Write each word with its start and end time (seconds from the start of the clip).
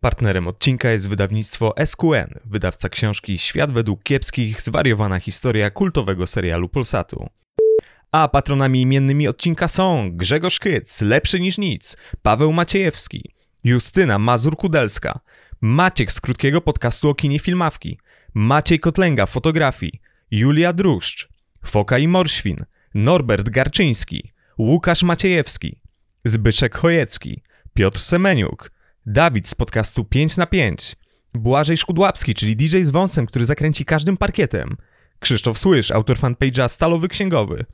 Partnerem 0.00 0.48
odcinka 0.48 0.90
jest 0.90 1.08
wydawnictwo 1.08 1.74
SQN, 1.84 2.40
wydawca 2.44 2.88
książki 2.88 3.38
Świat 3.38 3.72
według 3.72 4.02
kiepskich, 4.02 4.62
zwariowana 4.62 5.20
historia 5.20 5.70
kultowego 5.70 6.26
serialu 6.26 6.68
Polsatu. 6.68 7.28
A 8.12 8.28
patronami 8.28 8.82
imiennymi 8.82 9.28
odcinka 9.28 9.68
są 9.68 10.10
Grzegorz 10.12 10.58
Kyc, 10.58 11.00
Lepszy 11.00 11.40
niż 11.40 11.58
nic, 11.58 11.96
Paweł 12.22 12.52
Maciejewski, 12.52 13.30
Justyna 13.64 14.18
Mazur-Kudelska, 14.18 15.18
Maciek 15.60 16.12
z 16.12 16.20
krótkiego 16.20 16.60
podcastu 16.60 17.08
o 17.08 17.14
kinie 17.14 17.38
Filmawki, 17.38 17.98
Maciej 18.34 18.80
Kotlęga 18.80 19.26
fotografii, 19.26 20.00
Julia 20.30 20.72
Druszcz, 20.72 21.28
Foka 21.64 21.98
i 21.98 22.08
Morświn, 22.08 22.64
Norbert 22.94 23.48
Garczyński, 23.48 24.32
Łukasz 24.58 25.02
Maciejewski, 25.02 25.80
Zbyszek 26.24 26.76
Chojecki, 26.76 27.42
Piotr 27.74 28.00
Semeniuk, 28.00 28.79
Dawid 29.12 29.48
z 29.48 29.54
podcastu 29.54 30.04
5 30.04 30.36
na 30.36 30.46
5, 30.46 30.96
Błażej 31.34 31.76
Szkudłapski, 31.76 32.34
czyli 32.34 32.56
DJ 32.56 32.82
z 32.82 32.90
wąsem, 32.90 33.26
który 33.26 33.44
zakręci 33.44 33.84
każdym 33.84 34.16
parkietem, 34.16 34.76
Krzysztof 35.18 35.58
Słysz, 35.58 35.90
autor 35.90 36.16
fanpage'a 36.16 36.68
Stalowy 36.68 37.08
Księgowy, 37.08 37.64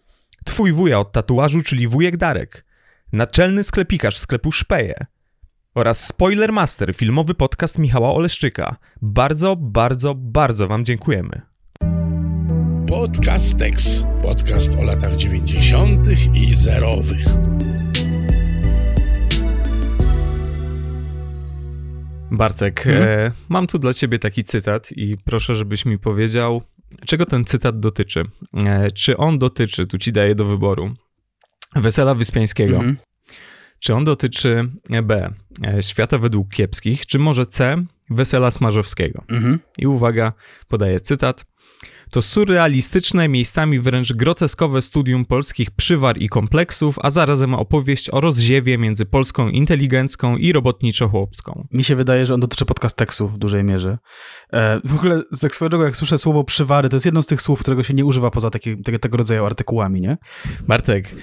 Twój 0.45 0.73
wuja 0.73 1.01
od 1.01 1.12
tatuażu, 1.12 1.62
czyli 1.62 1.88
wujek 1.88 2.16
Darek, 2.16 2.64
naczelny 3.12 3.64
sklepikarz 3.64 4.19
sklepu 4.19 4.52
Szpeje 4.52 5.06
oraz 5.75 6.06
Spoilermaster, 6.06 6.95
filmowy 6.95 7.34
podcast 7.34 7.78
Michała 7.78 8.14
Oleszczyka. 8.14 8.77
Bardzo, 9.03 9.56
bardzo, 9.56 10.14
bardzo 10.14 10.69
Wam 10.69 10.84
dziękujemy. 10.84 11.42
Podcast 12.89 13.59
Tex. 13.59 14.06
Podcast 14.23 14.78
o 14.78 14.84
latach 14.84 15.16
90. 15.16 16.09
i 16.34 16.55
zerowych. 16.55 17.27
Bartek, 22.30 22.80
hmm? 22.80 23.03
e, 23.03 23.33
mam 23.48 23.66
tu 23.66 23.79
dla 23.79 23.93
ciebie 23.93 24.19
taki 24.19 24.45
cytat 24.45 24.93
i 24.93 25.17
proszę, 25.25 25.55
żebyś 25.55 25.84
mi 25.84 25.98
powiedział, 25.98 26.62
czego 27.06 27.27
ten 27.27 27.45
cytat 27.45 27.81
dotyczy. 27.81 28.25
E, 28.67 28.91
czy 28.91 29.17
on 29.17 29.39
dotyczy, 29.39 29.87
tu 29.87 29.98
ci 29.98 30.12
daję 30.12 30.34
do 30.34 30.45
wyboru, 30.45 30.95
Wesela 31.77 32.15
Wyspiańskiego, 32.15 32.77
hmm. 32.77 32.97
czy 33.78 33.95
on 33.95 34.05
dotyczy 34.05 34.69
B, 35.03 35.33
e, 35.67 35.83
Świata 35.83 36.19
według 36.19 36.48
kiepskich, 36.48 37.06
czy 37.06 37.19
może 37.19 37.47
C, 37.47 37.84
Wesela 38.11 38.50
Smarzowskiego. 38.50 39.25
Hmm. 39.28 39.59
I 39.78 39.87
uwaga, 39.87 40.33
podaję 40.69 41.00
cytat. 41.00 41.47
To 42.11 42.23
surrealistyczne, 42.23 43.29
miejscami 43.29 43.81
wręcz 43.81 44.12
groteskowe 44.12 44.83
studium 44.83 45.25
polskich 45.25 45.71
przywar 45.71 46.19
i 46.19 46.29
kompleksów, 46.29 46.97
a 47.03 47.11
zarazem 47.11 47.55
opowieść 47.55 48.11
o 48.11 48.21
rozziewie 48.21 48.79
między 48.79 49.07
polską 49.07 49.49
inteligencką 49.49 50.37
i 50.37 50.53
robotniczo-chłopską. 50.53 51.65
Mi 51.73 51.84
się 51.84 51.97
wydaje, 51.97 52.27
że 52.27 52.34
on 52.34 52.41
dotyczy 52.41 52.65
podcast 52.65 52.97
tekstów 52.97 53.34
w 53.34 53.39
dużej 53.39 53.65
mierze. 53.65 53.99
E, 54.53 54.81
w 54.84 54.95
ogóle 54.95 55.23
z 55.31 55.55
swojego, 55.55 55.84
jak 55.84 55.97
słyszę 55.97 56.19
słowo 56.19 56.45
przywary, 56.45 56.89
to 56.89 56.97
jest 56.97 57.07
jedno 57.07 57.23
z 57.23 57.27
tych 57.27 57.43
słów, 57.43 57.61
którego 57.61 57.83
się 57.83 57.95
nie 57.95 58.05
używa 58.05 58.31
poza 58.31 58.51
taki, 58.51 58.83
tego, 58.83 58.99
tego 58.99 59.17
rodzaju 59.17 59.45
artykułami, 59.45 60.01
nie? 60.01 60.17
Bartek, 60.69 61.15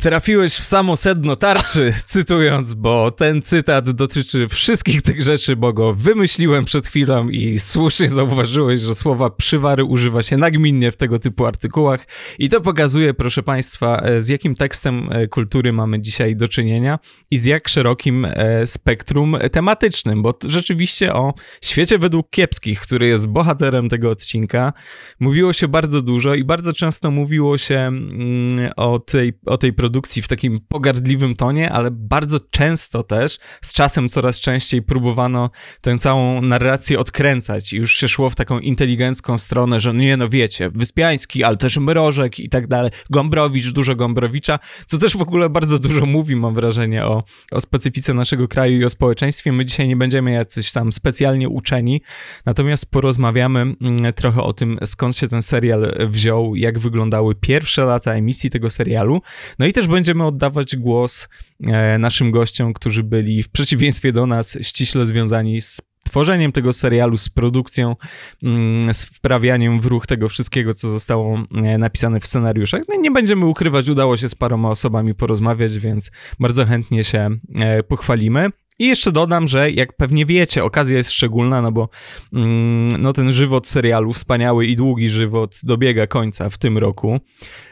Trafiłeś 0.00 0.54
w 0.54 0.66
samo 0.66 0.96
sedno 0.96 1.36
tarczy, 1.36 1.92
cytując, 2.06 2.74
bo 2.74 3.10
ten 3.10 3.42
cytat 3.42 3.90
dotyczy 3.90 4.48
wszystkich 4.48 5.02
tych 5.02 5.22
rzeczy, 5.22 5.56
bo 5.56 5.72
go 5.72 5.94
wymyśliłem 5.94 6.64
przed 6.64 6.86
chwilą 6.86 7.28
i 7.28 7.58
słusznie 7.58 8.08
zauważyłeś, 8.08 8.80
że 8.80 8.94
słowa 8.94 9.30
przywary 9.30 9.84
używa 9.84 10.22
się 10.22 10.36
nagminnie 10.36 10.92
w 10.92 10.96
tego 10.96 11.18
typu 11.18 11.46
artykułach. 11.46 12.06
I 12.38 12.48
to 12.48 12.60
pokazuje, 12.60 13.14
proszę 13.14 13.42
Państwa, 13.42 13.96
e, 13.96 14.22
z 14.22 14.28
jakim 14.28 14.54
tekstem 14.54 15.08
e, 15.12 15.28
kultury 15.28 15.72
mamy 15.72 16.00
dzisiaj 16.00 16.36
do 16.36 16.48
czynienia 16.48 16.98
i 17.30 17.38
z 17.38 17.44
jak 17.44 17.68
szerokim 17.68 18.24
e, 18.24 18.66
spektrum 18.66 19.36
tematycznym, 19.52 20.22
bo 20.22 20.38
rzeczywiście 20.48 21.14
o 21.14 21.34
świecie 21.62 21.98
według 21.98 22.30
kiepskich, 22.30 22.80
który 22.80 23.06
jest 23.06 23.26
bohaterem 23.26 23.88
tego 23.88 24.10
odcinka, 24.10 24.72
mówiło 25.20 25.52
się 25.52 25.68
bardzo 25.68 26.02
dużo 26.02 26.34
i 26.34 26.44
bardzo 26.44 26.72
często 26.72 27.10
mówiło 27.10 27.58
się 27.58 27.78
mm, 27.78 28.70
o 28.76 28.98
tej, 28.98 29.32
o 29.46 29.58
tej 29.58 29.72
produkcji 29.72 29.89
produkcji 29.90 30.22
w 30.22 30.28
takim 30.28 30.60
pogardliwym 30.68 31.36
tonie, 31.36 31.72
ale 31.72 31.90
bardzo 31.90 32.40
często 32.50 33.02
też, 33.02 33.38
z 33.62 33.72
czasem 33.72 34.08
coraz 34.08 34.40
częściej 34.40 34.82
próbowano 34.82 35.50
tę 35.80 35.98
całą 35.98 36.42
narrację 36.42 36.98
odkręcać 36.98 37.72
już 37.72 37.96
się 37.96 38.08
szło 38.08 38.30
w 38.30 38.34
taką 38.34 38.58
inteligencką 38.58 39.38
stronę, 39.38 39.80
że 39.80 39.94
nie 39.94 40.16
no 40.16 40.28
wiecie, 40.28 40.70
Wyspiański, 40.70 41.44
ale 41.44 41.56
też 41.56 41.76
Mrożek 41.76 42.40
i 42.40 42.48
tak 42.48 42.66
dalej, 42.66 42.90
Gombrowicz, 43.10 43.72
dużo 43.72 43.96
Gombrowicza, 43.96 44.58
co 44.86 44.98
też 44.98 45.16
w 45.16 45.22
ogóle 45.22 45.48
bardzo 45.48 45.78
dużo 45.78 46.06
mówi, 46.06 46.36
mam 46.36 46.54
wrażenie, 46.54 47.06
o, 47.06 47.24
o 47.50 47.60
specyfice 47.60 48.14
naszego 48.14 48.48
kraju 48.48 48.80
i 48.80 48.84
o 48.84 48.90
społeczeństwie. 48.90 49.52
My 49.52 49.64
dzisiaj 49.64 49.88
nie 49.88 49.96
będziemy 49.96 50.32
jacyś 50.32 50.72
tam 50.72 50.92
specjalnie 50.92 51.48
uczeni, 51.48 52.02
natomiast 52.46 52.90
porozmawiamy 52.90 53.60
mm, 53.60 54.12
trochę 54.12 54.42
o 54.42 54.52
tym, 54.52 54.78
skąd 54.84 55.16
się 55.16 55.28
ten 55.28 55.42
serial 55.42 56.08
wziął, 56.10 56.56
jak 56.56 56.78
wyglądały 56.78 57.34
pierwsze 57.34 57.84
lata 57.84 58.12
emisji 58.12 58.50
tego 58.50 58.70
serialu, 58.70 59.22
no 59.58 59.66
i 59.66 59.69
też 59.72 59.86
będziemy 59.86 60.26
oddawać 60.26 60.76
głos 60.76 61.28
e, 61.60 61.98
naszym 61.98 62.30
gościom, 62.30 62.72
którzy 62.72 63.02
byli 63.02 63.42
w 63.42 63.48
przeciwieństwie 63.48 64.12
do 64.12 64.26
nas 64.26 64.58
ściśle 64.62 65.06
związani 65.06 65.60
z 65.60 65.90
tworzeniem 66.04 66.52
tego 66.52 66.72
serialu, 66.72 67.16
z 67.16 67.28
produkcją, 67.28 67.96
mm, 68.42 68.94
z 68.94 69.04
wprawianiem 69.04 69.80
w 69.80 69.86
ruch 69.86 70.06
tego 70.06 70.28
wszystkiego, 70.28 70.72
co 70.72 70.88
zostało 70.88 71.38
e, 71.54 71.78
napisane 71.78 72.20
w 72.20 72.26
scenariuszach. 72.26 72.82
No 72.88 72.94
nie 72.94 73.10
będziemy 73.10 73.46
ukrywać, 73.46 73.88
udało 73.88 74.16
się 74.16 74.28
z 74.28 74.34
paroma 74.34 74.70
osobami 74.70 75.14
porozmawiać, 75.14 75.78
więc 75.78 76.10
bardzo 76.40 76.66
chętnie 76.66 77.04
się 77.04 77.30
e, 77.54 77.82
pochwalimy. 77.82 78.50
I 78.80 78.86
jeszcze 78.86 79.12
dodam, 79.12 79.48
że 79.48 79.70
jak 79.70 79.92
pewnie 79.92 80.26
wiecie, 80.26 80.64
okazja 80.64 80.96
jest 80.96 81.10
szczególna, 81.10 81.62
no 81.62 81.72
bo 81.72 81.88
mm, 82.32 83.02
no 83.02 83.12
ten 83.12 83.32
żywot 83.32 83.66
serialu, 83.66 84.12
wspaniały 84.12 84.66
i 84.66 84.76
długi 84.76 85.08
żywot 85.08 85.60
dobiega 85.62 86.06
końca 86.06 86.50
w 86.50 86.58
tym 86.58 86.78
roku. 86.78 87.20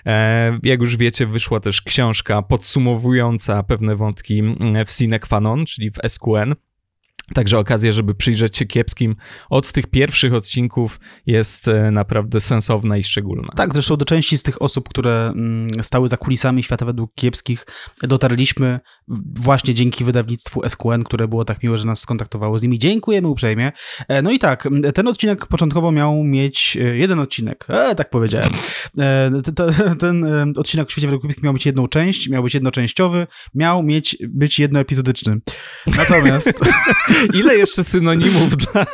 E, 0.06 0.58
jak 0.62 0.80
już 0.80 0.96
wiecie, 0.96 1.26
wyszła 1.26 1.60
też 1.60 1.82
książka 1.82 2.42
podsumowująca 2.42 3.62
pewne 3.62 3.96
wątki 3.96 4.38
mm, 4.38 4.86
w 4.86 4.90
Sine 4.90 5.18
Qua 5.18 5.40
Non, 5.40 5.66
czyli 5.66 5.90
w 5.90 5.98
SQN. 6.08 6.54
Także 7.34 7.58
okazja, 7.58 7.92
żeby 7.92 8.14
przyjrzeć 8.14 8.56
się 8.56 8.66
kiepskim 8.66 9.16
od 9.50 9.72
tych 9.72 9.86
pierwszych 9.86 10.34
odcinków 10.34 11.00
jest 11.26 11.68
e, 11.68 11.90
naprawdę 11.90 12.40
sensowna 12.40 12.96
i 12.96 13.04
szczególna. 13.04 13.52
Tak, 13.56 13.72
zresztą 13.72 13.96
do 13.96 14.04
części 14.04 14.38
z 14.38 14.42
tych 14.42 14.62
osób, 14.62 14.88
które 14.88 15.32
mm, 15.34 15.68
stały 15.82 16.08
za 16.08 16.16
kulisami 16.16 16.62
świata 16.62 16.86
według 16.86 17.14
kiepskich, 17.14 17.66
dotarliśmy 18.02 18.80
właśnie 19.40 19.74
dzięki 19.74 20.04
wydawnictwu 20.04 20.68
SQN, 20.68 21.04
które 21.04 21.28
było 21.28 21.44
tak 21.44 21.62
miłe, 21.62 21.78
że 21.78 21.86
nas 21.86 22.00
skontaktowało 22.00 22.58
z 22.58 22.62
nimi. 22.62 22.78
Dziękujemy 22.78 23.28
uprzejmie. 23.28 23.72
E, 24.08 24.22
no 24.22 24.30
i 24.30 24.38
tak, 24.38 24.68
ten 24.94 25.08
odcinek 25.08 25.46
początkowo 25.46 25.92
miał 25.92 26.24
mieć 26.24 26.76
e, 26.80 26.96
jeden 26.96 27.18
odcinek, 27.18 27.66
e, 27.68 27.94
tak 27.94 28.10
powiedziałem. 28.10 28.50
Ten 30.00 30.24
odcinek 30.56 30.88
w 30.88 30.92
świecie 30.92 31.06
według 31.06 31.22
kiepskich 31.22 31.44
miał 31.44 31.52
mieć 31.52 31.66
jedną 31.66 31.88
część, 31.88 32.28
miał 32.28 32.42
być 32.42 32.54
jednoczęściowy, 32.54 33.26
miał 33.54 33.82
mieć 33.82 34.16
być 34.28 34.58
jednoepizodyczny. 34.58 35.40
Natomiast 35.86 36.60
Ile 37.34 37.56
jeszcze 37.56 37.84
synonimów 37.84 38.56
dla 38.56 38.86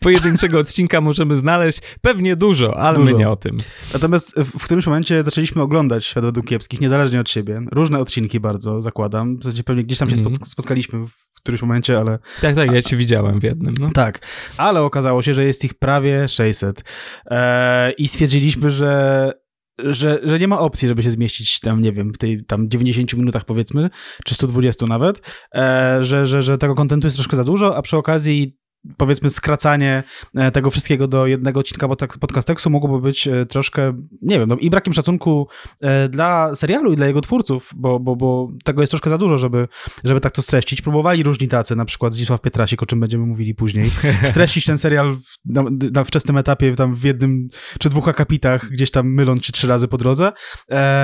pojedynczego 0.00 0.58
odcinka 0.58 1.00
możemy 1.00 1.36
znaleźć? 1.36 1.80
Pewnie 2.00 2.36
dużo, 2.36 2.76
ale 2.76 2.98
dużo. 2.98 3.12
my 3.12 3.18
nie 3.18 3.30
o 3.30 3.36
tym. 3.36 3.56
Natomiast 3.92 4.34
w 4.58 4.64
którymś 4.64 4.86
momencie 4.86 5.22
zaczęliśmy 5.22 5.62
oglądać 5.62 6.06
Świat 6.06 6.24
według 6.24 6.46
kiepskich, 6.46 6.80
niezależnie 6.80 7.20
od 7.20 7.30
siebie. 7.30 7.62
Różne 7.72 7.98
odcinki 7.98 8.40
bardzo, 8.40 8.82
zakładam. 8.82 9.36
W 9.38 9.44
zasadzie 9.44 9.64
pewnie 9.64 9.84
gdzieś 9.84 9.98
tam 9.98 10.10
się 10.10 10.16
mm 10.16 10.32
-hmm. 10.32 10.46
spotkaliśmy 10.46 11.06
w 11.06 11.40
którymś 11.40 11.62
momencie, 11.62 11.98
ale... 11.98 12.18
Tak, 12.40 12.54
tak, 12.54 12.72
ja 12.72 12.82
cię 12.82 12.96
widziałem 12.96 13.40
w 13.40 13.42
jednym. 13.42 13.74
No. 13.80 13.90
Tak, 13.94 14.18
ale 14.56 14.82
okazało 14.82 15.22
się, 15.22 15.34
że 15.34 15.44
jest 15.44 15.64
ich 15.64 15.74
prawie 15.74 16.28
600. 16.28 16.84
Eee, 17.26 17.94
I 17.98 18.08
stwierdziliśmy, 18.08 18.70
że 18.70 19.32
że, 19.78 20.20
że 20.22 20.38
nie 20.38 20.48
ma 20.48 20.58
opcji, 20.58 20.88
żeby 20.88 21.02
się 21.02 21.10
zmieścić 21.10 21.60
tam, 21.60 21.80
nie 21.80 21.92
wiem, 21.92 22.12
w 22.12 22.18
tej 22.18 22.44
tam 22.44 22.70
90 22.70 23.14
minutach 23.14 23.44
powiedzmy, 23.44 23.90
czy 24.24 24.34
120 24.34 24.86
nawet, 24.86 25.46
e, 25.54 25.98
że, 26.00 26.26
że, 26.26 26.42
że 26.42 26.58
tego 26.58 26.74
kontentu 26.74 27.06
jest 27.06 27.16
troszkę 27.16 27.36
za 27.36 27.44
dużo, 27.44 27.76
a 27.76 27.82
przy 27.82 27.96
okazji 27.96 28.56
powiedzmy 28.96 29.30
skracanie 29.30 30.02
e, 30.34 30.50
tego 30.50 30.70
wszystkiego 30.70 31.08
do 31.08 31.26
jednego 31.26 31.60
odcinka 31.60 31.88
podcasteksu 32.20 32.70
mogłoby 32.70 33.00
być 33.00 33.28
e, 33.28 33.46
troszkę, 33.46 34.02
nie 34.22 34.38
wiem, 34.38 34.48
no 34.48 34.56
i 34.56 34.70
brakiem 34.70 34.94
szacunku 34.94 35.48
e, 35.80 36.08
dla 36.08 36.54
serialu 36.54 36.92
i 36.92 36.96
dla 36.96 37.06
jego 37.06 37.20
twórców, 37.20 37.70
bo, 37.76 38.00
bo, 38.00 38.16
bo 38.16 38.48
tego 38.64 38.80
jest 38.80 38.90
troszkę 38.90 39.10
za 39.10 39.18
dużo, 39.18 39.38
żeby, 39.38 39.68
żeby 40.04 40.20
tak 40.20 40.32
to 40.32 40.42
streścić. 40.42 40.82
Próbowali 40.82 41.22
różni 41.22 41.48
tacy, 41.48 41.76
na 41.76 41.84
przykład 41.84 42.14
Zdzisław 42.14 42.40
Pietrasik, 42.40 42.82
o 42.82 42.86
czym 42.86 43.00
będziemy 43.00 43.26
mówili 43.26 43.54
później, 43.54 43.90
streścić 44.30 44.64
ten 44.64 44.78
serial 44.78 45.16
na, 45.44 45.64
na 45.92 46.04
wczesnym 46.04 46.36
etapie, 46.36 46.74
tam 46.74 46.94
w 46.94 47.04
jednym 47.04 47.48
czy 47.78 47.88
dwóch 47.88 48.08
akapitach, 48.08 48.70
gdzieś 48.70 48.90
tam 48.90 49.14
myląc 49.14 49.44
się 49.44 49.52
trzy 49.52 49.68
razy 49.68 49.88
po 49.88 49.98
drodze. 49.98 50.32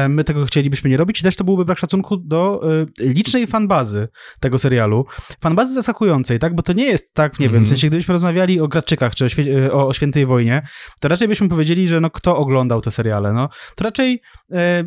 My 0.08 0.24
tego 0.24 0.44
chcielibyśmy 0.44 0.90
nie 0.90 0.96
robić 0.96 1.20
i 1.20 1.22
też 1.22 1.36
to 1.36 1.44
byłby 1.44 1.64
brak 1.64 1.78
szacunku 1.78 2.16
do 2.16 2.60
licznej 3.00 3.46
fanbazy 3.46 4.08
tego 4.40 4.58
serialu. 4.58 5.06
Fanbazy 5.40 5.74
zaskakującej, 5.74 6.38
tak, 6.38 6.54
bo 6.54 6.62
to 6.62 6.72
nie 6.72 6.84
jest 6.84 7.14
tak, 7.14 7.40
nie 7.40 7.48
wiem, 7.48 7.66
sensie, 7.72 7.88
gdybyśmy 7.88 8.12
rozmawiali 8.12 8.60
o 8.60 8.68
Gradczykach, 8.68 9.14
czy 9.14 9.24
o, 9.24 9.28
świe- 9.28 9.70
o, 9.70 9.88
o 9.88 9.92
Świętej 9.92 10.26
Wojnie, 10.26 10.62
to 11.00 11.08
raczej 11.08 11.28
byśmy 11.28 11.48
powiedzieli, 11.48 11.88
że 11.88 12.00
no 12.00 12.10
kto 12.10 12.36
oglądał 12.36 12.80
te 12.80 12.90
seriale, 12.90 13.32
no. 13.32 13.48
To 13.76 13.84
raczej, 13.84 14.20
e, 14.52 14.84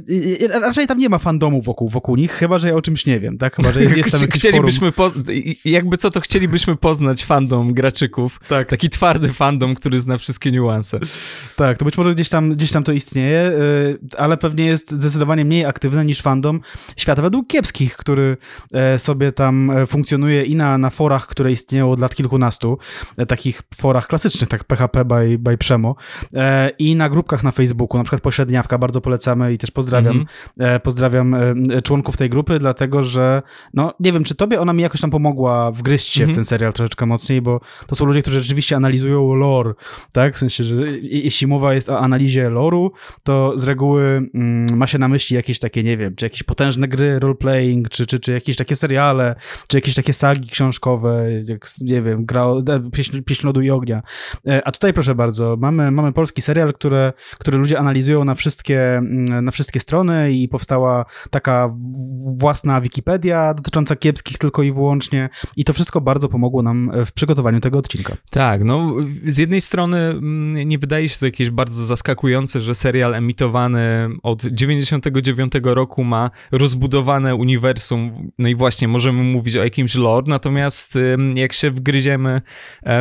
e, 0.53 0.59
raczej 0.59 0.87
tam 0.87 0.97
nie 0.97 1.09
ma 1.09 1.19
fandomu 1.19 1.61
wokół, 1.61 1.89
wokół 1.89 2.15
nich, 2.15 2.31
chyba, 2.31 2.57
że 2.59 2.67
ja 2.67 2.73
o 2.75 2.81
czymś 2.81 3.05
nie 3.05 3.19
wiem, 3.19 3.37
tak? 3.37 3.55
Chyba, 3.55 3.71
że 3.71 3.83
jest, 3.83 3.97
jest 3.97 4.11
tam 4.11 4.21
jakiś 4.21 4.39
Chcielibyśmy, 4.39 4.91
poz- 4.91 5.29
i- 5.31 5.57
jakby 5.71 5.97
co, 5.97 6.09
to 6.09 6.21
chcielibyśmy 6.21 6.75
poznać 6.75 7.25
fandom 7.25 7.73
graczyków. 7.73 8.39
Tak. 8.47 8.67
Taki 8.69 8.89
twardy 8.89 9.29
fandom, 9.33 9.75
który 9.75 9.99
zna 9.99 10.17
wszystkie 10.17 10.51
niuanse. 10.51 10.99
Tak, 11.55 11.77
to 11.77 11.85
być 11.85 11.97
może 11.97 12.13
gdzieś 12.15 12.29
tam, 12.29 12.49
gdzieś 12.53 12.71
tam 12.71 12.83
to 12.83 12.91
istnieje, 12.91 13.39
y, 13.51 13.97
ale 14.17 14.37
pewnie 14.37 14.65
jest 14.65 14.91
zdecydowanie 14.91 15.45
mniej 15.45 15.65
aktywne 15.65 16.05
niż 16.05 16.21
fandom 16.21 16.59
Świata 16.97 17.21
według 17.21 17.47
Kiepskich, 17.47 17.95
który 17.97 18.37
e, 18.73 18.99
sobie 18.99 19.31
tam 19.31 19.71
e, 19.71 19.85
funkcjonuje 19.85 20.43
i 20.43 20.55
na, 20.55 20.77
na 20.77 20.89
forach, 20.89 21.27
które 21.27 21.51
istnieją 21.51 21.91
od 21.91 21.99
lat 21.99 22.15
kilkunastu, 22.15 22.64
e, 23.17 23.25
takich 23.25 23.61
forach 23.75 24.07
klasycznych, 24.07 24.49
tak 24.49 24.63
PHP 24.63 25.05
by, 25.05 25.37
by 25.39 25.57
Przemo, 25.57 25.95
e, 26.33 26.69
i 26.79 26.95
na 26.95 27.09
grupkach 27.09 27.43
na 27.43 27.51
Facebooku, 27.51 27.97
na 27.97 28.03
przykład 28.03 28.21
Pośredniawka, 28.21 28.77
bardzo 28.77 29.01
polecamy 29.01 29.53
i 29.53 29.57
też 29.57 29.71
pozdrawiam, 29.71 30.15
Mhm. 30.17 30.75
e, 30.75 30.79
pozdrawiam 30.79 31.35
członków 31.83 32.17
tej 32.17 32.29
grupy, 32.29 32.59
dlatego 32.59 33.03
że, 33.03 33.41
no 33.73 33.93
nie 33.99 34.13
wiem, 34.13 34.23
czy 34.23 34.35
tobie 34.35 34.61
ona 34.61 34.73
mi 34.73 34.83
jakoś 34.83 35.01
tam 35.01 35.09
pomogła 35.11 35.71
wgryźć 35.71 36.07
się 36.07 36.19
w 36.19 36.23
Mhm. 36.23 36.35
ten 36.35 36.45
serial 36.45 36.73
troszeczkę 36.73 37.05
mocniej, 37.05 37.41
bo 37.41 37.59
to 37.87 37.95
są 37.95 38.05
ludzie, 38.05 38.21
którzy 38.21 38.39
rzeczywiście 38.39 38.75
analizują 38.75 39.35
lore, 39.35 39.73
tak? 40.11 40.35
W 40.35 40.37
sensie, 40.37 40.63
że 40.63 40.75
jeśli 41.01 41.47
mowa 41.47 41.73
jest 41.73 41.89
o 41.89 41.99
analizie 41.99 42.49
loru, 42.49 42.91
to 43.23 43.53
z 43.55 43.63
reguły 43.63 44.29
mm, 44.33 44.77
ma 44.77 44.87
się 44.87 44.97
na 44.99 45.07
myśli 45.07 45.35
jakieś 45.35 45.59
takie, 45.59 45.83
nie 45.83 45.97
wiem, 45.97 46.15
czy 46.15 46.25
jakieś 46.25 46.43
potężne 46.43 46.87
gry 46.87 47.19
roleplaying, 47.19 47.89
czy, 47.89 48.05
czy, 48.05 48.19
czy 48.19 48.31
jakieś 48.31 48.55
takie 48.55 48.75
seriale, 48.75 49.35
czy 49.67 49.77
jakieś 49.77 49.95
takie 49.95 50.13
sagi 50.13 50.49
książkowe, 50.49 51.25
jak, 51.45 51.67
nie 51.81 52.01
wiem, 52.01 52.25
gra 52.25 52.45
pieśń, 52.93 53.21
pieśń 53.21 53.47
lodu 53.47 53.61
i 53.61 53.69
ognia. 53.69 54.01
E, 54.47 54.67
A 54.67 54.71
tutaj, 54.71 54.93
proszę 54.93 55.15
bardzo, 55.15 55.57
mamy, 55.59 55.91
mamy 55.91 56.13
polski 56.13 56.41
serial, 56.41 56.73
które, 56.73 57.13
który 57.39 57.57
ludzie 57.57 57.79
analizują 57.79 58.25
na 58.25 58.35
wszystkie, 58.35 58.97
mm, 58.97 59.45
na 59.45 59.51
wszystkie 59.51 59.79
strony 59.79 60.31
i 60.31 60.47
powstała 60.47 61.05
taka 61.29 61.73
własna 62.37 62.81
Wikipedia 62.81 63.53
dotycząca 63.53 63.95
kiepskich 63.95 64.37
tylko 64.37 64.63
i 64.63 64.71
wyłącznie 64.71 65.29
i 65.57 65.65
to 65.65 65.73
wszystko 65.73 66.01
bardzo 66.01 66.29
pomogło 66.29 66.63
nam 66.63 66.91
w 67.05 67.11
przygotowaniu 67.11 67.59
tego 67.59 67.79
odcinka. 67.79 68.17
Tak, 68.29 68.63
no 68.63 68.95
z 69.25 69.37
jednej 69.37 69.61
strony 69.61 69.97
mm, 69.97 70.69
nie 70.69 70.79
wydaje 70.79 71.09
się 71.09 71.19
to 71.19 71.25
jakieś 71.25 71.49
bardzo 71.49 71.85
zaskakujące, 71.85 72.61
że 72.61 72.75
serial 72.75 73.15
emitowany 73.15 74.09
od 74.23 74.45
99 74.45 75.53
roku 75.63 76.03
ma 76.03 76.29
rozbudowane 76.51 77.35
uniwersum, 77.35 78.31
no 78.39 78.49
i 78.49 78.55
właśnie 78.55 78.87
możemy 78.87 79.23
mówić 79.23 79.57
o 79.57 79.63
jakimś 79.63 79.95
lore, 79.95 80.25
natomiast 80.27 80.97
jak 81.35 81.53
się 81.53 81.71
wgryziemy 81.71 82.29
e, 82.29 82.41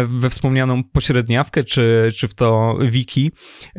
we 0.06 0.30
wspomnianą 0.30 0.84
pośredniawkę, 0.84 1.64
czy, 1.64 2.08
czy 2.16 2.28
w 2.28 2.34
to 2.34 2.78
wiki 2.82 3.32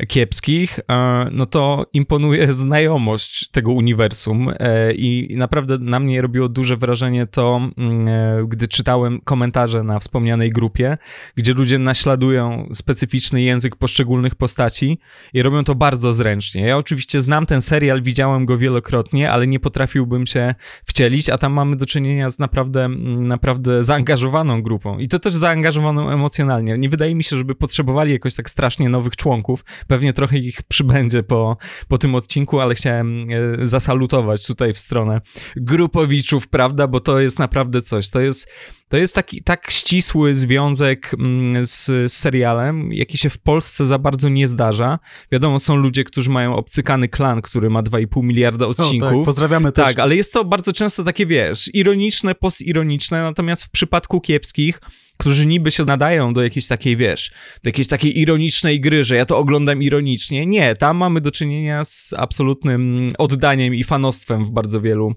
kiepskich, 0.08 0.80
e, 0.90 1.28
no 1.32 1.46
to 1.46 1.86
imponuje 1.92 2.52
znajomość 2.66 3.48
tego 3.48 3.72
uniwersum 3.72 4.52
e, 4.58 4.92
i 4.92 5.36
naprawdę 5.36 5.78
na 5.78 6.00
mnie 6.00 6.22
robiło 6.22 6.48
duże 6.48 6.76
wrażenie 6.76 7.26
to, 7.26 7.70
mm, 7.78 8.08
e, 8.08 8.44
gdy 8.48 8.68
czytałem 8.68 9.20
komentarze 9.20 9.82
na 9.82 9.98
wspomnianej 9.98 10.50
grupie, 10.50 10.98
gdzie 11.34 11.52
ludzie 11.52 11.78
naśladują 11.78 12.68
specyficzny 12.74 13.42
język 13.42 13.76
poszczególnych 13.76 14.34
postaci 14.34 14.98
i 15.32 15.42
robią 15.42 15.64
to 15.64 15.74
bardzo 15.74 16.14
zręcznie. 16.14 16.66
Ja 16.66 16.76
oczywiście 16.76 17.20
znam 17.20 17.46
ten 17.46 17.62
serial, 17.62 18.02
widziałem 18.02 18.46
go 18.46 18.58
wielokrotnie, 18.58 19.30
ale 19.30 19.46
nie 19.46 19.60
potrafiłbym 19.60 20.26
się 20.26 20.54
wcielić, 20.84 21.30
a 21.30 21.38
tam 21.38 21.52
mamy 21.52 21.76
do 21.76 21.86
czynienia 21.86 22.30
z 22.30 22.38
naprawdę, 22.38 22.84
mm, 22.84 23.28
naprawdę 23.28 23.84
zaangażowaną 23.84 24.62
grupą 24.62 24.98
i 24.98 25.08
to 25.08 25.18
też 25.18 25.34
zaangażowaną 25.56 26.10
emocjonalnie. 26.10 26.78
Nie 26.78 26.88
wydaje 26.88 27.14
mi 27.14 27.24
się, 27.24 27.36
żeby 27.36 27.54
potrzebowali 27.54 28.12
jakoś 28.12 28.34
tak 28.34 28.50
strasznie 28.50 28.88
nowych 28.88 29.16
członków. 29.16 29.64
Pewnie 29.86 30.12
trochę 30.12 30.38
ich 30.38 30.62
przybędzie 30.62 31.22
po, 31.22 31.56
po 31.88 31.98
tym 31.98 32.14
odcinku, 32.14 32.60
ale 32.60 32.74
chciałem 32.74 33.26
e, 33.30 33.66
zasalutować 33.66 34.46
tutaj 34.46 34.72
w 34.72 34.78
stronę 34.78 35.20
grupowiczów, 35.56 36.48
prawda, 36.48 36.86
bo 36.86 37.00
to 37.00 37.20
jest 37.20 37.38
naprawdę 37.38 37.82
coś. 37.82 38.10
To 38.10 38.20
jest 38.20 38.50
to 38.88 38.96
jest 38.96 39.14
taki 39.14 39.42
tak 39.42 39.70
ścisły 39.70 40.34
związek 40.34 41.14
mm, 41.14 41.64
z, 41.64 41.86
z 41.86 42.12
serialem, 42.12 42.92
jaki 42.92 43.18
się 43.18 43.30
w 43.30 43.38
Polsce 43.38 43.86
za 43.86 43.98
bardzo 43.98 44.28
nie 44.28 44.48
zdarza. 44.48 44.98
Wiadomo, 45.32 45.58
są 45.58 45.76
ludzie, 45.76 46.04
którzy 46.04 46.30
mają 46.30 46.56
obcykany 46.56 47.08
klan, 47.08 47.42
który 47.42 47.70
ma 47.70 47.82
2,5 47.82 48.22
miliarda 48.22 48.66
odcinków. 48.66 49.12
tak, 49.12 49.24
pozdrawiamy 49.24 49.72
też. 49.72 49.84
Tak, 49.84 49.98
ale 49.98 50.16
jest 50.16 50.32
to 50.32 50.44
bardzo 50.44 50.72
często 50.72 51.04
takie, 51.04 51.26
wiesz, 51.26 51.70
ironiczne, 51.74 52.34
postironiczne, 52.34 53.22
natomiast 53.22 53.64
w 53.64 53.70
przypadku 53.70 54.20
kiepskich, 54.20 54.80
którzy 55.18 55.46
niby 55.46 55.70
się 55.70 55.84
nadają 55.84 56.34
do 56.34 56.42
jakiejś 56.42 56.66
takiej, 56.66 56.96
wiesz, 56.96 57.30
do 57.64 57.68
jakiejś 57.68 57.88
takiej 57.88 58.20
ironicznej 58.20 58.80
gry, 58.80 59.04
że 59.04 59.16
ja 59.16 59.24
to 59.24 59.38
oglądam 59.38 59.82
ironicznie. 59.82 60.46
Nie, 60.46 60.74
tam 60.74 60.96
mamy 60.96 61.20
do 61.20 61.30
czynienia 61.30 61.84
z 61.84 62.14
absolutnym 62.16 63.12
oddaniem 63.18 63.74
i 63.74 63.84
fanostwem 63.84 64.44
w 64.46 64.50
bardzo 64.50 64.80
wielu 64.80 65.14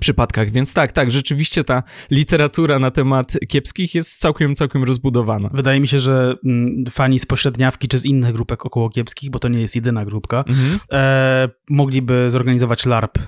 przypadkach, 0.00 0.50
więc 0.50 0.74
tak, 0.74 0.92
tak, 0.92 1.10
rzeczywiście 1.10 1.64
ta 1.64 1.82
literatura 2.10 2.78
na 2.78 2.90
temat 2.90 3.38
kiepskich 3.48 3.94
jest 3.94 4.20
całkiem, 4.20 4.54
całkiem 4.54 4.84
rozbudowana. 4.84 5.50
Wydaje 5.52 5.80
mi 5.80 5.88
się, 5.88 6.00
że 6.00 6.34
mm, 6.44 6.84
fani 6.90 7.18
z 7.18 7.26
pośredniawki 7.26 7.88
czy 7.88 7.98
z 7.98 8.04
innych 8.04 8.32
grupek 8.32 8.66
około 8.66 8.90
kiepskich, 8.90 9.30
bo 9.30 9.38
to 9.38 9.48
nie 9.48 9.60
jest 9.60 9.74
jedyna 9.76 10.04
grupka, 10.04 10.44
Mhm. 10.48 10.78
e, 10.92 11.48
mogliby 11.70 12.30
zorganizować 12.30 12.86
LARP 12.86 13.18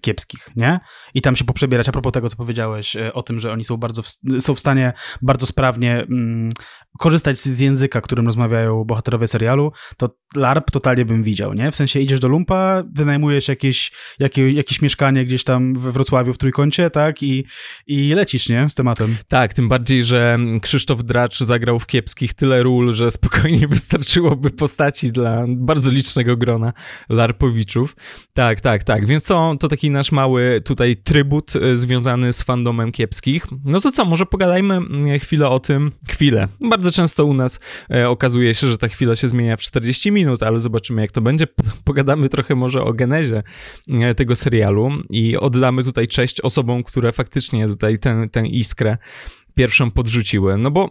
kiepskich, 0.00 0.48
nie? 0.56 0.80
I 1.14 1.22
tam 1.22 1.36
się 1.36 1.44
poprzebierać. 1.44 1.88
A 1.88 1.92
propos 1.92 2.12
tego, 2.12 2.28
co 2.28 2.36
powiedziałeś 2.36 2.96
e, 2.96 3.12
o 3.12 3.22
tym, 3.22 3.40
że 3.40 3.52
oni 3.52 3.64
są 3.64 3.76
bardzo 3.76 4.02
w, 4.02 4.08
są 4.38 4.54
w 4.54 4.60
stanie 4.60 4.92
bardzo 5.22 5.46
sprawnie 5.46 5.92
mm, 5.92 6.50
korzystać 6.98 7.38
z 7.38 7.60
języka, 7.60 8.00
którym 8.00 8.26
rozmawiają 8.26 8.84
bohaterowie 8.84 9.28
serialu, 9.28 9.72
to 9.96 10.16
LARP 10.36 10.70
totalnie 10.70 11.04
bym 11.04 11.22
widział, 11.22 11.54
nie? 11.54 11.70
W 11.70 11.76
sensie 11.76 12.00
idziesz 12.00 12.20
do 12.20 12.28
lumpa, 12.28 12.82
wynajmujesz 12.92 13.48
jakieś, 13.48 13.92
jakie, 14.18 14.50
jakieś 14.50 14.82
mieszkanie 14.82 15.24
gdzieś 15.24 15.44
tam 15.44 15.74
we 15.74 15.92
Wrocławiu 15.92 16.34
w 16.34 16.38
Trójkącie, 16.38 16.90
tak? 16.90 17.22
I, 17.22 17.44
i 17.86 18.14
lecisz, 18.14 18.48
nie? 18.48 18.68
Z 18.68 18.74
tematem. 18.74 19.16
Tak, 19.28 19.54
tym 19.54 19.68
bardziej, 19.68 20.04
że 20.04 20.38
Krzysztof 20.62 21.04
Dracz 21.04 21.38
zagrał 21.38 21.78
w 21.78 21.86
kiepskich 21.86 22.34
tyle 22.34 22.62
ról, 22.62 22.94
że 22.94 23.10
spokojnie 23.10 23.68
wystarczyłoby 23.74 24.50
postaci 24.50 25.12
dla 25.12 25.44
bardzo 25.48 25.90
licznego 25.90 26.36
grona 26.36 26.72
larpowiczów. 27.08 27.96
Tak, 28.32 28.60
tak, 28.60 28.84
tak, 28.84 29.06
więc 29.06 29.22
to, 29.22 29.56
to 29.60 29.68
taki 29.74 29.90
nasz 29.90 30.12
mały 30.12 30.60
tutaj 30.64 30.96
trybut 30.96 31.56
y, 31.56 31.76
związany 31.76 32.32
z 32.32 32.42
fandomem 32.42 32.92
kiepskich. 32.92 33.46
No 33.64 33.80
to 33.80 33.90
co, 33.90 34.04
może 34.04 34.26
pogadajmy 34.26 34.74
mm, 34.74 35.18
chwilę 35.18 35.48
o 35.48 35.60
tym, 35.60 35.92
chwilę. 36.08 36.48
Bardzo 36.60 36.92
często 36.92 37.24
u 37.24 37.34
nas 37.34 37.60
e, 37.90 38.08
okazuje 38.08 38.54
się, 38.54 38.66
że 38.66 38.78
ta 38.78 38.88
chwila 38.88 39.16
się 39.16 39.28
zmienia 39.28 39.56
w 39.56 39.60
40 39.60 40.12
minut, 40.12 40.42
ale 40.42 40.58
zobaczymy 40.58 41.02
jak 41.02 41.12
to 41.12 41.20
będzie. 41.20 41.46
Pogadamy 41.84 42.28
trochę 42.28 42.54
może 42.54 42.82
o 42.82 42.92
genezie 42.92 43.42
e, 43.88 44.14
tego 44.14 44.36
serialu 44.36 44.90
i 45.10 45.36
oddamy 45.36 45.84
tutaj 45.84 46.08
cześć 46.08 46.40
osobom, 46.40 46.84
które 46.84 47.12
faktycznie 47.12 47.68
tutaj 47.68 47.98
tę, 47.98 48.28
tę 48.32 48.46
iskrę 48.46 48.96
pierwszą 49.54 49.90
podrzuciły. 49.90 50.58
No 50.58 50.70
bo 50.70 50.90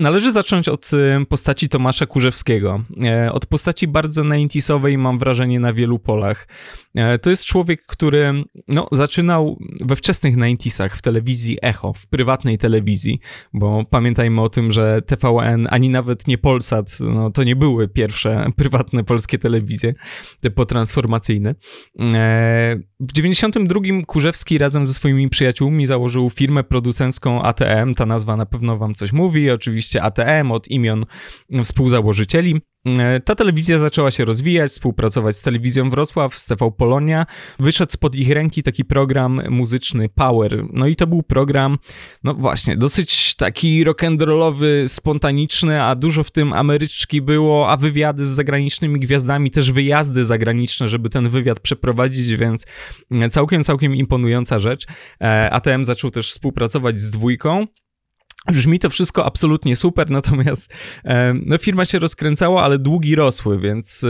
należy 0.00 0.32
zacząć 0.32 0.68
od 0.68 0.90
y, 0.92 1.26
postaci 1.28 1.68
Tomasza 1.68 2.06
Kurzewskiego. 2.06 2.84
E, 3.04 3.32
Od 3.32 3.46
postaci 3.46 3.88
bardzo 3.88 4.22
90sowej 4.22 4.98
mam 4.98 5.18
wrażenie 5.18 5.60
na 5.60 5.72
wielu 5.72 5.98
polach. 5.98 6.48
E, 6.94 7.18
To 7.18 7.30
jest 7.30 7.44
człowiek, 7.44 7.86
który 7.86 8.32
no, 8.68 8.88
zaczynał 8.92 9.58
we 9.84 9.96
wczesnych 9.96 10.36
90sach 10.36 10.96
w 10.96 11.02
telewizji 11.02 11.58
Echo, 11.62 11.92
w 11.92 12.06
prywatnej 12.06 12.58
telewizji, 12.58 13.20
bo 13.52 13.84
pamiętajmy 13.90 14.40
o 14.40 14.48
tym, 14.48 14.72
że 14.72 15.02
TVN 15.02 15.68
ani 15.70 15.90
nawet 15.90 16.26
nie 16.26 16.38
Polsat, 16.38 16.98
no, 17.00 17.30
to 17.30 17.44
nie 17.44 17.56
były 17.56 17.88
pierwsze 17.88 18.50
prywatne 18.56 19.04
polskie 19.04 19.38
telewizje, 19.38 19.94
te 20.40 20.50
potransformacyjne. 20.50 21.54
W 23.00 23.12
92 23.12 23.80
Kurzewski 24.06 24.58
razem 24.58 24.86
ze 24.86 24.94
swoimi 24.94 25.28
przyjaciółmi 25.28 25.86
założył 25.86 26.30
firmę 26.30 26.64
producencką 26.64 27.42
ATM. 27.42 27.94
Ta 27.94 28.06
nazwa 28.06 28.36
na 28.36 28.46
pewno 28.46 28.76
wam 28.76 28.94
coś 28.94 29.12
mówi. 29.12 29.50
Oczywiście 29.50 30.02
ATM 30.02 30.52
od 30.52 30.68
imion 30.68 31.04
współzałożycieli. 31.64 32.60
E, 32.86 33.20
Ta 33.20 33.34
telewizja 33.34 33.78
zaczęła 33.78 34.10
się 34.10 34.24
rozwijać, 34.24 34.70
współpracować 34.70 35.36
z 35.36 35.42
telewizją 35.42 35.90
Wrocław, 35.90 36.38
z 36.38 36.46
TV 36.46 36.70
Polonia. 36.70 37.26
Wyszedł 37.58 37.92
spod 37.92 38.14
ich 38.14 38.30
ręki 38.30 38.62
taki 38.62 38.84
program 38.84 39.42
muzyczny 39.48 40.08
Power. 40.08 40.64
No 40.72 40.86
i 40.86 40.96
to 40.96 41.06
był 41.06 41.22
program, 41.22 41.78
no 42.24 42.34
właśnie, 42.34 42.76
dosyć 42.76 43.34
taki 43.34 43.84
rock'n'rollowy, 43.84 44.88
spontaniczny, 44.88 45.82
a 45.82 45.94
dużo 45.94 46.24
w 46.24 46.30
tym 46.30 46.52
Ameryczki 46.52 47.22
było, 47.22 47.68
a 47.70 47.76
wywiady 47.76 48.24
z 48.24 48.28
zagranicznymi 48.28 49.00
gwiazdami, 49.00 49.50
też 49.50 49.72
wyjazdy 49.72 50.24
zagraniczne, 50.24 50.88
żeby 50.88 51.10
ten 51.10 51.28
wywiad 51.28 51.60
przeprowadzić, 51.60 52.36
więc 52.36 52.66
całkiem, 53.30 53.62
całkiem 53.62 53.94
imponująca 53.94 54.58
rzecz. 54.58 54.86
E, 55.20 55.50
ATM 55.50 55.84
zaczął 55.84 56.10
też 56.10 56.30
współpracować 56.30 57.00
z 57.00 57.10
dwójką. 57.10 57.66
Brzmi 58.52 58.78
to 58.78 58.90
wszystko 58.90 59.24
absolutnie 59.24 59.76
super, 59.76 60.10
natomiast 60.10 60.72
no, 61.46 61.58
firma 61.58 61.84
się 61.84 61.98
rozkręcała, 61.98 62.62
ale 62.62 62.78
długi 62.78 63.14
rosły, 63.14 63.60
więc 63.60 64.04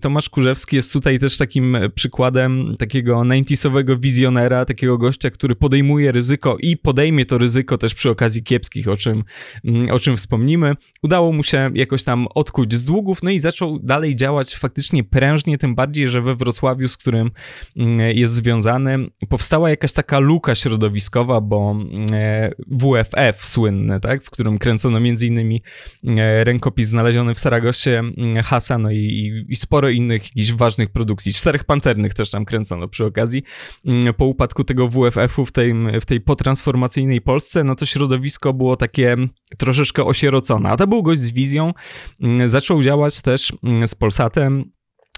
Tomasz 0.00 0.28
Kurzewski 0.28 0.76
jest 0.76 0.92
tutaj 0.92 1.18
też 1.18 1.38
takim 1.38 1.76
przykładem 1.94 2.76
takiego 2.78 3.22
90 3.24 4.00
wizjonera, 4.00 4.64
takiego 4.64 4.98
gościa, 4.98 5.30
który 5.30 5.56
podejmuje 5.56 6.12
ryzyko 6.12 6.56
i 6.60 6.76
podejmie 6.76 7.26
to 7.26 7.38
ryzyko 7.38 7.78
też 7.78 7.94
przy 7.94 8.10
okazji 8.10 8.42
kiepskich, 8.42 8.88
o 8.88 8.96
czym, 8.96 9.24
mm, 9.64 9.90
o 9.90 9.98
czym 9.98 10.16
wspomnimy. 10.16 10.74
Udało 11.02 11.32
mu 11.32 11.42
się 11.42 11.70
jakoś 11.74 12.04
tam 12.04 12.26
odkuć 12.34 12.74
z 12.74 12.84
długów, 12.84 13.22
no 13.22 13.30
i 13.30 13.38
zaczął 13.38 13.78
dalej 13.78 14.16
działać 14.16 14.56
faktycznie 14.56 15.04
prężnie, 15.04 15.58
tym 15.58 15.74
bardziej, 15.74 16.08
że 16.08 16.22
we 16.22 16.36
Wrocławiu, 16.36 16.88
z 16.88 16.96
którym 16.96 17.30
mm, 17.76 18.00
jest 18.00 18.34
związany, 18.34 18.98
powstała 19.28 19.70
jakaś 19.70 19.92
taka 19.92 20.18
luka 20.18 20.54
środowiskowa, 20.54 21.40
bo 21.40 21.70
mm, 21.70 22.06
e, 22.12 22.50
WFF 22.70 23.46
słynny 23.46 23.71
słynne, 23.72 24.00
tak, 24.00 24.24
w 24.24 24.30
którym 24.30 24.58
kręcono 24.58 24.98
innymi 24.98 25.62
e, 26.04 26.44
rękopis 26.44 26.88
znaleziony 26.88 27.34
w 27.34 27.38
Saragosie 27.38 27.90
mm, 27.90 28.42
Hasa, 28.42 28.78
no 28.78 28.90
i, 28.90 29.44
i 29.48 29.56
sporo 29.56 29.88
innych 29.88 30.22
jakichś 30.22 30.52
ważnych 30.52 30.90
produkcji. 30.90 31.32
Czterech 31.32 31.64
pancernych 31.64 32.14
też 32.14 32.30
tam 32.30 32.44
kręcono 32.44 32.88
przy 32.88 33.04
okazji. 33.04 33.42
Mm, 33.86 34.14
po 34.14 34.26
upadku 34.26 34.64
tego 34.64 34.88
WFF-u 34.88 35.44
w 35.44 35.52
tej, 35.52 35.74
w 36.00 36.04
tej 36.04 36.20
potransformacyjnej 36.20 37.20
Polsce, 37.20 37.64
no 37.64 37.74
to 37.74 37.86
środowisko 37.86 38.52
było 38.52 38.76
takie 38.76 39.16
troszeczkę 39.58 40.04
osierocone, 40.04 40.70
a 40.70 40.76
to 40.76 40.86
był 40.86 41.02
gość 41.02 41.20
z 41.20 41.30
wizją, 41.30 41.72
mm, 42.20 42.48
zaczął 42.48 42.82
działać 42.82 43.22
też 43.22 43.52
z 43.86 43.94
Polsatem, 43.94 44.64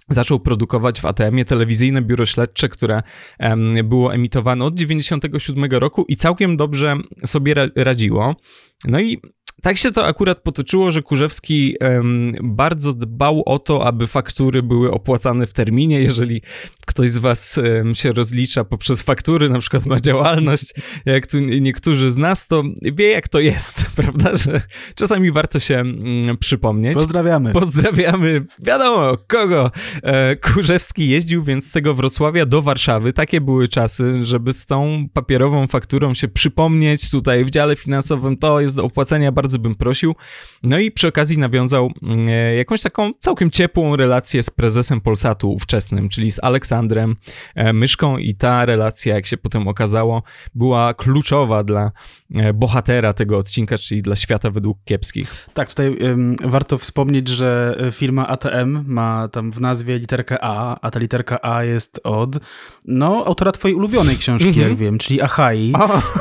zaczął 0.08 0.40
produkować 0.40 1.00
w 1.00 1.04
ATM-ie 1.04 1.44
telewizyjne 1.44 2.02
biuro 2.02 2.26
śledcze, 2.26 2.68
które 2.68 3.02
um, 3.40 3.75
było 3.84 4.14
emitowane 4.14 4.64
od 4.64 4.75
97 4.75 5.64
roku 5.70 6.04
i 6.08 6.16
całkiem 6.16 6.56
dobrze 6.56 6.96
sobie 7.25 7.54
radziło. 7.76 8.37
No 8.84 9.00
i 9.00 9.20
tak 9.62 9.78
się 9.78 9.92
to 9.92 10.06
akurat 10.06 10.42
potoczyło, 10.42 10.90
że 10.90 11.02
Kurzewski 11.02 11.76
um, 11.80 12.32
bardzo 12.42 12.94
dbał 12.94 13.42
o 13.46 13.58
to, 13.58 13.87
aby 13.87 14.06
faktury 14.06 14.62
były 14.62 14.90
opłacane 14.90 15.46
w 15.46 15.52
terminie. 15.52 16.00
Jeżeli 16.00 16.42
ktoś 16.87 17.11
z 17.11 17.18
was 17.18 17.58
um, 17.58 17.94
się 17.94 18.12
rozlicza 18.12 18.64
poprzez 18.64 19.02
faktury, 19.02 19.49
na 19.50 19.58
przykład 19.58 19.87
ma 19.87 20.00
działalność, 20.00 20.75
jak 21.06 21.26
tu 21.26 21.40
niektórzy 21.40 22.11
z 22.11 22.16
nas, 22.16 22.46
to 22.46 22.62
wie 22.82 23.11
jak 23.11 23.28
to 23.28 23.40
jest, 23.40 23.87
prawda, 23.96 24.37
że 24.37 24.61
czasami 24.94 25.32
warto 25.32 25.58
się 25.61 25.75
um, 25.76 26.38
przypomnieć. 26.40 26.94
Pozdrawiamy. 26.94 27.52
Pozdrawiamy, 27.52 28.44
wiadomo 28.66 29.16
kogo. 29.26 29.70
E, 30.02 30.37
Kurzewski 30.37 31.08
jeździł 31.08 31.44
więc 31.44 31.66
z 31.66 31.73
tego 31.73 31.94
Wrocławia 31.94 32.46
do 32.46 32.62
Warszawy. 32.62 33.12
Takie 33.12 33.40
były 33.40 33.68
czasy, 33.68 34.26
żeby 34.26 34.52
z 34.52 34.66
tą 34.66 35.06
papierową 35.12 35.66
fakturą 35.66 36.14
się 36.14 36.28
przypomnieć. 36.28 37.11
Tutaj 37.11 37.44
w 37.44 37.50
dziale 37.50 37.76
finansowym 37.76 38.37
to 38.37 38.61
jest 38.61 38.76
do 38.76 38.84
opłacenia 38.84 39.32
bardzo 39.32 39.53
bym 39.58 39.75
prosił. 39.75 40.14
No 40.62 40.78
i 40.78 40.90
przy 40.90 41.08
okazji 41.08 41.38
nawiązał 41.38 41.92
mm, 42.02 42.28
e, 42.28 42.54
jakąś 42.54 42.82
taką 42.82 43.12
całkiem 43.20 43.50
ciepłą 43.50 43.96
relację 43.96 44.42
z 44.42 44.50
prezesem 44.50 45.00
Polsatu 45.00 45.52
ówczesnym, 45.52 46.08
czyli 46.08 46.30
z 46.30 46.44
Aleksandrem 46.44 47.16
e, 47.54 47.73
Myszką 47.73 48.18
i 48.18 48.34
ta 48.34 48.64
relacja, 48.64 49.14
jak 49.14 49.26
się 49.26 49.37
potem 49.37 49.68
okazało, 49.68 50.23
była 50.54 50.94
kluczowa 50.94 51.64
dla 51.64 51.90
e, 52.34 52.52
bohatera 52.52 53.12
tego 53.12 53.38
odcinka, 53.38 53.78
czyli 53.78 54.02
dla 54.02 54.16
świata 54.16 54.50
według 54.50 54.78
kiepskich. 54.84 55.49
Tak, 55.54 55.68
tutaj 55.68 55.99
warto 56.44 56.78
wspomnieć, 56.78 57.28
że 57.28 57.78
firma 57.92 58.28
ATM 58.28 58.84
ma 58.87 59.28
tam 59.28 59.52
w 59.52 59.61
nazwie 59.61 59.99
literkę 59.99 60.38
A, 60.40 60.78
a 60.80 60.90
ta 60.90 60.99
literka 60.99 61.38
A 61.42 61.64
jest 61.64 62.00
od 62.04 62.38
no, 62.84 63.25
autora 63.26 63.52
twojej 63.52 63.75
ulubionej 63.75 64.16
książki, 64.16 64.44
mm 64.44 64.54
-hmm. 64.54 64.61
jak 64.61 64.70
mhm. 64.70 64.87
wiem, 64.87 64.99
czyli 64.99 65.23
Achai. 65.23 65.73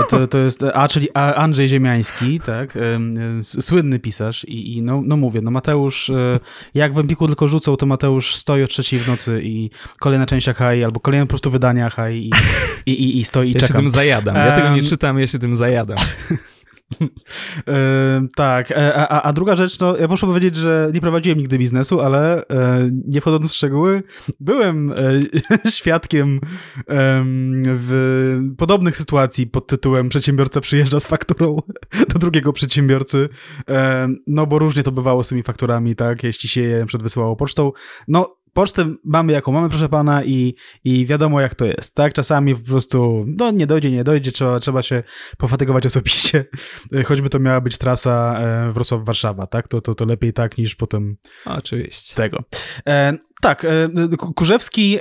To, 0.10 0.28
to 0.28 0.38
jest 0.38 0.64
A, 0.74 0.88
czyli 0.88 1.08
Andrzej 1.14 1.68
Ziemiański, 1.68 2.40
tak, 2.40 2.78
słynny 3.42 4.00
pisarz 4.00 4.46
i, 4.46 4.78
i 4.78 4.82
no, 4.82 5.02
no 5.06 5.18
mówię, 5.18 5.42
no 5.42 5.52
Mateusz, 5.52 6.10
e, 6.10 6.40
jak 6.74 6.94
w 6.94 7.00
Empiku 7.00 7.28
tylko 7.28 7.48
rzucą, 7.48 7.76
to 7.76 7.86
Mateusz 7.86 8.36
stoi 8.36 8.64
o 8.64 8.68
trzeciej 8.68 9.00
w 9.00 9.08
nocy 9.08 9.42
i 9.44 9.70
kolejna 10.00 10.26
część 10.26 10.50
Achai, 10.50 10.84
albo 10.84 11.00
kolejne 11.00 11.26
po 11.26 11.30
prostu 11.30 11.52
wydanie 11.52 11.86
Achai 11.86 12.18
i, 12.18 12.32
i, 12.92 13.04
i, 13.04 13.20
i 13.20 13.26
stoi 13.26 13.50
i 13.50 13.54
ja 13.54 13.60
czeka. 13.60 13.74
Ja 13.74 13.80
się 13.80 13.84
tym 13.84 13.90
zajadam, 13.90 14.36
ja 14.36 14.56
tego 14.56 14.76
nie 14.76 14.82
czytam, 14.82 15.20
ja 15.20 15.28
się 15.28 15.40
tym 15.40 15.56
zajadam. 15.56 15.98
tak, 18.36 18.72
e, 18.72 18.96
a, 18.96 19.22
a, 19.22 19.34
druga 19.34 19.56
rzecz, 19.56 19.80
no 19.80 19.98
ja 19.98 20.08
muszę 20.08 20.28
powiedzieć, 20.28 20.56
że 20.56 20.92
nie 20.94 21.02
prowadziłem 21.02 21.40
nigdy 21.40 21.58
biznesu, 21.58 22.02
ale 22.02 22.48
e, 22.48 22.90
nie 23.08 23.22
wchodząc 23.22 23.52
w 23.52 23.56
szczegóły, 23.56 24.04
byłem 24.40 24.92
e, 24.92 24.96
świadkiem 25.78 26.40
w 27.66 28.40
podobnych 28.58 28.98
sytuacji 28.98 29.48
pod 29.48 29.68
tytułem 29.68 30.10
przedsiębiorca 30.10 30.62
przyjeżdża 30.62 31.00
z 31.00 31.08
fakturą 31.08 31.58
do 32.14 32.20
drugiego 32.20 32.54
przedsiębiorcy, 32.54 33.30
no 34.28 34.46
bo 34.46 34.60
różnie 34.60 34.84
to 34.84 34.92
bywało 34.92 35.24
z 35.24 35.28
tymi 35.28 35.44
fakturami, 35.44 35.96
tak, 35.96 36.24
jeśli 36.24 36.50
się 36.50 36.62
je 36.62 36.86
przed 36.86 37.04
wysyłało 37.04 37.36
pocztą, 37.36 37.72
no 38.08 38.43
pocztę 38.54 38.96
mamy 39.04 39.34
jaką 39.34 39.52
mamy, 39.52 39.70
proszę 39.70 39.90
pana, 39.90 40.24
i, 40.24 40.56
i 40.84 41.06
wiadomo 41.06 41.42
jak 41.42 41.56
to 41.56 41.66
jest, 41.66 41.96
tak? 41.96 42.14
Czasami 42.14 42.56
po 42.56 42.66
prostu, 42.66 43.26
no 43.28 43.52
nie 43.52 43.68
dojdzie, 43.68 43.92
nie 43.92 44.04
dojdzie, 44.04 44.32
trzeba, 44.32 44.60
trzeba 44.60 44.82
się 44.82 45.04
pofatygować 45.38 45.86
osobiście, 45.86 46.46
choćby 47.08 47.30
to 47.30 47.40
miała 47.40 47.62
być 47.62 47.78
trasa 47.78 48.40
e, 48.40 48.72
Wrocław-Warszawa, 48.72 49.48
tak? 49.48 49.68
To, 49.68 49.82
to, 49.82 49.96
to 49.96 50.06
lepiej 50.06 50.34
tak 50.34 50.58
niż 50.58 50.76
potem 50.76 51.18
Oczywiście. 51.46 52.16
tego. 52.16 52.44
E, 52.88 53.18
tak, 53.42 53.66
e, 53.66 53.90
Kurzewski 54.18 55.00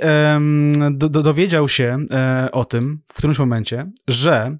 do, 0.91 1.09
do, 1.09 1.23
dowiedział 1.23 1.67
się 1.67 1.97
e, 2.11 2.49
o 2.51 2.65
tym 2.65 3.01
w 3.07 3.13
którymś 3.13 3.39
momencie, 3.39 3.91
że 4.07 4.57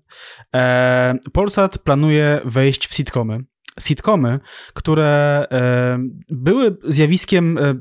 Polsat 1.34 1.80
planuje 1.80 2.42
wejść 2.46 2.88
w 2.88 2.94
sitcomy 2.94 3.44
sitcomy, 3.80 4.40
które 4.74 5.46
e, 5.52 6.00
były 6.30 6.78
zjawiskiem 6.88 7.58
e, 7.58 7.76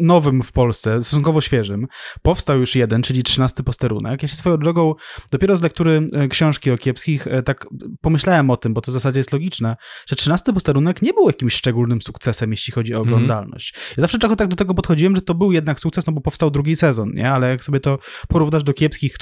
nowym 0.00 0.42
w 0.42 0.52
Polsce, 0.52 1.02
stosunkowo 1.02 1.40
świeżym. 1.40 1.86
Powstał 2.22 2.60
już 2.60 2.74
jeden, 2.74 3.02
czyli 3.02 3.22
trzynasty 3.22 3.62
posterunek. 3.62 4.22
Ja 4.22 4.28
się 4.28 4.36
swoją 4.36 4.56
drogą, 4.56 4.94
dopiero 5.30 5.56
z 5.56 5.62
lektury 5.62 6.06
e, 6.12 6.28
książki 6.28 6.70
o 6.70 6.78
kiepskich, 6.78 7.26
tak 7.44 7.66
pomyślałem 8.00 8.50
o 8.50 8.56
tym, 8.56 8.74
bo 8.74 8.80
to 8.80 8.92
w 8.92 8.94
zasadzie 8.94 9.20
jest 9.20 9.32
logiczne, 9.32 9.76
że 10.06 10.16
trzynasty 10.16 10.52
posterunek 10.52 11.02
nie 11.02 11.14
był 11.14 11.26
jakimś 11.26 11.54
szczególnym 11.54 12.02
sukcesem, 12.02 12.50
jeśli 12.50 12.72
chodzi 12.72 12.94
o 12.94 12.98
mhm. 12.98 13.14
oglądalność. 13.14 13.74
Mm. 13.74 13.94
Ja 13.96 14.00
zawsze 14.00 14.18
tak 14.18 14.48
do 14.48 14.56
tego 14.56 14.74
podchodziłem, 14.74 15.16
że 15.16 15.22
to 15.22 15.34
był 15.34 15.52
jednak 15.52 15.80
sukces, 15.80 16.06
no 16.06 16.12
bo 16.12 16.20
powstał 16.20 16.50
drugi 16.50 16.76
sezon, 16.76 17.12
nie? 17.14 17.30
Ale 17.30 17.48
jak 17.48 17.64
sobie 17.64 17.80
to 17.80 17.98
porównasz 18.28 18.62
do 18.62 18.72
kiepskich, 18.72 19.14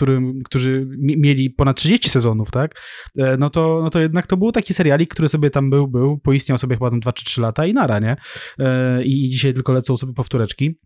którzy 0.44 0.86
mieli 0.98 1.50
ponad 1.50 1.76
30 1.76 2.10
sezonów, 2.10 2.50
tak? 2.50 2.80
No 3.38 3.50
to, 3.50 3.80
no 3.82 3.90
to 3.90 4.00
jednak 4.00 4.26
to 4.26 4.36
był 4.36 4.52
taki 4.52 4.74
serialik, 4.74 5.10
który 5.10 5.28
sobie 5.28 5.50
tam 5.50 5.70
był, 5.70 5.88
był 5.88 6.05
był, 6.06 6.18
poistniał 6.18 6.58
sobie 6.58 6.76
chyba 6.76 6.90
tam 6.90 7.00
2 7.00 7.12
czy 7.12 7.24
3 7.24 7.40
lata 7.40 7.66
i 7.66 7.72
nara, 7.72 7.98
nie? 7.98 8.16
E, 8.58 9.04
I 9.04 9.30
dzisiaj 9.30 9.54
tylko 9.54 9.72
lecą 9.72 9.96
sobie 9.96 10.12
powtóreczki. 10.12 10.78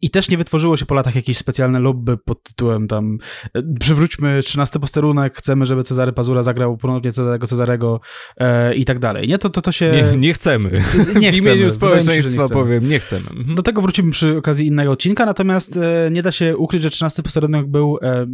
I 0.00 0.10
też 0.10 0.28
nie 0.28 0.38
wytworzyło 0.38 0.76
się 0.76 0.86
po 0.86 0.94
latach 0.94 1.16
jakieś 1.16 1.38
specjalne 1.38 1.78
lobby 1.78 2.16
pod 2.18 2.42
tytułem 2.42 2.88
tam 2.88 3.18
e, 3.54 3.62
przywróćmy 3.80 4.40
13 4.42 4.78
posterunek, 4.78 5.36
chcemy, 5.36 5.66
żeby 5.66 5.82
Cezary 5.82 6.12
Pazura 6.12 6.42
zagrał 6.42 6.76
ponownie 6.76 7.12
Cezarego 7.12 7.46
Cezarego 7.46 8.00
e, 8.36 8.74
i 8.74 8.84
tak 8.84 8.98
dalej. 8.98 9.28
Nie, 9.28 9.38
to, 9.38 9.50
to, 9.50 9.62
to 9.62 9.72
się... 9.72 9.90
Nie, 9.90 10.16
nie 10.16 10.34
chcemy. 10.34 10.82
Nie 11.20 11.32
w 11.32 11.34
imieniu 11.34 11.70
społeczeństwa 11.70 12.42
nie 12.42 12.48
powiem, 12.48 12.88
nie 12.88 12.98
chcemy. 12.98 13.26
Mhm. 13.30 13.54
Do 13.54 13.62
tego 13.62 13.82
wrócimy 13.82 14.12
przy 14.12 14.36
okazji 14.36 14.66
innego 14.66 14.92
odcinka, 14.92 15.26
natomiast 15.26 15.76
e, 15.76 16.10
nie 16.12 16.22
da 16.22 16.32
się 16.32 16.56
ukryć, 16.56 16.82
że 16.82 16.90
13 16.90 17.22
posterunek 17.22 17.66
był 17.66 17.98
e, 18.02 18.26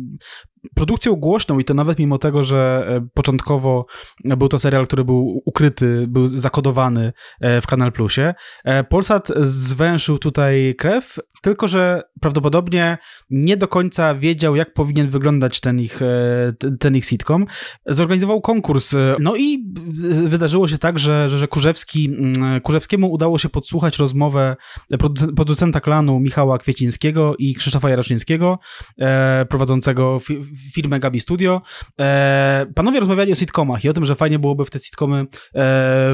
produkcją 0.75 1.17
głośną 1.17 1.59
i 1.59 1.65
to 1.65 1.75
nawet 1.75 1.99
mimo 1.99 2.19
tego, 2.19 2.45
że 2.45 2.87
e, 2.89 3.09
początkowo 3.15 3.87
był 4.25 4.49
to 4.49 4.59
serial, 4.59 4.87
który 4.87 5.05
był 5.05 5.43
ukryty, 5.45 6.07
był 6.09 6.27
zakodowany 6.27 7.13
e, 7.41 7.61
w 7.61 7.67
Kanal 7.67 7.93
Plusie. 7.93 8.35
E, 8.65 8.85
Polsat 8.85 9.29
zwęszył 9.41 10.19
tutaj 10.19 10.75
krew, 10.79 11.19
tylko 11.43 11.69
że 11.69 12.03
prawdopodobnie 12.21 12.99
nie 13.31 13.57
do 13.57 13.69
końca 13.69 14.15
wiedział, 14.15 14.57
jak 14.57 14.75
powinien 14.75 15.11
wyglądać 15.11 15.61
ten 15.61 15.81
ich, 15.81 16.01
ten 16.81 16.97
ich 16.97 17.05
sitcom. 17.05 17.47
Zorganizował 17.87 18.41
konkurs, 18.41 18.95
no 19.19 19.37
i 19.37 19.73
wydarzyło 20.25 20.69
się 20.69 20.79
tak, 20.79 20.99
że, 20.99 21.29
że, 21.29 21.49
Kurzewski, 21.49 22.07
mm, 22.07 22.61
Kurzewskiemu 22.61 23.13
udało 23.13 23.39
się 23.39 23.49
podsłuchać 23.49 23.99
rozmowę 23.99 24.57
producenta 25.37 25.81
klanu 25.81 26.21
Michała 26.21 26.59
Kwiecińskiego 26.59 27.35
i 27.39 27.55
Krzysztofa 27.55 27.91
Jaroszyńskiego, 27.91 28.59
prowadzącego 29.49 30.21
firmę 30.75 31.01
Gabi 31.01 31.21
Studio. 31.21 31.63
E, 32.01 32.67
panowie 32.75 33.01
rozmawiali 33.01 33.33
o 33.33 33.35
sitcomach 33.35 33.85
i 33.85 33.89
o 33.89 33.93
tym, 33.93 34.07
że 34.07 34.15
fajnie 34.15 34.39
byłoby 34.39 34.65
w 34.65 34.71
te 34.71 34.79
sitcomy 34.79 35.19
e, 35.21 35.27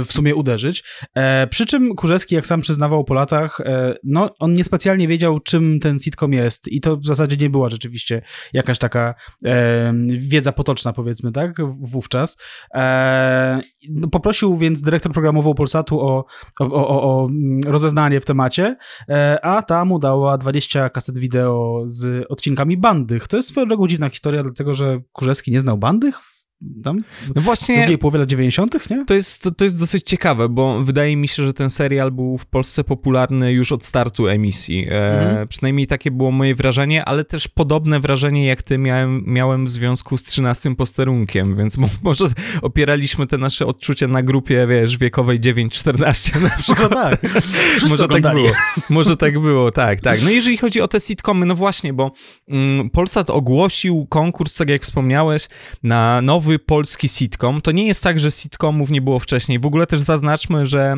w 0.05 0.13
sumie 0.13 0.35
uderzyć. 0.35 0.85
E, 1.15 1.47
przy 1.47 1.67
czym 1.67 1.95
Kurzewski, 1.95 2.35
jak 2.35 2.47
sam 2.47 2.61
przyznawał 2.61 3.05
po 3.05 3.15
latach, 3.15 3.61
e, 3.61 3.95
no 4.05 4.31
on 4.39 4.55
niespecjalnie 4.55 5.09
wiedział, 5.09 5.41
czym 5.41 5.81
ten 5.81 5.99
sitcom 5.99 6.33
jest 6.33 6.69
i 6.69 6.81
to 6.81 6.97
w 6.97 7.07
zasadzie 7.07 7.37
nie 7.37 7.51
była 7.51 7.69
rzeczywiście 7.69 8.23
jakaś 8.53 8.79
taka 8.79 9.15
e, 9.45 9.95
wiedza 10.19 10.53
potoczna, 10.53 10.93
powiedzmy, 10.93 11.33
tak, 11.33 11.57
wówczas. 11.81 12.37
E, 12.75 13.61
no, 13.89 14.09
poprosił 14.09 14.57
więc 14.57 14.83
dyrektor 14.83 15.13
programową 15.13 15.55
Polsatu 15.55 16.01
o, 16.01 16.25
o, 16.61 16.65
o, 16.65 17.03
o 17.03 17.29
rozeznanie 17.67 18.21
w 18.21 18.25
temacie, 18.25 18.77
a 19.43 19.63
ta 19.63 19.85
mu 19.85 19.99
dała 19.99 20.39
20 20.39 20.91
kaset 20.91 21.19
wideo 21.19 21.83
z 21.87 22.27
odcinkami 22.29 22.77
bandych. 22.77 23.29
To 23.29 23.37
jest 23.37 23.49
swoją 23.49 23.67
drogą 23.67 23.89
dziwna 23.89 24.11
historia 24.11 24.30
historia, 24.31 24.43
dlatego 24.43 24.75
że 24.75 25.01
Kurzewski 25.13 25.53
nie 25.53 25.61
znał 25.61 25.79
bandych 25.79 26.21
tam 26.85 26.97
No 27.35 27.41
w 27.41 27.45
właśnie, 27.45 27.77
drugiej 27.77 27.99
połowie 27.99 28.19
lat 28.19 28.29
90., 28.29 28.91
nie? 28.91 29.05
to 29.05 29.15
jest, 29.15 29.43
to, 29.43 29.51
to 29.51 29.65
jest 29.65 29.79
dosyć 29.79 30.05
ciekawe, 30.05 30.49
bo 30.49 30.81
wydaje 30.85 31.17
mi 31.17 31.29
się, 31.29 31.47
że 31.47 31.53
ten 31.55 31.71
serial 31.71 32.11
był 32.11 32.39
w 32.39 32.47
Polsce 32.47 32.85
popularny 32.85 33.53
już 33.53 33.73
od 33.73 33.85
startu 33.85 34.29
emisji. 34.29 34.87
E, 34.91 35.11
Mhm. 35.31 35.49
Przynajmniej 35.49 35.87
takie 35.87 36.11
było 36.11 36.31
moje 36.31 36.55
wrażenie, 36.55 37.05
ale 37.05 37.25
też 37.25 37.49
podobne 37.49 38.01
wrażenie 38.01 38.47
jak 38.47 38.63
ty 38.63 38.79
miałem, 38.79 39.23
miałem 39.27 39.67
w 39.67 39.71
związku 39.71 40.17
z 40.17 40.23
13 40.23 40.75
posterunkiem, 40.77 41.57
więc 41.57 41.79
mo, 41.79 41.89
może 42.03 42.25
opieraliśmy 42.63 43.27
te 43.27 43.39
nasze 43.39 43.67
odczucia 43.67 44.09
na 44.09 44.23
grupie, 44.23 44.67
wiesz, 44.67 44.99
wiekowej 44.99 45.41
9-14 45.41 46.43
na 46.43 46.51
przykład. 46.51 46.91
No 46.91 46.97
tak. 46.97 47.21
Może 47.89 47.97
tak 47.97 48.01
oglądali. 48.05 48.43
było. 48.43 48.55
Może 48.91 49.17
tak 49.17 49.39
było, 49.41 49.71
tak, 49.71 50.01
tak. 50.01 50.23
No 50.25 50.31
jeżeli 50.31 50.57
chodzi 50.57 50.81
o 50.81 50.89
te 50.89 51.01
sitcomy, 51.01 51.47
no 51.47 51.55
właśnie, 51.55 51.93
bo 51.93 52.13
mm, 52.49 52.91
Polsat 52.91 53.31
ogłosił 53.31 54.07
konkurs, 54.07 54.57
tak 54.57 54.69
jak 54.69 54.83
wspomniałeś, 54.83 55.49
na 55.83 56.23
nowy 56.23 56.50
polski 56.59 57.09
sitcom. 57.09 57.61
To 57.61 57.73
nie 57.73 57.87
jest 57.87 58.03
tak, 58.03 58.21
że 58.21 58.31
sitcomów 58.31 58.91
nie 58.91 59.01
było 59.01 59.19
wcześniej. 59.19 59.59
W 59.61 59.67
ogóle 59.67 59.87
też 59.87 60.01
zaznaczmy, 60.01 60.67
że 60.67 60.95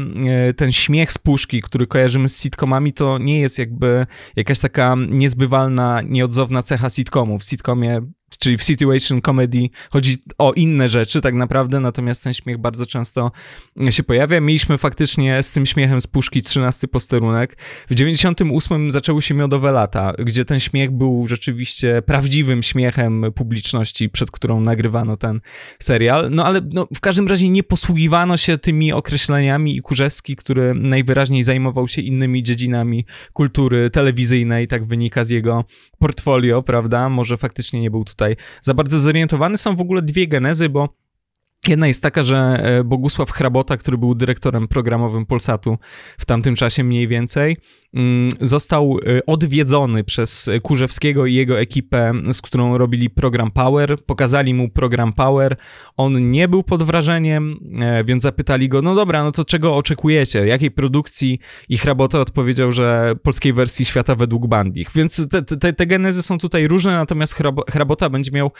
e, 0.48 0.52
ten 0.52 0.72
śmiech 0.72 1.12
z 1.12 1.18
puszki, 1.18 1.62
który 1.62 1.86
kojarzymy 1.86 2.28
z 2.28 2.42
sitcomami, 2.42 2.92
to 2.92 3.18
nie 3.18 3.40
jest 3.40 3.58
jakby 3.58 4.06
jakaś 4.36 4.58
taka 4.58 4.96
niezbywalna, 5.08 6.00
nieodzowna 6.04 6.62
cecha 6.62 6.90
sitcomów. 6.90 7.42
W 7.42 7.48
sitcomie 7.48 8.00
czyli 8.42 8.58
w 8.58 8.64
situation 8.64 9.20
comedy 9.20 9.68
chodzi 9.90 10.16
o 10.38 10.52
inne 10.52 10.88
rzeczy 10.88 11.20
tak 11.20 11.34
naprawdę, 11.34 11.80
natomiast 11.80 12.24
ten 12.24 12.34
śmiech 12.34 12.58
bardzo 12.58 12.86
często 12.86 13.30
się 13.90 14.02
pojawia. 14.02 14.40
Mieliśmy 14.40 14.78
faktycznie 14.78 15.42
z 15.42 15.50
tym 15.50 15.66
śmiechem 15.66 16.00
z 16.00 16.06
puszki 16.06 16.42
13 16.42 16.88
posterunek. 16.88 17.56
W 17.90 17.94
98 17.94 18.90
zaczęły 18.90 19.22
się 19.22 19.34
miodowe 19.34 19.72
lata, 19.72 20.12
gdzie 20.18 20.44
ten 20.44 20.60
śmiech 20.60 20.90
był 20.90 21.28
rzeczywiście 21.28 22.02
prawdziwym 22.06 22.62
śmiechem 22.62 23.24
publiczności, 23.34 24.08
przed 24.10 24.30
którą 24.30 24.60
nagrywano 24.60 25.16
ten 25.16 25.40
serial. 25.78 26.28
No 26.30 26.44
ale 26.44 26.60
no, 26.72 26.88
w 26.94 27.00
każdym 27.00 27.28
razie 27.28 27.48
nie 27.48 27.62
posługiwano 27.62 28.36
się 28.36 28.58
tymi 28.58 28.92
określeniami 28.92 29.76
i 29.76 29.80
Kurzewski, 29.80 30.36
który 30.36 30.74
najwyraźniej 30.74 31.42
zajmował 31.42 31.88
się 31.88 32.02
innymi 32.02 32.42
dziedzinami 32.42 33.06
kultury 33.32 33.90
telewizyjnej, 33.90 34.68
tak 34.68 34.84
wynika 34.84 35.24
z 35.24 35.30
jego 35.30 35.64
portfolio, 35.98 36.62
prawda? 36.62 37.08
Może 37.08 37.36
faktycznie 37.36 37.80
nie 37.80 37.90
był 37.90 38.04
tutaj 38.04 38.31
za 38.60 38.74
bardzo 38.74 38.98
zorientowany. 38.98 39.56
Są 39.56 39.76
w 39.76 39.80
ogóle 39.80 40.02
dwie 40.02 40.28
genezy, 40.28 40.68
bo 40.68 40.88
Jedna 41.68 41.86
jest 41.86 42.02
taka, 42.02 42.22
że 42.22 42.36
e, 42.38 42.84
Bogusław 42.84 43.30
Hrabota, 43.30 43.76
który 43.76 43.98
był 43.98 44.14
dyrektorem 44.14 44.68
programowym 44.68 45.26
Polsatu 45.26 45.78
w 46.18 46.24
tamtym 46.24 46.54
czasie 46.54 46.84
mniej 46.84 47.08
więcej, 47.08 47.56
został 48.40 48.98
e, 49.06 49.26
odwiedzony 49.26 50.04
przez 50.04 50.50
Kurzewskiego 50.62 51.26
i 51.26 51.34
jego 51.34 51.60
ekipę, 51.60 52.12
z 52.32 52.42
którą 52.42 52.78
robili 52.78 53.10
program 53.10 53.50
Power. 53.50 53.96
Pokazali 54.06 54.54
mu 54.54 54.68
program 54.68 55.12
Power. 55.12 55.56
On 55.96 56.30
nie 56.30 56.48
był 56.48 56.62
pod 56.62 56.82
wrażeniem, 56.82 57.58
e, 57.80 58.04
więc 58.04 58.22
zapytali 58.22 58.68
go, 58.68 58.82
no 58.82 58.94
dobra, 58.94 59.24
no 59.24 59.32
to 59.32 59.44
czego 59.44 59.76
oczekujecie? 59.76 60.46
Jakiej 60.46 60.70
produkcji? 60.70 61.38
I 61.68 61.78
Hrabota 61.78 62.20
odpowiedział, 62.20 62.72
że 62.72 63.14
polskiej 63.22 63.52
wersji 63.52 63.84
świata 63.84 64.14
według 64.14 64.46
Bandich. 64.46 64.88
Więc 64.94 65.28
te, 65.28 65.42
te, 65.42 65.72
te 65.72 65.86
genezy 65.86 66.22
są 66.22 66.38
tutaj 66.38 66.68
różne, 66.68 66.92
natomiast 66.92 67.34
Hrabo- 67.34 67.70
Hrabota 67.70 68.10
będzie 68.10 68.30
miał 68.30 68.50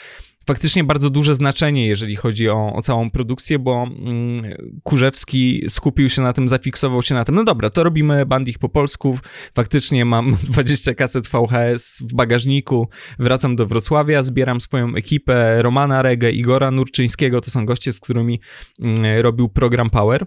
faktycznie 0.47 0.83
bardzo 0.83 1.09
duże 1.09 1.35
znaczenie, 1.35 1.87
jeżeli 1.87 2.15
chodzi 2.15 2.49
o, 2.49 2.73
o 2.75 2.81
całą 2.81 3.11
produkcję, 3.11 3.59
bo 3.59 3.83
mm, 3.83 4.53
Kurzewski 4.83 5.63
skupił 5.69 6.09
się 6.09 6.21
na 6.21 6.33
tym, 6.33 6.47
zafiksował 6.47 7.01
się 7.01 7.15
na 7.15 7.25
tym, 7.25 7.35
no 7.35 7.43
dobra, 7.43 7.69
to 7.69 7.83
robimy 7.83 8.25
Bandich 8.25 8.59
po 8.59 8.69
polsku, 8.69 9.17
faktycznie 9.55 10.05
mam 10.05 10.37
20 10.49 10.93
kaset 10.93 11.27
VHS 11.27 12.03
w 12.09 12.13
bagażniku, 12.13 12.89
wracam 13.19 13.55
do 13.55 13.67
Wrocławia, 13.67 14.23
zbieram 14.23 14.61
swoją 14.61 14.95
ekipę, 14.95 15.61
Romana 15.61 16.01
Regę, 16.01 16.31
Igora 16.31 16.71
Nurczyńskiego, 16.71 17.41
to 17.41 17.51
są 17.51 17.65
goście, 17.65 17.93
z 17.93 17.99
którymi 17.99 18.41
mm, 18.79 19.21
robił 19.21 19.49
program 19.49 19.89
Power. 19.89 20.25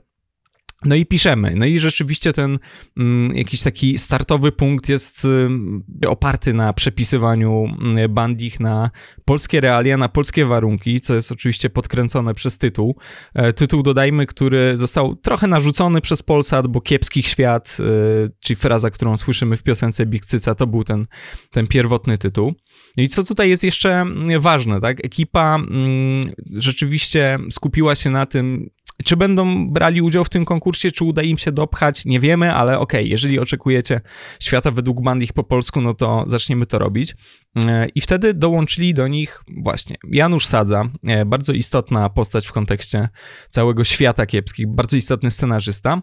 No 0.87 0.95
i 0.95 1.07
piszemy. 1.07 1.55
No 1.57 1.66
i 1.66 1.78
rzeczywiście 1.78 2.33
ten 2.33 2.59
mm, 2.97 3.37
jakiś 3.37 3.62
taki 3.62 3.99
startowy 3.99 4.52
punkt 4.52 4.88
jest 4.88 5.25
ym, 5.25 5.85
oparty 6.07 6.55
na 6.55 6.73
przepisywaniu 6.73 7.64
mm, 7.81 8.14
bandich 8.14 8.61
na 8.61 8.90
polskie 9.25 9.61
realia, 9.61 9.97
na 9.97 10.09
polskie 10.09 10.45
warunki, 10.45 11.00
co 11.00 11.14
jest 11.14 11.33
oczywiście 11.33 11.71
podkręcone 11.71 12.35
przez 12.35 12.59
tytuł. 12.59 12.97
E, 13.35 13.52
tytuł 13.52 13.83
dodajmy, 13.83 14.26
który 14.26 14.76
został 14.76 15.16
trochę 15.16 15.47
narzucony 15.47 16.00
przez 16.00 16.23
Polsat, 16.23 16.66
bo 16.66 16.81
kiepskich 16.81 17.28
świat, 17.28 17.76
e, 17.81 18.28
czyli 18.40 18.57
fraza, 18.57 18.90
którą 18.90 19.16
słyszymy 19.16 19.57
w 19.57 19.62
piosence 19.62 20.07
Big 20.07 20.26
Cyca, 20.26 20.55
to 20.55 20.66
był 20.66 20.85
ten, 20.85 21.07
ten 21.50 21.66
pierwotny 21.66 22.19
tytuł. 22.19 22.55
No 22.97 23.02
i 23.02 23.09
co 23.09 23.25
tutaj 23.25 23.49
jest 23.49 23.64
jeszcze 23.64 24.00
mm, 24.00 24.40
ważne, 24.40 24.81
tak? 24.81 25.05
Ekipa 25.05 25.57
mm, 25.57 26.33
rzeczywiście 26.52 27.38
skupiła 27.50 27.95
się 27.95 28.11
na 28.11 28.26
tym, 28.26 28.71
czy 29.05 29.17
będą 29.17 29.71
brali 29.71 30.03
udział 30.03 30.25
w 30.25 30.29
tym 30.29 30.45
konkursie, 30.45 30.91
czy 30.91 31.05
uda 31.05 31.23
im 31.23 31.38
się 31.38 31.53
dopchać, 31.53 32.05
nie 32.05 32.21
wiemy, 32.21 32.55
ale 32.55 32.79
okej, 32.79 33.00
okay, 33.00 33.11
jeżeli 33.11 33.38
oczekujecie 33.38 34.00
świata 34.41 34.71
według 34.71 35.02
Bandich 35.02 35.32
po 35.32 35.45
polsku, 35.45 35.80
no 35.80 35.95
to 35.95 36.25
zaczniemy 36.26 36.67
to 36.67 36.78
robić. 36.78 37.15
E, 37.56 37.89
I 37.95 38.00
wtedy 38.00 38.35
dołączyli 38.35 38.95
do 38.95 39.09
nich 39.09 39.43
właśnie 39.63 39.97
Janusz 40.11 40.47
Sadza, 40.47 40.85
e, 41.06 41.25
bardzo 41.25 41.52
istotna 41.52 42.11
postać 42.11 42.47
w 42.47 42.52
kontekście 42.52 43.09
całego 43.49 43.85
świata 43.85 44.26
kiepskich, 44.26 44.67
bardzo 44.69 44.97
istotny 44.97 45.30
scenarzysta, 45.30 46.02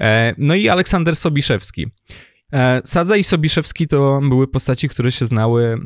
e, 0.00 0.34
no 0.38 0.54
i 0.54 0.68
Aleksander 0.68 1.16
Sobiszewski. 1.16 1.86
Sadza 2.84 3.16
i 3.16 3.24
Sobiszewski 3.24 3.86
to 3.86 4.20
były 4.28 4.48
postaci, 4.48 4.88
które 4.88 5.12
się 5.12 5.26
znały 5.26 5.78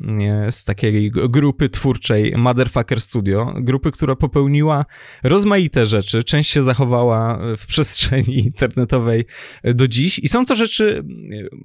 z 0.50 0.64
takiej 0.64 1.10
grupy 1.10 1.68
twórczej 1.68 2.32
Motherfucker 2.36 3.00
Studio, 3.00 3.54
grupy, 3.56 3.92
która 3.92 4.16
popełniła 4.16 4.84
rozmaite 5.22 5.86
rzeczy, 5.86 6.24
część 6.24 6.50
się 6.50 6.62
zachowała 6.62 7.38
w 7.56 7.66
przestrzeni 7.66 8.38
internetowej 8.46 9.24
do 9.64 9.88
dziś. 9.88 10.18
I 10.18 10.28
są 10.28 10.44
to 10.44 10.54
rzeczy, 10.54 11.04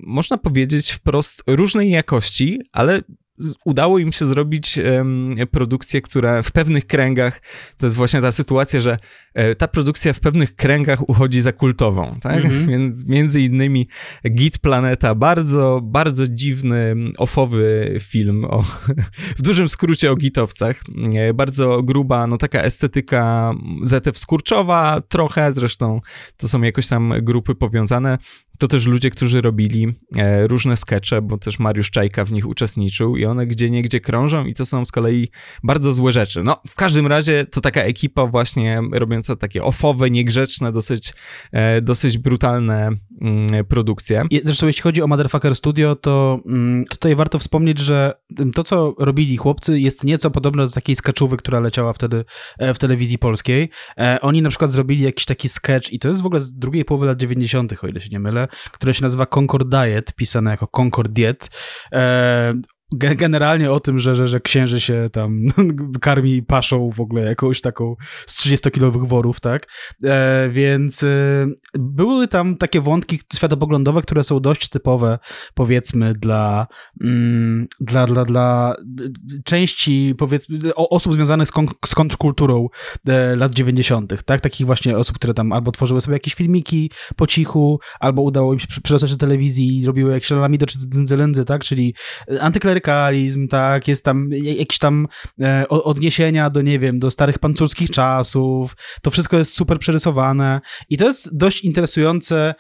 można 0.04 0.38
powiedzieć 0.38 0.92
wprost, 0.92 1.44
różnej 1.48 1.90
jakości, 1.90 2.60
ale 2.72 3.02
udało 3.66 4.00
im 4.00 4.12
się 4.12 4.26
zrobić 4.26 4.80
produkcję, 5.52 6.02
która 6.02 6.42
w 6.42 6.52
pewnych 6.52 6.88
kręgach, 6.88 7.42
to 7.78 7.86
jest 7.86 7.96
właśnie 7.96 8.22
ta 8.22 8.32
sytuacja, 8.32 8.80
że 8.80 8.98
e, 9.34 9.56
ta 9.56 9.68
produkcja 9.68 10.14
w 10.14 10.20
pewnych 10.20 10.56
kręgach 10.56 11.10
uchodzi 11.10 11.42
za 11.42 11.52
kultową, 11.54 12.18
tak? 12.22 12.46
Mhm. 12.46 12.68
Więc 12.72 13.08
między 13.08 13.42
innymi 13.42 13.88
Git 14.30 14.60
Planeta, 14.60 15.16
bardzo, 15.16 15.82
bardzo 15.84 16.28
dziwny, 16.28 16.96
ofowy 17.18 17.98
film 18.02 18.46
o, 18.46 18.62
w 19.38 19.42
dużym 19.42 19.70
skrócie 19.70 20.12
o 20.12 20.16
gitowcach, 20.16 20.84
bardzo 21.34 21.84
gruba, 21.84 22.28
no 22.28 22.38
taka 22.38 22.62
estetyka 22.62 23.54
zetew 23.82 24.18
skurczowa 24.20 25.02
trochę, 25.10 25.52
zresztą 25.52 26.02
to 26.38 26.48
są 26.48 26.62
jakoś 26.62 26.88
tam 26.88 27.14
grupy 27.22 27.56
powiązane, 27.56 28.18
to 28.62 28.68
też 28.68 28.86
ludzie, 28.86 29.10
którzy 29.10 29.42
robili 29.42 29.88
e, 30.16 30.48
różne 30.48 30.78
skecze, 30.78 31.22
bo 31.22 31.38
też 31.38 31.60
Mariusz 31.60 31.92
Czajka 31.92 32.26
w 32.26 32.32
nich 32.32 32.48
uczestniczył 32.48 33.18
i 33.18 33.26
one 33.26 33.48
gdzie 33.48 33.70
niegdzie 33.70 34.00
krążą 34.00 34.46
i 34.46 34.54
to 34.54 34.66
są 34.66 34.86
z 34.86 34.92
kolei 34.92 35.30
bardzo 35.64 35.94
złe 35.94 36.12
rzeczy. 36.12 36.44
No, 36.44 36.62
w 36.68 36.76
każdym 36.76 37.08
razie 37.08 37.46
to 37.46 37.62
taka 37.62 37.82
ekipa 37.82 38.26
właśnie 38.26 38.82
robiąca 38.92 39.36
takie 39.36 39.64
ofowe, 39.64 40.10
niegrzeczne, 40.10 40.72
dosyć, 40.72 41.14
e, 41.52 41.82
dosyć 41.82 42.18
brutalne 42.18 42.90
mm, 43.22 43.66
produkcje. 43.66 44.26
I 44.30 44.42
Zresztą 44.44 44.68
jeśli 44.68 44.82
chodzi 44.82 45.02
o 45.02 45.08
Motherfucker 45.08 45.56
Studio, 45.56 45.96
to 45.96 46.40
mm, 46.46 46.86
tutaj 46.86 47.16
warto 47.16 47.40
wspomnieć, 47.40 47.80
że 47.80 48.14
to, 48.54 48.64
co 48.64 48.96
robili 49.00 49.38
chłopcy, 49.38 49.80
jest 49.80 50.04
nieco 50.04 50.32
podobne 50.32 50.64
do 50.64 50.72
takiej 50.72 50.96
sketchówy, 50.96 51.38
która 51.38 51.60
leciała 51.60 51.94
wtedy 51.94 52.26
e, 52.60 52.74
w 52.74 52.80
telewizji 52.80 53.18
polskiej. 53.18 53.70
Oni 54.22 54.42
na 54.42 54.50
przykład 54.50 54.72
zrobili 54.72 55.04
jakiś 55.04 55.26
taki 55.26 55.50
sketch 55.50 55.94
i 55.94 56.00
to 56.00 56.08
jest 56.08 56.22
w 56.22 56.26
ogóle 56.26 56.42
z 56.42 56.54
drugiej 56.54 56.86
połowy 56.86 57.06
lat 57.06 57.18
90., 57.18 57.74
o 57.84 57.88
ile 57.88 58.02
się 58.02 58.10
nie 58.10 58.20
mylę, 58.20 58.48
które 58.72 58.94
się 58.94 59.02
nazywa 59.04 59.26
Concord 59.26 59.68
Diet, 59.70 60.14
pisane 60.14 60.52
jako 60.52 60.68
Concord 60.68 61.12
Diet. 61.12 61.50
E, 61.92 62.54
generalnie 62.96 63.72
o 63.72 63.80
tym, 63.80 64.00
że, 64.00 64.16
że, 64.16 64.28
że 64.28 64.40
księży 64.40 64.82
się 64.82 65.10
tam 65.12 65.46
karmi 66.02 66.44
paszą 66.44 66.90
w 66.90 67.00
ogóle 67.00 67.22
jakąś 67.22 67.62
taką 67.62 67.96
z 68.26 68.46
30-kilowych 68.46 69.08
worów, 69.08 69.40
tak? 69.40 69.68
E, 70.04 70.50
więc 70.50 71.04
e, 71.04 71.08
były 71.74 72.28
tam 72.28 72.58
takie 72.58 72.82
wątki 72.82 73.20
światopoglądowe, 73.36 74.02
które 74.02 74.24
są 74.24 74.40
dość 74.40 74.70
typowe, 74.70 75.20
powiedzmy, 75.54 76.14
dla, 76.14 76.68
mm, 77.02 77.68
dla, 77.80 78.08
dla, 78.08 78.26
dla 78.26 78.76
części, 79.46 80.16
powiedzmy, 80.18 80.76
osób 80.76 81.14
związanych 81.14 81.48
z, 81.48 81.52
kon- 81.52 81.68
z 81.86 81.96
kontrkulturą 81.96 82.68
e, 83.08 83.36
lat 83.36 83.54
90., 83.54 84.26
tak? 84.26 84.42
Takich 84.42 84.66
właśnie 84.68 84.98
osób, 84.98 85.16
które 85.16 85.34
tam 85.34 85.52
albo 85.52 85.72
tworzyły 85.72 86.02
sobie 86.02 86.16
jakieś 86.16 86.34
filmiki 86.34 86.92
po 87.16 87.28
cichu, 87.28 87.80
albo 88.00 88.22
udało 88.22 88.54
im 88.54 88.60
się 88.60 88.68
przydostać 88.84 89.12
do 89.12 89.18
telewizji, 89.18 89.86
robiły 89.86 90.12
jakieś 90.12 90.30
lalamido 90.30 90.66
czy 90.66 90.80
dzyndzylędzy, 90.80 91.46
tak? 91.46 91.64
Czyli 91.64 91.94
antyklerykalizm, 92.82 93.48
tak? 93.48 93.88
Jest 93.88 94.06
tam 94.06 94.30
jakieś 94.32 94.80
tam 94.80 95.08
e, 95.42 95.68
odniesienia 95.70 96.50
do, 96.50 96.62
nie 96.62 96.80
wiem, 96.80 97.00
do 97.00 97.12
starych 97.12 97.40
pancurskich 97.40 97.92
czasów. 97.92 98.76
To 99.02 99.12
wszystko 99.12 99.38
jest 99.38 99.54
super 99.54 99.80
przerysowane 99.80 100.62
i 100.90 100.98
to 100.98 101.06
jest 101.06 101.38
dość 101.38 101.64
interesujące 101.64 102.56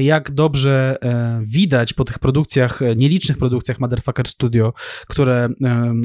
jak 0.00 0.30
dobrze 0.30 0.98
e, 1.02 1.40
widać 1.44 1.92
po 1.92 2.04
tych 2.04 2.18
produkcjach, 2.18 2.80
nielicznych 2.96 3.38
produkcjach 3.38 3.80
Motherfucker 3.80 4.28
Studio, 4.28 4.72
które 5.08 5.48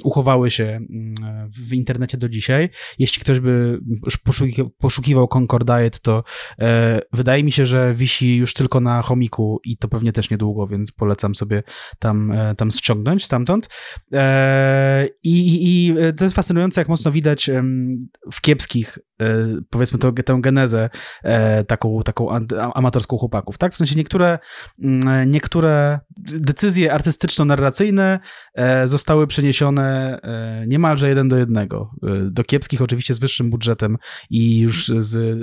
uchowały 0.04 0.52
się 0.52 0.64
mm, 0.64 1.16
w 1.50 1.74
internecie 1.74 2.18
do 2.18 2.30
dzisiaj. 2.30 2.70
Jeśli 3.00 3.22
ktoś 3.22 3.40
by 3.40 3.80
poszukiwał 4.80 5.28
Concord 5.28 5.68
Diet, 5.68 6.02
to 6.02 6.24
wydaje 7.14 7.44
mi 7.44 7.52
się, 7.52 7.66
że 7.66 7.94
wisi 7.96 8.38
już 8.38 8.54
tylko 8.54 8.80
na 8.80 9.02
chomiku 9.02 9.60
i 9.64 9.78
to 9.78 9.88
pewnie 9.88 10.12
też 10.12 10.30
niedługo, 10.30 10.68
więc 10.68 10.92
polecam 10.92 11.36
sobie 11.36 11.64
tam, 12.00 12.34
tam 12.58 12.72
ściągnąć 12.72 13.26
stamtąd. 13.26 13.70
I, 15.24 15.60
I 15.62 15.96
to 16.18 16.24
jest 16.24 16.36
fascynujące, 16.36 16.82
jak 16.82 16.90
mocno 16.90 17.12
widać 17.12 17.50
w 18.34 18.42
kiepskich 18.42 18.98
E, 19.22 19.62
powiedzmy 19.70 20.00
tę 20.00 20.38
genezę 20.40 20.90
e, 21.24 21.64
taką, 21.64 22.04
taką 22.04 22.30
amatorską 22.74 23.18
chłopaków, 23.18 23.41
tak? 23.58 23.74
W 23.74 23.78
sensie 23.78 23.96
niektóre, 23.96 24.40
mm, 24.84 25.32
niektóre 25.32 26.00
decyzje 26.18 26.94
artystyczno-narracyjne 26.94 28.20
e, 28.56 28.88
zostały 28.88 29.28
przeniesione 29.28 30.20
niemalże 30.68 31.10
jeden 31.10 31.28
do 31.28 31.38
jednego. 31.38 31.92
Do 32.24 32.44
kiepskich 32.44 32.82
oczywiście 32.82 33.14
z 33.14 33.20
wyższym 33.20 33.50
budżetem 33.50 33.98
i 34.30 34.60
już 34.60 34.88
z 34.98 35.40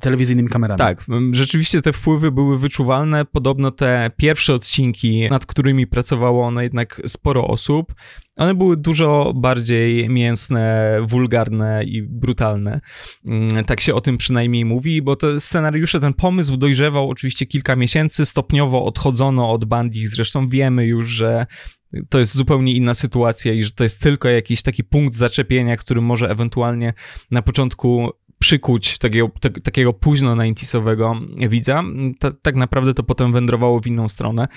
telewizyjnymi 0.00 0.48
kamerami. 0.48 0.78
Tak, 0.78 1.06
rzeczywiście 1.32 1.82
te 1.82 1.92
wpływy 1.92 2.32
były 2.32 2.58
wyczuwalne. 2.58 3.24
Podobno 3.24 3.70
te 3.70 4.10
pierwsze 4.16 4.54
odcinki, 4.54 5.28
nad 5.30 5.46
którymi 5.46 5.86
pracowało 5.86 6.46
ono 6.46 6.62
jednak 6.62 7.02
sporo 7.06 7.46
osób, 7.46 7.94
one 8.36 8.54
były 8.54 8.76
dużo 8.76 9.32
bardziej 9.36 10.08
mięsne, 10.08 10.96
wulgarne 11.06 11.84
i 11.84 12.02
brutalne. 12.02 12.80
Mm, 13.24 13.64
tak 13.64 13.80
się 13.80 13.94
o 13.94 14.00
tym 14.00 14.18
przynajmniej 14.18 14.64
mówi, 14.64 15.02
bo 15.02 15.16
te 15.16 15.40
scenariusze, 15.40 16.00
ten 16.00 16.14
pomysł 16.14 16.56
dojrzewał 16.56 17.10
oczywiście 17.10 17.46
kilka 17.46 17.76
miesięcy, 17.76 18.24
stopniowo 18.24 18.84
odchodzono 18.84 19.52
od 19.52 19.64
bandich, 19.64 20.08
zresztą 20.08 20.48
wiemy 20.48 20.86
już, 20.86 21.08
że 21.08 21.46
to 22.08 22.18
jest 22.18 22.34
zupełnie 22.34 22.72
inna 22.72 22.94
sytuacja 22.94 23.52
i 23.52 23.62
że 23.62 23.72
to 23.72 23.84
jest 23.84 24.02
tylko 24.02 24.28
jakiś 24.28 24.62
taki 24.62 24.84
punkt 24.84 25.16
zaczepienia, 25.16 25.76
który 25.76 26.00
może 26.00 26.30
ewentualnie 26.30 26.92
na 27.30 27.42
początku 27.42 28.10
przykuć 28.44 28.98
takiego, 28.98 29.30
takiego 29.62 29.92
późno 29.92 30.36
90 30.36 30.84
widza. 31.50 31.82
Ta, 32.18 32.30
tak 32.42 32.56
naprawdę 32.56 32.94
to 32.94 33.02
potem 33.02 33.32
wędrowało 33.32 33.80
w 33.80 33.86
inną 33.86 34.08
stronę 34.08 34.48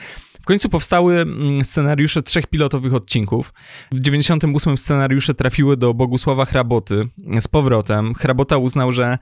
końcu 0.47 0.69
powstały 0.69 1.21
mm, 1.21 1.65
scenariusze 1.65 2.23
trzech 2.23 2.47
pilotowych 2.47 2.93
odcinków. 2.93 3.53
W 3.91 3.99
98 3.99 4.77
scenariusze 4.77 5.33
trafiły 5.33 5.77
do 5.77 5.93
Bogusława 5.93 6.45
Hraboty 6.45 7.07
z 7.39 7.47
powrotem. 7.47 8.13
Hrabota 8.13 8.57
uznał, 8.57 8.91
że 8.91 9.17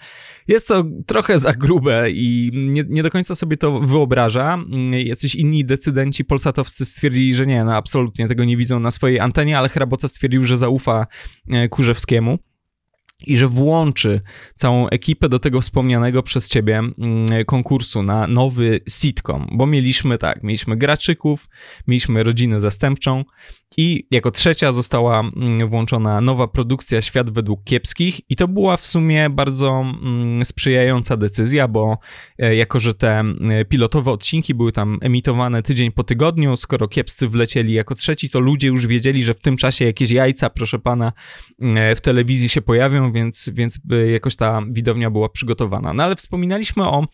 jest 0.47 0.67
to 0.67 0.83
trochę 1.05 1.39
za 1.39 1.53
grube 1.53 2.11
i 2.11 2.51
nie, 2.53 2.83
nie 2.89 3.03
do 3.03 3.11
końca 3.11 3.35
sobie 3.35 3.57
to 3.57 3.79
wyobraża. 3.79 4.57
Jacyś 4.91 5.35
inni 5.35 5.65
decydenci 5.65 6.25
polsatowscy 6.25 6.85
stwierdzili, 6.85 7.33
że 7.33 7.45
nie, 7.45 7.63
no 7.63 7.75
absolutnie 7.75 8.27
tego 8.27 8.45
nie 8.45 8.57
widzą 8.57 8.79
na 8.79 8.91
swojej 8.91 9.19
antenie, 9.19 9.57
ale 9.59 9.69
Hrabota 9.69 10.07
stwierdził, 10.07 10.43
że 10.43 10.57
zaufa 10.57 11.07
e, 11.49 11.69
Kurzewskiemu 11.69 12.39
i 13.23 13.37
że 13.37 13.47
włączy 13.47 14.21
całą 14.55 14.89
ekipę 14.89 15.29
do 15.29 15.39
tego 15.39 15.61
wspomnianego 15.61 16.23
przez 16.23 16.49
ciebie 16.49 16.77
mm, 16.77 17.45
konkursu 17.45 18.03
na 18.03 18.27
nowy 18.27 18.79
sitcom, 18.89 19.47
bo 19.51 19.67
mieliśmy 19.67 20.17
tak, 20.17 20.43
mieliśmy 20.43 20.77
graczyków, 20.77 21.49
mieliśmy 21.87 22.23
rodzinę 22.23 22.59
zastępczą 22.59 23.23
i 23.77 24.07
jako 24.11 24.31
trzecia 24.31 24.71
została 24.71 25.19
mm, 25.19 25.69
włączona 25.69 26.21
nowa 26.21 26.47
produkcja 26.47 27.01
Świat 27.01 27.29
według 27.29 27.63
kiepskich 27.63 28.21
i 28.29 28.35
to 28.35 28.47
była 28.47 28.77
w 28.77 28.85
sumie 28.85 29.29
bardzo 29.29 29.81
mm, 29.81 30.45
sprzyjająca 30.45 31.17
decyzja, 31.17 31.67
bo 31.67 31.97
e, 32.39 32.55
jako, 32.55 32.79
że 32.79 32.93
te 32.93 33.23
pilotowe 33.69 34.11
odcinki 34.11 34.53
były 34.53 34.71
tam 34.71 34.99
emitowane 35.01 35.63
tydzień 35.63 35.91
po 35.91 36.03
tygodniu, 36.03 36.57
skoro 36.57 36.87
kiepscy 36.87 37.29
wlecieli 37.29 37.73
jako 37.73 37.95
trzeci, 37.95 38.29
to 38.29 38.39
ludzie 38.39 38.67
już 38.67 38.87
wiedzieli, 38.87 39.23
że 39.23 39.33
w 39.33 39.39
tym 39.39 39.57
czasie 39.57 39.85
jakieś 39.85 40.11
jajca, 40.11 40.49
proszę 40.49 40.79
pana, 40.79 41.13
w 41.95 42.01
telewizji 42.01 42.49
się 42.49 42.61
pojawią, 42.61 43.04
więc, 43.11 43.49
więc 43.53 43.79
jakoś 44.11 44.35
ta 44.35 44.61
widownia 44.69 45.11
była 45.11 45.29
przygotowana. 45.29 45.93
No 45.93 46.03
ale 46.03 46.15
wspominaliśmy 46.15 46.83
o 46.83 47.07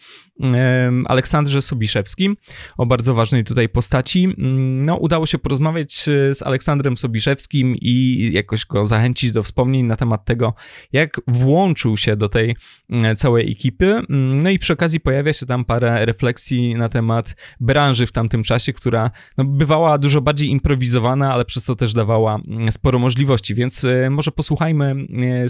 Aleksandrze 1.05 1.61
Sobiszewskim, 1.61 2.37
o 2.77 2.85
bardzo 2.85 3.13
ważnej 3.13 3.43
tutaj 3.43 3.69
postaci. 3.69 4.23
Mm, 4.23 4.85
no, 4.85 4.95
udało 4.95 5.25
się 5.25 5.39
porozmawiać 5.39 6.07
e, 6.07 6.33
z 6.33 6.43
Aleksandrem 6.43 6.97
Sobiszewskim 6.97 7.75
i 7.81 8.29
jakoś 8.33 8.65
go 8.65 8.85
zachęcić 8.85 9.31
do 9.31 9.43
wspomnień 9.43 9.85
na 9.85 9.95
temat 9.95 10.25
tego, 10.25 10.53
jak 10.93 11.21
włączył 11.27 11.97
się 11.97 12.15
do 12.15 12.29
tej 12.29 12.55
mm, 12.89 13.15
całej 13.15 13.51
ekipy. 13.51 13.85
Mm, 13.85 14.43
no 14.43 14.49
i 14.49 14.59
przy 14.59 14.73
okazji 14.73 14.99
pojawia 14.99 15.33
się 15.33 15.45
tam 15.45 15.65
parę 15.65 16.05
refleksji 16.05 16.75
na 16.75 16.89
temat 16.89 17.35
branży 17.59 18.07
w 18.07 18.11
tamtym 18.11 18.43
czasie, 18.43 18.73
która 18.73 19.11
no, 19.37 19.45
bywała 19.45 19.97
dużo 19.97 20.21
bardziej 20.21 20.49
improwizowana, 20.49 21.33
ale 21.33 21.45
przez 21.45 21.65
to 21.65 21.75
też 21.75 21.93
dawała 21.93 22.39
sporo 22.69 22.99
możliwości, 22.99 23.55
więc 23.55 23.83
e, 23.83 24.09
może 24.09 24.31
posłuchajmy 24.31 24.95
e, 25.43 25.49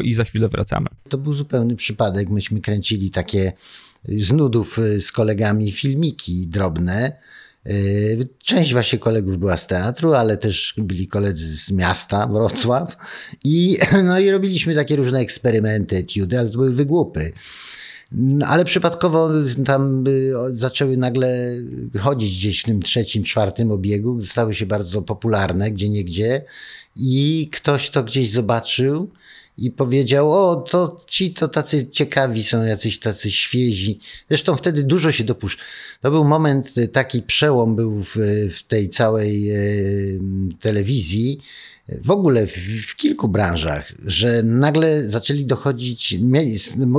I 0.00 0.12
za 0.12 0.24
chwilę 0.24 0.48
wracamy. 0.48 0.86
To 1.08 1.18
był 1.18 1.32
zupełny 1.32 1.76
przypadek. 1.76 2.28
Myśmy 2.28 2.60
kręcili 2.60 3.10
takie 3.10 3.52
z 4.08 4.32
nudów 4.32 4.78
y, 4.78 5.00
z 5.00 5.12
kolegami 5.12 5.72
filmiki 5.72 6.46
drobne. 6.46 7.12
Y, 7.70 8.28
część 8.38 8.72
właśnie 8.72 8.98
kolegów 8.98 9.38
była 9.38 9.56
z 9.56 9.66
teatru, 9.66 10.14
ale 10.14 10.36
też 10.36 10.74
byli 10.78 11.06
koledzy 11.06 11.56
z 11.56 11.70
miasta, 11.70 12.26
Wrocław. 12.26 12.96
I, 13.44 13.78
no 14.04 14.18
i 14.18 14.30
robiliśmy 14.30 14.74
takie 14.74 14.96
różne 14.96 15.18
eksperymenty, 15.20 15.96
etiudy, 15.96 16.38
ale 16.38 16.50
to 16.50 16.56
były 16.56 16.74
wygłupy. 16.74 17.32
No, 18.12 18.46
ale 18.46 18.64
przypadkowo 18.64 19.30
tam 19.64 20.04
zaczęły 20.52 20.96
nagle 20.96 21.56
chodzić 22.00 22.38
gdzieś 22.38 22.60
w 22.60 22.64
tym 22.64 22.82
trzecim, 22.82 23.22
czwartym 23.22 23.70
obiegu, 23.70 24.24
stały 24.24 24.54
się 24.54 24.66
bardzo 24.66 25.02
popularne 25.02 25.70
gdzie 25.70 25.88
niegdzie 25.88 26.42
i 26.96 27.48
ktoś 27.52 27.90
to 27.90 28.02
gdzieś 28.02 28.30
zobaczył 28.30 29.10
i 29.58 29.70
powiedział, 29.70 30.32
o, 30.32 30.56
to 30.56 31.00
ci 31.06 31.34
to 31.34 31.48
tacy 31.48 31.88
ciekawi 31.88 32.44
są, 32.44 32.64
jacyś 32.64 32.98
tacy 32.98 33.30
świezi. 33.30 33.98
Zresztą 34.28 34.56
wtedy 34.56 34.82
dużo 34.82 35.12
się 35.12 35.24
dopuszcza. 35.24 35.62
To 36.00 36.10
był 36.10 36.24
moment, 36.24 36.78
y, 36.78 36.88
taki 36.88 37.22
przełom 37.22 37.76
był 37.76 38.02
w, 38.02 38.16
w 38.50 38.62
tej 38.62 38.88
całej 38.88 39.50
e, 39.50 39.58
telewizji, 40.60 41.40
w 41.88 42.10
ogóle 42.10 42.46
w, 42.46 42.56
w, 42.86 42.96
kilku 42.96 43.28
branżach, 43.28 43.92
że 44.06 44.42
nagle 44.42 45.06
zaczęli 45.06 45.44
dochodzić, 45.44 46.16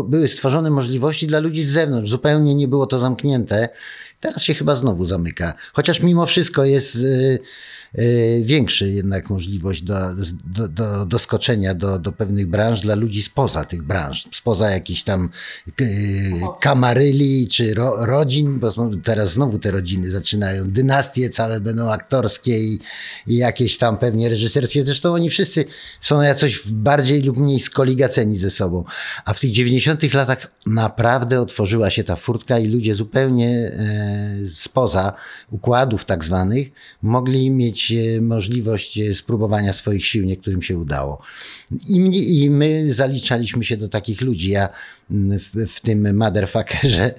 były 0.08 0.28
stworzone 0.28 0.70
możliwości 0.70 1.28
dla 1.28 1.40
ludzi 1.40 1.64
z 1.64 1.70
zewnątrz, 1.70 2.10
zupełnie 2.10 2.56
nie 2.56 2.68
było 2.68 2.88
to 2.88 3.00
zamknięte. 3.00 3.70
Teraz 4.20 4.44
się 4.44 4.54
chyba 4.54 4.76
znowu 4.76 5.06
zamyka. 5.06 5.54
Chociaż 5.74 6.02
mimo 6.02 6.26
wszystko 6.26 6.66
jest 6.66 6.96
y, 6.96 7.00
y, 7.00 7.40
większy 8.42 8.92
jednak 8.92 9.30
możliwość 9.30 9.82
do, 9.82 9.96
do, 10.46 10.68
do, 10.68 11.06
doskoczenia 11.06 11.74
do, 11.74 12.00
do 12.00 12.12
pewnych 12.12 12.48
branż 12.48 12.82
dla 12.82 12.96
ludzi 12.96 13.22
spoza 13.22 13.66
tych 13.66 13.84
branż, 13.84 14.28
spoza 14.32 14.70
jakichś 14.70 15.04
tam 15.04 15.30
y, 15.82 16.32
kamaryli 16.60 17.48
czy 17.48 17.74
ro, 17.74 18.06
rodzin, 18.06 18.60
bo 18.60 18.72
teraz 19.04 19.32
znowu 19.32 19.60
te 19.60 19.72
rodziny 19.72 20.12
zaczynają, 20.12 20.72
dynastie 20.72 21.30
całe 21.30 21.60
będą 21.60 21.92
aktorskie 21.92 22.60
i, 22.60 22.80
i 23.28 23.38
jakieś 23.38 23.78
tam 23.78 23.98
pewnie 23.98 24.30
reżyserskie. 24.30 24.84
Zresztą 24.84 25.14
oni 25.14 25.30
wszyscy 25.30 25.66
są 26.02 26.22
jakoś 26.22 26.68
bardziej 26.68 27.22
lub 27.22 27.38
mniej 27.38 27.60
skoligaceni 27.60 28.38
ze 28.38 28.50
sobą. 28.50 28.84
A 29.26 29.34
w 29.34 29.40
tych 29.40 29.52
90 29.52 30.14
latach 30.14 30.52
naprawdę 30.66 31.42
otworzyła 31.42 31.90
się 31.90 32.04
ta 32.04 32.16
furtka 32.16 32.60
i 32.60 32.68
ludzie 32.68 32.96
zupełnie 32.96 33.50
e, 33.50 34.50
spoza 34.50 35.14
układów 35.52 36.06
tak 36.06 36.24
zwanych, 36.24 36.68
mogli 37.02 37.52
mieć 37.52 37.83
e, 37.92 38.22
możliwość 38.22 39.00
e, 39.00 39.14
spróbowania 39.14 39.74
swoich 39.74 40.06
sił, 40.06 40.26
niektórym 40.26 40.62
się 40.62 40.78
udało. 40.78 41.22
I, 41.90 42.44
i 42.44 42.50
my 42.50 42.94
zaliczaliśmy 42.94 43.64
się 43.64 43.78
do 43.78 43.90
takich 43.90 44.22
ludzi. 44.22 44.50
Ja 44.50 44.70
mm, 45.12 45.40
w, 45.40 45.52
w 45.68 45.82
tym 45.82 46.18
motherfuckerze 46.18 47.14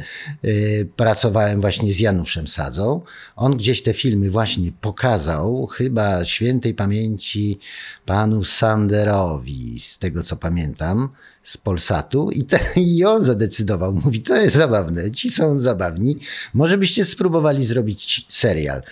y, 0.44 0.88
pracowałem 0.96 1.60
właśnie 1.60 1.92
z 1.92 2.00
Januszem 2.00 2.48
Sadzą. 2.48 3.00
On 3.36 3.56
gdzieś 3.56 3.82
te 3.82 3.94
filmy 3.94 4.30
właśnie 4.30 4.72
pokazał, 4.80 5.66
chyba 5.66 6.24
świętej 6.24 6.74
pamięci 6.74 7.58
panu 8.06 8.44
Sanderowi, 8.44 9.80
z 9.80 9.98
tego 9.98 10.22
co 10.22 10.36
pamiętam 10.36 11.08
z 11.42 11.56
Polsatu 11.56 12.30
i, 12.30 12.44
te, 12.44 12.60
i 12.76 13.04
on 13.04 13.24
zadecydował, 13.24 13.94
mówi, 14.04 14.22
to 14.22 14.36
jest 14.36 14.56
zabawne, 14.56 15.10
ci 15.10 15.30
są 15.30 15.60
zabawni, 15.60 16.18
może 16.54 16.78
byście 16.78 17.04
spróbowali 17.04 17.66
zrobić 17.66 18.26
serial. 18.28 18.82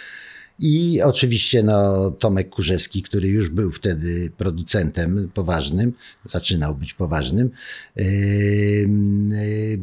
I 0.64 1.02
oczywiście 1.02 1.62
no, 1.62 2.10
Tomek 2.10 2.50
Kurzewski, 2.50 3.02
który 3.02 3.28
już 3.28 3.48
był 3.48 3.70
wtedy 3.70 4.30
producentem 4.36 5.30
poważnym, 5.34 5.92
zaczynał 6.30 6.74
być 6.74 6.94
poważnym, 6.94 7.50
yy, 7.96 8.04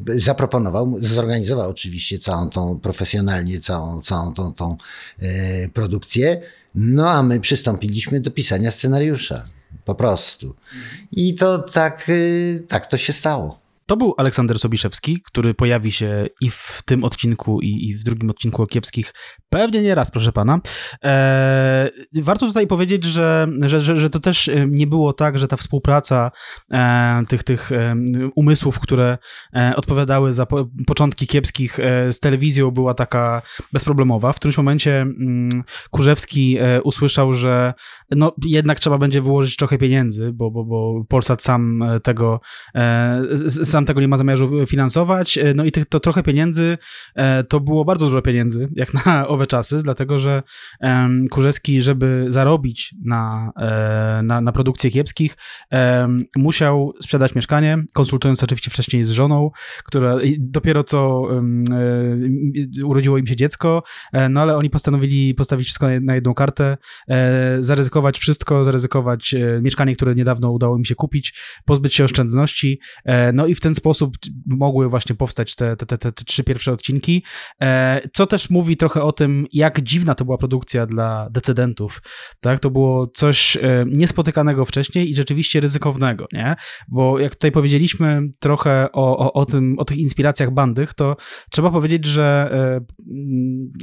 yy, 0.08 0.20
zaproponował, 0.20 0.96
zorganizował 1.00 1.70
oczywiście 1.70 2.20
całą 2.20 2.50
tą, 2.50 2.80
profesjonalnie 2.80 3.60
całą, 3.60 4.02
całą 4.02 4.34
tą, 4.34 4.54
tą 4.54 4.78
yy, 5.22 5.30
produkcję. 5.74 6.42
No 6.76 7.10
a 7.10 7.24
my 7.24 7.40
przystąpiliśmy 7.40 8.20
do 8.20 8.32
pisania 8.32 8.72
scenariusza. 8.72 9.46
Po 9.86 9.96
prostu. 9.96 10.56
I 11.12 11.36
to 11.36 11.60
tak, 11.60 12.06
y, 12.10 12.66
tak 12.68 12.88
to 12.88 12.98
się 12.98 13.14
stało. 13.14 13.69
To 13.90 13.98
był 13.98 14.14
Aleksander 14.18 14.60
Sobiszewski, 14.60 15.22
który 15.22 15.54
pojawi 15.54 15.92
się 15.92 16.26
i 16.42 16.50
w 16.50 16.82
tym 16.86 17.04
odcinku, 17.04 17.62
i, 17.62 17.90
i 17.90 17.96
w 17.96 18.04
drugim 18.04 18.30
odcinku 18.30 18.64
o 18.64 18.68
kiepskich 18.68 19.14
pewnie 19.50 19.82
nie 19.82 19.96
raz, 19.96 20.12
proszę 20.12 20.32
pana. 20.32 20.60
E, 21.04 21.90
warto 22.14 22.48
tutaj 22.48 22.68
powiedzieć, 22.68 23.04
że, 23.04 23.48
że, 23.62 23.82
że, 23.82 23.98
że, 23.98 24.10
to 24.10 24.20
też 24.20 24.48
e, 24.48 24.68
nie 24.68 24.88
było 24.88 25.14
tak, 25.14 25.40
że 25.40 25.48
ta 25.48 25.58
współpraca 25.58 26.32
e, 26.72 27.24
tych, 27.28 27.44
tych 27.44 27.72
e, 27.72 27.96
umysłów, 28.36 28.80
które 28.80 29.18
e, 29.56 29.74
odpowiadały 29.76 30.34
za 30.34 30.46
po, 30.46 30.70
początki 30.88 31.28
kiepskich 31.28 31.80
z 32.12 32.20
telewizją 32.20 32.72
była 32.72 32.94
taka 32.94 33.42
bezproblemowa. 33.74 34.34
W 34.34 34.36
którymś 34.36 34.58
momencie 34.58 35.02
mm, 35.02 35.64
Kurzewski 35.90 36.58
usłyszał, 36.84 37.34
że 37.34 37.74
no, 38.12 38.36
jednak 38.46 38.80
trzeba 38.80 38.98
będzie 38.98 39.22
wyłożyć 39.22 39.56
trochę 39.56 39.78
pieniędzy, 39.78 40.34
bo, 40.34 40.52
bo, 40.52 40.66
bo 40.66 41.04
Polsat 41.08 41.44
sam 41.44 41.84
tego, 42.04 42.42
sam 43.64 43.79
tego 43.86 44.02
nie 44.02 44.08
ma 44.08 44.18
zamiaru 44.18 44.68
finansować. 44.68 45.40
No 45.56 45.66
i 45.66 45.72
to 45.72 46.00
trochę 46.00 46.24
pieniędzy 46.24 46.78
to 47.50 47.60
było 47.60 47.86
bardzo 47.86 48.06
dużo 48.06 48.22
pieniędzy, 48.22 48.70
jak 48.76 49.06
na 49.06 49.28
owe 49.28 49.48
czasy, 49.48 49.82
dlatego 49.84 50.20
że 50.20 50.44
Kurzewski, 51.32 51.82
żeby 51.82 52.26
zarobić 52.30 52.96
na, 53.06 53.52
e, 53.58 54.22
na, 54.24 54.42
na 54.42 54.52
produkcję 54.52 54.92
kiepskich, 54.92 55.38
musiał 56.36 56.94
sprzedać 57.02 57.36
mieszkanie, 57.36 57.78
konsultując 57.94 58.44
oczywiście 58.44 58.72
wcześniej 58.72 59.04
z 59.04 59.10
żoną, 59.10 59.52
która 59.84 60.18
dopiero 60.40 60.84
co 60.84 61.28
e, 62.82 62.86
urodziło 62.86 63.18
im 63.18 63.28
się 63.28 63.36
dziecko, 63.36 63.84
e, 64.14 64.30
no 64.30 64.42
ale 64.42 64.58
oni 64.58 64.70
postanowili 64.70 65.36
postawić 65.36 65.66
wszystko 65.66 65.88
na 66.02 66.16
jedną 66.16 66.34
kartę, 66.34 66.78
zaryzykować 67.60 68.20
wszystko, 68.20 68.64
zaryzykować 68.64 69.36
mieszkanie, 69.62 69.96
które 69.96 70.16
niedawno 70.16 70.52
udało 70.52 70.78
im 70.78 70.86
się 70.86 70.96
kupić, 70.96 71.34
pozbyć 71.66 71.96
się 71.96 72.04
oszczędności, 72.04 72.80
no 73.34 73.48
i 73.48 73.56
w 73.56 73.60
ten 73.70 73.76
sposób 73.76 74.18
mogły 74.46 74.90
właśnie 74.90 75.16
powstać 75.16 75.56
te, 75.56 75.76
te, 75.76 75.86
te, 75.86 75.98
te 75.98 76.12
trzy 76.12 76.44
pierwsze 76.44 76.72
odcinki, 76.72 77.24
co 78.14 78.28
też 78.28 78.50
mówi 78.50 78.78
trochę 78.78 79.04
o 79.04 79.12
tym, 79.12 79.48
jak 79.54 79.82
dziwna 79.82 80.16
to 80.16 80.26
była 80.26 80.38
produkcja 80.38 80.86
dla 80.86 81.28
decydentów, 81.32 82.02
tak? 82.40 82.60
To 82.60 82.70
było 82.70 83.08
coś 83.08 83.58
e, 83.58 83.86
niespotykanego 83.88 84.66
wcześniej 84.66 85.10
i 85.10 85.16
rzeczywiście 85.16 85.60
ryzykownego, 85.60 86.28
nie? 86.34 86.56
Bo 86.88 87.20
jak 87.20 87.36
tutaj 87.36 87.52
powiedzieliśmy 87.52 88.22
trochę 88.40 88.88
o, 88.94 89.18
o, 89.18 89.34
o 89.34 89.46
tym, 89.46 89.80
o 89.80 89.86
tych 89.86 89.98
inspiracjach 89.98 90.52
bandych, 90.52 90.94
to 90.94 91.16
trzeba 91.52 91.72
powiedzieć, 91.72 92.06
że, 92.06 92.50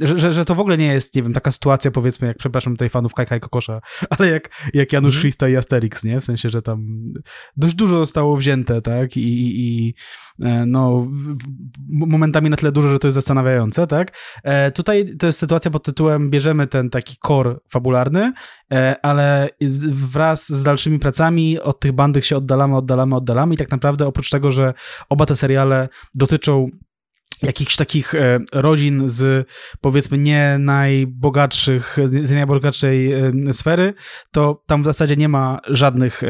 e, 0.01 0.07
że, 0.07 0.19
że, 0.19 0.33
że, 0.33 0.45
to 0.45 0.55
w 0.55 0.59
ogóle 0.59 0.77
nie 0.77 0.93
jest, 0.93 1.15
nie 1.15 1.23
wiem, 1.23 1.33
taka 1.33 1.51
sytuacja, 1.51 1.91
powiedzmy, 1.91 2.27
jak, 2.27 2.37
przepraszam 2.37 2.73
tutaj 2.73 2.89
fanów 2.89 3.13
Kajka 3.13 3.35
i 3.35 3.39
Kokosza, 3.39 3.81
ale 4.17 4.29
jak, 4.29 4.49
jak 4.73 4.93
Janusz 4.93 5.15
mm. 5.15 5.21
Christa 5.21 5.49
i 5.49 5.55
Asterix, 5.55 6.03
nie? 6.03 6.21
W 6.21 6.23
sensie, 6.23 6.49
że 6.49 6.61
tam 6.61 7.07
dość 7.57 7.75
dużo 7.75 7.97
zostało 7.99 8.37
wzięte, 8.37 8.81
tak? 8.81 9.17
I, 9.17 9.21
i, 9.21 9.66
i 9.67 9.93
e, 10.41 10.65
no, 10.65 11.07
momentami 11.89 12.49
na 12.49 12.57
tyle 12.57 12.71
dużo, 12.71 12.89
że 12.89 12.99
to 12.99 13.07
jest 13.07 13.15
zastanawiające, 13.15 13.87
tak? 13.87 14.17
Tutaj 14.75 15.17
to 15.19 15.25
jest 15.25 15.39
sytuacja 15.39 15.71
pod 15.71 15.83
tytułem 15.83 16.29
bierzemy 16.29 16.67
ten 16.67 16.89
taki 16.89 17.17
core 17.27 17.55
fabularny, 17.69 18.33
e, 18.73 18.95
ale 19.01 19.49
wraz 19.91 20.49
z 20.49 20.63
dalszymi 20.63 20.99
pracami 20.99 21.59
od 21.59 21.79
tych 21.79 21.91
bandych 21.91 22.25
się 22.25 22.37
oddalamy, 22.37 22.77
oddalamy, 22.77 23.15
oddalamy 23.15 23.53
i 23.53 23.57
tak 23.57 23.71
naprawdę 23.71 24.07
oprócz 24.07 24.29
tego, 24.29 24.51
że 24.51 24.73
oba 25.09 25.25
te 25.25 25.35
seriale 25.35 25.89
dotyczą 26.15 26.69
jakichś 27.43 27.75
takich 27.75 28.15
e, 28.15 28.39
rodzin 28.53 29.09
z 29.09 29.47
powiedzmy 29.81 30.17
nie 30.17 30.57
najbogatszych, 30.59 31.97
z 32.03 32.31
najbogatszej 32.31 33.13
e, 33.13 33.31
sfery, 33.51 33.93
to 34.31 34.63
tam 34.67 34.81
w 34.81 34.85
zasadzie 34.85 35.15
nie 35.15 35.29
ma 35.29 35.59
żadnych 35.67 36.21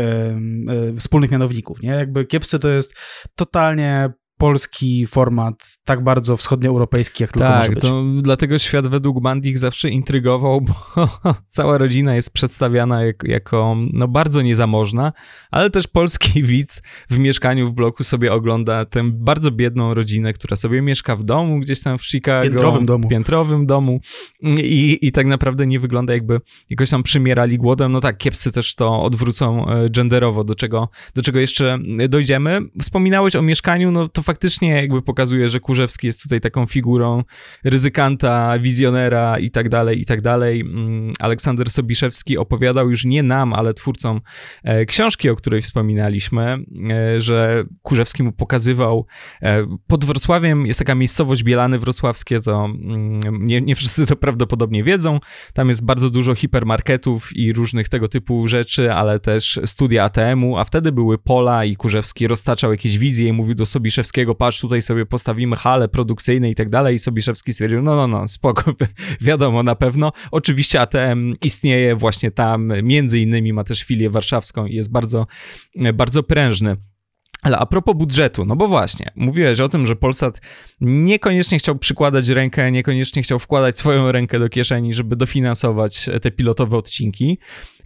wspólnych 0.98 1.32
mianowników, 1.32 1.82
nie? 1.82 1.90
Jakby 1.90 2.26
Kiepscy 2.26 2.60
to 2.60 2.70
jest 2.70 2.96
totalnie 3.36 4.10
polski 4.38 5.08
format, 5.08 5.78
tak 5.86 6.04
bardzo 6.04 6.38
wschodnioeuropejski, 6.38 7.24
jak 7.24 7.32
tylko 7.32 7.48
tak, 7.48 7.58
może 7.58 7.70
być. 7.70 7.82
Tak, 7.82 7.90
to 7.90 8.04
dlatego 8.22 8.58
świat 8.58 8.88
według 8.88 9.22
Bandich 9.22 9.58
zawsze 9.58 9.90
intrygował, 9.90 10.62
bo 10.62 10.74
cała 11.48 11.78
rodzina 11.78 12.16
jest 12.16 12.34
przedstawiana 12.34 13.06
jak, 13.06 13.24
jako 13.24 13.76
no, 13.94 14.08
bardzo 14.08 14.42
niezamożna, 14.42 15.14
ale 15.52 15.70
też 15.70 15.88
polski 15.88 16.44
widz 16.54 16.82
w 17.10 17.18
mieszkaniu 17.20 17.70
w 17.70 17.74
bloku 17.74 18.04
sobie 18.04 18.34
ogląda 18.34 18.86
tę 18.86 19.04
bardzo 19.04 19.52
biedną 19.52 19.94
rodzinę, 19.94 20.34
która 20.34 20.56
sobie 20.56 20.82
mieszka 20.82 21.16
w 21.16 21.24
domu 21.24 21.60
gdzieś 21.60 21.82
tam 21.82 21.98
w 21.98 22.06
Chicago. 22.06 22.44
Piętrowym 22.44 22.86
domu. 22.86 23.10
Piętrowym 23.10 23.66
domu 23.66 24.00
i, 24.64 25.00
i 25.02 25.12
tak 25.12 25.26
naprawdę 25.26 25.68
nie 25.68 25.80
wygląda 25.80 26.14
jakby 26.14 26.40
jakoś 26.70 26.90
tam 26.90 27.04
przymierali 27.04 27.58
głodem. 27.58 27.92
No 27.92 28.02
tak, 28.02 28.18
kiepscy 28.18 28.52
też 28.52 28.76
to 28.76 29.02
odwrócą 29.02 29.68
e, 29.70 29.90
genderowo, 29.90 30.44
do 30.44 30.56
czego, 30.56 30.90
do 31.16 31.22
czego 31.22 31.40
jeszcze 31.40 31.80
dojdziemy. 32.10 32.60
Wspominałeś 32.82 33.36
o 33.36 33.42
mieszkaniu, 33.42 33.92
no 33.92 34.10
to 34.10 34.22
faktycznie 34.28 34.70
jakby 34.70 35.02
pokazuje, 35.02 35.50
że 35.50 35.60
Kurzewski 35.60 36.08
jest 36.08 36.24
tutaj 36.24 36.42
taką 36.42 36.66
figurą 36.66 37.24
ryzykanta, 37.64 38.60
wizjonera 38.60 39.40
i 39.40 39.52
tak 39.52 39.70
dalej, 39.70 40.02
i 40.02 40.06
tak 40.06 40.22
dalej. 40.22 40.62
Mm, 40.62 41.14
Aleksander 41.20 41.70
Sobiszewski 41.70 42.38
opowiadał 42.38 42.90
już 42.90 43.06
nie 43.06 43.24
nam, 43.24 43.54
ale 43.54 43.74
twórcom 43.74 44.22
e, 44.64 44.86
książki, 44.86 45.30
o 45.30 45.36
której 45.36 45.62
wspominaliśmy, 45.62 46.58
e, 46.92 47.22
że 47.22 47.64
Kurzewski 47.82 48.24
mu 48.24 48.32
pokazywał 48.32 49.06
e, 49.42 49.78
pod 49.88 50.06
Wrocławiem 50.06 50.66
jest 50.66 50.80
taka 50.80 50.96
miejscowość 50.96 51.44
Bielany 51.44 51.80
Wrocławskie, 51.80 52.42
to 52.42 52.66
mm, 52.66 53.48
nie, 53.48 53.62
nie 53.62 53.76
wszyscy 53.76 54.06
to 54.06 54.16
prawdopodobnie 54.16 54.84
wiedzą. 54.84 55.20
Tam 55.54 55.68
jest 55.68 55.86
bardzo 55.86 56.10
dużo 56.10 56.36
hipermarketów 56.36 57.36
i 57.36 57.54
różnych 57.54 57.90
tego 57.90 58.08
typu 58.08 58.48
rzeczy, 58.48 58.94
ale 58.94 59.20
też 59.20 59.60
studia 59.66 60.04
ATM-u, 60.04 60.58
a 60.58 60.64
wtedy 60.64 60.92
były 60.92 61.18
pola 61.18 61.66
i 61.66 61.76
Kurzewski 61.76 62.28
roztaczał 62.28 62.72
jakieś 62.72 62.98
wizje 62.98 63.28
i 63.28 63.34
mówił 63.34 63.56
do 63.56 63.66
Sobiszewskiego, 63.66 64.17
Sobiszewskiego, 64.18 64.36
patrz, 64.36 64.62
tutaj 64.62 64.82
sobie 64.82 65.06
postawimy 65.06 65.56
hale 65.56 65.88
produkcyjne 65.88 66.50
i 66.50 66.56
tak 66.56 66.70
dalej 66.70 66.96
i 66.96 67.00
Sobiszewski 67.00 67.54
stwierdził, 67.54 67.82
no, 67.82 67.96
no, 67.96 68.08
no, 68.08 68.28
spoko, 68.28 68.74
wiadomo 69.22 69.64
na 69.64 69.76
pewno. 69.76 70.12
Oczywiście 70.32 70.82
ATM 70.82 71.36
istnieje 71.44 71.96
właśnie 71.96 72.32
tam, 72.32 72.74
między 72.84 73.20
innymi 73.20 73.54
ma 73.54 73.64
też 73.64 73.84
filię 73.84 74.10
warszawską 74.10 74.66
i 74.66 74.76
jest 74.76 74.92
bardzo, 74.92 75.28
bardzo 75.94 76.24
prężny. 76.24 76.78
Ale 77.42 77.58
a 77.58 77.66
propos 77.66 77.96
budżetu, 77.96 78.46
no 78.46 78.56
bo 78.56 78.68
właśnie, 78.68 79.12
mówiłeś 79.16 79.60
o 79.60 79.70
tym, 79.70 79.88
że 79.88 79.96
Polsat 79.96 80.42
niekoniecznie 80.82 81.60
chciał 81.60 81.78
przykładać 81.78 82.30
rękę, 82.30 82.72
niekoniecznie 82.72 83.24
chciał 83.24 83.40
wkładać 83.40 83.78
swoją 83.78 84.12
rękę 84.12 84.40
do 84.40 84.50
kieszeni, 84.50 84.94
żeby 84.94 85.16
dofinansować 85.16 86.10
te 86.22 86.32
pilotowe 86.32 86.78
odcinki, 86.78 87.40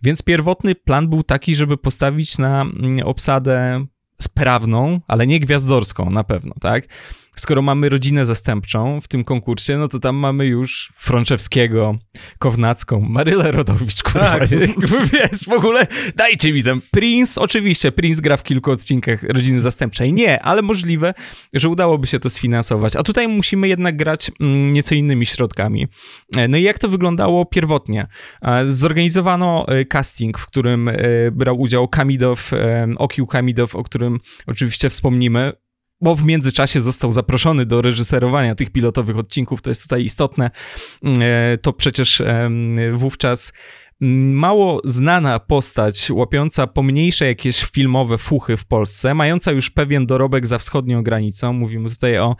więc 0.03 0.23
pierwotny 0.23 0.75
plan 0.75 1.09
był 1.09 1.23
taki, 1.23 1.55
żeby 1.55 1.77
postawić 1.77 2.37
na 2.37 2.65
obsadę 3.03 3.85
sprawną, 4.21 4.99
ale 5.07 5.27
nie 5.27 5.39
gwiazdorską 5.39 6.09
na 6.09 6.23
pewno, 6.23 6.53
tak? 6.61 6.87
Skoro 7.35 7.61
mamy 7.61 7.89
rodzinę 7.89 8.25
zastępczą 8.25 9.01
w 9.01 9.07
tym 9.07 9.23
konkursie, 9.23 9.77
no 9.77 9.87
to 9.87 9.99
tam 9.99 10.15
mamy 10.15 10.45
już 10.45 10.93
Frączewskiego, 10.97 11.95
Kownacką, 12.39 12.99
Marylę 12.99 13.51
Rodowicz, 13.51 14.03
kurwa, 14.03 14.31
tak. 14.39 14.49
wiesz, 15.13 15.45
w 15.47 15.53
ogóle 15.53 15.87
dajcie 16.15 16.53
mi 16.53 16.63
tam. 16.63 16.81
Prince, 16.91 17.37
oczywiście, 17.37 17.91
Prince 17.91 18.21
gra 18.21 18.37
w 18.37 18.43
kilku 18.43 18.71
odcinkach 18.71 19.23
rodziny 19.23 19.61
zastępczej. 19.61 20.13
Nie, 20.13 20.41
ale 20.41 20.61
możliwe, 20.61 21.13
że 21.53 21.69
udałoby 21.69 22.07
się 22.07 22.19
to 22.19 22.29
sfinansować. 22.29 22.95
A 22.95 23.03
tutaj 23.03 23.27
musimy 23.27 23.67
jednak 23.67 23.97
grać 23.97 24.31
mm, 24.39 24.73
nieco 24.73 24.95
innymi 24.95 25.25
środkami. 25.25 25.87
E, 26.37 26.47
no 26.47 26.57
i 26.57 26.63
jak 26.63 26.79
to 26.79 26.89
wyglądało 26.89 27.45
pierwotnie? 27.45 28.07
E, 28.41 28.65
zorganizowano 28.65 29.65
e, 29.67 29.85
casting, 29.85 30.37
w 30.37 30.47
którym 30.47 30.89
brał 31.31 31.59
udział 31.59 31.87
Kamidow, 31.87 32.51
Okił 32.97 33.27
Kamidow, 33.27 33.75
o 33.75 33.83
którym 33.83 34.19
oczywiście 34.47 34.89
wspomnimy 34.89 35.53
bo 36.01 36.15
w 36.15 36.23
międzyczasie 36.23 36.81
został 36.81 37.11
zaproszony 37.11 37.65
do 37.65 37.81
reżyserowania 37.81 38.55
tych 38.55 38.69
pilotowych 38.69 39.17
odcinków, 39.17 39.61
to 39.61 39.69
jest 39.69 39.83
tutaj 39.83 40.03
istotne. 40.03 40.51
E, 41.21 41.57
to 41.61 41.73
przecież 41.73 42.21
wówczas 42.93 43.53
mało 44.01 44.81
znana 44.83 45.39
postać, 45.39 46.11
łapiąca 46.11 46.67
pomniejsze 46.67 47.25
jakieś 47.25 47.63
filmowe 47.63 48.17
fuchy 48.17 48.57
w 48.57 48.65
Polsce, 48.65 49.13
mająca 49.13 49.51
już 49.51 49.69
pewien 49.69 50.05
dorobek 50.05 50.47
za 50.47 50.57
wschodnią 50.57 51.03
granicą. 51.03 51.53
Mówimy 51.53 51.89
tutaj 51.89 52.17
o 52.17 52.35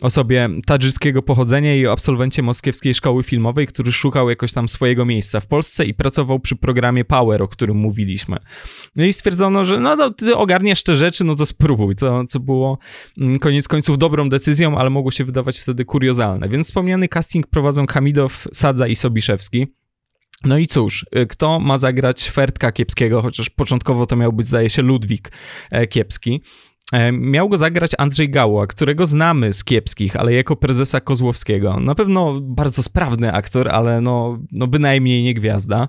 osobie 0.00 0.48
tadżyckiego 0.66 1.22
pochodzenia 1.22 1.76
i 1.76 1.86
o 1.86 1.92
absolwencie 1.92 2.42
moskiewskiej 2.42 2.94
szkoły 2.94 3.22
filmowej, 3.22 3.66
który 3.66 3.92
szukał 3.92 4.30
jakoś 4.30 4.52
tam 4.52 4.68
swojego 4.68 5.04
miejsca 5.04 5.40
w 5.40 5.46
Polsce 5.46 5.84
i 5.84 5.94
pracował 5.94 6.40
przy 6.40 6.56
programie 6.56 7.04
Power, 7.04 7.42
o 7.42 7.48
którym 7.48 7.76
mówiliśmy. 7.76 8.36
No 8.96 9.04
i 9.04 9.12
stwierdzono, 9.12 9.64
że 9.64 9.80
no, 9.80 9.96
no 9.96 10.10
ty 10.10 10.36
ogarniesz 10.36 10.82
te 10.82 10.96
rzeczy, 10.96 11.24
no 11.24 11.34
to 11.34 11.46
spróbuj, 11.46 11.94
co, 11.94 12.24
co 12.24 12.40
było 12.40 12.78
mm, 13.18 13.38
koniec 13.38 13.68
końców 13.68 13.98
dobrą 13.98 14.28
decyzją, 14.28 14.78
ale 14.78 14.90
mogło 14.90 15.10
się 15.10 15.24
wydawać 15.24 15.58
wtedy 15.58 15.84
kuriozalne. 15.84 16.48
Więc 16.48 16.66
wspomniany 16.66 17.08
casting 17.08 17.46
prowadzą 17.46 17.86
Hamidow, 17.86 18.48
Sadza 18.52 18.86
i 18.86 18.94
Sobiszewski. 18.94 19.66
No 20.44 20.58
i 20.58 20.66
cóż, 20.66 21.06
y, 21.18 21.26
kto 21.26 21.60
ma 21.60 21.78
zagrać 21.78 22.30
Fertka 22.30 22.72
Kiepskiego, 22.72 23.22
chociaż 23.22 23.50
początkowo 23.50 24.06
to 24.06 24.16
miał 24.16 24.32
być, 24.32 24.46
zdaje 24.46 24.70
się, 24.70 24.82
Ludwik 24.82 25.32
e, 25.70 25.86
Kiepski. 25.86 26.42
E, 26.92 27.12
miał 27.12 27.48
go 27.48 27.56
zagrać 27.56 27.90
Andrzej 27.98 28.30
Gała, 28.30 28.66
którego 28.66 29.06
znamy 29.06 29.52
z 29.52 29.64
kiepskich, 29.64 30.16
ale 30.16 30.32
jako 30.32 30.56
prezesa 30.56 31.00
Kozłowskiego. 31.00 31.80
Na 31.80 31.94
pewno 31.94 32.40
bardzo 32.40 32.82
sprawny 32.82 33.32
aktor, 33.32 33.68
ale 33.68 34.00
no, 34.00 34.38
no 34.52 34.66
bynajmniej 34.66 35.22
nie 35.22 35.34
gwiazda. 35.34 35.88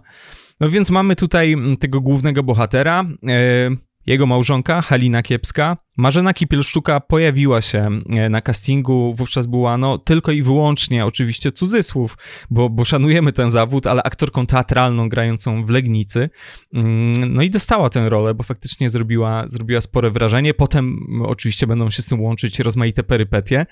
No 0.59 0.69
więc 0.69 0.89
mamy 0.91 1.15
tutaj 1.15 1.53
mm, 1.53 1.77
tego 1.77 2.01
głównego 2.01 2.43
bohatera. 2.43 3.05
E, 3.27 3.69
jego 4.07 4.25
małżonka 4.25 4.81
Halina 4.81 5.23
Kiepska. 5.23 5.77
Marzena 5.97 6.33
Kipielsztuka 6.33 6.99
pojawiła 6.99 7.61
się 7.61 7.89
e, 8.09 8.29
na 8.29 8.41
castingu, 8.41 9.13
wówczas 9.13 9.47
była 9.47 9.77
no 9.77 9.97
tylko 9.97 10.31
i 10.31 10.41
wyłącznie, 10.41 11.05
oczywiście 11.05 11.51
cudzysłów, 11.51 12.17
bo, 12.49 12.69
bo 12.69 12.85
szanujemy 12.85 13.33
ten 13.33 13.49
zawód, 13.49 13.87
ale 13.87 14.03
aktorką 14.03 14.45
teatralną 14.45 15.09
grającą 15.09 15.65
w 15.65 15.69
Legnicy. 15.69 16.29
Mm, 16.73 17.33
no 17.33 17.41
i 17.41 17.49
dostała 17.49 17.89
tę 17.89 18.09
rolę, 18.09 18.33
bo 18.33 18.43
faktycznie 18.43 18.89
zrobiła, 18.89 19.43
zrobiła 19.47 19.81
spore 19.81 20.11
wrażenie. 20.11 20.53
Potem 20.53 20.99
oczywiście 21.25 21.67
będą 21.67 21.89
się 21.89 22.01
z 22.01 22.05
tym 22.05 22.21
łączyć 22.21 22.59
rozmaite 22.59 23.03
perypetie. 23.03 23.65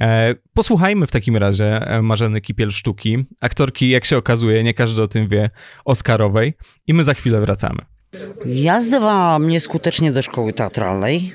E, 0.00 0.34
posłuchajmy 0.54 1.06
w 1.06 1.10
takim 1.10 1.36
razie 1.36 1.86
e, 1.86 2.02
Marzeny 2.02 2.40
Kipielsztuki, 2.40 3.24
aktorki, 3.40 3.88
jak 3.88 4.04
się 4.04 4.16
okazuje, 4.16 4.62
nie 4.64 4.74
każdy 4.74 5.02
o 5.02 5.06
tym 5.06 5.28
wie, 5.28 5.50
Oscarowej 5.84 6.54
i 6.86 6.94
my 6.94 7.04
za 7.04 7.14
chwilę 7.14 7.40
wracamy. 7.40 7.97
Ja 8.46 8.80
zdawałam 8.80 9.48
nieskutecznie 9.48 10.12
do 10.12 10.22
szkoły 10.22 10.52
teatralnej. 10.52 11.32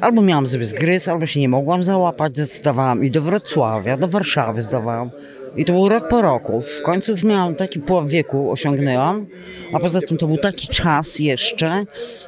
Albo 0.00 0.22
miałam 0.22 0.46
sobie 0.46 0.64
zgryz, 0.64 1.08
albo 1.08 1.26
się 1.26 1.40
nie 1.40 1.48
mogłam 1.48 1.84
załapać. 1.84 2.36
Zdawałam 2.36 3.04
i 3.04 3.10
do 3.10 3.22
Wrocławia, 3.22 3.96
do 3.96 4.08
Warszawy 4.08 4.62
zdawałam. 4.62 5.10
I 5.56 5.64
to 5.64 5.72
był 5.72 5.88
rok 5.88 6.08
po 6.08 6.22
roku. 6.22 6.62
W 6.62 6.82
końcu 6.82 7.12
już 7.12 7.24
miałam 7.24 7.54
taki 7.54 7.80
połowę 7.80 8.08
wieku, 8.08 8.50
osiągnęłam. 8.50 9.26
A 9.72 9.78
poza 9.78 10.00
tym 10.00 10.18
to 10.18 10.26
był 10.26 10.36
taki 10.36 10.68
czas 10.68 11.18
jeszcze, 11.18 11.84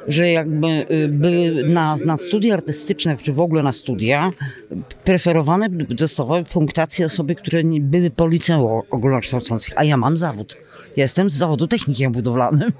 że 0.07 0.31
jakby 0.31 0.67
y, 0.67 1.07
były 1.07 1.63
na, 1.63 1.95
na 2.05 2.17
studia 2.17 2.53
artystyczne, 2.53 3.17
czy 3.17 3.33
w 3.33 3.39
ogóle 3.39 3.63
na 3.63 3.73
studia, 3.73 4.31
preferowane 5.03 5.69
dostawały 5.69 6.43
punktacje 6.43 7.05
osoby, 7.05 7.35
które 7.35 7.61
były 7.79 8.09
po 8.09 8.27
liceum 8.27 8.81
ogólnokształcących. 8.89 9.73
A 9.75 9.83
ja 9.83 9.97
mam 9.97 10.17
zawód. 10.17 10.57
Jestem 10.97 11.29
z 11.29 11.33
zawodu 11.33 11.67
technikiem 11.67 12.11
budowlanym. 12.11 12.71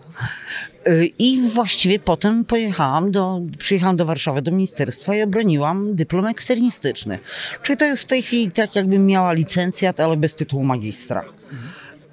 Y, 0.87 1.11
I 1.19 1.49
właściwie 1.49 1.99
potem 1.99 2.45
pojechałam 2.45 3.11
do, 3.11 3.41
przyjechałam 3.57 3.97
do 3.97 4.05
Warszawy, 4.05 4.41
do 4.41 4.51
ministerstwa 4.51 5.15
i 5.15 5.21
obroniłam 5.21 5.95
dyplom 5.95 6.25
eksternistyczny. 6.25 7.19
Czyli 7.63 7.77
to 7.77 7.85
jest 7.85 8.03
w 8.03 8.07
tej 8.07 8.21
chwili 8.21 8.51
tak, 8.51 8.75
jakbym 8.75 9.05
miała 9.05 9.33
licencjat, 9.33 9.99
ale 9.99 10.17
bez 10.17 10.35
tytułu 10.35 10.63
magistra. 10.63 11.25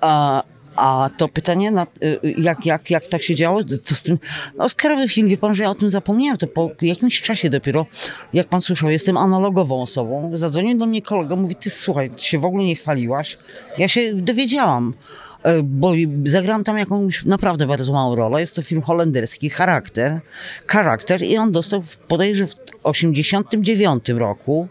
A, 0.01 0.43
a 0.77 1.11
to 1.17 1.29
pytanie, 1.29 1.71
na, 1.71 1.87
y, 2.03 2.19
y, 2.25 2.35
jak, 2.39 2.67
jak, 2.67 2.91
jak 2.91 3.07
tak 3.07 3.23
się 3.23 3.35
działo, 3.35 3.61
co 3.85 3.95
z 3.95 4.03
tym? 4.03 4.19
No, 4.57 4.65
Oscarowy 4.65 5.09
film, 5.09 5.29
wie 5.29 5.37
pan, 5.37 5.55
że 5.55 5.63
ja 5.63 5.71
o 5.71 5.75
tym 5.75 5.91
zapomniałem, 5.91 6.39
to 6.39 6.47
po 6.47 6.71
jakimś 6.83 7.21
czasie 7.21 7.51
dopiero, 7.51 7.87
jak 8.33 8.49
pan 8.49 8.61
słyszał, 8.61 8.91
jestem 8.91 9.17
analogową 9.17 9.83
osobą. 9.83 10.31
Zadzwonił 10.35 10.79
do 10.79 10.87
mnie 10.87 11.03
kolega, 11.03 11.37
mówi, 11.37 11.57
ty 11.57 11.71
słuchaj, 11.71 12.11
ty 12.11 12.23
się 12.23 12.39
w 12.39 12.45
ogóle 12.45 12.65
nie 12.65 12.77
chwaliłaś. 12.77 13.39
Ja 13.79 13.89
się 13.89 14.15
dowiedziałam. 14.15 14.95
E, 15.43 15.63
bo 15.63 15.93
zagrałam 16.25 16.65
tam 16.65 16.79
jakąś 16.79 17.25
naprawdę 17.25 17.67
bardzo 17.67 17.93
małą 17.93 18.15
rolę. 18.15 18.41
Jest 18.41 18.57
to 18.57 18.63
film 18.63 18.83
holenderski, 18.83 19.51
charakter, 19.51 20.21
charakter 20.67 21.23
i 21.23 21.37
on 21.37 21.53
dostał 21.53 21.83
podejrzewam 22.09 22.55
w 22.55 22.57
89 22.83 24.09
roku, 24.09 24.69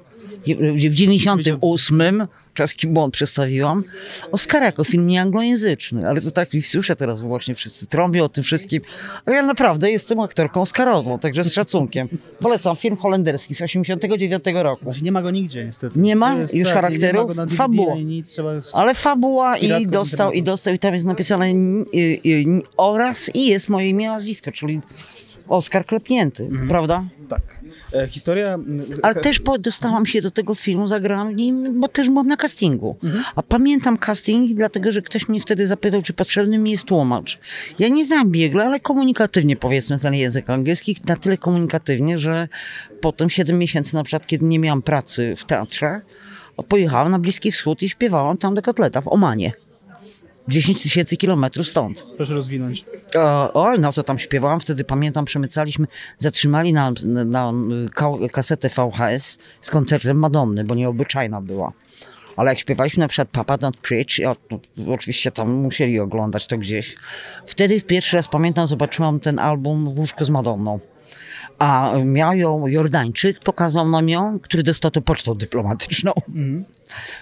w 0.89 0.93
98 0.93 2.27
czeski 2.57 2.87
błąd 2.87 3.13
przedstawiłam. 3.13 3.83
Oscar 4.31 4.63
jako 4.63 4.83
film 4.83 5.07
nieanglojęzyczny, 5.07 6.09
ale 6.09 6.21
to 6.21 6.31
tak 6.31 6.49
słyszę 6.61 6.95
teraz 6.95 7.21
właśnie 7.21 7.55
wszyscy 7.55 7.87
trąbią 7.87 8.23
o 8.23 8.29
tym 8.29 8.43
wszystkim. 8.43 8.81
A 9.25 9.31
ja 9.31 9.43
naprawdę 9.43 9.91
jestem 9.91 10.19
aktorką 10.19 10.61
oscarową, 10.61 11.19
także 11.19 11.43
z 11.43 11.53
szacunkiem. 11.53 12.07
Polecam 12.39 12.75
film 12.75 12.97
holenderski 12.97 13.55
z 13.55 13.61
89 13.61 14.43
roku. 14.53 14.85
Nie 15.01 15.11
ma 15.11 15.21
go 15.21 15.31
nigdzie 15.31 15.65
niestety. 15.65 15.99
Nie 15.99 16.15
ma 16.15 16.35
jest, 16.35 16.55
już 16.55 16.67
tak, 16.67 16.75
charakterów? 16.75 17.31
Fabuła. 17.55 17.95
Ale 18.73 18.95
fabuła 18.95 19.57
i 19.57 19.87
dostał, 19.87 20.31
i 20.31 20.43
dostał 20.43 20.73
i 20.73 20.79
tam 20.79 20.93
jest 20.93 21.05
napisane 21.05 21.53
oraz 22.77 23.31
i 23.33 23.47
jest 23.47 23.69
moje 23.69 23.89
imię 23.89 24.07
nazwisko, 24.07 24.51
czyli 24.51 24.81
Oskar 25.47 25.85
klepnięty, 25.85 26.43
mhm. 26.43 26.67
prawda? 26.67 27.03
Tak. 27.29 27.41
E, 27.93 28.07
historia... 28.07 28.59
Ale 29.03 29.15
też 29.15 29.41
dostałam 29.59 30.05
się 30.05 30.21
do 30.21 30.31
tego 30.31 30.55
filmu, 30.55 30.87
zagrałam 30.87 31.33
w 31.33 31.35
nim, 31.35 31.79
bo 31.79 31.87
też 31.87 32.09
byłam 32.09 32.27
na 32.27 32.37
castingu. 32.37 32.97
Mhm. 33.03 33.23
A 33.35 33.43
pamiętam 33.43 33.97
casting, 33.97 34.53
dlatego, 34.53 34.91
że 34.91 35.01
ktoś 35.01 35.29
mnie 35.29 35.39
wtedy 35.39 35.67
zapytał, 35.67 36.01
czy 36.01 36.13
potrzebny 36.13 36.57
mi 36.57 36.71
jest 36.71 36.83
tłumacz. 36.83 37.39
Ja 37.79 37.87
nie 37.87 38.05
znam 38.05 38.31
biegle, 38.31 38.65
ale 38.65 38.79
komunikatywnie 38.79 39.55
powiedzmy 39.55 39.99
ten 39.99 40.13
język 40.13 40.49
angielski, 40.49 40.97
na 41.05 41.15
tyle 41.15 41.37
komunikatywnie, 41.37 42.19
że 42.19 42.47
potem 43.01 43.29
7 43.29 43.57
miesięcy 43.57 43.95
na 43.95 44.03
przykład, 44.03 44.27
kiedy 44.27 44.45
nie 44.45 44.59
miałam 44.59 44.81
pracy 44.81 45.33
w 45.37 45.45
teatrze, 45.45 46.01
pojechałam 46.63 47.11
na 47.11 47.19
Bliski 47.19 47.51
Wschód 47.51 47.83
i 47.83 47.89
śpiewałam 47.89 48.37
tam 48.37 48.55
do 48.55 48.61
kotleta 48.61 49.01
w 49.01 49.07
Omanie. 49.07 49.51
10 50.47 50.83
tysięcy 50.83 51.17
kilometrów 51.17 51.67
stąd. 51.67 52.05
Proszę 52.17 52.33
rozwinąć. 52.33 52.85
O, 53.15 53.53
o, 53.53 53.77
no 53.77 53.93
to 53.93 54.03
tam 54.03 54.19
śpiewałam, 54.19 54.59
wtedy 54.59 54.83
pamiętam, 54.83 55.25
przemycaliśmy, 55.25 55.87
zatrzymali 56.17 56.73
na, 56.73 56.91
na, 57.05 57.51
na 57.51 57.53
kasetę 58.31 58.69
VHS 58.69 59.37
z 59.61 59.69
koncertem 59.69 60.19
Madonny, 60.19 60.63
bo 60.63 60.75
nieobyczajna 60.75 61.41
była. 61.41 61.73
Ale 62.37 62.51
jak 62.51 62.59
śpiewaliśmy 62.59 63.01
na 63.01 63.07
przykład 63.07 63.29
Papa 63.29 63.57
Don't 63.57 63.77
Preach, 63.81 64.35
no, 64.47 64.59
oczywiście 64.93 65.31
tam 65.31 65.51
musieli 65.51 65.99
oglądać 65.99 66.47
to 66.47 66.57
gdzieś. 66.57 66.95
Wtedy 67.45 67.81
pierwszy 67.81 68.15
raz 68.15 68.27
pamiętam, 68.27 68.67
zobaczyłam 68.67 69.19
ten 69.19 69.39
album 69.39 69.95
w 69.95 69.99
łóżku 69.99 70.25
z 70.25 70.29
Madonną. 70.29 70.79
A 71.59 71.93
miał 72.05 72.33
ją 72.33 72.67
Jordańczyk, 72.67 73.39
pokazał 73.39 73.89
nam 73.89 74.09
ją, 74.09 74.39
który 74.39 74.63
dostał 74.63 74.91
to 74.91 75.01
pocztą 75.01 75.35
dyplomatyczną. 75.35 76.13
Mm. 76.35 76.65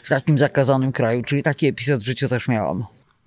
W 0.04 0.10
takim 0.10 0.38
zakazanym 0.38 0.92
kraju, 0.92 1.24
czyli 1.24 1.44
taki 1.44 1.68
epizod 1.68 2.00
w 2.00 2.06
życiu 2.06 2.30
też 2.30 2.48
miałam. 2.48 2.86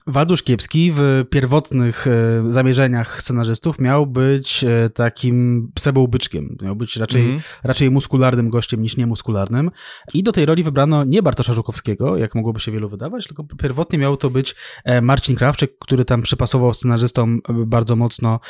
Waldusz 0.08 0.42
Kiepski 0.42 0.92
w 0.92 1.24
pierwotnych 1.30 2.06
e, 2.06 2.52
zamierzeniach 2.52 3.22
scenarzystów 3.22 3.80
miał 3.80 4.06
być 4.06 4.64
e, 4.64 4.90
takim 4.90 5.68
pseudo-byczkiem. 5.74 6.56
Miał 6.62 6.76
być 6.76 6.96
raczej, 6.96 7.24
mm. 7.24 7.40
raczej 7.64 7.90
muskularnym 7.90 8.50
gościem 8.50 8.82
niż 8.82 8.96
niemuskularnym. 8.96 9.70
I 10.14 10.22
do 10.22 10.32
tej 10.32 10.46
roli 10.46 10.62
wybrano 10.62 11.04
nie 11.04 11.22
Bartosza 11.22 11.54
Żukowskiego, 11.54 12.16
jak 12.16 12.34
mogłoby 12.34 12.60
się 12.60 12.72
wielu 12.72 12.88
wydawać, 12.88 13.26
tylko 13.26 13.44
pierwotnie 13.44 13.98
miał 13.98 14.16
to 14.16 14.30
być 14.30 14.54
e, 14.84 15.00
Marcin 15.00 15.36
Krawczyk, 15.36 15.78
który 15.78 16.04
tam 16.04 16.22
przypasował 16.22 16.74
scenarzystom 16.74 17.40
bardzo 17.48 17.96
mocno, 17.96 18.40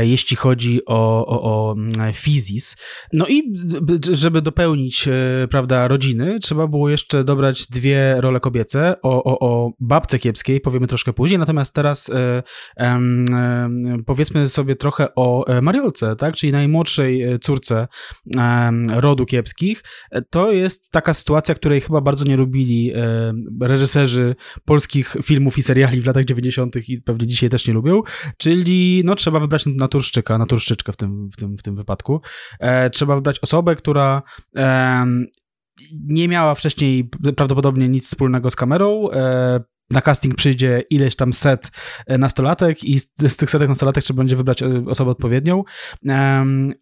jeśli 0.00 0.36
chodzi 0.36 0.80
o, 0.86 1.26
o, 1.26 1.42
o 1.42 1.72
mm, 1.72 2.12
fizis. 2.12 2.76
No 3.12 3.26
i 3.28 3.54
żeby 4.12 4.42
dopełnić 4.42 5.08
prawda, 5.50 5.88
rodziny, 5.88 6.38
trzeba 6.42 6.66
było 6.66 6.88
jeszcze 6.88 7.24
dobrać 7.24 7.66
dwie 7.66 8.20
role 8.20 8.40
kobiece. 8.40 8.94
O, 9.02 9.24
o, 9.24 9.38
o 9.40 9.72
babce 9.80 10.18
kiepskiej 10.18 10.60
powiemy 10.60 10.86
troszkę 10.86 10.99
troszkę 11.00 11.12
później, 11.12 11.38
natomiast 11.38 11.74
teraz 11.74 12.10
e, 12.10 12.42
e, 12.76 13.00
powiedzmy 14.06 14.48
sobie 14.48 14.76
trochę 14.76 15.14
o 15.14 15.46
e, 15.46 15.62
Mariolce, 15.62 16.16
tak, 16.16 16.34
czyli 16.36 16.52
najmłodszej 16.52 17.38
córce 17.40 17.88
rodu 18.90 19.26
kiepskich. 19.26 19.82
To 20.30 20.52
jest 20.52 20.90
taka 20.90 21.14
sytuacja, 21.14 21.54
której 21.54 21.80
chyba 21.80 22.00
bardzo 22.00 22.24
nie 22.24 22.36
lubili 22.36 22.92
reżyserzy 23.60 24.34
polskich 24.64 25.16
filmów 25.22 25.58
i 25.58 25.62
seriali 25.62 26.00
w 26.00 26.06
latach 26.06 26.24
90. 26.24 26.76
i 26.88 27.02
pewnie 27.02 27.26
dzisiaj 27.26 27.48
też 27.50 27.68
nie 27.68 27.74
lubią, 27.74 28.02
czyli 28.36 29.02
no 29.04 29.14
trzeba 29.14 29.40
wybrać 29.40 29.66
naturszczyka, 29.66 30.38
naturszczyczkę 30.38 30.92
w 30.92 30.96
tym, 30.96 31.28
w 31.32 31.36
tym, 31.36 31.56
w 31.56 31.62
tym 31.62 31.76
wypadku. 31.76 32.20
Trzeba 32.92 33.14
wybrać 33.14 33.38
osobę, 33.38 33.76
która 33.76 34.22
nie 35.92 36.28
miała 36.28 36.54
wcześniej 36.54 37.10
prawdopodobnie 37.36 37.88
nic 37.88 38.06
wspólnego 38.06 38.50
z 38.50 38.56
kamerą, 38.56 39.08
na 39.90 40.00
casting 40.00 40.34
przyjdzie 40.34 40.82
ileś 40.90 41.16
tam 41.16 41.32
set 41.32 41.70
e, 42.06 42.18
nastolatek 42.18 42.84
i 42.84 43.00
z, 43.00 43.36
tych 43.36 43.50
setek 43.50 43.68
nastolatek 43.68 44.04
trzeba 44.04 44.18
będzie 44.18 44.36
wybrać 44.36 44.62
e, 44.62 44.84
osobę 44.86 45.10
odpowiednią. 45.10 45.64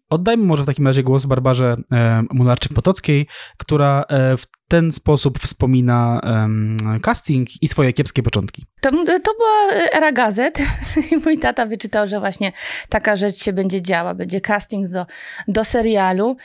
Oddajmy 0.09 0.43
może 0.43 0.63
w 0.63 0.65
takim 0.65 0.87
razie 0.87 1.03
głos 1.03 1.25
Barbarze 1.25 1.75
um, 1.91 2.27
Mularczyk-Potockiej, 2.27 3.25
która 3.57 4.05
w 4.37 4.43
ten 4.67 4.91
sposób 4.91 5.39
wspomina 5.39 6.21
um, 6.23 6.77
casting 7.01 7.63
i 7.63 7.67
swoje 7.67 7.93
kiepskie 7.93 8.23
początki. 8.23 8.65
To, 8.81 8.91
to 9.05 9.33
była 9.37 9.83
era 9.91 10.11
gazet 10.11 10.59
i 11.11 11.17
mój 11.17 11.37
tata 11.37 11.65
wyczytał, 11.65 12.07
że 12.07 12.19
właśnie 12.19 12.51
taka 12.89 13.15
rzecz 13.15 13.35
się 13.35 13.53
będzie 13.53 13.81
działa. 13.81 14.13
Będzie 14.13 14.41
casting 14.41 14.87
do, 14.87 15.05
do 15.47 15.63
serialu 15.63 16.37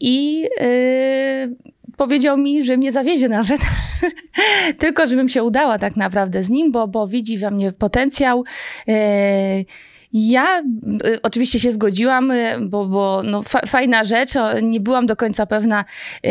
i 0.00 0.40
yy, 0.40 1.77
powiedział 1.98 2.38
mi, 2.38 2.64
że 2.64 2.76
mnie 2.76 2.92
zawiezie 2.92 3.28
nawet, 3.28 3.60
tylko 4.78 5.06
żebym 5.06 5.28
się 5.28 5.42
udała 5.42 5.78
tak 5.78 5.96
naprawdę 5.96 6.42
z 6.42 6.50
nim, 6.50 6.72
bo, 6.72 6.88
bo 6.88 7.08
widzi 7.08 7.38
we 7.38 7.50
mnie 7.50 7.72
potencjał. 7.72 8.44
Yy, 8.86 8.94
ja 10.12 10.62
y, 11.06 11.22
oczywiście 11.22 11.60
się 11.60 11.72
zgodziłam, 11.72 12.30
y, 12.30 12.58
bo, 12.60 12.86
bo 12.86 13.22
no, 13.24 13.42
fa 13.42 13.60
fajna 13.66 14.04
rzecz, 14.04 14.32
nie 14.62 14.80
byłam 14.80 15.06
do 15.06 15.16
końca 15.16 15.46
pewna, 15.46 15.84
y, 16.26 16.30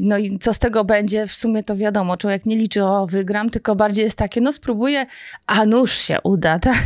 no 0.00 0.18
i 0.18 0.38
co 0.38 0.52
z 0.52 0.58
tego 0.58 0.84
będzie, 0.84 1.26
w 1.26 1.32
sumie 1.32 1.62
to 1.62 1.76
wiadomo, 1.76 2.16
człowiek 2.16 2.46
nie 2.46 2.56
liczy, 2.56 2.84
o 2.84 3.06
wygram, 3.06 3.50
tylko 3.50 3.76
bardziej 3.76 4.04
jest 4.04 4.18
takie, 4.18 4.40
no 4.40 4.52
spróbuję, 4.52 5.06
a 5.46 5.66
nuż 5.66 5.98
się 5.98 6.18
uda, 6.22 6.58
tak? 6.70 6.84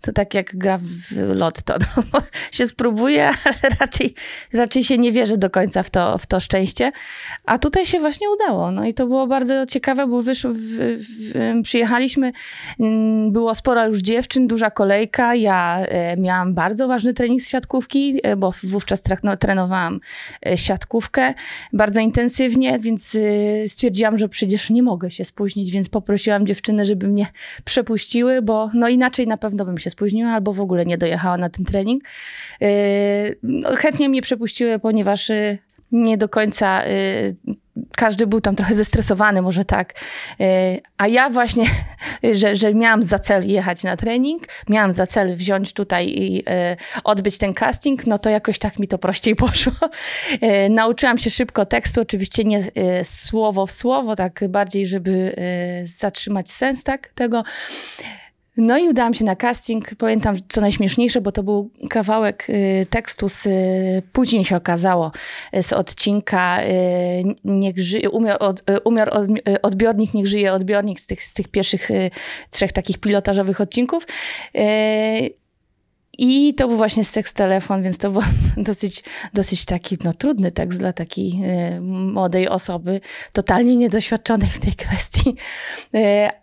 To 0.00 0.12
tak 0.12 0.34
jak 0.34 0.56
gra 0.56 0.78
w 0.78 1.34
lotto, 1.34 1.74
no, 2.12 2.20
się 2.52 2.66
spróbuje, 2.66 3.26
ale 3.44 3.76
raczej, 3.80 4.14
raczej 4.52 4.84
się 4.84 4.98
nie 4.98 5.12
wierzy 5.12 5.36
do 5.36 5.50
końca 5.50 5.82
w 5.82 5.90
to, 5.90 6.18
w 6.18 6.26
to 6.26 6.40
szczęście, 6.40 6.92
a 7.46 7.58
tutaj 7.58 7.86
się 7.86 8.00
właśnie 8.00 8.30
udało, 8.30 8.70
no 8.70 8.84
i 8.84 8.94
to 8.94 9.06
było 9.06 9.26
bardzo 9.26 9.66
ciekawe, 9.66 10.06
bo 10.06 10.22
w, 10.22 10.26
w, 10.26 11.62
przyjechaliśmy, 11.62 12.32
mm, 12.80 13.32
było 13.32 13.54
sporo 13.54 13.86
już 13.86 13.98
dziewczyn, 13.98 14.46
duża 14.46 14.70
kolejka, 14.70 15.34
ja 15.34 15.53
ja 15.54 15.86
e, 15.86 16.16
miałam 16.16 16.54
bardzo 16.54 16.88
ważny 16.88 17.14
trening 17.14 17.42
z 17.42 17.48
siatkówki, 17.48 18.20
e, 18.22 18.36
bo 18.36 18.52
wówczas 18.62 19.02
trak- 19.04 19.36
trenowałam 19.36 20.00
e, 20.46 20.56
siatkówkę 20.56 21.34
bardzo 21.72 22.00
intensywnie, 22.00 22.78
więc 22.78 23.18
stwierdziłam, 23.66 24.18
że 24.18 24.28
przecież 24.28 24.70
nie 24.70 24.82
mogę 24.82 25.10
się 25.10 25.24
spóźnić, 25.24 25.70
więc 25.70 25.88
poprosiłam 25.88 26.46
dziewczyny, 26.46 26.84
żeby 26.84 27.08
mnie 27.08 27.26
przepuściły, 27.64 28.42
bo 28.42 28.70
no 28.74 28.88
inaczej 28.88 29.26
na 29.26 29.36
pewno 29.36 29.64
bym 29.64 29.78
się 29.78 29.90
spóźniła 29.90 30.30
albo 30.30 30.52
w 30.52 30.60
ogóle 30.60 30.86
nie 30.86 30.98
dojechała 30.98 31.36
na 31.36 31.50
ten 31.50 31.64
trening. 31.64 32.02
No, 33.42 33.76
chętnie 33.76 34.08
mnie 34.08 34.22
przepuściły, 34.22 34.78
ponieważ 34.78 35.30
nie 35.94 36.16
do 36.18 36.28
końca 36.28 36.86
y, 36.86 37.36
każdy 37.96 38.26
był 38.26 38.40
tam 38.40 38.56
trochę 38.56 38.74
zestresowany, 38.74 39.42
może 39.42 39.64
tak. 39.64 39.94
Y, 40.40 40.80
a 40.98 41.08
ja 41.08 41.30
właśnie, 41.30 41.64
że, 42.32 42.56
że 42.56 42.74
miałam 42.74 43.02
za 43.02 43.18
cel 43.18 43.48
jechać 43.48 43.84
na 43.84 43.96
trening, 43.96 44.42
miałam 44.68 44.92
za 44.92 45.06
cel 45.06 45.36
wziąć 45.36 45.72
tutaj 45.72 46.08
i 46.08 46.38
y, 46.38 46.42
odbyć 47.04 47.38
ten 47.38 47.54
casting, 47.54 48.06
no 48.06 48.18
to 48.18 48.30
jakoś 48.30 48.58
tak 48.58 48.78
mi 48.78 48.88
to 48.88 48.98
prościej 48.98 49.36
poszło. 49.46 49.72
Y, 50.32 50.70
nauczyłam 50.70 51.18
się 51.18 51.30
szybko 51.30 51.66
tekstu, 51.66 52.00
oczywiście 52.00 52.44
nie 52.44 52.64
słowo 53.04 53.66
w 53.66 53.72
słowo, 53.72 54.16
tak 54.16 54.44
bardziej, 54.48 54.86
żeby 54.86 55.36
zatrzymać 55.82 56.50
sens 56.50 56.84
tak, 56.84 57.08
tego. 57.08 57.42
No 58.56 58.78
i 58.78 58.88
udałam 58.88 59.14
się 59.14 59.24
na 59.24 59.36
casting. 59.36 59.94
Pamiętam, 59.94 60.36
co 60.48 60.60
najśmieszniejsze, 60.60 61.20
bo 61.20 61.32
to 61.32 61.42
był 61.42 61.70
kawałek 61.90 62.46
y, 62.50 62.86
tekstu 62.90 63.28
z, 63.28 63.46
y, 63.46 64.02
później 64.12 64.44
się 64.44 64.56
okazało, 64.56 65.12
y, 65.56 65.62
z 65.62 65.72
odcinka 65.72 66.62
y, 66.62 67.34
Niech 67.44 67.78
żyje, 67.78 68.10
umiar, 68.10 68.36
od, 68.40 68.70
y, 68.70 68.80
umiar 68.80 69.16
od, 69.16 69.30
y, 69.30 69.62
Odbiornik, 69.62 70.14
Niech 70.14 70.26
żyje 70.26 70.52
odbiornik 70.52 71.00
z 71.00 71.06
tych, 71.06 71.24
z 71.24 71.34
tych 71.34 71.48
pierwszych 71.48 71.88
trzech 72.50 72.72
takich 72.72 72.98
pilotażowych 72.98 73.60
odcinków. 73.60 74.06
I 76.18 76.54
to 76.54 76.68
był 76.68 76.76
właśnie 76.76 77.04
seks 77.04 77.34
telefon, 77.34 77.82
więc 77.82 77.98
to 77.98 78.10
był 78.10 78.22
dosyć, 78.56 79.02
dosyć 79.34 79.64
taki 79.64 79.98
no, 80.04 80.12
trudny 80.12 80.50
tekst 80.50 80.78
dla 80.78 80.92
takiej 80.92 81.32
y, 81.76 81.80
młodej 81.80 82.48
osoby, 82.48 83.00
totalnie 83.32 83.76
niedoświadczonej 83.76 84.48
w 84.48 84.60
tej 84.60 84.72
kwestii. 84.72 85.36
Y, 85.94 85.98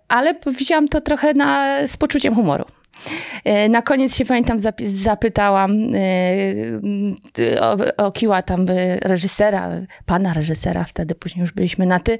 ale 0.07 0.35
wzięłam 0.45 0.87
to 0.87 1.01
trochę 1.01 1.33
na, 1.33 1.77
z 1.87 1.97
poczuciem 1.97 2.35
humoru. 2.35 2.65
Y, 3.65 3.69
Na 3.69 3.81
koniec 3.81 4.15
się 4.15 4.25
pamiętam, 4.25 4.57
zapytałam 4.79 5.95
y, 5.95 7.61
o, 7.61 7.77
o 8.05 8.11
kiła 8.11 8.41
tam 8.41 8.69
y, 8.69 8.99
reżysera, 9.01 9.69
pana 10.05 10.33
reżysera, 10.33 10.83
wtedy 10.83 11.15
później 11.15 11.41
już 11.41 11.51
byliśmy 11.51 11.85
na 11.85 11.99
ty, 11.99 12.19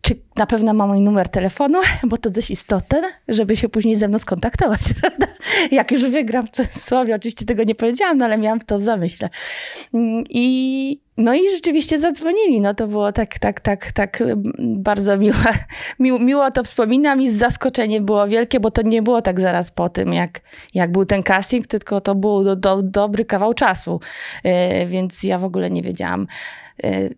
czy 0.00 0.14
na 0.36 0.46
pewno 0.46 0.74
ma 0.74 0.86
mój 0.86 1.00
numer 1.00 1.28
telefonu, 1.28 1.78
bo 2.10 2.18
to 2.18 2.30
dość 2.30 2.50
istotne, 2.50 3.02
żeby 3.28 3.56
się 3.56 3.68
później 3.68 3.96
ze 3.96 4.08
mną 4.08 4.18
skontaktować, 4.18 4.80
prawda? 5.00 5.26
Jak 5.70 5.92
już 5.92 6.04
wygram 6.10 6.46
w 6.46 6.50
cudzysłowie, 6.50 7.14
oczywiście 7.14 7.44
tego 7.44 7.64
nie 7.64 7.74
powiedziałam, 7.74 8.18
no 8.18 8.24
ale 8.24 8.38
miałam 8.38 8.60
to 8.60 8.78
w 8.78 8.82
zamyśle. 8.82 9.28
Mm, 9.94 10.24
I, 10.30 11.05
no 11.16 11.34
i 11.34 11.50
rzeczywiście 11.50 11.98
zadzwonili, 11.98 12.60
no 12.60 12.74
to 12.74 12.88
było 12.88 13.12
tak, 13.12 13.38
tak, 13.38 13.60
tak, 13.60 13.92
tak 13.92 14.20
mm, 14.20 14.42
bardzo 14.58 15.18
miło, 15.18 15.36
miło, 15.98 16.18
miło 16.18 16.50
to 16.50 16.64
wspominam 16.64 17.22
i 17.22 17.30
zaskoczenie 17.30 18.00
było 18.00 18.28
wielkie, 18.28 18.60
bo 18.60 18.70
to 18.70 18.82
nie 18.82 19.02
było 19.02 19.22
tak 19.22 19.40
zaraz 19.40 19.70
po 19.70 19.88
tym, 19.88 20.12
jak, 20.12 20.40
jak 20.74 20.92
był 20.92 21.06
ten 21.06 21.22
casting, 21.22 21.66
tylko 21.66 22.00
to 22.00 22.14
był 22.14 22.44
do, 22.44 22.56
do, 22.56 22.82
dobry 22.82 23.24
kawał 23.24 23.54
czasu, 23.54 24.00
Yy, 24.44 24.86
więc 24.86 25.22
ja 25.22 25.38
w 25.38 25.44
ogóle 25.44 25.70
nie 25.70 25.82
wiedziałam 25.82 26.26
yy, 26.82 27.14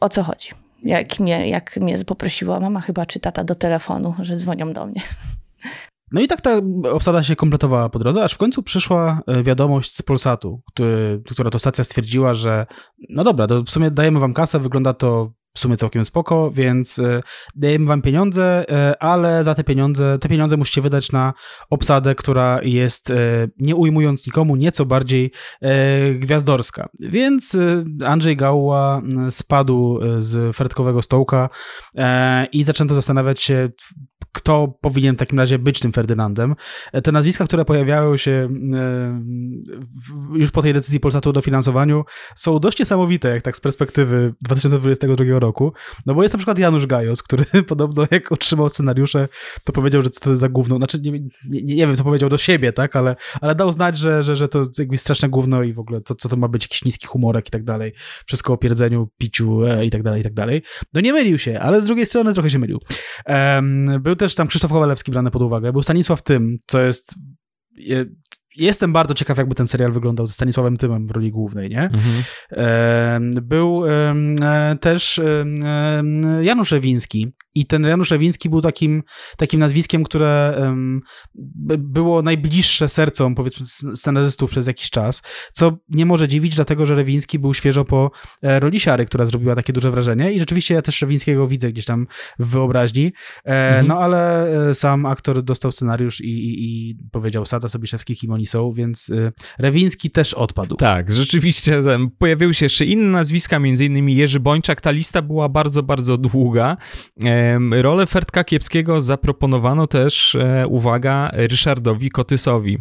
o 0.00 0.08
co 0.08 0.22
chodzi. 0.22 0.48
Jak 0.82 1.20
mnie, 1.20 1.48
jak 1.48 1.76
mnie 1.76 1.98
poprosiła 2.06 2.60
mama 2.60 2.80
chyba 2.80 3.06
czy 3.06 3.20
tata 3.20 3.44
do 3.44 3.54
telefonu, 3.54 4.14
że 4.18 4.36
dzwonią 4.36 4.72
do 4.72 4.86
mnie. 4.86 5.00
No 6.14 6.20
i 6.20 6.26
tak 6.26 6.40
ta 6.40 6.60
obsada 6.92 7.22
się 7.22 7.36
kompletowała 7.36 7.88
po 7.88 7.98
drodze, 7.98 8.24
aż 8.24 8.32
w 8.34 8.38
końcu 8.38 8.62
przyszła 8.62 9.22
e, 9.26 9.42
wiadomość 9.42 9.96
z 9.96 10.02
Polsatu, 10.02 10.62
który, 10.66 11.22
która 11.30 11.50
to 11.50 11.58
stacja 11.58 11.84
stwierdziła, 11.84 12.34
że 12.34 12.66
no 13.08 13.24
dobra, 13.24 13.46
to 13.46 13.62
w 13.62 13.70
sumie 13.70 13.90
dajemy 13.90 14.20
wam 14.20 14.34
kasę, 14.34 14.60
wygląda 14.60 14.94
to 14.94 15.32
w 15.56 15.58
sumie 15.58 15.76
całkiem 15.76 16.04
spoko, 16.04 16.50
więc 16.50 16.98
e, 16.98 17.22
dajemy 17.54 17.86
wam 17.86 18.02
pieniądze, 18.02 18.64
e, 18.70 19.02
ale 19.02 19.44
za 19.44 19.54
te 19.54 19.64
pieniądze, 19.64 20.18
te 20.18 20.28
pieniądze 20.28 20.56
musicie 20.56 20.82
wydać 20.82 21.12
na 21.12 21.32
obsadę, 21.70 22.14
która 22.14 22.60
jest, 22.62 23.12
nie 23.58 23.76
ujmując 23.76 24.26
nikomu, 24.26 24.56
nieco 24.56 24.86
bardziej 24.86 25.32
gwiazdorska. 26.14 26.88
Więc 27.00 27.58
Andrzej 28.06 28.36
Gałła 28.36 29.02
spadł 29.30 30.00
z 30.18 30.56
fredkowego 30.56 31.02
stołka 31.02 31.48
i 32.52 32.64
zaczęto 32.64 32.94
zastanawiać 32.94 33.42
się, 33.42 33.68
kto 34.32 34.78
powinien 34.80 35.14
w 35.14 35.18
takim 35.18 35.38
razie 35.38 35.58
być 35.58 35.80
tym 35.80 35.92
Ferdynandem. 35.92 36.54
E, 36.92 37.02
Te 37.02 37.12
nazwiska, 37.12 37.44
które 37.44 37.64
pojawiały 37.64 38.18
się 38.18 38.48
e, 38.74 39.22
już 40.34 40.50
po 40.50 40.62
tej 40.62 40.74
decyzji 40.74 41.00
Polsatu 41.00 41.30
o 41.30 41.32
dofinansowaniu, 41.32 42.04
są 42.36 42.58
dość 42.58 42.78
niesamowite, 42.78 43.28
jak 43.28 43.42
tak 43.42 43.56
z 43.56 43.60
perspektywy 43.60 44.34
2022 44.44 45.38
roku. 45.38 45.72
No 46.06 46.14
bo 46.14 46.22
jest 46.22 46.34
na 46.34 46.38
przykład 46.38 46.58
Janusz 46.58 46.86
Gajos, 46.86 47.22
który 47.22 47.44
podobno 47.68 48.06
jak 48.10 48.32
otrzymał 48.32 48.68
scenariusze, 48.68 49.28
to 49.64 49.72
powiedział, 49.72 50.02
że 50.02 50.10
co 50.10 50.20
to 50.20 50.30
jest 50.30 50.40
za 50.40 50.48
gówno. 50.48 50.76
Znaczy, 50.76 50.98
nie, 51.00 51.10
nie, 51.10 51.74
nie 51.74 51.86
wiem, 51.86 51.96
co 51.96 52.04
powiedział 52.04 52.30
do 52.30 52.38
siebie, 52.38 52.72
tak, 52.72 52.96
ale, 52.96 53.16
ale 53.40 53.54
dał 53.54 53.72
znać, 53.72 53.98
że, 53.98 54.22
że, 54.22 54.36
że 54.36 54.48
to 54.48 54.66
jakby 54.78 54.98
straszne 54.98 55.28
gówno 55.28 55.62
i 55.62 55.72
w 55.72 55.78
ogóle 55.78 56.00
co, 56.00 56.14
co 56.14 56.28
to 56.28 56.36
ma 56.36 56.48
być, 56.48 56.64
jakiś 56.64 56.84
niski 56.84 57.06
humorek 57.06 57.48
i 57.48 57.50
tak 57.50 57.64
dalej. 57.64 57.92
Wszystko 58.26 58.52
o 58.52 58.56
pierdzeniu, 58.56 59.08
piciu 59.18 59.64
e, 59.64 59.86
i 59.86 59.90
tak 59.90 60.02
dalej, 60.02 60.20
i 60.20 60.24
tak 60.24 60.34
dalej. 60.34 60.62
No 60.94 61.00
nie 61.00 61.12
mylił 61.12 61.38
się, 61.38 61.60
ale 61.60 61.80
z 61.80 61.86
drugiej 61.86 62.06
strony 62.06 62.34
trochę 62.34 62.50
się 62.50 62.58
mylił. 62.58 62.80
Em, 63.26 64.02
był 64.02 64.13
też 64.16 64.34
tam 64.34 64.48
Krzysztof 64.48 64.72
Kowalewski 64.72 65.12
brany 65.12 65.30
pod 65.30 65.42
uwagę, 65.42 65.72
był 65.72 65.82
Stanisław 65.82 66.22
Tym, 66.22 66.58
co 66.66 66.80
jest... 66.80 67.14
Je, 68.56 68.66
jestem 68.66 68.92
bardzo 68.92 69.14
ciekaw, 69.14 69.38
jakby 69.38 69.54
ten 69.54 69.66
serial 69.66 69.92
wyglądał 69.92 70.26
ze 70.26 70.32
Stanisławem 70.32 70.76
Tymem 70.76 71.06
w 71.06 71.10
roli 71.10 71.30
głównej, 71.30 71.70
nie? 71.70 71.90
Mhm. 71.90 73.34
Był 73.42 73.82
e, 73.86 74.14
też 74.80 75.20
Janusz 76.40 76.72
Ewiński 76.72 77.32
i 77.54 77.66
ten 77.66 77.82
Janusz 77.84 78.12
Ewiński 78.12 78.50
był 78.50 78.60
takim, 78.60 79.02
takim 79.36 79.60
nazwiskiem, 79.60 80.04
które 80.04 80.54
było 81.78 82.22
najbliższe 82.22 82.88
sercom, 82.88 83.34
powiedzmy, 83.34 83.66
scenarzystów 83.96 84.50
przez 84.50 84.66
jakiś 84.66 84.90
czas, 84.90 85.22
co 85.52 85.78
nie 85.88 86.06
może 86.06 86.28
dziwić, 86.28 86.56
dlatego, 86.56 86.86
że 86.86 86.94
Rewiński 86.94 87.38
był 87.38 87.54
świeżo 87.54 87.84
po 87.84 88.10
e, 88.42 88.60
roli 88.60 88.80
Siary, 88.80 89.04
która 89.04 89.26
zrobiła 89.26 89.54
takie 89.54 89.72
duże 89.72 89.90
wrażenie 89.90 90.32
i 90.32 90.38
rzeczywiście 90.38 90.74
ja 90.74 90.82
też 90.82 91.02
Rewińskiego 91.02 91.48
widzę 91.48 91.72
gdzieś 91.72 91.84
tam 91.84 92.06
w 92.38 92.50
wyobraźni, 92.50 93.12
e, 93.44 93.64
Mhm. 93.64 93.86
no 93.86 93.98
ale 93.98 94.46
sam 94.74 95.06
aktor 95.06 95.42
dostał 95.42 95.72
scenariusz 95.72 96.20
i, 96.20 96.28
i, 96.28 96.90
i 96.90 96.96
powiedział 97.12 97.46
Sada 97.46 97.68
Sobiszewski, 97.68 98.16
kim 98.16 98.32
są, 98.46 98.72
więc 98.72 99.10
e, 99.10 99.32
Rewiński 99.58 100.10
też 100.10 100.34
odpadł. 100.34 100.76
Tak, 100.76 101.10
rzeczywiście 101.12 101.82
tam 101.82 102.10
pojawiły 102.18 102.54
się 102.54 102.66
jeszcze 102.66 102.84
inne 102.84 103.10
nazwiska, 103.10 103.58
między 103.58 103.84
innymi 103.84 104.16
Jerzy 104.16 104.40
Bończak. 104.40 104.80
Ta 104.80 104.90
lista 104.90 105.22
była 105.22 105.48
bardzo, 105.48 105.82
bardzo 105.82 106.16
długa. 106.16 106.76
Rolę 107.70 108.06
Fertka 108.06 108.44
Kiepskiego 108.44 109.00
zaproponowano 109.00 109.86
też, 109.86 110.34
e, 110.34 110.66
uwaga, 110.66 111.30
Ryszardowi 111.32 112.10
Kotysowi 112.10 112.78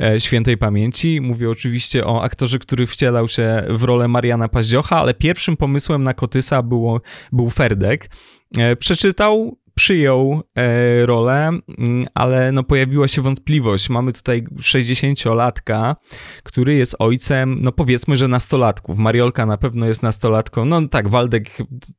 e, 0.00 0.20
świętej 0.20 0.56
pamięci. 0.56 1.20
Mówię 1.20 1.50
oczywiście 1.50 2.06
o 2.06 2.22
aktorze, 2.22 2.58
który 2.58 2.86
wcielał 2.86 3.28
się 3.28 3.62
w 3.70 3.82
rolę 3.82 4.08
Mariana 4.08 4.48
Paździocha, 4.48 4.96
ale 5.00 5.14
pierwszym 5.14 5.56
pomysłem 5.56 6.02
na 6.02 6.14
Kotysa 6.14 6.62
było, 6.62 7.00
był 7.32 7.50
Ferdek. 7.50 8.10
E, 8.58 8.76
Przeczytał, 8.76 9.58
przyjął 9.76 10.42
e, 10.58 11.06
rolę, 11.06 11.48
mm, 11.78 12.06
ale 12.14 12.52
no 12.52 12.62
pojawiła 12.62 13.08
się 13.08 13.22
wątpliwość. 13.22 13.90
Mamy 13.90 14.12
tutaj 14.12 14.44
60-latka, 14.60 15.94
który 16.42 16.74
jest 16.74 16.96
ojcem, 16.98 17.58
no 17.62 17.72
powiedzmy, 17.72 18.16
że 18.16 18.28
nastolatków. 18.28 18.98
Mariolka 18.98 19.46
na 19.46 19.56
pewno 19.56 19.86
jest 19.86 20.02
nastolatką. 20.02 20.64
No 20.64 20.88
tak, 20.88 21.08
Waldek 21.08 21.50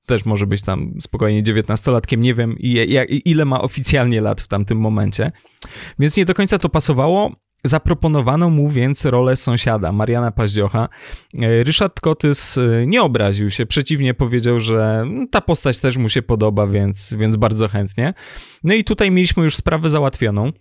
też 0.06 0.26
może 0.26 0.48
być 0.48 0.62
tam 0.62 0.94
spokojnie 1.00 1.44
dziewiętnastolatkiem. 1.44 2.22
Nie 2.22 2.34
wiem, 2.36 2.56
i- 2.60 3.22
ile 3.26 3.46
ma 3.46 3.62
oficjalnie 3.62 4.22
lat 4.22 4.42
w 4.42 4.48
tamtym 4.48 4.78
momencie. 4.78 5.32
Więc 6.00 6.18
nie 6.18 6.26
do 6.26 6.34
końca 6.34 6.60
to 6.60 6.70
pasowało. 6.70 7.32
Zaproponowano 7.64 8.50
mu 8.50 8.70
więc 8.70 9.06
rolę 9.06 9.36
sąsiada, 9.36 9.92
Mariana 9.92 10.32
Paździocha. 10.32 10.90
E, 11.34 11.64
Ryszard 11.64 12.02
Kotys 12.02 12.58
e, 12.58 12.88
nie 12.88 13.02
obraził 13.02 13.50
się, 13.50 13.66
przeciwnie 13.66 14.14
powiedział, 14.14 14.60
że 14.60 15.00
mm, 15.02 15.28
ta 15.28 15.42
postać 15.42 15.80
też 15.80 15.98
mu 15.98 16.10
się 16.10 16.22
podoba, 16.22 16.68
więc, 16.68 17.14
więc 17.14 17.36
bardzo 17.36 17.68
chętnie. 17.68 18.14
No 18.64 18.74
i 18.74 18.84
tutaj 18.84 19.12
mieliśmy 19.12 19.44
już 19.44 19.56
sprawę 19.56 19.90
załatwioną. 19.90 20.52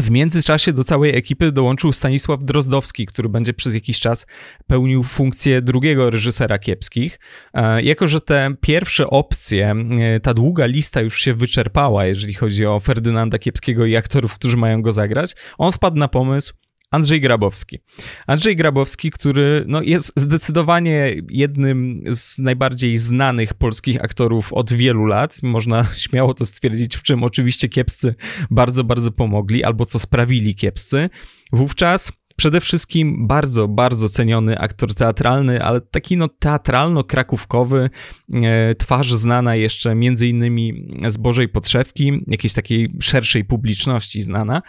W 0.00 0.10
międzyczasie 0.10 0.72
do 0.72 0.84
całej 0.84 1.16
ekipy 1.16 1.52
dołączył 1.52 1.92
Stanisław 1.92 2.44
Drozdowski, 2.44 3.06
który 3.06 3.28
będzie 3.28 3.54
przez 3.54 3.74
jakiś 3.74 4.00
czas 4.00 4.26
pełnił 4.66 5.02
funkcję 5.02 5.62
drugiego 5.62 6.10
reżysera 6.10 6.58
kiepskich. 6.58 7.20
E, 7.54 7.82
Jako, 7.82 8.08
że 8.08 8.20
te 8.20 8.54
pierwsze 8.60 9.10
opcje, 9.10 9.74
e, 10.00 10.20
ta 10.20 10.34
długa 10.34 10.66
lista 10.66 11.00
już 11.00 11.20
się 11.20 11.34
wyczerpała, 11.34 12.06
jeżeli 12.06 12.34
chodzi 12.34 12.66
o 12.66 12.80
Ferdynanda 12.80 13.38
Kiepskiego 13.38 13.86
i 13.86 13.96
aktorów, 13.96 14.34
którzy 14.34 14.56
mają 14.56 14.82
go 14.82 14.92
zagrać, 14.92 15.36
on 15.58 15.72
wpadł 15.72 15.96
na 15.96 16.08
pomysł, 16.08 16.54
Andrzej 16.90 17.20
Grabowski. 17.20 17.78
Andrzej 18.26 18.56
Grabowski, 18.56 19.10
który 19.10 19.64
no, 19.66 19.82
jest 19.82 20.12
zdecydowanie 20.16 21.14
jednym 21.28 22.04
z 22.10 22.38
najbardziej 22.38 22.98
znanych 22.98 23.54
polskich 23.54 24.04
aktorów 24.04 24.52
od 24.52 24.72
wielu 24.72 25.06
lat. 25.06 25.42
Można 25.42 25.86
śmiało 26.06 26.34
to 26.34 26.46
stwierdzić, 26.46 26.96
w 26.96 27.02
czym 27.02 27.24
oczywiście 27.24 27.68
kiepscy 27.68 28.14
bardzo, 28.50 28.84
bardzo 28.84 29.12
pomogli, 29.12 29.64
albo 29.64 29.86
co 29.86 29.98
sprawili 29.98 30.54
kiepscy. 30.54 31.10
Wówczas 31.52 32.12
przede 32.38 32.60
wszystkim 32.60 33.26
bardzo, 33.26 33.68
bardzo 33.68 34.08
ceniony 34.08 34.58
aktor 34.58 34.94
teatralny, 34.94 35.62
ale 35.62 35.80
taki 35.80 36.16
no 36.16 36.28
teatralno-krakówkowy, 36.28 37.90
e, 38.32 38.74
twarz 38.74 39.12
znana 39.12 39.54
jeszcze 39.54 39.94
między 39.94 40.28
innymi 40.28 40.88
z 41.08 41.16
Bożej 41.16 41.48
Podszewki, 41.48 42.24
jakiejś 42.26 42.54
takiej 42.54 42.90
szerszej 43.00 43.44
publiczności 43.44 44.22
znana. 44.22 44.62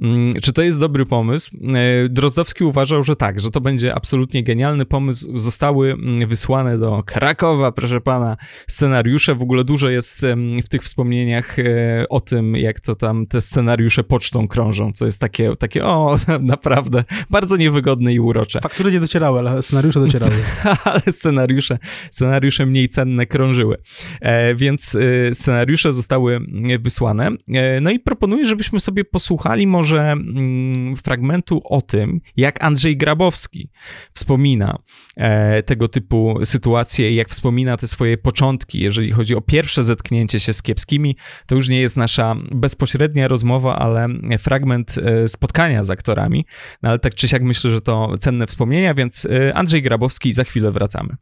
Mm, 0.00 0.34
czy 0.34 0.52
to 0.52 0.62
jest 0.62 0.80
dobry 0.80 1.06
pomysł? 1.06 1.56
E, 1.74 2.08
Drozdowski 2.08 2.64
uważał, 2.64 3.02
że 3.02 3.16
tak, 3.16 3.40
że 3.40 3.50
to 3.50 3.60
będzie 3.60 3.94
absolutnie 3.94 4.42
genialny 4.42 4.86
pomysł. 4.86 5.38
Zostały 5.38 5.92
mm, 5.92 6.28
wysłane 6.28 6.78
do 6.78 7.02
Krakowa, 7.06 7.72
proszę 7.72 8.00
pana, 8.00 8.36
scenariusze. 8.66 9.34
W 9.34 9.42
ogóle 9.42 9.64
dużo 9.64 9.90
jest 9.90 10.26
w 10.64 10.68
tych 10.68 10.82
wspomnieniach 10.82 11.58
e, 11.58 11.64
o 12.08 12.20
tym, 12.20 12.56
jak 12.56 12.80
to 12.80 12.94
tam 12.94 13.26
te 13.26 13.40
scenariusze 13.40 14.04
pocztą 14.04 14.48
krążą, 14.48 14.92
co 14.92 15.04
jest 15.04 15.20
takie, 15.20 15.56
takie 15.56 15.84
o, 15.84 16.16
naprawdę 16.40 17.04
bardzo 17.30 17.56
niewygodne 17.56 18.12
i 18.14 18.20
urocze. 18.20 18.60
Faktury 18.60 18.92
nie 18.92 19.00
docierały, 19.00 19.40
ale 19.40 19.62
scenariusze 19.62 20.00
docierały. 20.00 20.32
ale 20.84 21.02
scenariusze, 21.10 21.78
scenariusze 22.10 22.66
mniej 22.66 22.88
cenne 22.88 23.26
krążyły. 23.26 23.76
E, 24.20 24.54
więc 24.54 24.94
e, 24.94 25.34
scenariusze 25.34 25.92
zostały 25.92 26.40
wysłane. 26.80 27.30
E, 27.48 27.80
no 27.80 27.90
i 27.90 27.98
proponuję, 27.98 28.44
żebyśmy 28.44 28.80
sobie 28.80 29.04
posłuchali 29.04 29.66
może 29.66 30.00
mm, 30.00 30.96
fragmentu 30.96 31.60
o 31.64 31.80
tym, 31.82 32.20
jak 32.36 32.64
Andrzej 32.64 32.96
Grabowski 32.96 33.70
wspomina 34.14 34.78
e, 35.16 35.62
tego 35.62 35.88
typu 35.88 36.38
sytuacje, 36.44 37.14
jak 37.14 37.28
wspomina 37.28 37.76
te 37.76 37.88
swoje 37.88 38.18
początki, 38.18 38.80
jeżeli 38.80 39.10
chodzi 39.10 39.34
o 39.34 39.40
pierwsze 39.40 39.84
zetknięcie 39.84 40.40
się 40.40 40.52
z 40.52 40.62
kiepskimi. 40.62 41.16
To 41.46 41.54
już 41.54 41.68
nie 41.68 41.80
jest 41.80 41.96
nasza 41.96 42.36
bezpośrednia 42.52 43.28
rozmowa, 43.28 43.78
ale 43.78 44.08
fragment 44.38 44.94
e, 44.98 45.28
spotkania 45.28 45.84
z 45.84 45.90
aktorami. 45.90 46.46
No 46.82 46.88
ale 46.88 46.98
tak 47.02 47.14
czy 47.14 47.28
siak 47.28 47.42
myślę, 47.42 47.70
że 47.70 47.80
to 47.80 48.12
cenne 48.20 48.46
wspomnienia, 48.46 48.94
więc 48.94 49.24
e, 49.24 49.54
Andrzej 49.54 49.82
Grabowski, 49.82 50.32
za 50.32 50.44
chwilę 50.44 50.72
wracamy. 50.72 51.16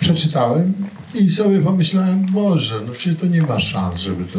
Przeczytałem 0.00 0.72
i 1.14 1.30
sobie 1.30 1.60
pomyślałem, 1.60 2.26
Boże, 2.32 2.80
no 2.86 2.92
przecież 2.92 3.20
to 3.20 3.26
nie 3.26 3.42
ma 3.42 3.60
szans, 3.60 4.00
żeby 4.00 4.24
to 4.24 4.38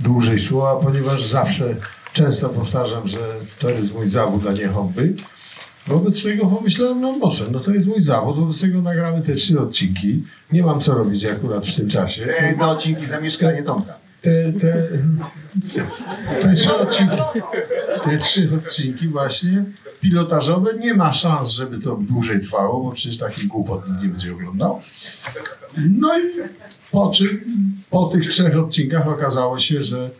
dłużej 0.00 0.40
szło, 0.40 0.70
a 0.70 0.84
ponieważ 0.84 1.22
zawsze, 1.22 1.76
często 2.12 2.48
powtarzam, 2.48 3.08
że 3.08 3.18
to 3.58 3.70
jest 3.70 3.94
mój 3.94 4.08
zawód, 4.08 4.42
a 4.48 4.52
nie 4.52 4.68
hobby, 4.68 5.14
wobec 5.86 6.22
tego 6.22 6.46
pomyślałem, 6.46 7.00
no 7.00 7.12
może, 7.12 7.44
no 7.50 7.60
to 7.60 7.70
jest 7.70 7.86
mój 7.86 8.00
zawód, 8.00 8.36
wobec 8.36 8.60
tego 8.60 8.82
nagramy 8.82 9.22
te 9.22 9.34
trzy 9.34 9.60
odcinki, 9.60 10.24
nie 10.52 10.62
mam 10.62 10.80
co 10.80 10.94
robić 10.94 11.24
akurat 11.24 11.66
w 11.66 11.76
tym 11.76 11.88
czasie. 11.88 12.26
Te 12.26 12.54
dwa 12.54 12.68
odcinki 12.68 13.06
zamieszkanie 13.06 13.62
Tomka. 13.62 14.07
Te, 14.22 14.52
te, 14.52 14.88
te 16.42 16.54
trzy 16.54 16.74
odcinki, 16.74 17.16
te 18.04 18.18
trzy 18.18 18.50
odcinki 18.56 19.08
właśnie 19.08 19.64
pilotażowe, 20.00 20.74
nie 20.78 20.94
ma 20.94 21.12
szans, 21.12 21.50
żeby 21.50 21.78
to 21.78 21.96
dłużej 21.96 22.40
trwało, 22.40 22.84
bo 22.84 22.92
przecież 22.92 23.18
takich 23.18 23.46
głupot 23.46 23.82
nie 24.02 24.08
będzie 24.08 24.32
oglądał. 24.32 24.80
No 25.76 26.18
i 26.18 26.22
po 26.92 27.10
czym, 27.10 27.40
po 27.90 28.06
tych 28.06 28.28
trzech 28.28 28.58
odcinkach 28.58 29.08
okazało 29.08 29.58
się, 29.58 29.82
że 29.82 30.10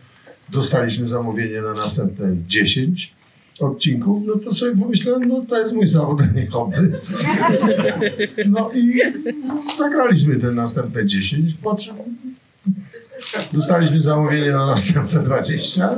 dostaliśmy 0.49 1.07
zamówienie 1.07 1.61
na 1.61 1.73
następne 1.73 2.35
10 2.47 3.13
odcinków, 3.59 4.23
no 4.25 4.35
to 4.35 4.53
sobie 4.53 4.81
pomyślałem, 4.81 5.27
no 5.27 5.45
to 5.49 5.59
jest 5.59 5.73
mój 5.73 5.87
zawód, 5.87 6.21
a 6.21 6.25
nie 6.25 6.47
hobby. 6.47 6.75
No 8.45 8.71
i 8.71 9.01
nagraliśmy 9.79 10.35
te 10.35 10.51
następne 10.51 11.05
10, 11.05 11.53
po 11.53 11.75
czym 11.75 11.95
dostaliśmy 13.53 14.01
zamówienie 14.01 14.51
na 14.51 14.65
następne 14.65 15.19
20. 15.19 15.89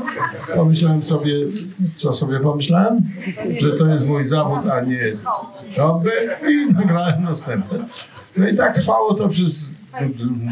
Pomyślałem 0.56 1.04
sobie, 1.04 1.34
co 1.94 2.14
sobie 2.14 2.40
pomyślałem? 2.40 3.02
Że 3.60 3.72
to 3.72 3.88
jest 3.88 4.08
mój 4.08 4.26
zawód, 4.26 4.60
a 4.72 4.82
nie 4.82 5.14
i 6.52 6.74
nagrałem 6.74 7.24
następne. 7.24 7.80
No 8.38 8.48
i 8.48 8.56
tak 8.56 8.76
trwało 8.76 9.14
to 9.14 9.30
przez 9.30 9.82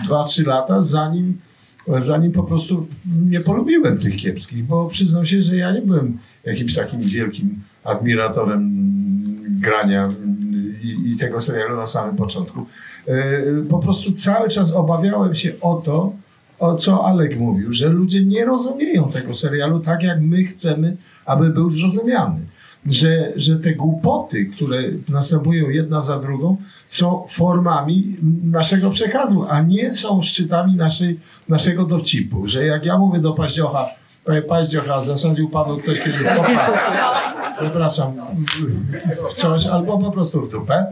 2-3 0.10 0.46
lata, 0.48 0.84
zanim, 0.84 1.38
zanim 1.98 2.32
po 2.32 2.44
prostu 2.44 2.88
nie 3.30 3.42
polubiłem 3.42 3.98
tych 3.98 4.16
kiepskich, 4.16 4.64
bo 4.66 4.86
przyznam 4.88 5.26
się, 5.26 5.44
że 5.44 5.56
ja 5.56 5.72
nie 5.72 5.82
byłem 5.82 6.18
jakimś 6.46 6.76
takim 6.76 7.02
wielkim 7.02 7.62
admiratorem 7.84 8.90
grania 9.60 10.10
i, 10.82 11.12
i 11.12 11.18
tego 11.18 11.40
serialu 11.40 11.76
na 11.76 11.86
samym 11.86 12.16
początku. 12.16 12.66
E, 13.08 13.44
Po 13.70 13.80
prostu 13.80 14.12
cały 14.12 14.50
czas 14.50 14.72
obawiałem 14.72 15.36
się 15.36 15.52
o 15.62 15.76
to, 15.76 16.14
o 16.60 16.76
co 16.76 17.06
Alek 17.06 17.40
mówił, 17.40 17.74
że 17.74 17.90
ludzie 17.90 18.26
nie 18.26 18.46
rozumieją 18.46 19.12
tego 19.12 19.34
serialu 19.34 19.80
tak, 19.80 20.04
jak 20.04 20.22
my 20.22 20.44
chcemy, 20.44 20.98
aby 21.26 21.50
był 21.50 21.70
zrozumiany. 21.70 22.40
Że, 22.86 23.34
że 23.36 23.56
te 23.56 23.74
głupoty, 23.74 24.46
które 24.46 24.82
następują 25.10 25.70
jedna 25.70 26.02
za 26.02 26.20
drugą, 26.20 26.58
są 26.88 27.26
formami 27.30 28.16
naszego 28.44 28.90
przekazu, 28.90 29.46
a 29.50 29.62
nie 29.62 29.94
są 29.94 30.22
szczytami 30.22 30.76
naszej, 30.76 31.20
naszego 31.50 31.86
dowcipu. 31.86 32.48
Że 32.48 32.66
jak 32.66 32.86
ja 32.86 32.98
mówię 32.98 33.20
do 33.20 33.34
Paździocha, 33.34 33.86
panie 34.26 34.42
Paździocha, 34.42 35.02
zasadził 35.02 35.50
panu 35.50 35.78
ktoś 35.78 36.00
kiedyś 36.00 36.24
kopa, 36.24 36.84
przepraszam, 37.60 38.14
w 39.30 39.34
coś, 39.34 39.68
albo 39.68 39.98
po 39.98 40.12
prostu 40.12 40.42
w 40.42 40.52
dupę, 40.52 40.86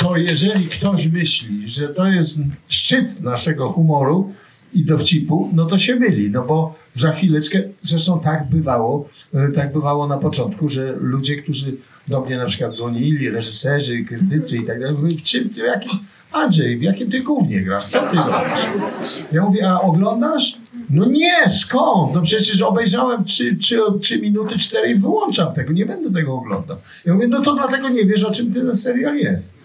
to 0.00 0.16
jeżeli 0.16 0.68
ktoś 0.68 1.06
myśli, 1.06 1.70
że 1.70 1.88
to 1.88 2.06
jest 2.06 2.38
szczyt 2.68 3.20
naszego 3.20 3.68
humoru 3.68 4.32
i 4.74 4.84
dowcipu, 4.84 5.50
no 5.52 5.66
to 5.66 5.78
się 5.78 5.96
myli, 5.96 6.30
no 6.30 6.44
bo 6.44 6.74
za 6.92 7.12
chwileczkę, 7.12 7.62
zresztą 7.82 8.20
tak 8.20 8.48
bywało, 8.50 9.08
e, 9.34 9.48
tak 9.48 9.72
bywało 9.72 10.06
na 10.06 10.16
początku, 10.16 10.68
że 10.68 10.96
ludzie, 11.00 11.42
którzy 11.42 11.76
do 12.08 12.20
mnie 12.20 12.36
na 12.36 12.46
przykład 12.46 12.76
dzwonili, 12.76 13.30
reżyserzy, 13.30 14.04
krytycy 14.04 14.56
i 14.56 14.66
tak 14.66 14.80
dalej, 14.80 14.96
mówili, 14.96 15.16
w 15.16 15.22
czym 15.22 15.50
ty, 15.50 15.54
w 15.54 15.66
jakim, 15.66 15.98
Andrzej, 16.32 16.78
w 16.78 16.82
jakim 16.82 17.10
ty 17.10 17.20
głównie 17.20 17.60
grasz, 17.60 17.84
co 17.84 18.00
ty 18.00 18.16
robisz? 18.16 19.24
Ja 19.32 19.44
mówię, 19.44 19.70
a 19.70 19.80
oglądasz? 19.80 20.58
No 20.90 21.06
nie, 21.06 21.50
skąd? 21.50 22.14
No 22.14 22.22
przecież 22.22 22.62
obejrzałem 22.62 23.24
3, 23.24 23.56
3, 23.56 23.78
3 24.00 24.20
minuty, 24.20 24.58
4 24.58 24.90
i 24.90 24.94
wyłączam 24.94 25.54
tego, 25.54 25.72
nie 25.72 25.86
będę 25.86 26.12
tego 26.12 26.34
oglądał. 26.34 26.76
Ja 27.06 27.14
mówię, 27.14 27.28
no 27.28 27.42
to 27.42 27.54
dlatego 27.54 27.88
nie 27.88 28.04
wiesz, 28.04 28.24
o 28.24 28.30
czym 28.30 28.54
ten 28.54 28.76
serial 28.76 29.16
jest 29.16 29.58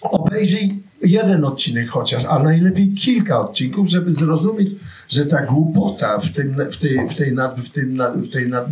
obejrzyj 0.00 0.82
jeden 1.02 1.44
odcinek 1.44 1.88
chociaż, 1.88 2.24
a 2.24 2.38
najlepiej 2.38 2.92
kilka 2.92 3.40
odcinków, 3.40 3.88
żeby 3.88 4.12
zrozumieć, 4.12 4.70
że 5.08 5.26
ta 5.26 5.42
głupota 5.42 6.18
w 6.18 6.32
tym, 6.32 6.56
w 6.70 6.76
tej, 6.76 7.08
w 7.08 7.16
tej, 7.16 7.32
nad, 7.32 7.60
w 7.60 7.70
tym, 7.70 7.98
w 8.24 8.30
tej 8.30 8.48
nad, 8.48 8.70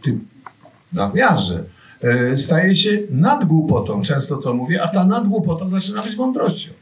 w 0.00 0.04
tym 0.04 0.26
nadmiarze 0.92 1.64
e, 2.02 2.36
staje 2.36 2.76
się 2.76 2.98
nadgłupotą. 3.10 4.02
Często 4.02 4.36
to 4.36 4.54
mówię, 4.54 4.82
a 4.82 4.88
ta 4.88 5.04
nadgłupota 5.04 5.68
zaczyna 5.68 6.02
być 6.02 6.16
mądrością. 6.16 6.72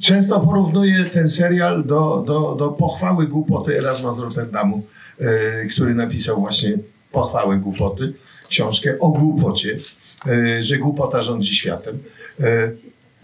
Często 0.00 0.40
porównuję 0.40 1.04
ten 1.04 1.28
serial 1.28 1.84
do, 1.84 2.24
do, 2.26 2.56
do 2.58 2.68
pochwały 2.68 3.26
głupoty 3.26 3.78
Erasma 3.78 4.12
z 4.12 4.18
Rotterdamu, 4.18 4.82
e, 5.18 5.66
który 5.66 5.94
napisał 5.94 6.40
właśnie 6.40 6.78
pochwały 7.12 7.58
głupoty, 7.58 8.12
książkę 8.48 8.98
o 8.98 9.08
głupocie, 9.08 9.78
e, 10.26 10.62
że 10.62 10.78
głupota 10.78 11.22
rządzi 11.22 11.54
światem. 11.54 11.98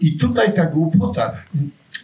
I 0.01 0.17
tutaj 0.17 0.53
ta 0.53 0.65
głupota, 0.65 1.31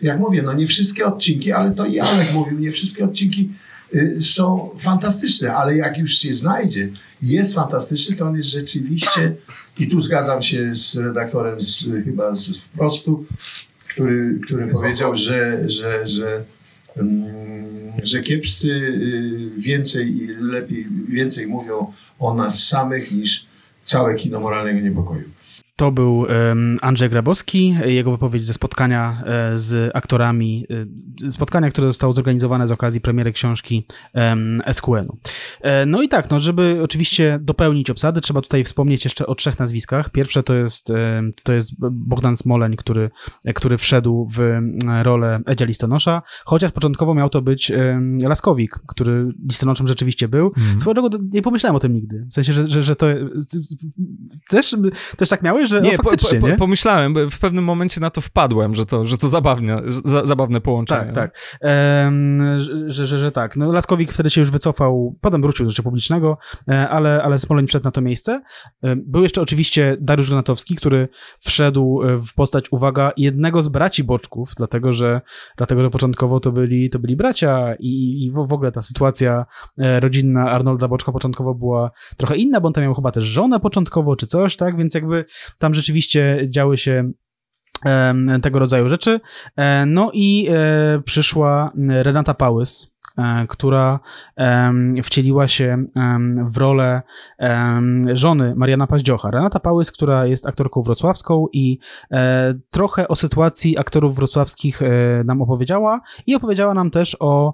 jak 0.01 0.19
mówię, 0.19 0.41
no 0.41 0.53
nie 0.53 0.67
wszystkie 0.67 1.05
odcinki, 1.05 1.51
ale 1.51 1.71
to 1.71 1.85
i 1.85 1.99
Alek 1.99 2.33
mówił, 2.33 2.59
nie 2.59 2.71
wszystkie 2.71 3.05
odcinki 3.05 3.49
y, 3.95 4.17
są 4.21 4.69
fantastyczne, 4.79 5.55
ale 5.55 5.77
jak 5.77 5.97
już 5.97 6.17
się 6.17 6.33
znajdzie, 6.33 6.89
jest 7.21 7.53
fantastyczny, 7.53 8.15
to 8.15 8.25
on 8.25 8.35
jest 8.35 8.49
rzeczywiście, 8.49 9.35
i 9.79 9.87
tu 9.87 10.01
zgadzam 10.01 10.41
się 10.41 10.75
z 10.75 10.97
redaktorem 10.97 11.61
z, 11.61 11.85
chyba 12.05 12.35
z 12.35 12.57
wprostu, 12.57 13.25
który, 13.89 14.39
który 14.43 14.67
powiedział, 14.67 15.17
że, 15.17 15.69
że, 15.69 16.07
że, 16.07 16.43
mm, 16.97 17.91
że 18.03 18.21
kiepscy 18.21 18.71
y, 18.71 19.49
więcej 19.57 20.17
i 20.17 20.27
lepiej, 20.27 20.87
więcej 21.09 21.47
mówią 21.47 21.93
o 22.19 22.33
nas 22.33 22.63
samych 22.63 23.11
niż 23.11 23.45
całe 23.83 24.15
kino 24.15 24.39
moralnego 24.39 24.79
niepokoju. 24.79 25.36
To 25.77 25.91
był 25.91 26.25
Andrzej 26.81 27.09
Grabowski, 27.09 27.75
jego 27.85 28.11
wypowiedź 28.11 28.45
ze 28.45 28.53
spotkania 28.53 29.23
e, 29.25 29.57
z 29.57 29.91
aktorami, 29.95 30.65
e, 31.25 31.31
spotkania, 31.31 31.69
które 31.69 31.87
zostało 31.87 32.13
zorganizowane 32.13 32.67
z 32.67 32.71
okazji 32.71 33.01
premiery 33.01 33.31
książki 33.33 33.87
SQN-u. 34.71 35.17
E, 35.61 35.85
no 35.85 36.01
i 36.01 36.09
tak, 36.09 36.29
no, 36.29 36.39
żeby 36.39 36.79
oczywiście 36.83 37.39
dopełnić 37.41 37.89
obsady, 37.89 38.21
trzeba 38.21 38.41
tutaj 38.41 38.63
wspomnieć 38.63 39.03
jeszcze 39.03 39.27
o 39.27 39.35
trzech 39.35 39.59
nazwiskach. 39.59 40.09
Pierwsze 40.09 40.43
to 40.43 40.53
jest, 40.53 40.91
to 41.43 41.53
jest 41.53 41.71
Bogdan 41.91 42.35
Smoleń, 42.35 42.75
który, 42.75 43.09
który 43.55 43.77
wszedł 43.77 44.27
w 44.35 44.59
rolę 45.03 45.39
Edzia 45.45 45.65
Listonosza, 45.65 46.21
chociaż 46.45 46.71
początkowo 46.71 47.13
miał 47.13 47.29
to 47.29 47.41
być 47.41 47.71
Laskowik, 48.21 48.79
który 48.87 49.27
listonoszem 49.49 49.87
rzeczywiście 49.87 50.27
był. 50.27 50.51
Mm. 50.57 50.79
Swoją 50.79 50.93
drogą 50.93 51.17
nie 51.33 51.41
pomyślałem 51.41 51.75
o 51.75 51.79
tym 51.79 51.93
nigdy. 51.93 52.25
W 52.29 52.33
sensie, 52.33 52.53
że, 52.53 52.67
że, 52.67 52.83
że 52.83 52.95
to 52.95 53.07
też, 54.49 54.75
też 55.17 55.29
tak 55.29 55.43
miałeś, 55.43 55.66
że 55.67 55.81
nie, 55.81 55.97
faktycznie, 55.97 56.39
po, 56.39 56.41
po, 56.41 56.51
nie? 56.51 56.57
pomyślałem, 56.57 57.29
w 57.31 57.39
pewnym 57.39 57.63
momencie 57.63 58.01
na 58.01 58.09
to 58.09 58.21
wpadłem, 58.21 58.75
że 58.75 58.85
to, 58.85 59.05
że 59.05 59.17
to 59.17 59.27
zabawne, 59.27 59.81
za, 59.87 60.25
zabawne 60.25 60.61
połączenie. 60.61 61.11
Tak, 61.11 61.15
tak. 61.15 61.59
Ehm, 61.61 62.59
że, 62.87 63.05
że, 63.05 63.19
że, 63.19 63.31
tak. 63.31 63.57
No, 63.57 63.71
Laskowik 63.71 64.11
wtedy 64.11 64.29
się 64.29 64.41
już 64.41 64.51
wycofał, 64.51 65.15
potem 65.21 65.41
wrócił 65.41 65.65
do 65.65 65.69
życia 65.69 65.83
publicznego, 65.83 66.37
e, 66.67 66.89
ale, 66.89 67.23
ale 67.23 67.39
Smoleń 67.39 67.67
wszedł 67.67 67.85
na 67.85 67.91
to 67.91 68.01
miejsce. 68.01 68.41
E, 68.83 68.95
był 68.95 69.23
jeszcze 69.23 69.41
oczywiście 69.41 69.97
Dariusz 70.01 70.27
Granatowski, 70.27 70.75
który 70.75 71.07
wszedł 71.39 72.03
e, 72.03 72.17
w 72.17 72.33
postać, 72.33 72.71
uwaga, 72.71 73.11
jednego 73.17 73.63
z 73.63 73.67
braci 73.67 74.03
Boczków, 74.03 74.53
dlatego, 74.57 74.93
że, 74.93 75.21
dlatego, 75.57 75.81
że 75.81 75.89
początkowo 75.89 76.39
to 76.39 76.51
byli, 76.51 76.89
to 76.89 76.99
byli 76.99 77.15
bracia 77.15 77.75
i, 77.79 78.25
i 78.25 78.31
w 78.31 78.53
ogóle 78.53 78.71
ta 78.71 78.81
sytuacja 78.81 79.45
rodzinna 79.77 80.51
Arnolda 80.51 80.87
Boczka 80.87 81.11
początkowo 81.11 81.55
była 81.55 81.91
trochę 82.17 82.35
inna, 82.35 82.61
bo 82.61 82.67
on 82.67 82.73
tam 82.73 82.83
miał 82.83 82.93
chyba 82.93 83.11
też 83.11 83.25
żonę 83.25 83.59
początkowo, 83.59 84.15
czy 84.15 84.27
coś, 84.27 84.55
tak, 84.55 84.77
więc 84.77 84.93
jakby 84.93 85.25
tam 85.59 85.73
rzeczywiście 85.73 86.47
działy 86.49 86.77
się 86.77 87.11
tego 88.41 88.59
rodzaju 88.59 88.89
rzeczy. 88.89 89.19
E, 89.55 89.85
no 89.85 90.11
i 90.13 90.47
e, 90.49 91.01
przyszła 91.01 91.71
Renata 91.87 92.33
Pałys, 92.33 92.91
e, 93.17 93.47
która 93.47 93.99
wcieliła 95.03 95.47
się 95.47 95.85
w 96.45 96.57
rolę 96.57 97.01
żony 98.13 98.53
Mariana 98.55 98.87
Paździocha. 98.87 99.31
Renata 99.31 99.59
Pałys, 99.59 99.91
która 99.91 100.25
jest 100.25 100.45
aktorką 100.45 100.81
wrocławską 100.81 101.45
i 101.53 101.79
trochę 102.69 103.07
o 103.07 103.15
sytuacji 103.15 103.77
aktorów 103.77 104.15
wrocławskich 104.15 104.81
nam 105.25 105.41
opowiedziała 105.41 106.01
i 106.27 106.35
opowiedziała 106.35 106.73
nam 106.73 106.91
też 106.91 107.17
o, 107.19 107.53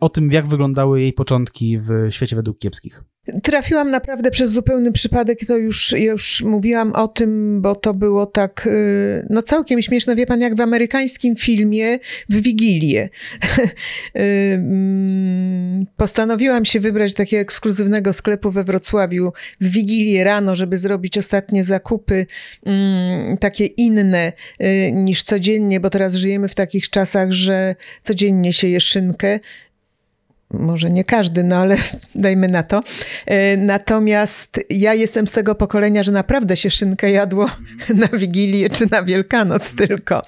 o 0.00 0.08
tym, 0.08 0.32
jak 0.32 0.46
wyglądały 0.46 1.00
jej 1.00 1.12
początki 1.12 1.78
w 1.78 1.90
świecie 2.10 2.36
według 2.36 2.58
kiepskich. 2.58 3.02
Trafiłam 3.42 3.90
naprawdę 3.90 4.30
przez 4.30 4.50
zupełny 4.50 4.92
przypadek, 4.92 5.38
to 5.46 5.56
już, 5.56 5.92
już 5.92 6.42
mówiłam 6.42 6.92
o 6.92 7.08
tym, 7.08 7.62
bo 7.62 7.74
to 7.74 7.94
było 7.94 8.26
tak, 8.26 8.66
y, 8.66 9.26
no 9.30 9.42
całkiem 9.42 9.82
śmieszne. 9.82 10.16
Wie 10.16 10.26
pan, 10.26 10.40
jak 10.40 10.56
w 10.56 10.60
amerykańskim 10.60 11.36
filmie 11.36 11.98
w 12.28 12.42
Wigilię. 12.42 13.08
Y, 14.16 14.20
mm, 14.54 15.86
postanowiłam 15.96 16.64
się 16.64 16.80
wybrać 16.80 17.12
do 17.12 17.16
takiego 17.16 17.40
ekskluzywnego 17.40 18.12
sklepu 18.12 18.50
we 18.50 18.64
Wrocławiu 18.64 19.32
w 19.60 19.70
Wigilię 19.70 20.24
rano, 20.24 20.56
żeby 20.56 20.78
zrobić 20.78 21.18
ostatnie 21.18 21.64
zakupy, 21.64 22.26
mm, 22.66 23.38
takie 23.38 23.66
inne 23.66 24.32
y, 24.60 24.92
niż 24.92 25.22
codziennie, 25.22 25.80
bo 25.80 25.90
teraz 25.90 26.14
żyjemy 26.14 26.48
w 26.48 26.54
takich 26.54 26.90
czasach, 26.90 27.32
że 27.32 27.74
codziennie 28.02 28.52
się 28.52 28.68
je 28.68 28.80
szynkę 28.80 29.40
może 30.50 30.90
nie 30.90 31.04
każdy, 31.04 31.42
no 31.42 31.56
ale 31.56 31.76
dajmy 32.14 32.48
na 32.48 32.62
to. 32.62 32.82
E, 33.26 33.56
natomiast 33.56 34.60
ja 34.70 34.94
jestem 34.94 35.26
z 35.26 35.32
tego 35.32 35.54
pokolenia, 35.54 36.02
że 36.02 36.12
naprawdę 36.12 36.56
się 36.56 36.70
szynkę 36.70 37.10
jadło 37.10 37.50
na 38.00 38.18
Wigilię 38.18 38.70
czy 38.70 38.86
na 38.90 39.02
Wielkanoc 39.02 39.74
tylko. 39.74 40.22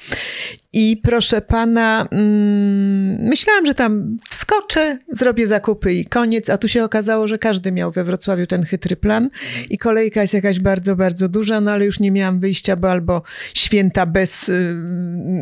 I 0.72 1.00
proszę 1.02 1.40
pana, 1.40 2.06
mm, 2.10 3.28
myślałam, 3.28 3.66
że 3.66 3.74
tam 3.74 4.16
wskoczę, 4.30 4.98
zrobię 5.12 5.46
zakupy 5.46 5.94
i 5.94 6.04
koniec, 6.04 6.50
a 6.50 6.58
tu 6.58 6.68
się 6.68 6.84
okazało, 6.84 7.28
że 7.28 7.38
każdy 7.38 7.72
miał 7.72 7.92
we 7.92 8.04
Wrocławiu 8.04 8.46
ten 8.46 8.64
chytry 8.64 8.96
plan 8.96 9.30
i 9.70 9.78
kolejka 9.78 10.20
jest 10.20 10.34
jakaś 10.34 10.60
bardzo, 10.60 10.96
bardzo 10.96 11.28
duża, 11.28 11.60
no 11.60 11.70
ale 11.70 11.84
już 11.84 12.00
nie 12.00 12.10
miałam 12.10 12.40
wyjścia, 12.40 12.76
bo 12.76 12.90
albo 12.90 13.22
święta 13.54 14.06
bez 14.06 14.48
y, 14.48 14.76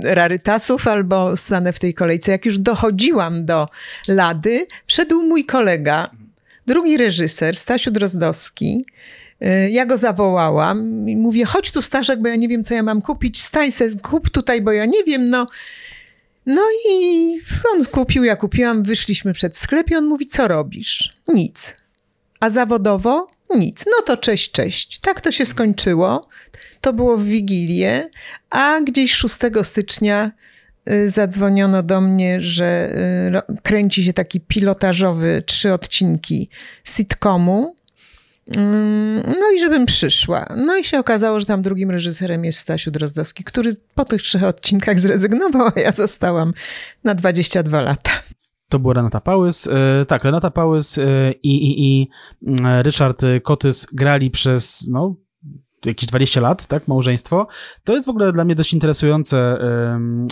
rarytasów, 0.02 0.88
albo 0.88 1.36
stanę 1.36 1.72
w 1.72 1.78
tej 1.78 1.94
kolejce. 1.94 2.32
Jak 2.32 2.46
już 2.46 2.58
dochodziłam 2.58 3.46
do 3.46 3.68
Lady, 4.08 4.66
wszedł 4.86 5.22
mój 5.22 5.44
kolega, 5.44 6.10
drugi 6.66 6.96
reżyser, 6.96 7.56
Stasiu 7.56 7.90
Drozdowski, 7.90 8.84
ja 9.70 9.86
go 9.86 9.96
zawołałam 9.96 11.08
i 11.08 11.16
mówię, 11.16 11.44
chodź 11.44 11.72
tu 11.72 11.82
Staszek, 11.82 12.22
bo 12.22 12.28
ja 12.28 12.36
nie 12.36 12.48
wiem, 12.48 12.64
co 12.64 12.74
ja 12.74 12.82
mam 12.82 13.02
kupić, 13.02 13.42
stań 13.42 13.72
se, 13.72 13.90
kup 13.90 14.30
tutaj, 14.30 14.62
bo 14.62 14.72
ja 14.72 14.86
nie 14.86 15.04
wiem, 15.04 15.30
no. 15.30 15.46
No 16.46 16.62
i 16.90 17.38
on 17.74 17.84
kupił, 17.84 18.24
ja 18.24 18.36
kupiłam, 18.36 18.82
wyszliśmy 18.82 19.32
przed 19.32 19.56
sklep 19.56 19.90
i 19.90 19.96
on 19.96 20.04
mówi, 20.04 20.26
co 20.26 20.48
robisz? 20.48 21.16
Nic. 21.28 21.76
A 22.40 22.50
zawodowo? 22.50 23.28
Nic. 23.54 23.84
No 23.86 24.02
to 24.06 24.16
cześć, 24.16 24.50
cześć. 24.50 24.98
Tak 24.98 25.20
to 25.20 25.32
się 25.32 25.46
skończyło. 25.46 26.28
To 26.80 26.92
było 26.92 27.16
w 27.16 27.24
Wigilię, 27.24 28.10
a 28.50 28.80
gdzieś 28.80 29.14
6 29.14 29.34
stycznia 29.62 30.32
y, 30.90 31.10
zadzwoniono 31.10 31.82
do 31.82 32.00
mnie, 32.00 32.40
że 32.40 32.90
y, 33.50 33.62
kręci 33.62 34.04
się 34.04 34.12
taki 34.12 34.40
pilotażowy 34.40 35.42
trzy 35.46 35.72
odcinki 35.72 36.48
sitcomu 36.84 37.76
no 39.40 39.50
i 39.56 39.60
żebym 39.60 39.86
przyszła. 39.86 40.46
No 40.56 40.76
i 40.76 40.84
się 40.84 40.98
okazało, 40.98 41.40
że 41.40 41.46
tam 41.46 41.62
drugim 41.62 41.90
reżyserem 41.90 42.44
jest 42.44 42.58
Stasiu 42.58 42.90
Drozdowski, 42.90 43.44
który 43.44 43.70
po 43.94 44.04
tych 44.04 44.22
trzech 44.22 44.44
odcinkach 44.44 45.00
zrezygnował, 45.00 45.70
a 45.76 45.80
ja 45.80 45.92
zostałam 45.92 46.52
na 47.04 47.14
22 47.14 47.80
lata. 47.80 48.10
To 48.68 48.78
była 48.78 48.94
Renata 48.94 49.20
Pałys. 49.20 49.66
E, 49.66 50.04
tak, 50.08 50.24
Renata 50.24 50.50
Pałys 50.50 50.98
e, 50.98 51.32
i, 51.42 51.56
i, 51.56 52.00
i 52.00 52.08
mm, 52.46 52.82
Ryszard 52.82 53.22
Kotys 53.42 53.86
grali 53.92 54.30
przez 54.30 54.88
no, 54.90 55.16
jakieś 55.84 56.08
20 56.08 56.40
lat, 56.40 56.66
tak, 56.66 56.88
małżeństwo. 56.88 57.46
To 57.84 57.92
jest 57.92 58.06
w 58.06 58.10
ogóle 58.10 58.32
dla 58.32 58.44
mnie 58.44 58.54
dość 58.54 58.72
interesujące, 58.72 59.58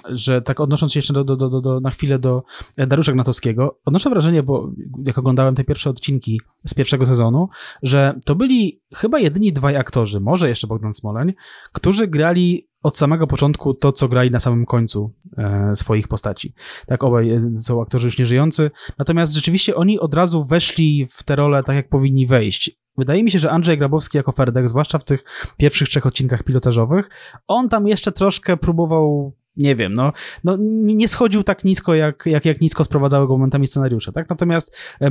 że 0.09 0.43
tak 0.43 0.61
odnosząc 0.61 0.93
się 0.93 0.99
jeszcze 0.99 1.13
do, 1.13 1.25
do, 1.25 1.37
do, 1.37 1.61
do, 1.61 1.81
na 1.81 1.91
chwilę 1.91 2.19
do 2.19 2.43
Dariusza 2.79 3.13
Gnatowskiego, 3.13 3.79
odnoszę 3.85 4.11
wrażenie, 4.11 4.43
bo 4.43 4.71
jak 5.07 5.19
oglądałem 5.19 5.55
te 5.55 5.65
pierwsze 5.65 5.91
odcinki 5.91 6.41
z 6.67 6.75
pierwszego 6.75 7.07
sezonu, 7.07 7.49
że 7.83 8.21
to 8.25 8.35
byli 8.35 8.81
chyba 8.95 9.19
jedyni 9.19 9.53
dwaj 9.53 9.77
aktorzy, 9.77 10.21
może 10.21 10.49
jeszcze 10.49 10.67
Bogdan 10.67 10.93
Smoleń, 10.93 11.33
którzy 11.73 12.07
grali 12.07 12.69
od 12.85 12.99
samego 12.99 13.27
początku 13.27 13.75
to, 13.75 13.93
co 13.93 14.09
grali 14.09 14.31
na 14.31 14.41
samym 14.41 14.67
końcu 14.67 15.13
e, 15.39 15.77
swoich 15.77 16.09
postaci. 16.09 16.55
Tak, 16.87 17.05
obaj 17.05 17.31
e, 17.31 17.57
są 17.57 17.83
aktorzy 17.83 18.07
już 18.07 18.19
nieżyjący. 18.19 18.71
Natomiast 18.99 19.33
rzeczywiście 19.33 19.77
oni 19.77 19.99
od 19.99 20.15
razu 20.15 20.45
weszli 20.45 21.07
w 21.11 21.23
te 21.23 21.37
role 21.37 21.63
tak, 21.63 21.77
jak 21.77 21.89
powinni 21.89 22.27
wejść. 22.27 22.84
Wydaje 22.99 23.25
mi 23.25 23.31
się, 23.31 23.39
że 23.39 23.51
Andrzej 23.51 23.79
Grabowski 23.79 24.17
jako 24.17 24.33
Ferdek, 24.33 24.69
zwłaszcza 24.69 24.99
w 24.99 25.05
tych 25.05 25.25
pierwszych 25.57 25.89
trzech 25.89 26.07
odcinkach 26.07 26.43
pilotażowych, 26.43 27.11
on 27.49 27.69
tam 27.69 27.87
jeszcze 27.89 28.13
troszkę 28.13 28.57
próbował 28.57 29.33
nie 29.57 29.77
wiem, 29.77 29.93
no, 29.93 30.13
no 30.45 30.57
nie 30.81 31.09
schodził 31.09 31.43
tak 31.43 31.65
nisko, 31.65 31.95
jak, 31.95 32.27
jak, 32.27 32.45
jak 32.45 32.61
nisko 32.61 32.85
sprowadzały 32.85 33.27
go 33.27 33.33
momentami 33.33 33.67
scenariusze, 33.67 34.13
tak? 34.13 34.31
Natomiast 34.31 34.77
e, 35.01 35.11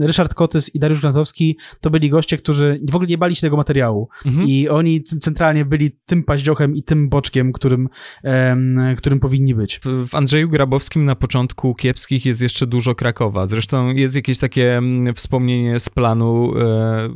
Ryszard 0.00 0.34
Kotys 0.34 0.74
i 0.74 0.78
Dariusz 0.78 1.00
Grantowski 1.00 1.58
to 1.80 1.90
byli 1.90 2.10
goście, 2.10 2.36
którzy 2.36 2.80
w 2.90 2.94
ogóle 2.94 3.08
nie 3.08 3.18
bali 3.18 3.36
się 3.36 3.40
tego 3.40 3.56
materiału 3.56 4.08
mhm. 4.26 4.48
i 4.48 4.68
oni 4.68 5.02
centralnie 5.02 5.64
byli 5.64 5.90
tym 6.06 6.24
paździochem 6.24 6.76
i 6.76 6.82
tym 6.82 7.08
boczkiem, 7.08 7.52
którym, 7.52 7.88
którym 8.96 9.20
powinni 9.20 9.54
być. 9.54 9.80
W 10.08 10.14
Andrzeju 10.14 10.48
Grabowskim 10.48 11.04
na 11.04 11.14
początku 11.14 11.74
kiepskich 11.74 12.26
jest 12.26 12.42
jeszcze 12.42 12.66
dużo 12.66 12.94
Krakowa. 12.94 13.46
Zresztą 13.46 13.94
jest 13.94 14.16
jakieś 14.16 14.38
takie 14.38 14.80
wspomnienie 15.14 15.80
z 15.80 15.90
planu, 15.90 16.52
e, 16.58 17.08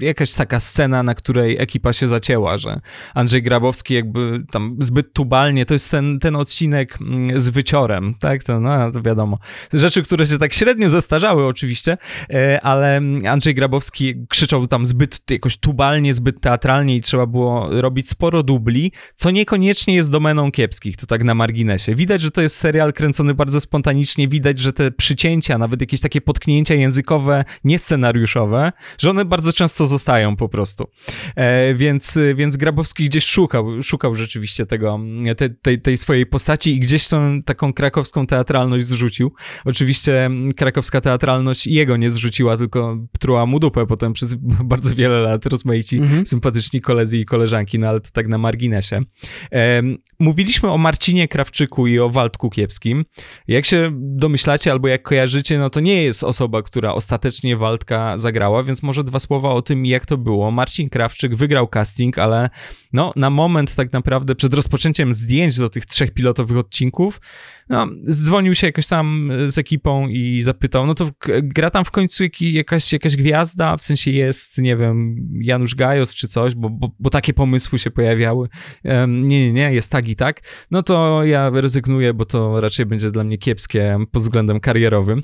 jakaś 0.00 0.32
taka 0.32 0.60
scena, 0.60 1.02
na 1.02 1.14
której 1.14 1.56
ekipa 1.58 1.92
się 1.92 2.08
zacięła, 2.08 2.58
że 2.58 2.80
Andrzej 3.14 3.42
Grabowski 3.42 3.94
jakby 3.94 4.44
tam 4.50 4.76
zbyt 4.80 5.12
tubalnie 5.12 5.49
to 5.66 5.74
jest 5.74 5.90
ten, 5.90 6.18
ten 6.18 6.36
odcinek 6.36 6.98
mm, 7.00 7.40
z 7.40 7.48
wyciorem, 7.48 8.14
tak? 8.20 8.44
To, 8.44 8.60
no, 8.60 8.92
to 8.92 9.02
wiadomo. 9.02 9.38
Rzeczy, 9.72 10.02
które 10.02 10.26
się 10.26 10.38
tak 10.38 10.54
średnio 10.54 10.88
zestarzały 10.88 11.46
oczywiście, 11.46 11.98
e, 12.30 12.60
ale 12.60 13.00
Andrzej 13.28 13.54
Grabowski 13.54 14.14
krzyczał 14.28 14.66
tam 14.66 14.86
zbyt 14.86 15.30
jakoś 15.30 15.56
tubalnie, 15.56 16.14
zbyt 16.14 16.40
teatralnie 16.40 16.96
i 16.96 17.00
trzeba 17.00 17.26
było 17.26 17.80
robić 17.80 18.10
sporo 18.10 18.42
dubli, 18.42 18.92
co 19.14 19.30
niekoniecznie 19.30 19.94
jest 19.94 20.10
domeną 20.10 20.52
kiepskich, 20.52 20.96
to 20.96 21.06
tak 21.06 21.24
na 21.24 21.34
marginesie. 21.34 21.94
Widać, 21.94 22.20
że 22.20 22.30
to 22.30 22.42
jest 22.42 22.56
serial 22.56 22.92
kręcony 22.92 23.34
bardzo 23.34 23.60
spontanicznie, 23.60 24.28
widać, 24.28 24.60
że 24.60 24.72
te 24.72 24.90
przycięcia, 24.90 25.58
nawet 25.58 25.80
jakieś 25.80 26.00
takie 26.00 26.20
potknięcia 26.20 26.74
językowe, 26.74 27.44
niescenariuszowe, 27.64 28.72
że 28.98 29.10
one 29.10 29.24
bardzo 29.24 29.52
często 29.52 29.86
zostają 29.86 30.36
po 30.36 30.48
prostu. 30.48 30.90
E, 31.36 31.74
więc, 31.74 32.18
więc 32.34 32.56
Grabowski 32.56 33.04
gdzieś 33.04 33.26
szukał, 33.26 33.82
szukał 33.82 34.14
rzeczywiście 34.14 34.66
tego, 34.66 34.98
tej, 35.40 35.56
tej, 35.62 35.80
tej 35.80 35.96
swojej 35.96 36.26
postaci 36.26 36.74
i 36.74 36.80
gdzieś 36.80 37.08
tą 37.08 37.42
taką 37.42 37.72
krakowską 37.72 38.26
teatralność 38.26 38.86
zrzucił. 38.86 39.32
Oczywiście 39.64 40.30
krakowska 40.56 41.00
teatralność 41.00 41.66
jego 41.66 41.96
nie 41.96 42.10
zrzuciła, 42.10 42.56
tylko 42.56 42.98
truła 43.18 43.46
mu 43.46 43.60
dupę 43.60 43.86
potem 43.86 44.12
przez 44.12 44.34
bardzo 44.64 44.94
wiele 44.94 45.20
lat 45.20 45.46
rozmaici 45.46 45.98
mhm. 45.98 46.26
sympatyczni 46.26 46.80
koledzy 46.80 47.18
i 47.18 47.24
koleżanki, 47.24 47.78
no 47.78 47.88
ale 47.88 48.00
to 48.00 48.10
tak 48.12 48.28
na 48.28 48.38
marginesie. 48.38 49.02
Mówiliśmy 50.18 50.70
o 50.70 50.78
Marcinie 50.78 51.28
Krawczyku 51.28 51.86
i 51.86 51.98
o 51.98 52.10
Waldku 52.10 52.50
Kiepskim. 52.50 53.04
Jak 53.48 53.66
się 53.66 53.90
domyślacie 53.94 54.72
albo 54.72 54.88
jak 54.88 55.02
kojarzycie, 55.02 55.58
no 55.58 55.70
to 55.70 55.80
nie 55.80 56.02
jest 56.02 56.24
osoba, 56.24 56.62
która 56.62 56.94
ostatecznie 56.94 57.56
Waldka 57.56 58.18
zagrała, 58.18 58.62
więc 58.62 58.82
może 58.82 59.04
dwa 59.04 59.18
słowa 59.18 59.50
o 59.50 59.62
tym, 59.62 59.86
jak 59.86 60.06
to 60.06 60.18
było. 60.18 60.50
Marcin 60.50 60.88
Krawczyk 60.88 61.36
wygrał 61.36 61.68
casting, 61.68 62.18
ale 62.18 62.50
no 62.92 63.12
na 63.16 63.30
moment 63.30 63.74
tak 63.74 63.92
naprawdę 63.92 64.34
przed 64.34 64.54
rozpoczęciem 64.54 65.14
zdjęć 65.30 65.58
do 65.58 65.70
tych 65.70 65.86
trzech 65.86 66.10
pilotowych 66.10 66.58
odcinków, 66.58 67.20
no, 67.68 67.88
dzwonił 68.10 68.54
się 68.54 68.66
jakoś 68.66 68.86
tam 68.86 69.32
z 69.46 69.58
ekipą 69.58 70.08
i 70.08 70.40
zapytał, 70.40 70.86
no 70.86 70.94
to 70.94 71.10
gra 71.42 71.70
tam 71.70 71.84
w 71.84 71.90
końcu 71.90 72.24
jakaś, 72.40 72.92
jakaś 72.92 73.16
gwiazda, 73.16 73.76
w 73.76 73.84
sensie 73.84 74.10
jest, 74.10 74.58
nie 74.58 74.76
wiem, 74.76 75.16
Janusz 75.40 75.74
Gajos 75.74 76.14
czy 76.14 76.28
coś, 76.28 76.54
bo, 76.54 76.70
bo, 76.70 76.90
bo 76.98 77.10
takie 77.10 77.32
pomysły 77.32 77.78
się 77.78 77.90
pojawiały. 77.90 78.48
Um, 78.84 79.28
nie, 79.28 79.46
nie, 79.46 79.52
nie, 79.52 79.74
jest 79.74 79.92
tak 79.92 80.08
i 80.08 80.16
tak. 80.16 80.40
No 80.70 80.82
to 80.82 81.24
ja 81.24 81.50
rezygnuję, 81.50 82.14
bo 82.14 82.24
to 82.24 82.60
raczej 82.60 82.86
będzie 82.86 83.10
dla 83.10 83.24
mnie 83.24 83.38
kiepskie 83.38 83.96
pod 84.12 84.22
względem 84.22 84.60
karierowym. 84.60 85.22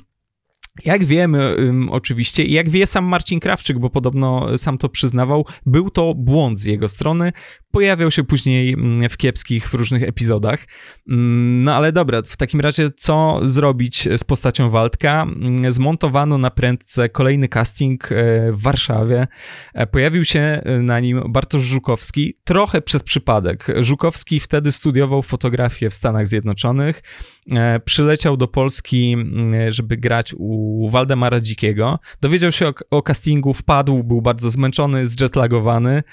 Jak 0.85 1.05
wiemy 1.05 1.55
um, 1.55 1.89
oczywiście, 1.89 2.43
i 2.43 2.53
jak 2.53 2.69
wie 2.69 2.87
sam 2.87 3.05
Marcin 3.05 3.39
Krawczyk, 3.39 3.79
bo 3.79 3.89
podobno 3.89 4.57
sam 4.57 4.77
to 4.77 4.89
przyznawał, 4.89 5.45
był 5.65 5.89
to 5.89 6.13
błąd 6.13 6.59
z 6.59 6.65
jego 6.65 6.89
strony. 6.89 7.31
Pojawiał 7.71 8.11
się 8.11 8.23
później 8.23 8.75
w 9.09 9.17
kiepskich, 9.17 9.69
w 9.69 9.73
różnych 9.73 10.03
epizodach. 10.03 10.67
No 11.05 11.75
ale 11.75 11.91
dobra, 11.91 12.21
w 12.21 12.37
takim 12.37 12.59
razie 12.59 12.89
co 12.89 13.39
zrobić 13.43 14.07
z 14.17 14.23
postacią 14.23 14.69
Waldka? 14.69 15.25
Zmontowano 15.67 16.37
na 16.37 16.51
prędce 16.51 17.09
kolejny 17.09 17.47
casting 17.47 18.11
e, 18.11 18.51
w 18.51 18.61
Warszawie. 18.61 19.27
E, 19.73 19.87
pojawił 19.87 20.25
się 20.25 20.39
e, 20.39 20.81
na 20.81 20.99
nim 20.99 21.21
Bartosz 21.29 21.61
Żukowski, 21.61 22.37
trochę 22.43 22.81
przez 22.81 23.03
przypadek. 23.03 23.67
Żukowski 23.79 24.39
wtedy 24.39 24.71
studiował 24.71 25.23
fotografię 25.23 25.89
w 25.89 25.95
Stanach 25.95 26.27
Zjednoczonych. 26.27 27.03
Przyleciał 27.85 28.37
do 28.37 28.47
Polski, 28.47 29.15
żeby 29.67 29.97
grać 29.97 30.33
u 30.37 30.66
Waldemara 30.89 31.39
Dzikiego. 31.39 31.99
Dowiedział 32.21 32.51
się 32.51 32.67
o, 32.67 32.73
o 32.91 33.01
castingu, 33.01 33.53
wpadł, 33.53 34.03
był 34.03 34.21
bardzo 34.21 34.49
zmęczony, 34.49 35.07
zjetlagowany 35.07 36.03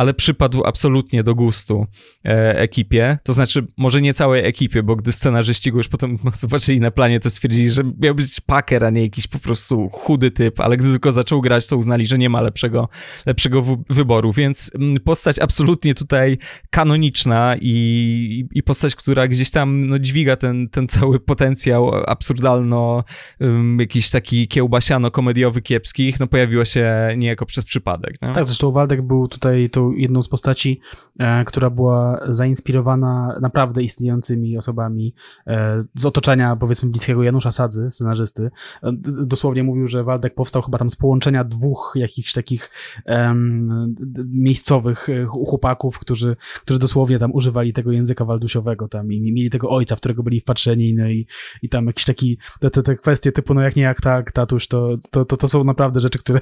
ale 0.00 0.14
przypadł 0.14 0.62
absolutnie 0.64 1.22
do 1.22 1.34
gustu 1.34 1.86
e, 2.24 2.58
ekipie. 2.58 3.18
To 3.24 3.32
znaczy, 3.32 3.66
może 3.76 4.02
nie 4.02 4.14
całej 4.14 4.46
ekipie, 4.46 4.82
bo 4.82 4.96
gdy 4.96 5.12
scenarzyści 5.12 5.72
go 5.72 5.78
już 5.78 5.88
potem 5.88 6.18
zobaczyli 6.34 6.80
na 6.80 6.90
planie, 6.90 7.20
to 7.20 7.30
stwierdzili, 7.30 7.70
że 7.70 7.82
miał 8.02 8.14
być 8.14 8.40
paker, 8.40 8.84
a 8.84 8.90
nie 8.90 9.02
jakiś 9.02 9.26
po 9.26 9.38
prostu 9.38 9.88
chudy 9.88 10.30
typ, 10.30 10.60
ale 10.60 10.76
gdy 10.76 10.90
tylko 10.90 11.12
zaczął 11.12 11.40
grać, 11.40 11.66
to 11.66 11.76
uznali, 11.76 12.06
że 12.06 12.18
nie 12.18 12.30
ma 12.30 12.40
lepszego, 12.40 12.88
lepszego 13.26 13.62
wyboru. 13.90 14.32
Więc 14.32 14.70
mm, 14.74 15.00
postać 15.00 15.38
absolutnie 15.38 15.94
tutaj 15.94 16.38
kanoniczna 16.70 17.54
i, 17.60 18.48
i 18.52 18.62
postać, 18.62 18.96
która 18.96 19.28
gdzieś 19.28 19.50
tam 19.50 19.88
no, 19.88 19.98
dźwiga 19.98 20.36
ten, 20.36 20.68
ten 20.68 20.88
cały 20.88 21.20
potencjał 21.20 21.90
absurdalno, 22.06 23.04
um, 23.40 23.80
jakiś 23.80 24.10
taki 24.10 24.48
kiełbasiano-komediowy 24.48 25.62
kiepskich, 25.62 26.20
no 26.20 26.26
pojawiła 26.26 26.64
się 26.64 27.08
niejako 27.16 27.46
przez 27.46 27.64
przypadek. 27.64 28.22
Nie? 28.22 28.32
Tak, 28.32 28.44
zresztą 28.44 28.72
Waldek 28.72 29.02
był 29.02 29.28
tutaj 29.28 29.70
tą 29.70 29.89
jedną 29.96 30.22
z 30.22 30.28
postaci, 30.28 30.80
e, 31.18 31.44
która 31.44 31.70
była 31.70 32.20
zainspirowana 32.28 33.38
naprawdę 33.40 33.82
istniejącymi 33.82 34.58
osobami 34.58 35.14
e, 35.46 35.80
z 35.94 36.06
otoczenia, 36.06 36.56
powiedzmy, 36.56 36.90
bliskiego 36.90 37.22
Janusza 37.22 37.52
Sadzy, 37.52 37.90
scenarzysty. 37.90 38.50
E, 38.82 38.92
dosłownie 39.02 39.62
mówił, 39.62 39.88
że 39.88 40.04
Waldek 40.04 40.34
powstał 40.34 40.62
chyba 40.62 40.78
tam 40.78 40.90
z 40.90 40.96
połączenia 40.96 41.44
dwóch 41.44 41.92
jakichś 41.94 42.32
takich 42.32 42.70
um, 43.06 43.94
miejscowych 44.26 45.08
chłopaków, 45.28 45.98
którzy, 45.98 46.36
którzy 46.62 46.80
dosłownie 46.80 47.18
tam 47.18 47.32
używali 47.32 47.72
tego 47.72 47.92
języka 47.92 48.24
waldusiowego 48.24 48.88
tam 48.88 49.12
i 49.12 49.32
mieli 49.32 49.50
tego 49.50 49.70
ojca, 49.70 49.96
w 49.96 49.98
którego 49.98 50.22
byli 50.22 50.40
wpatrzeni 50.40 50.94
no 50.94 51.08
i, 51.08 51.26
i 51.62 51.68
tam 51.68 51.86
jakieś 51.86 52.04
taki, 52.04 52.38
te, 52.60 52.70
te, 52.70 52.82
te 52.82 52.96
kwestie 52.96 53.32
typu, 53.32 53.54
no 53.54 53.60
jak 53.60 53.76
nie 53.76 53.82
jak 53.82 54.00
tak, 54.00 54.32
tatuś, 54.32 54.68
to, 54.68 54.96
to, 55.10 55.24
to, 55.24 55.36
to 55.36 55.48
są 55.48 55.64
naprawdę 55.64 56.00
rzeczy, 56.00 56.18
które, 56.18 56.40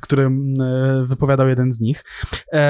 które 0.00 0.30
wypowiadał 1.04 1.48
jeden 1.48 1.72
z 1.72 1.80
nich. 1.80 2.04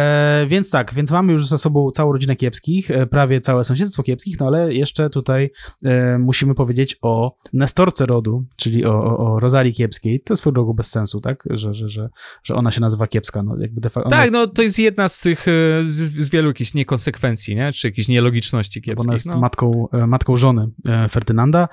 E, 0.07 0.47
więc 0.47 0.71
tak, 0.71 0.95
więc 0.95 1.11
mamy 1.11 1.33
już 1.33 1.49
za 1.49 1.59
sobą 1.59 1.91
całą 1.91 2.13
rodzinę 2.13 2.37
kiepskich, 2.37 2.91
e, 2.91 3.07
prawie 3.07 3.41
całe 3.41 3.65
sąsiedztwo 3.65 4.03
kiepskich, 4.03 4.41
no 4.41 4.47
ale 4.47 4.75
jeszcze 4.75 5.11
tutaj 5.11 5.51
e, 5.85 6.19
musimy 6.19 6.55
powiedzieć 6.55 6.97
o 7.03 7.37
Nestorce 7.53 8.07
rodu, 8.07 8.45
czyli 8.57 8.85
o, 8.85 9.05
o, 9.05 9.37
o 9.37 9.41
Kiepskiej. 9.77 10.21
To 10.21 10.33
jest 10.33 10.41
swoją 10.41 10.55
drogą 10.55 10.73
bez 10.73 10.91
sensu, 10.91 11.21
tak? 11.21 11.45
Że, 11.51 11.75
że, 11.75 11.89
że, 11.89 12.09
że 12.43 12.55
ona 12.55 12.71
się 12.71 12.81
nazywa 12.81 13.07
Kiepska. 13.07 13.43
No, 13.43 13.57
jakby 13.59 13.81
de 13.81 13.91
facto, 13.91 14.11
tak, 14.11 14.21
jest... 14.21 14.33
no 14.33 14.47
to 14.47 14.63
jest 14.63 14.79
jedna 14.79 15.09
z 15.09 15.21
tych, 15.21 15.47
z, 15.83 16.25
z 16.25 16.31
wielu 16.31 16.49
jakichś 16.49 16.75
niekonsekwencji, 16.75 17.57
nie? 17.57 17.73
Czy 17.73 17.89
jakichś 17.89 18.09
nielogiczności 18.09 18.83
kiepskich. 18.83 19.07
Ona 19.07 19.13
jest 19.13 19.27
no. 19.27 19.41
matką, 19.41 19.89
matką 20.07 20.37
żony 20.37 20.71
Ferdynanda, 21.11 21.69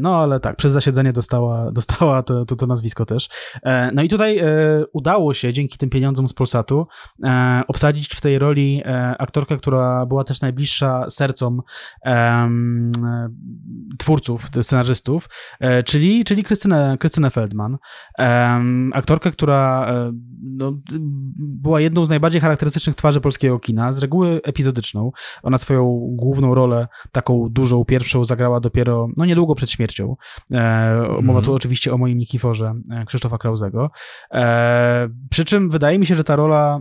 no 0.00 0.16
ale 0.16 0.40
tak, 0.40 0.56
przez 0.56 0.72
zasiedzenie 0.72 1.12
dostała, 1.12 1.70
dostała 1.80 2.22
to, 2.22 2.44
to, 2.44 2.56
to 2.56 2.66
nazwisko 2.66 3.06
też. 3.06 3.28
No 3.94 4.02
i 4.02 4.08
tutaj 4.08 4.40
udało 4.92 5.34
się 5.34 5.52
dzięki 5.52 5.78
tym 5.78 5.90
pieniądzom 5.90 6.28
z 6.28 6.34
Polsatu 6.34 6.86
obsadzić 7.70 8.14
w 8.14 8.20
tej 8.20 8.38
roli 8.38 8.82
e, 8.84 9.14
aktorkę, 9.18 9.56
która 9.56 10.06
była 10.06 10.24
też 10.24 10.40
najbliższa 10.40 11.10
sercom 11.10 11.62
twórców, 13.98 14.48
scenarzystów, 14.62 15.28
e, 15.60 15.82
czyli, 15.82 16.24
czyli 16.24 16.44
Krystynę, 16.44 16.96
Krystynę 17.00 17.30
Feldman. 17.30 17.78
aktorkę, 18.92 19.30
która 19.30 19.86
e, 19.88 20.12
no, 20.42 20.72
była 21.38 21.80
jedną 21.80 22.04
z 22.04 22.08
najbardziej 22.08 22.40
charakterystycznych 22.40 22.96
twarzy 22.96 23.20
polskiego 23.20 23.58
kina, 23.58 23.92
z 23.92 23.98
reguły 23.98 24.40
epizodyczną. 24.44 25.10
Ona 25.42 25.58
swoją 25.58 26.00
główną 26.10 26.54
rolę, 26.54 26.88
taką 27.12 27.48
dużą, 27.50 27.84
pierwszą, 27.84 28.24
zagrała 28.24 28.60
dopiero 28.60 29.08
no 29.16 29.24
niedługo 29.24 29.54
przed 29.54 29.70
śmiercią. 29.70 30.16
E, 30.52 30.96
mowa 31.22 31.38
mm. 31.38 31.42
tu 31.44 31.54
oczywiście 31.54 31.94
o 31.94 31.98
moim 31.98 32.18
Nikiforze 32.18 32.74
Krzysztofa 33.06 33.38
Krauzego. 33.38 33.90
przy 35.30 35.44
czym 35.44 35.70
wydaje 35.70 35.98
mi 35.98 36.06
się, 36.06 36.14
że 36.14 36.24
ta 36.24 36.36
rola 36.36 36.80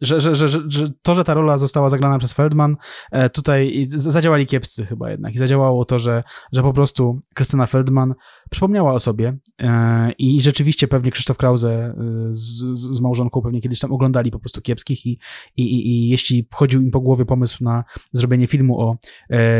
że, 0.00 0.20
że, 0.20 0.34
że, 0.34 0.48
że 0.48 0.88
to, 1.02 1.14
że 1.14 1.24
ta 1.24 1.34
rola 1.34 1.58
została 1.58 1.90
zagrana 1.90 2.18
przez 2.18 2.32
Feldman, 2.32 2.76
e, 3.10 3.30
tutaj 3.30 3.86
zadziałali 3.88 4.46
kiepscy 4.46 4.86
chyba 4.86 5.10
jednak. 5.10 5.34
I 5.34 5.38
zadziałało 5.38 5.84
to, 5.84 5.98
że, 5.98 6.22
że 6.52 6.62
po 6.62 6.72
prostu 6.72 7.20
Krystyna 7.34 7.66
Feldman 7.66 8.14
przypomniała 8.50 8.92
o 8.92 9.00
sobie 9.00 9.36
e, 9.62 10.12
i 10.18 10.40
rzeczywiście 10.40 10.88
pewnie 10.88 11.10
Krzysztof 11.10 11.36
Krause 11.36 11.64
e, 11.64 11.94
z, 12.30 12.64
z 12.74 13.00
małżonką 13.00 13.42
pewnie 13.42 13.60
kiedyś 13.60 13.78
tam 13.78 13.92
oglądali 13.92 14.30
po 14.30 14.38
prostu 14.38 14.60
kiepskich 14.60 15.06
i, 15.06 15.18
i, 15.56 15.62
i, 15.62 15.88
i 15.88 16.08
jeśli 16.08 16.48
chodził 16.52 16.82
im 16.82 16.90
po 16.90 17.00
głowie 17.00 17.24
pomysł 17.24 17.64
na 17.64 17.84
zrobienie 18.12 18.46
filmu 18.46 18.80
o 18.80 18.96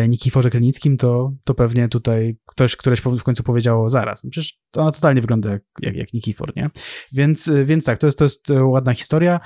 Nikiforze 0.09 0.51
Krynickim, 0.51 0.97
to, 0.97 1.32
to 1.45 1.55
pewnie 1.55 1.89
tutaj 1.89 2.37
ktoś, 2.47 2.76
któreś 2.76 3.01
w 3.01 3.22
końcu 3.22 3.43
powiedziało 3.43 3.89
zaraz. 3.89 4.24
No 4.24 4.30
przecież 4.30 4.61
ona 4.76 4.93
totalnie 4.93 5.20
wygląda 5.20 5.51
jak, 5.51 5.62
jak, 5.80 5.97
jak 5.97 6.12
Nikifor, 6.12 6.53
nie? 6.57 6.70
Więc, 7.12 7.51
więc 7.64 7.84
tak, 7.84 7.99
to 7.99 8.07
jest, 8.07 8.18
to 8.18 8.24
jest 8.24 8.51
ładna 8.51 8.95
historia. 8.95 9.41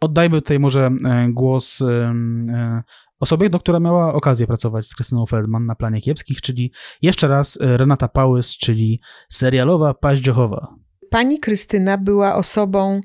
Oddajmy 0.00 0.42
tutaj 0.42 0.58
może 0.58 0.90
e, 1.04 1.28
głos 1.28 1.80
e, 1.80 2.14
e, 2.48 2.82
osobie, 3.20 3.50
do 3.50 3.60
która 3.60 3.80
miała 3.80 4.14
okazję 4.14 4.46
pracować 4.46 4.86
z 4.86 4.94
Krystyną 4.94 5.26
Feldman 5.26 5.66
na 5.66 5.74
planie 5.74 6.00
kiepskich, 6.00 6.40
czyli 6.40 6.72
jeszcze 7.02 7.28
raz 7.28 7.58
Renata 7.60 8.08
Pałys, 8.08 8.56
czyli 8.56 9.00
serialowa 9.28 9.94
paździochowa. 9.94 10.74
Pani 11.10 11.40
Krystyna 11.40 11.98
była 11.98 12.34
osobą 12.34 13.00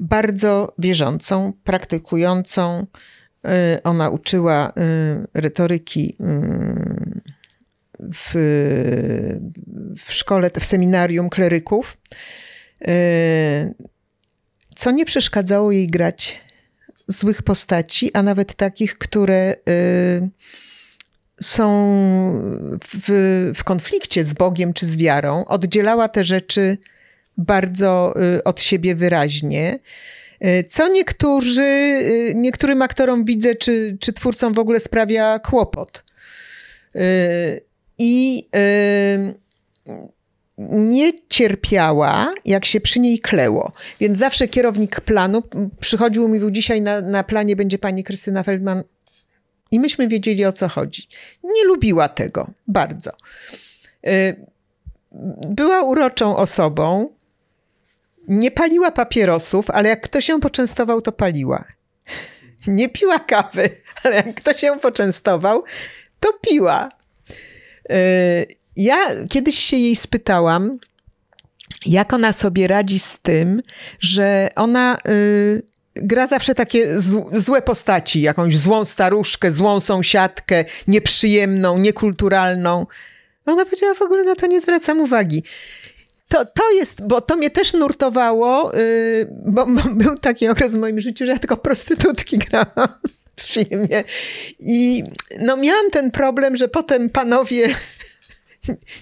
bardzo 0.00 0.74
wierzącą, 0.78 1.52
praktykującą. 1.64 2.86
Ona 3.84 4.10
uczyła 4.10 4.72
retoryki 5.34 6.16
w, 8.14 8.32
w 9.98 10.12
szkole, 10.12 10.50
w 10.60 10.64
seminarium 10.64 11.30
kleryków 11.30 11.98
co 14.76 14.90
nie 14.90 15.04
przeszkadzało 15.04 15.72
jej 15.72 15.86
grać 15.86 16.40
złych 17.06 17.42
postaci, 17.42 18.10
a 18.14 18.22
nawet 18.22 18.54
takich, 18.54 18.98
które 18.98 19.56
y, 19.68 20.30
są 21.42 21.94
w, 22.84 23.52
w 23.54 23.64
konflikcie 23.64 24.24
z 24.24 24.34
Bogiem 24.34 24.72
czy 24.72 24.86
z 24.86 24.96
wiarą. 24.96 25.44
Oddzielała 25.44 26.08
te 26.08 26.24
rzeczy 26.24 26.78
bardzo 27.36 28.14
y, 28.36 28.44
od 28.44 28.60
siebie 28.60 28.94
wyraźnie. 28.94 29.78
Y, 30.44 30.64
co 30.68 30.88
niektórzy, 30.88 31.62
niektórym 32.34 32.82
aktorom 32.82 33.24
widzę, 33.24 33.54
czy, 33.54 33.96
czy 34.00 34.12
twórcom 34.12 34.52
w 34.52 34.58
ogóle 34.58 34.80
sprawia 34.80 35.38
kłopot. 35.38 36.04
I 37.98 38.48
nie 40.70 41.12
cierpiała, 41.28 42.34
jak 42.44 42.64
się 42.64 42.80
przy 42.80 43.00
niej 43.00 43.18
kleło. 43.18 43.72
Więc 44.00 44.18
zawsze 44.18 44.48
kierownik 44.48 45.00
planu 45.00 45.42
przychodził 45.80 46.28
i 46.28 46.28
mówił, 46.28 46.50
dzisiaj 46.50 46.80
na, 46.80 47.00
na 47.00 47.24
planie 47.24 47.56
będzie 47.56 47.78
pani 47.78 48.04
Krystyna 48.04 48.42
Feldman. 48.42 48.82
I 49.70 49.80
myśmy 49.80 50.08
wiedzieli 50.08 50.44
o 50.44 50.52
co 50.52 50.68
chodzi. 50.68 51.08
Nie 51.44 51.64
lubiła 51.64 52.08
tego 52.08 52.50
bardzo. 52.68 53.10
Y, 54.06 54.46
była 55.48 55.82
uroczą 55.82 56.36
osobą, 56.36 57.08
nie 58.28 58.50
paliła 58.50 58.90
papierosów, 58.90 59.70
ale 59.70 59.88
jak 59.88 60.00
ktoś 60.00 60.28
ją 60.28 60.40
poczęstował, 60.40 61.02
to 61.02 61.12
paliła. 61.12 61.64
Nie 62.66 62.88
piła 62.88 63.18
kawy, 63.18 63.70
ale 64.02 64.16
jak 64.16 64.34
ktoś 64.34 64.62
ją 64.62 64.78
poczęstował, 64.78 65.64
to 66.20 66.32
piła. 66.32 66.88
Y, 68.78 68.82
ja 68.82 68.96
kiedyś 69.30 69.58
się 69.58 69.76
jej 69.76 69.96
spytałam, 69.96 70.78
jak 71.86 72.12
ona 72.12 72.32
sobie 72.32 72.68
radzi 72.68 72.98
z 72.98 73.18
tym, 73.18 73.62
że 74.00 74.48
ona 74.56 74.98
y, 75.08 75.62
gra 75.94 76.26
zawsze 76.26 76.54
takie 76.54 77.00
złe 77.32 77.62
postaci, 77.62 78.20
jakąś 78.20 78.58
złą 78.58 78.84
staruszkę, 78.84 79.50
złą 79.50 79.80
sąsiadkę, 79.80 80.64
nieprzyjemną, 80.88 81.78
niekulturalną. 81.78 82.86
Ona 83.46 83.64
powiedziała, 83.64 83.94
w 83.94 84.02
ogóle 84.02 84.24
na 84.24 84.34
to 84.34 84.46
nie 84.46 84.60
zwracam 84.60 85.00
uwagi. 85.00 85.42
To, 86.28 86.44
to 86.44 86.70
jest, 86.70 87.06
bo 87.06 87.20
to 87.20 87.36
mnie 87.36 87.50
też 87.50 87.72
nurtowało, 87.72 88.72
yy, 88.76 89.28
bo, 89.46 89.66
bo, 89.66 89.82
był 89.94 90.18
taki 90.18 90.48
okres 90.48 90.74
w 90.74 90.78
moim 90.78 91.00
życiu, 91.00 91.26
że 91.26 91.32
ja 91.32 91.38
tylko 91.38 91.56
prostytutki 91.56 92.38
grałam 92.38 92.88
w 93.36 93.42
filmie. 93.42 94.04
I 94.58 95.04
no 95.40 95.56
miałam 95.56 95.90
ten 95.90 96.10
problem, 96.10 96.56
że 96.56 96.68
potem 96.68 97.10
panowie 97.10 97.68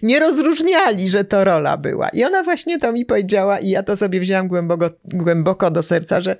nie 0.02 0.20
rozróżniali, 0.20 1.10
że 1.10 1.24
to 1.24 1.44
rola 1.44 1.76
była. 1.76 2.08
I 2.08 2.24
ona 2.24 2.42
właśnie 2.42 2.78
to 2.78 2.92
mi 2.92 3.04
powiedziała 3.04 3.58
i 3.58 3.68
ja 3.68 3.82
to 3.82 3.96
sobie 3.96 4.20
wzięłam 4.20 4.48
głęboko, 4.48 4.90
głęboko 5.04 5.70
do 5.70 5.82
serca, 5.82 6.20
że 6.20 6.36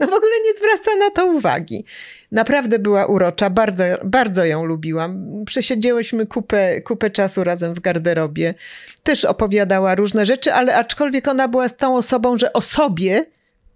no 0.00 0.06
w 0.06 0.12
ogóle 0.12 0.32
nie 0.44 0.52
zwraca 0.54 0.96
na 0.98 1.10
to 1.10 1.26
uwagi. 1.26 1.84
Naprawdę 2.32 2.78
była 2.78 3.06
urocza, 3.06 3.50
bardzo, 3.50 3.84
bardzo 4.04 4.44
ją 4.44 4.64
lubiłam. 4.64 5.26
Przesiedziałyśmy 5.46 6.26
kupę, 6.26 6.80
kupę 6.80 7.10
czasu 7.10 7.44
razem 7.44 7.74
w 7.74 7.80
garderobie. 7.80 8.54
Też 9.02 9.24
opowiadała 9.24 9.94
różne 9.94 10.26
rzeczy, 10.26 10.52
ale 10.52 10.76
aczkolwiek 10.76 11.28
ona 11.28 11.48
była 11.48 11.68
z 11.68 11.76
tą 11.76 11.96
osobą, 11.96 12.38
że 12.38 12.52
o 12.52 12.60
sobie 12.60 13.24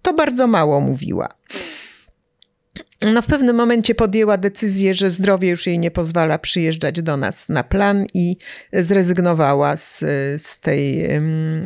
to 0.01 0.13
bardzo 0.13 0.47
mało 0.47 0.79
mówiła 0.79 1.33
no 3.13 3.21
w 3.21 3.27
pewnym 3.27 3.55
momencie 3.55 3.95
podjęła 3.95 4.37
decyzję, 4.37 4.93
że 4.93 5.09
zdrowie 5.09 5.49
już 5.49 5.67
jej 5.67 5.79
nie 5.79 5.91
pozwala 5.91 6.39
przyjeżdżać 6.39 7.01
do 7.01 7.17
nas 7.17 7.49
na 7.49 7.63
plan 7.63 8.05
i 8.13 8.37
zrezygnowała 8.73 9.77
z, 9.77 9.99
z, 10.37 10.59
tej, 10.59 11.09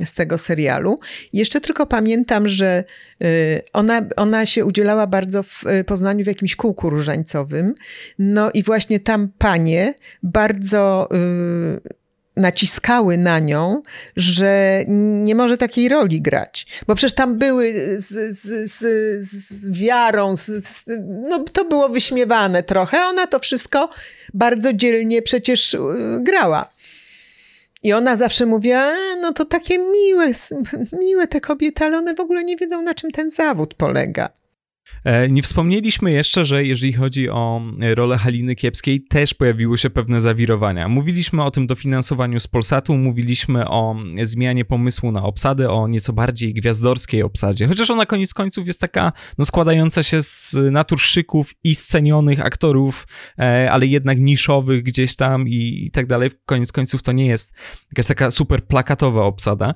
z 0.06 0.14
tego 0.14 0.38
serialu. 0.38 1.00
Jeszcze 1.34 1.62
tylko 1.62 1.86
pamiętam, 1.86 2.48
że 2.48 2.84
y, 3.24 3.62
ona, 3.74 4.02
ona 4.16 4.46
się 4.46 4.66
udzielała 4.66 5.08
bardzo 5.08 5.44
w 5.44 5.64
Poznaniu 5.86 6.24
w 6.24 6.28
jakimś 6.28 6.56
kółku 6.56 6.90
różańcowym. 6.90 7.76
No 8.20 8.52
i 8.54 8.64
właśnie 8.64 9.00
tam 9.00 9.30
panie 9.38 9.94
bardzo 10.24 11.10
y, 11.14 12.07
naciskały 12.38 13.18
na 13.18 13.40
nią, 13.40 13.82
że 14.16 14.84
nie 15.26 15.36
może 15.36 15.58
takiej 15.58 15.90
roli 15.90 16.22
grać. 16.22 16.68
Bo 16.88 16.96
przecież 16.96 17.16
tam 17.16 17.38
były 17.38 17.74
z, 17.98 18.38
z, 18.38 18.72
z, 18.72 18.82
z 19.24 19.72
wiarą, 19.72 20.36
z, 20.36 20.84
no 21.30 21.44
to 21.54 21.66
było 21.66 21.90
wyśmiewane 21.90 22.64
trochę. 22.64 22.98
Ona 23.06 23.28
to 23.28 23.40
wszystko 23.40 23.90
bardzo 24.34 24.74
dzielnie 24.74 25.22
przecież 25.22 25.74
y, 25.74 25.80
grała. 26.20 26.70
I 27.84 27.94
ona 27.94 28.16
zawsze 28.16 28.46
mówiła, 28.46 28.92
e, 28.92 29.16
no 29.22 29.34
to 29.34 29.46
takie 29.46 29.78
miłe, 29.78 30.32
miłe 31.00 31.28
te 31.28 31.42
kobiety, 31.42 31.84
ale 31.84 31.98
one 31.98 32.16
w 32.16 32.20
ogóle 32.20 32.44
nie 32.44 32.58
wiedzą, 32.58 32.82
na 32.82 32.94
czym 32.94 33.12
ten 33.12 33.30
zawód 33.30 33.74
polega. 33.74 34.30
E, 35.04 35.30
nie 35.30 35.42
wspomnieliśmy 35.42 36.12
jeszcze, 36.12 36.46
że 36.46 36.66
jeżeli 36.66 36.94
chodzi 36.94 37.30
o 37.30 37.62
e, 37.82 37.96
rolę 37.96 38.18
Haliny 38.18 38.56
Kiepskiej, 38.56 39.02
też 39.02 39.34
pojawiły 39.34 39.78
się 39.78 39.90
pewne 39.90 40.22
zawirowania. 40.22 40.88
Mówiliśmy 40.88 41.44
o 41.44 41.52
tym 41.52 41.68
dofinansowaniu 41.68 42.40
z 42.40 42.48
Polsatu, 42.48 42.98
mówiliśmy 42.98 43.70
o 43.70 43.96
zmianie 44.24 44.66
pomysłu 44.66 45.12
na 45.12 45.24
obsadę, 45.24 45.70
o 45.70 45.88
nieco 45.88 46.14
bardziej 46.14 46.54
gwiazdorskiej 46.54 47.24
obsadzie, 47.24 47.68
chociaż 47.68 47.90
ona 47.90 48.06
koniec 48.06 48.34
końców 48.34 48.68
jest 48.68 48.82
taka 48.82 49.12
no, 49.38 49.46
składająca 49.46 50.04
się 50.04 50.22
z 50.22 50.56
naturszyków 50.72 51.54
i 51.64 51.76
scenionych 51.76 52.46
aktorów, 52.46 53.08
e, 53.40 53.72
ale 53.72 53.86
jednak 53.86 54.20
niszowych 54.20 54.84
gdzieś 54.84 55.16
tam 55.16 55.48
i, 55.48 55.86
i 55.86 55.92
tak 55.92 56.08
dalej. 56.08 56.30
Koniec 56.46 56.72
końców 56.72 57.04
to 57.04 57.12
nie 57.12 57.26
jest 57.26 57.54
jakaś 57.92 58.08
taka 58.08 58.32
super 58.32 58.66
plakatowa 58.66 59.24
obsada. 59.24 59.74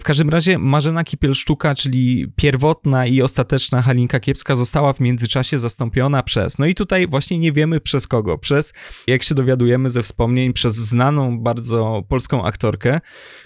W 0.00 0.02
każdym 0.04 0.28
razie 0.28 0.58
Marzena 0.58 1.04
Kipielsztuka, 1.04 1.74
czyli 1.74 2.32
pierwotna 2.36 3.06
i 3.06 3.22
ostateczna 3.22 3.82
Halinka 3.82 4.09
Kiepska 4.18 4.54
została 4.54 4.92
w 4.92 5.00
międzyczasie 5.00 5.58
zastąpiona 5.58 6.22
przez, 6.22 6.58
no 6.58 6.66
i 6.66 6.74
tutaj 6.74 7.06
właśnie 7.06 7.38
nie 7.38 7.52
wiemy 7.52 7.80
przez 7.80 8.08
kogo, 8.08 8.38
przez, 8.38 8.74
jak 9.06 9.22
się 9.22 9.34
dowiadujemy 9.34 9.90
ze 9.90 10.02
wspomnień, 10.02 10.52
przez 10.52 10.76
znaną 10.76 11.40
bardzo 11.40 12.02
polską 12.08 12.44
aktorkę, 12.44 13.00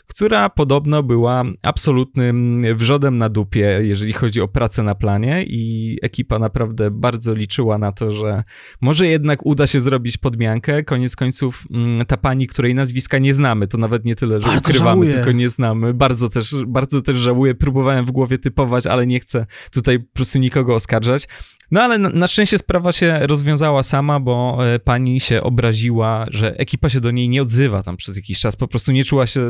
która 0.06 0.50
podobno 0.50 1.02
była 1.02 1.44
absolutnym 1.62 2.64
wrzodem 2.76 3.18
na 3.18 3.28
dupie, 3.28 3.80
jeżeli 3.82 4.12
chodzi 4.12 4.40
o 4.40 4.48
pracę 4.48 4.82
na 4.82 4.94
planie 4.94 5.44
i 5.46 5.98
ekipa 6.02 6.38
naprawdę 6.38 6.90
bardzo 6.90 7.34
liczyła 7.34 7.78
na 7.78 7.92
to, 7.92 8.10
że 8.10 8.44
może 8.80 9.06
jednak 9.06 9.46
uda 9.46 9.66
się 9.66 9.80
zrobić 9.80 10.16
podmiankę. 10.16 10.82
Koniec 10.82 11.16
końców 11.16 11.64
mm, 11.70 12.06
ta 12.06 12.16
pani, 12.16 12.46
której 12.46 12.74
nazwiska 12.74 13.18
nie 13.18 13.34
znamy, 13.34 13.68
to 13.68 13.78
nawet 13.78 14.04
nie 14.04 14.16
tyle, 14.16 14.40
że 14.40 14.46
bardzo 14.46 14.70
ukrywamy, 14.70 14.90
żałuję. 14.90 15.14
tylko 15.14 15.32
nie 15.32 15.48
znamy. 15.48 15.94
Bardzo 15.94 16.28
też, 16.28 16.56
bardzo 16.66 17.02
też 17.02 17.16
żałuję. 17.16 17.54
Próbowałem 17.54 18.06
w 18.06 18.10
głowie 18.10 18.38
typować, 18.38 18.86
ale 18.86 19.06
nie 19.06 19.20
chcę 19.20 19.46
tutaj 19.70 20.00
po 20.00 20.14
prostu 20.14 20.38
nikogo 20.38 20.53
oskarżać. 20.74 21.28
No 21.70 21.82
ale 21.82 21.98
na, 21.98 22.08
na, 22.08 22.26
szczęście 22.26 22.58
sprawa 22.58 22.92
się 22.92 23.18
rozwiązała 23.22 23.82
sama, 23.82 24.20
bo 24.20 24.58
e, 24.74 24.78
pani 24.78 25.20
się 25.20 25.42
obraziła, 25.42 26.26
że 26.30 26.58
ekipa 26.58 26.88
się 26.88 27.00
do 27.00 27.10
niej 27.10 27.28
nie 27.28 27.42
odzywa 27.42 27.82
tam 27.82 27.96
przez 27.96 28.16
jakiś 28.16 28.40
czas. 28.40 28.56
Po 28.56 28.68
prostu 28.68 28.92
nie 28.92 29.04
czuła 29.04 29.26
się 29.26 29.48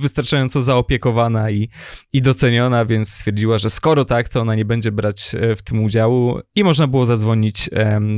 wystarczająco 0.00 0.60
zaopiekowana 0.60 1.50
i, 1.50 1.68
i 2.12 2.22
doceniona, 2.22 2.84
więc 2.84 3.08
stwierdziła, 3.08 3.58
że 3.58 3.70
skoro 3.70 4.04
tak, 4.04 4.28
to 4.28 4.40
ona 4.40 4.54
nie 4.54 4.64
będzie 4.64 4.92
brać 4.92 5.34
e, 5.34 5.56
w 5.56 5.62
tym 5.62 5.84
udziału 5.84 6.40
i 6.54 6.64
można 6.64 6.86
było 6.86 7.06
zadzwonić 7.06 7.70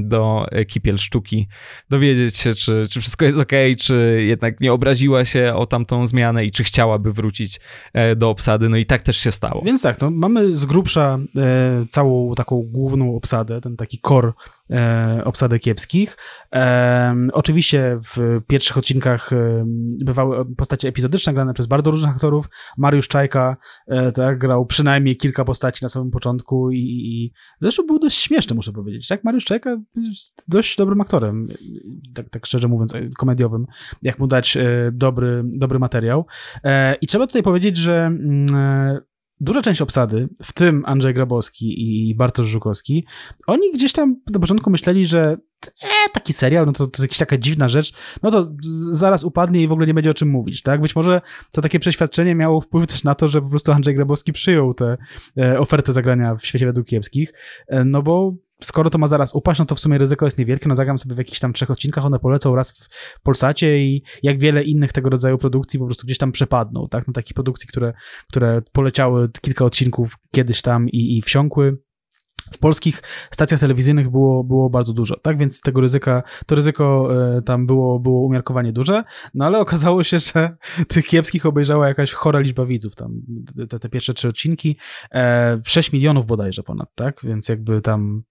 do 0.02 0.46
Kipiel 0.68 0.98
Sztuki, 0.98 1.48
dowiedzieć 1.90 2.36
się, 2.36 2.54
czy, 2.54 2.86
czy 2.90 3.00
wszystko 3.00 3.24
jest 3.24 3.38
ok, 3.38 3.52
czy 3.78 4.24
jednak 4.26 4.60
nie 4.60 4.72
obraziła 4.72 5.24
się 5.24 5.54
o 5.54 5.66
tamtą 5.66 6.06
zmianę 6.06 6.44
i 6.44 6.50
czy 6.50 6.64
chciałaby 6.64 7.12
wrócić 7.12 7.60
e, 7.92 8.16
do 8.16 8.30
obsady. 8.30 8.68
No 8.68 8.76
i 8.76 8.86
tak 8.86 9.02
też 9.02 9.16
się 9.16 9.32
stało. 9.32 9.62
Więc 9.64 9.82
tak, 9.82 10.00
no, 10.00 10.10
mamy 10.10 10.56
z 10.56 10.64
grubsza 10.64 11.18
e, 11.36 11.86
całą 11.90 12.34
taką 12.34 12.62
główną 12.62 13.16
obsadę, 13.16 13.37
ten 13.44 13.76
taki 13.76 14.00
core 14.08 14.32
e, 14.70 15.22
obsadę 15.24 15.58
kiepskich. 15.58 16.16
E, 16.54 17.14
oczywiście 17.32 17.98
w 18.14 18.40
pierwszych 18.46 18.78
odcinkach 18.78 19.32
e, 19.32 19.64
bywały 20.04 20.54
postacie 20.56 20.88
epizodyczne 20.88 21.34
grane 21.34 21.54
przez 21.54 21.66
bardzo 21.66 21.90
różnych 21.90 22.10
aktorów. 22.10 22.48
Mariusz 22.78 23.08
Czajka 23.08 23.56
e, 23.86 24.12
tak, 24.12 24.38
grał 24.38 24.66
przynajmniej 24.66 25.16
kilka 25.16 25.44
postaci 25.44 25.84
na 25.84 25.88
samym 25.88 26.10
początku 26.10 26.70
i, 26.70 26.78
i 26.78 27.32
zresztą 27.60 27.86
był 27.86 27.98
dość 27.98 28.18
śmieszny, 28.18 28.56
muszę 28.56 28.72
powiedzieć. 28.72 29.08
Tak, 29.08 29.24
Mariusz 29.24 29.44
Czajka 29.44 29.76
jest 29.96 30.44
dość 30.48 30.76
dobrym 30.76 31.00
aktorem, 31.00 31.46
tak, 32.14 32.30
tak 32.30 32.46
szczerze 32.46 32.68
mówiąc, 32.68 32.94
e, 32.94 33.08
komediowym, 33.18 33.66
jak 34.02 34.18
mu 34.18 34.26
dać 34.26 34.56
e, 34.56 34.90
dobry, 34.92 35.42
dobry 35.44 35.78
materiał. 35.78 36.26
I 37.00 37.06
trzeba 37.06 37.26
tutaj 37.26 37.42
powiedzieć, 37.42 37.76
że 37.76 38.06
mm, 38.06 38.46
duża 39.40 39.62
część 39.62 39.82
obsady, 39.82 40.28
w 40.42 40.52
tym 40.52 40.82
Andrzej 40.86 41.14
Grabowski 41.14 41.74
i 42.08 42.14
Bartosz 42.14 42.48
Żukowski, 42.48 43.06
oni 43.46 43.72
gdzieś 43.72 43.92
tam 43.92 44.16
na 44.32 44.40
początku 44.40 44.70
myśleli, 44.70 45.06
że 45.06 45.36
e, 45.82 46.10
taki 46.12 46.32
serial, 46.32 46.66
no 46.66 46.72
to, 46.72 46.86
to 46.86 47.02
jakaś 47.02 47.18
taka 47.18 47.38
dziwna 47.38 47.68
rzecz, 47.68 47.92
no 48.22 48.30
to 48.30 48.52
zaraz 48.90 49.24
upadnie 49.24 49.62
i 49.62 49.68
w 49.68 49.72
ogóle 49.72 49.86
nie 49.86 49.94
będzie 49.94 50.10
o 50.10 50.14
czym 50.14 50.28
mówić, 50.28 50.62
tak? 50.62 50.80
Być 50.80 50.96
może 50.96 51.20
to 51.52 51.62
takie 51.62 51.80
przeświadczenie 51.80 52.34
miało 52.34 52.60
wpływ 52.60 52.86
też 52.86 53.04
na 53.04 53.14
to, 53.14 53.28
że 53.28 53.42
po 53.42 53.48
prostu 53.48 53.72
Andrzej 53.72 53.94
Grabowski 53.94 54.32
przyjął 54.32 54.74
tę 54.74 54.96
e, 55.38 55.58
ofertę 55.58 55.92
zagrania 55.92 56.34
w 56.34 56.46
świecie 56.46 56.66
według 56.66 56.86
kiepskich, 56.86 57.32
e, 57.68 57.84
no 57.84 58.02
bo 58.02 58.34
skoro 58.62 58.90
to 58.90 58.98
ma 58.98 59.08
zaraz 59.08 59.34
upaść, 59.34 59.60
no 59.60 59.66
to 59.66 59.74
w 59.74 59.80
sumie 59.80 59.98
ryzyko 59.98 60.24
jest 60.24 60.38
niewielkie, 60.38 60.68
no 60.68 60.76
zagram 60.76 60.98
sobie 60.98 61.14
w 61.14 61.18
jakichś 61.18 61.40
tam 61.40 61.52
trzech 61.52 61.70
odcinkach, 61.70 62.04
one 62.04 62.18
polecą 62.18 62.54
raz 62.54 62.88
w 63.18 63.22
Polsacie 63.22 63.78
i 63.78 64.02
jak 64.22 64.38
wiele 64.38 64.64
innych 64.64 64.92
tego 64.92 65.10
rodzaju 65.10 65.38
produkcji 65.38 65.78
po 65.78 65.86
prostu 65.86 66.06
gdzieś 66.06 66.18
tam 66.18 66.32
przepadną, 66.32 66.88
tak? 66.90 67.06
No 67.06 67.12
takich 67.12 67.34
produkcji, 67.34 67.68
które, 67.68 67.92
które 68.28 68.62
poleciały 68.72 69.28
kilka 69.40 69.64
odcinków 69.64 70.14
kiedyś 70.34 70.62
tam 70.62 70.88
i, 70.88 71.18
i 71.18 71.22
wsiąkły, 71.22 71.76
w 72.52 72.58
polskich 72.58 73.02
stacjach 73.30 73.60
telewizyjnych 73.60 74.10
było, 74.10 74.44
było 74.44 74.70
bardzo 74.70 74.92
dużo, 74.92 75.16
tak? 75.16 75.38
Więc 75.38 75.60
tego 75.60 75.80
ryzyka, 75.80 76.22
to 76.46 76.54
ryzyko 76.54 77.08
e, 77.36 77.42
tam 77.42 77.66
było, 77.66 78.00
było 78.00 78.20
umiarkowanie 78.20 78.72
duże, 78.72 79.04
no 79.34 79.44
ale 79.44 79.58
okazało 79.58 80.04
się, 80.04 80.18
że 80.18 80.56
tych 80.88 81.06
kiepskich 81.06 81.46
obejrzała 81.46 81.88
jakaś 81.88 82.12
chora 82.12 82.40
liczba 82.40 82.66
widzów 82.66 82.94
tam, 82.94 83.20
te, 83.68 83.78
te 83.78 83.88
pierwsze 83.88 84.14
trzy 84.14 84.28
odcinki, 84.28 84.76
e, 85.14 85.60
6 85.66 85.92
milionów 85.92 86.26
bodajże 86.26 86.62
ponad, 86.62 86.94
tak? 86.94 87.20
Więc 87.22 87.48
jakby 87.48 87.80
tam 87.80 88.22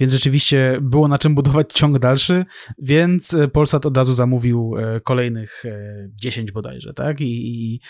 więc 0.00 0.12
rzeczywiście 0.12 0.78
było 0.80 1.08
na 1.08 1.18
czym 1.18 1.34
budować 1.34 1.72
ciąg 1.72 1.98
dalszy, 1.98 2.44
więc 2.78 3.34
e, 3.34 3.48
Polsat 3.48 3.86
od 3.86 3.96
razu 3.96 4.14
zamówił 4.14 4.74
e, 4.78 5.00
kolejnych 5.00 5.64
10 6.14 6.52
bodajże, 6.52 6.94
tak? 6.94 7.20
I, 7.20 7.26
i 7.26 7.80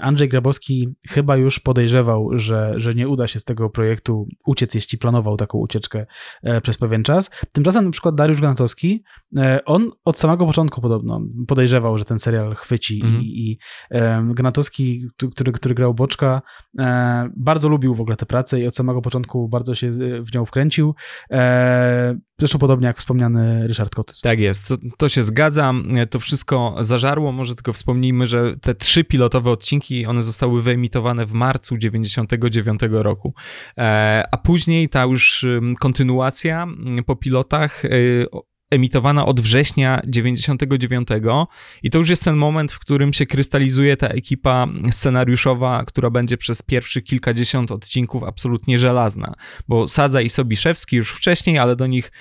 Andrzej 0.00 0.28
Grabowski 0.28 0.88
chyba 1.08 1.36
już 1.36 1.60
podejrzewał, 1.60 2.28
że, 2.32 2.72
że 2.76 2.94
nie 2.94 3.08
uda 3.08 3.26
się 3.26 3.38
z 3.38 3.44
tego 3.44 3.70
projektu 3.70 4.28
uciec, 4.46 4.74
jeśli 4.74 4.98
planował 4.98 5.36
taką 5.36 5.58
ucieczkę 5.58 6.06
przez 6.62 6.78
pewien 6.78 7.02
czas. 7.02 7.30
Tymczasem 7.52 7.84
na 7.84 7.90
przykład 7.90 8.14
Dariusz 8.14 8.40
Granatowski, 8.40 9.02
on 9.64 9.90
od 10.04 10.18
samego 10.18 10.46
początku 10.46 10.80
podobno 10.80 11.20
podejrzewał, 11.48 11.98
że 11.98 12.04
ten 12.04 12.18
serial 12.18 12.54
chwyci 12.54 13.00
mhm. 13.04 13.22
i, 13.22 13.26
i 13.26 13.58
Granatowski, 14.34 15.02
który, 15.34 15.52
który 15.52 15.74
grał 15.74 15.94
Boczka, 15.94 16.42
bardzo 17.36 17.68
lubił 17.68 17.94
w 17.94 18.00
ogóle 18.00 18.16
tę 18.16 18.26
pracę 18.26 18.60
i 18.60 18.66
od 18.66 18.76
samego 18.76 19.02
początku 19.02 19.48
bardzo 19.48 19.74
się 19.74 19.90
w 20.20 20.34
nią 20.34 20.44
wkręcił. 20.44 20.94
E, 21.30 22.18
zresztą 22.38 22.58
podobnie 22.58 22.86
jak 22.86 22.98
wspomniany 22.98 23.66
Ryszard 23.66 23.94
Kotys. 23.94 24.20
Tak 24.20 24.38
jest, 24.40 24.68
to, 24.68 24.76
to, 24.96 25.08
się 25.08 25.22
zgadza. 25.22 25.74
To 26.10 26.20
wszystko 26.20 26.76
zażarło. 26.80 27.32
Może 27.32 27.54
tylko 27.54 27.72
wspomnijmy, 27.72 28.26
że 28.26 28.56
te 28.60 28.74
trzy 28.74 29.04
pilotowe 29.04 29.50
odcinki, 29.50 30.06
one 30.06 30.22
zostały 30.22 30.62
wyemitowane 30.62 31.26
w 31.26 31.32
marcu 31.32 31.78
99 31.78 32.80
roku. 32.90 33.34
E, 33.78 34.24
a 34.30 34.36
później 34.36 34.88
ta 34.88 35.04
już 35.04 35.46
kontynuacja 35.80 36.66
po 37.06 37.16
pilotach 37.16 37.84
e, 37.84 37.88
emitowana 38.70 39.26
od 39.26 39.40
września 39.40 40.00
99 40.06 41.08
i 41.82 41.90
to 41.90 41.98
już 41.98 42.08
jest 42.08 42.24
ten 42.24 42.36
moment, 42.36 42.72
w 42.72 42.78
którym 42.78 43.12
się 43.12 43.26
krystalizuje 43.26 43.96
ta 43.96 44.08
ekipa 44.08 44.66
scenariuszowa, 44.90 45.84
która 45.84 46.10
będzie 46.10 46.36
przez 46.36 46.62
pierwszych 46.62 47.04
kilkadziesiąt 47.04 47.72
odcinków 47.72 48.22
absolutnie 48.22 48.78
żelazna, 48.78 49.34
bo 49.68 49.88
Sadza 49.88 50.20
i 50.20 50.28
Sobiszewski 50.28 50.96
już 50.96 51.10
wcześniej, 51.10 51.58
ale 51.58 51.76
do 51.76 51.86
nich 51.86 52.12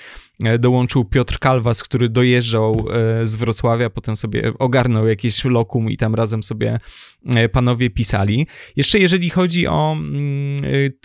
e, 0.44 0.60
dołączył 0.60 1.06
Piotr 1.06 1.40
Kalwas, 1.40 1.84
który 1.84 2.10
dojeżdżał 2.10 2.86
e, 2.90 3.26
z 3.26 3.36
Wrocławia, 3.36 3.90
potem 3.90 4.16
sobie 4.16 4.52
ogarnął 4.60 5.08
jakieś 5.08 5.46
lokum 5.46 5.90
i 5.90 5.98
tam 5.98 6.16
razem 6.16 6.44
sobie 6.44 6.80
e, 7.26 7.50
panowie 7.50 7.90
pisali. 7.90 8.48
Jeszcze 8.76 9.00
jeżeli 9.00 9.30
chodzi 9.30 9.68
o 9.68 9.92
mm, 9.92 10.62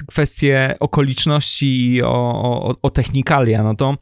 kwestie 0.07 0.74
okoliczności 0.80 1.86
i 1.86 2.03
o, 2.03 2.43
o, 2.43 2.74
o 2.82 2.90
technikalia, 2.90 3.62
no 3.62 3.74
to 3.74 3.97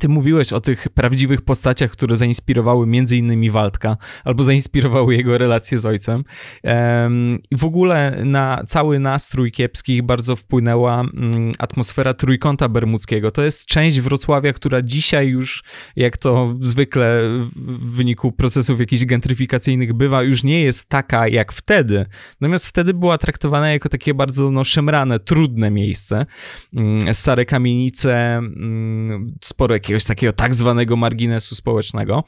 ty 0.00 0.08
mówiłeś 0.08 0.52
o 0.52 0.60
tych 0.60 0.88
prawdziwych 0.88 1.42
postaciach, 1.42 1.90
które 1.90 2.16
zainspirowały 2.16 2.86
między 2.86 3.16
innymi 3.16 3.50
Waldka, 3.50 3.96
albo 4.24 4.42
zainspirowały 4.42 5.16
jego 5.16 5.38
relacje 5.38 5.78
z 5.78 5.86
ojcem. 5.86 6.24
I 7.50 7.56
w 7.56 7.64
ogóle 7.64 8.22
na 8.24 8.62
cały 8.66 8.98
nastrój 8.98 9.52
kiepskich 9.52 10.02
bardzo 10.02 10.36
wpłynęła 10.36 11.00
mm, 11.00 11.52
atmosfera 11.58 12.14
Trójkąta 12.14 12.68
Bermudzkiego. 12.68 13.30
To 13.30 13.44
jest 13.44 13.66
część 13.66 14.00
Wrocławia, 14.00 14.52
która 14.52 14.82
dzisiaj 14.82 15.28
już, 15.28 15.64
jak 15.96 16.16
to 16.16 16.54
zwykle 16.60 17.20
w 17.56 17.96
wyniku 17.96 18.32
procesów 18.32 18.80
jakichś 18.80 19.04
gentryfikacyjnych 19.04 19.92
bywa, 19.92 20.22
już 20.22 20.44
nie 20.44 20.62
jest 20.62 20.88
taka 20.88 21.28
jak 21.28 21.52
wtedy. 21.52 22.06
Natomiast 22.40 22.66
wtedy 22.66 22.94
była 22.94 23.18
traktowana 23.18 23.72
jako 23.72 23.88
takie 23.88 24.14
bardzo 24.14 24.50
no, 24.50 24.64
szemrane, 24.64 25.20
trudne 25.20 25.70
miejsce. 25.70 26.26
Mm, 26.74 27.14
stare 27.14 27.44
kamienice, 27.44 28.36
mm, 28.36 29.34
sporo 29.44 29.74
jakiegoś 29.86 30.04
takiego 30.04 30.32
tak 30.32 30.54
zwanego 30.54 30.96
marginesu 30.96 31.54
społecznego, 31.54 32.24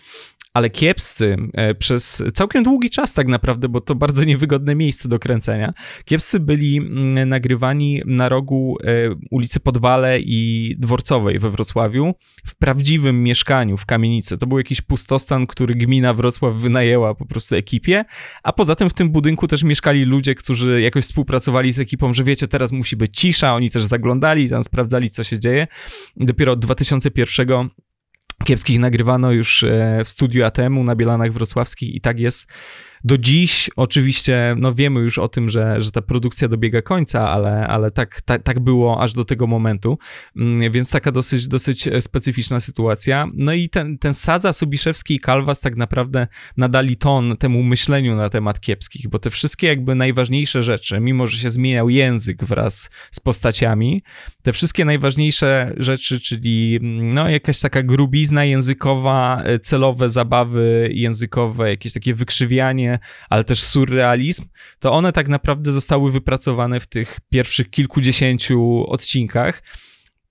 ale 0.58 0.70
kiepscy 0.70 1.36
e, 1.52 1.74
przez 1.74 2.22
całkiem 2.34 2.62
długi 2.62 2.90
czas 2.90 3.14
tak 3.14 3.28
naprawdę, 3.28 3.68
bo 3.68 3.80
to 3.80 3.94
bardzo 3.94 4.24
niewygodne 4.24 4.74
miejsce 4.74 5.08
do 5.08 5.18
kręcenia. 5.18 5.72
Kiepscy 6.04 6.40
byli 6.40 6.76
mm, 6.78 7.28
nagrywani 7.28 8.02
na 8.06 8.28
rogu 8.28 8.76
e, 8.84 9.14
ulicy 9.30 9.60
Podwale 9.60 10.20
i 10.20 10.74
Dworcowej 10.78 11.38
we 11.38 11.50
Wrocławiu 11.50 12.14
w 12.46 12.56
prawdziwym 12.56 13.22
mieszkaniu 13.22 13.76
w 13.76 13.86
kamienicy. 13.86 14.38
To 14.38 14.46
był 14.46 14.58
jakiś 14.58 14.80
pustostan, 14.80 15.46
który 15.46 15.74
gmina 15.74 16.14
Wrocław 16.14 16.54
wynajęła 16.54 17.14
po 17.14 17.26
prostu 17.26 17.56
ekipie, 17.56 18.04
a 18.42 18.52
poza 18.52 18.74
tym 18.74 18.90
w 18.90 18.94
tym 18.94 19.10
budynku 19.10 19.48
też 19.48 19.62
mieszkali 19.62 20.04
ludzie, 20.04 20.34
którzy 20.34 20.80
jakoś 20.80 21.04
współpracowali 21.04 21.72
z 21.72 21.78
ekipą, 21.78 22.14
że 22.14 22.24
wiecie, 22.24 22.48
teraz 22.48 22.72
musi 22.72 22.96
być 22.96 23.18
cisza, 23.18 23.54
oni 23.54 23.70
też 23.70 23.84
zaglądali, 23.84 24.50
tam 24.50 24.62
sprawdzali, 24.62 25.10
co 25.10 25.24
się 25.24 25.38
dzieje. 25.38 25.66
Dopiero 26.16 26.52
od 26.52 26.58
2001 26.58 27.70
Kiepskich 28.44 28.78
nagrywano 28.78 29.32
już 29.32 29.62
e, 29.62 30.02
w 30.04 30.08
studiu 30.08 30.44
ATM-u 30.44 30.84
na 30.84 30.96
Bielanach 30.96 31.32
Wrocławskich 31.32 31.94
i 31.94 32.00
tak 32.00 32.18
jest 32.18 32.50
do 33.04 33.18
dziś 33.18 33.70
oczywiście, 33.76 34.54
no 34.58 34.74
wiemy 34.74 35.00
już 35.00 35.18
o 35.18 35.28
tym, 35.28 35.50
że, 35.50 35.80
że 35.80 35.92
ta 35.92 36.02
produkcja 36.02 36.48
dobiega 36.48 36.82
końca, 36.82 37.30
ale, 37.30 37.66
ale 37.66 37.90
tak, 37.90 38.20
tak, 38.20 38.42
tak 38.42 38.60
było 38.60 39.02
aż 39.02 39.12
do 39.12 39.24
tego 39.24 39.46
momentu, 39.46 39.98
mm, 40.36 40.72
więc 40.72 40.90
taka 40.90 41.12
dosyć, 41.12 41.48
dosyć 41.48 41.88
specyficzna 42.00 42.60
sytuacja. 42.60 43.26
No 43.34 43.52
i 43.52 43.68
ten, 43.68 43.98
ten 43.98 44.14
Sadza, 44.14 44.52
Subiszewski 44.52 45.14
i 45.14 45.18
Kalwas 45.18 45.60
tak 45.60 45.76
naprawdę 45.76 46.26
nadali 46.56 46.96
ton 46.96 47.36
temu 47.36 47.62
myśleniu 47.62 48.16
na 48.16 48.28
temat 48.28 48.60
kiepskich, 48.60 49.08
bo 49.08 49.18
te 49.18 49.30
wszystkie 49.30 49.66
jakby 49.66 49.94
najważniejsze 49.94 50.62
rzeczy, 50.62 51.00
mimo 51.00 51.26
że 51.26 51.36
się 51.36 51.50
zmieniał 51.50 51.88
język 51.88 52.44
wraz 52.44 52.90
z 53.10 53.20
postaciami, 53.20 54.02
te 54.42 54.52
wszystkie 54.52 54.84
najważniejsze 54.84 55.74
rzeczy, 55.76 56.20
czyli 56.20 56.78
mm, 56.82 57.14
no 57.14 57.28
jakaś 57.28 57.60
taka 57.60 57.82
grubizna 57.82 58.44
językowa, 58.44 59.42
e, 59.44 59.58
celowe 59.58 60.08
zabawy 60.08 60.90
językowe, 60.92 61.70
jakieś 61.70 61.92
takie 61.92 62.14
wykrzywianie 62.14 62.87
ale 63.30 63.44
też 63.44 63.62
surrealizm, 63.62 64.44
to 64.78 64.92
one 64.92 65.12
tak 65.12 65.28
naprawdę 65.28 65.72
zostały 65.72 66.12
wypracowane 66.12 66.80
w 66.80 66.86
tych 66.86 67.20
pierwszych 67.28 67.70
kilkudziesięciu 67.70 68.84
odcinkach. 68.88 69.62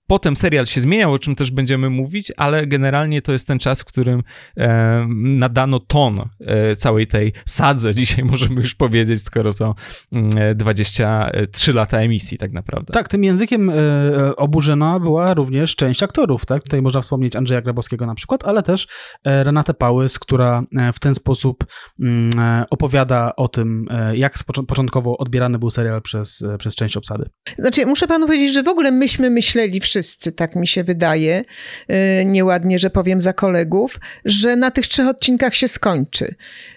Potem 0.08 0.36
serial 0.36 0.66
się 0.66 0.80
zmieniał, 0.80 1.12
o 1.12 1.18
czym 1.18 1.34
też 1.34 1.50
będziemy 1.50 1.90
mówić, 1.90 2.32
ale 2.36 2.66
generalnie 2.66 3.22
to 3.22 3.32
jest 3.32 3.46
ten 3.46 3.58
czas, 3.58 3.82
w 3.82 3.84
którym 3.84 4.22
e, 4.56 5.06
nadano 5.18 5.80
ton 5.80 6.20
e, 6.40 6.76
całej 6.76 7.06
tej 7.06 7.32
sadze. 7.46 7.94
Dzisiaj 7.98 8.24
możemy 8.24 8.54
już 8.60 8.74
powiedzieć, 8.74 9.22
skoro 9.22 9.54
to 9.54 9.74
e, 10.12 10.54
23 10.54 11.72
lata 11.72 11.98
emisji 11.98 12.38
tak 12.38 12.52
naprawdę. 12.52 12.92
Tak, 12.92 13.08
tym 13.08 13.24
językiem 13.24 13.70
e, 13.70 13.74
oburzona 14.36 15.00
była 15.00 15.34
również 15.34 15.76
część 15.76 16.02
aktorów. 16.02 16.46
Tak? 16.46 16.62
Tutaj 16.62 16.82
można 16.82 17.00
wspomnieć 17.00 17.36
Andrzeja 17.36 17.62
Grabowskiego 17.62 18.06
na 18.06 18.14
przykład, 18.14 18.44
ale 18.44 18.62
też 18.62 18.86
e, 19.24 19.44
Renatę 19.44 19.74
Pałys, 19.74 20.18
która 20.18 20.62
e, 20.76 20.92
w 20.92 20.98
ten 20.98 21.14
sposób 21.14 21.64
mm, 22.00 22.30
e, 22.38 22.64
opowiada 22.70 23.32
o 23.36 23.48
tym, 23.48 23.86
jak 24.12 24.34
początkowo 24.68 25.18
odbierany 25.18 25.58
był 25.58 25.70
serial 25.70 26.02
przez, 26.02 26.44
przez 26.58 26.74
część 26.74 26.96
obsady. 26.96 27.30
Znaczy, 27.58 27.86
muszę 27.86 28.06
panu 28.06 28.26
powiedzieć, 28.26 28.54
że 28.54 28.62
w 28.62 28.68
ogóle 28.68 28.90
myśmy 28.90 29.30
myśleli 29.30 29.80
wszyscy, 29.80 29.97
wszyscy, 29.98 30.32
tak 30.32 30.56
mi 30.56 30.66
się 30.66 30.84
wydaje, 30.84 31.44
y, 31.90 32.24
nieładnie, 32.24 32.78
że 32.78 32.90
powiem 32.90 33.20
za 33.20 33.32
kolegów, 33.32 34.00
że 34.24 34.56
na 34.56 34.70
tych 34.70 34.86
trzech 34.86 35.08
odcinkach 35.08 35.54
się 35.54 35.68
skończy. 35.68 36.34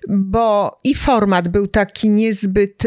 Bo 0.08 0.80
i 0.84 0.96
format 0.96 1.48
był 1.48 1.68
taki 1.68 2.10
niezbyt 2.10 2.84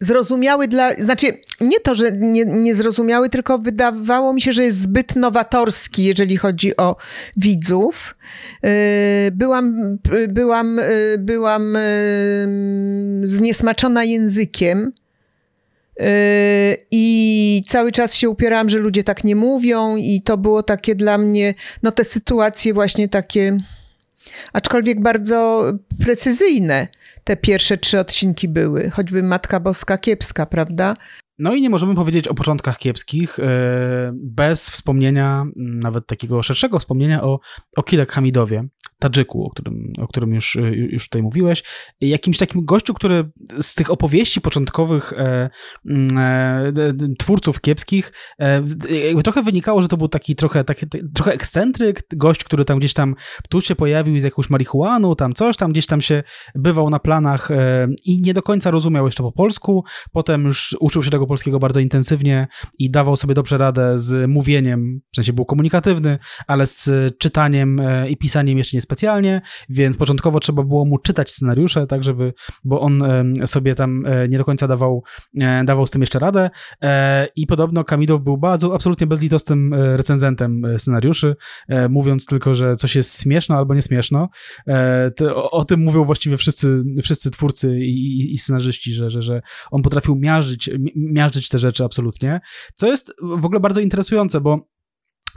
zrozumiały 0.00 0.68
dla, 0.68 0.94
znaczy 0.94 1.26
nie 1.60 1.80
to, 1.80 1.94
że 1.94 2.12
nie, 2.12 2.44
niezrozumiały, 2.44 3.28
tylko 3.28 3.58
wydawało 3.58 4.32
mi 4.32 4.40
się, 4.40 4.52
że 4.52 4.64
jest 4.64 4.80
zbyt 4.80 5.16
nowatorski, 5.16 6.04
jeżeli 6.04 6.36
chodzi 6.36 6.76
o 6.76 6.96
widzów. 7.36 8.16
Y, 8.64 9.30
byłam, 9.32 9.98
byłam, 10.28 10.78
y, 10.78 11.16
byłam 11.18 11.78
zniesmaczona 13.24 14.04
językiem 14.04 14.92
I 16.90 17.62
cały 17.66 17.92
czas 17.92 18.14
się 18.14 18.28
upierałam, 18.28 18.68
że 18.68 18.78
ludzie 18.78 19.04
tak 19.04 19.24
nie 19.24 19.36
mówią, 19.36 19.96
i 19.96 20.22
to 20.22 20.36
było 20.36 20.62
takie 20.62 20.94
dla 20.94 21.18
mnie, 21.18 21.54
no 21.82 21.92
te 21.92 22.04
sytuacje 22.04 22.74
właśnie 22.74 23.08
takie, 23.08 23.60
aczkolwiek 24.52 25.00
bardzo 25.00 25.64
precyzyjne. 26.04 26.88
Te 27.24 27.36
pierwsze 27.36 27.78
trzy 27.78 28.00
odcinki 28.00 28.48
były, 28.48 28.90
choćby 28.90 29.22
Matka 29.22 29.60
Boska 29.60 29.98
kiepska, 29.98 30.46
prawda? 30.46 30.96
No 31.40 31.54
i 31.54 31.60
nie 31.60 31.70
możemy 31.70 31.94
powiedzieć 31.94 32.28
o 32.28 32.34
początkach 32.34 32.78
kiepskich 32.78 33.38
e, 33.38 34.12
bez 34.14 34.70
wspomnienia, 34.70 35.44
nawet 35.56 36.06
takiego 36.06 36.42
szerszego 36.42 36.78
wspomnienia 36.78 37.22
o, 37.22 37.40
o 37.76 37.82
Kilek 37.82 38.12
Hamidowie, 38.12 38.68
Tadżyku, 39.00 39.44
o 39.44 39.50
którym, 39.50 39.92
o 39.98 40.06
którym 40.06 40.34
już, 40.34 40.58
już 40.72 41.08
tutaj 41.08 41.22
mówiłeś. 41.22 41.62
Jakimś 42.00 42.38
takim 42.38 42.64
gościu, 42.64 42.94
który 42.94 43.30
z 43.60 43.74
tych 43.74 43.90
opowieści 43.90 44.40
początkowych 44.40 45.12
e, 45.12 45.50
e, 46.16 46.72
twórców 47.18 47.60
kiepskich 47.60 48.12
e, 48.38 48.62
trochę 49.24 49.42
wynikało, 49.42 49.82
że 49.82 49.88
to 49.88 49.96
był 49.96 50.08
taki 50.08 50.36
trochę, 50.36 50.64
taki, 50.64 50.86
trochę 51.14 51.32
ekscentryk, 51.32 52.02
gość, 52.12 52.44
który 52.44 52.64
tam 52.64 52.78
gdzieś 52.78 52.94
tam 52.94 53.14
tu 53.48 53.60
się 53.60 53.74
pojawił 53.74 54.20
z 54.20 54.22
jakąś 54.22 54.50
marihuaną, 54.50 55.16
tam 55.16 55.32
coś, 55.32 55.56
tam 55.56 55.72
gdzieś 55.72 55.86
tam 55.86 56.00
się 56.00 56.22
bywał 56.54 56.90
na 56.90 56.98
planach 56.98 57.50
e, 57.50 57.88
i 58.04 58.20
nie 58.20 58.34
do 58.34 58.42
końca 58.42 58.70
rozumiał 58.70 59.04
jeszcze 59.04 59.22
po 59.22 59.32
polsku, 59.32 59.84
potem 60.12 60.44
już 60.44 60.76
uczył 60.80 61.02
się 61.02 61.10
tego 61.10 61.26
polskiego 61.30 61.58
bardzo 61.58 61.80
intensywnie 61.80 62.46
i 62.78 62.90
dawał 62.90 63.16
sobie 63.16 63.34
dobrze 63.34 63.58
radę 63.58 63.98
z 63.98 64.30
mówieniem, 64.30 65.00
w 65.12 65.16
sensie 65.16 65.32
był 65.32 65.44
komunikatywny, 65.44 66.18
ale 66.46 66.66
z 66.66 66.90
czytaniem 67.18 67.80
e, 67.80 68.10
i 68.10 68.16
pisaniem 68.16 68.58
jeszcze 68.58 68.76
nie 68.76 68.80
specjalnie, 68.80 69.40
więc 69.68 69.96
początkowo 69.96 70.40
trzeba 70.40 70.62
było 70.62 70.84
mu 70.84 70.98
czytać 70.98 71.30
scenariusze, 71.30 71.86
tak 71.86 72.04
żeby, 72.04 72.32
bo 72.64 72.80
on 72.80 73.02
sobie 73.46 73.74
tam 73.74 74.04
nie 74.28 74.38
do 74.38 74.44
końca 74.44 74.68
dawał, 74.68 75.02
dawał 75.64 75.86
z 75.86 75.90
tym 75.90 76.02
jeszcze 76.02 76.18
radę 76.18 76.50
i 77.36 77.46
podobno 77.46 77.84
Kamidow 77.84 78.22
był 78.22 78.38
bardzo, 78.38 78.74
absolutnie 78.74 79.06
bezlitosnym 79.06 79.74
recenzentem 79.74 80.62
scenariuszy, 80.78 81.36
mówiąc 81.90 82.26
tylko, 82.26 82.54
że 82.54 82.76
coś 82.76 82.96
jest 82.96 83.22
śmieszno 83.22 83.56
albo 83.56 83.74
nieśmieszno. 83.74 84.28
O, 85.34 85.64
tym 85.64 85.84
mówią 85.84 86.04
właściwie 86.04 86.36
wszyscy, 86.36 86.82
wszyscy 87.02 87.30
twórcy 87.30 87.78
i, 87.80 88.32
i 88.32 88.38
scenarzyści, 88.38 88.92
że, 88.92 89.10
że, 89.10 89.22
że 89.22 89.42
on 89.70 89.82
potrafił 89.82 90.16
miażdżyć 90.16 90.70
te 91.50 91.58
rzeczy 91.58 91.84
absolutnie, 91.84 92.40
co 92.74 92.86
jest 92.86 93.14
w 93.20 93.44
ogóle 93.44 93.60
bardzo 93.60 93.80
interesujące, 93.80 94.40
bo 94.40 94.70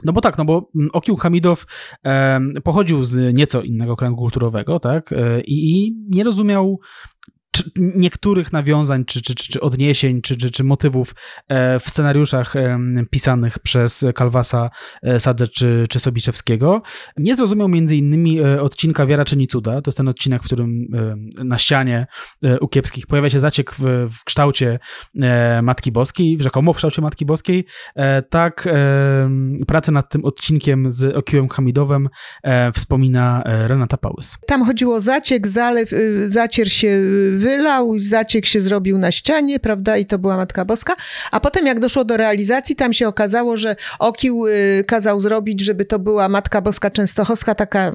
no 0.04 0.12
bo 0.12 0.20
tak, 0.20 0.38
no 0.38 0.44
bo 0.44 0.70
Okił 0.92 1.16
Hamidow 1.16 1.66
e, 2.04 2.40
pochodził 2.64 3.04
z 3.04 3.36
nieco 3.36 3.62
innego 3.62 3.96
kręgu 3.96 4.18
kulturowego, 4.18 4.80
tak? 4.80 5.12
E, 5.12 5.40
i, 5.40 5.92
nie 6.08 6.24
rozumiał 6.24 6.80
niektórych 7.76 8.52
nawiązań, 8.52 9.04
czy, 9.04 9.22
czy, 9.22 9.34
czy 9.34 9.60
odniesień, 9.60 10.22
czy, 10.22 10.36
czy, 10.36 10.50
czy 10.50 10.64
motywów 10.64 11.14
e, 11.48 11.80
w 11.80 11.90
scenariuszach 11.90 12.54
pisanych 13.10 13.58
przez 13.58 14.04
Kalwasa, 14.14 14.70
e, 15.02 15.20
Sadze 15.20 15.48
czy, 15.48 15.86
czy 15.90 16.00
Sobiczewskiego. 16.00 16.82
Nie 17.16 17.36
zrozumiał 17.36 17.68
między 17.68 17.96
innymi 17.96 18.40
e, 18.40 18.62
odcinka 18.62 19.06
Wiara 19.06 19.24
czyni 19.24 19.46
cuda. 19.46 19.82
To 19.82 19.88
jest 19.88 19.98
ten 19.98 20.08
odcinek, 20.08 20.42
w 20.42 20.46
którym 20.46 20.86
na 21.44 21.58
ścianie 21.58 22.06
u 22.60 22.68
Kiepskich 22.68 23.06
pojawia 23.06 23.30
się 23.30 23.40
zaciek 23.40 23.74
w, 23.74 24.08
w 24.12 24.24
kształcie 24.24 24.78
Matki 25.62 25.92
Boskiej, 25.92 26.36
rzekomo 26.40 26.72
w 26.72 26.76
kształcie 26.76 27.02
Matki 27.02 27.26
Boskiej. 27.26 27.64
Tak 28.30 28.68
pracę 29.66 29.92
nad 29.92 30.10
tym 30.10 30.24
odcinkiem 30.24 30.90
z 30.90 31.16
Okiłem 31.16 31.48
Hamidowem 31.48 32.08
wspomina 32.74 33.42
Renata 33.44 33.96
Pałys. 33.96 34.38
Tam 34.46 34.64
chodziło 34.64 34.94
o 34.94 35.00
zaciek, 35.00 35.46
zalew, 35.48 35.92
y, 35.92 36.28
zacier 36.28 36.72
się 36.72 37.00
wylał, 37.44 37.94
zaciek 37.98 38.46
się 38.46 38.60
zrobił 38.60 38.98
na 38.98 39.12
ścianie, 39.12 39.60
prawda, 39.60 39.96
i 39.96 40.06
to 40.06 40.18
była 40.18 40.36
Matka 40.36 40.64
Boska. 40.64 40.96
A 41.30 41.40
potem 41.40 41.66
jak 41.66 41.80
doszło 41.80 42.04
do 42.04 42.16
realizacji, 42.16 42.76
tam 42.76 42.92
się 42.92 43.08
okazało, 43.08 43.56
że 43.56 43.76
Okił 43.98 44.46
y, 44.46 44.84
kazał 44.86 45.20
zrobić, 45.20 45.60
żeby 45.60 45.84
to 45.84 45.98
była 45.98 46.28
Matka 46.28 46.60
Boska 46.60 46.90
Częstochowska, 46.90 47.54
taka... 47.54 47.92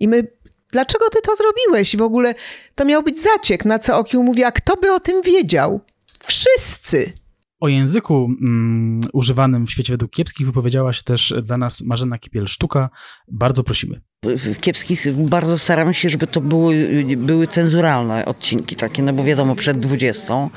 I 0.00 0.08
my 0.08 0.26
dlaczego 0.72 1.10
ty 1.10 1.18
to 1.20 1.36
zrobiłeś? 1.36 1.96
W 1.96 2.02
ogóle 2.02 2.34
to 2.74 2.84
miał 2.84 3.02
być 3.02 3.22
zaciek, 3.22 3.64
na 3.64 3.78
co 3.78 3.98
Okił 3.98 4.22
mówi, 4.22 4.44
a 4.44 4.52
kto 4.52 4.76
by 4.76 4.92
o 4.92 5.00
tym 5.00 5.22
wiedział? 5.22 5.80
Wszyscy! 6.24 7.23
O 7.64 7.68
języku 7.68 8.30
mm, 8.48 9.00
używanym 9.12 9.66
w 9.66 9.70
świecie 9.70 9.92
według 9.92 10.10
kiepskich 10.10 10.46
wypowiedziała 10.46 10.92
się 10.92 11.02
też 11.02 11.34
dla 11.42 11.58
nas 11.58 11.82
Marzena 11.82 12.18
Kipiel-Sztuka. 12.18 12.88
Bardzo 13.28 13.64
prosimy. 13.64 14.00
W 14.22 14.60
kiepskich 14.60 15.06
bardzo 15.16 15.58
staramy 15.58 15.94
się, 15.94 16.10
żeby 16.10 16.26
to 16.26 16.40
były, 16.40 17.04
były 17.16 17.46
cenzuralne 17.46 18.24
odcinki 18.24 18.76
takie, 18.76 19.02
no 19.02 19.12
bo 19.12 19.24
wiadomo, 19.24 19.54
przed 19.54 19.78
20. 19.78 20.48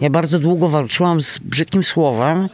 Ja 0.00 0.10
bardzo 0.10 0.38
długo 0.38 0.68
walczyłam 0.68 1.20
z 1.20 1.38
brzydkim 1.38 1.84
słowem. 1.84 2.48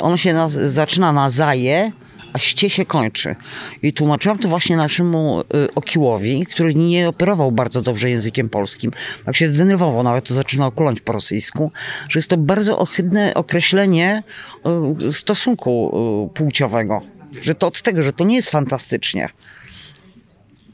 Ono 0.00 0.16
się 0.16 0.34
na, 0.34 0.48
zaczyna 0.48 1.12
na 1.12 1.30
zaje, 1.30 1.92
a 2.32 2.38
ście 2.38 2.70
się 2.70 2.86
kończy. 2.86 3.36
I 3.82 3.92
tłumaczyłam 3.92 4.38
to 4.38 4.48
właśnie 4.48 4.76
naszemu 4.76 5.40
y, 5.40 5.74
Okiłowi, 5.74 6.46
który 6.46 6.74
nie 6.74 7.08
operował 7.08 7.52
bardzo 7.52 7.82
dobrze 7.82 8.10
językiem 8.10 8.48
polskim. 8.48 8.92
Jak 9.26 9.36
się 9.36 9.48
zdenerwował, 9.48 10.02
nawet 10.02 10.28
to 10.28 10.34
zaczynał 10.34 10.72
kuląć 10.72 11.00
po 11.00 11.12
rosyjsku, 11.12 11.72
że 12.08 12.18
jest 12.18 12.30
to 12.30 12.36
bardzo 12.36 12.78
ohydne 12.78 13.34
określenie 13.34 14.22
y, 15.08 15.12
stosunku 15.12 15.92
y, 16.30 16.34
płciowego. 16.34 17.02
Że 17.42 17.54
to 17.54 17.66
od 17.66 17.82
tego, 17.82 18.02
że 18.02 18.12
to 18.12 18.24
nie 18.24 18.36
jest 18.36 18.50
fantastycznie. 18.50 19.28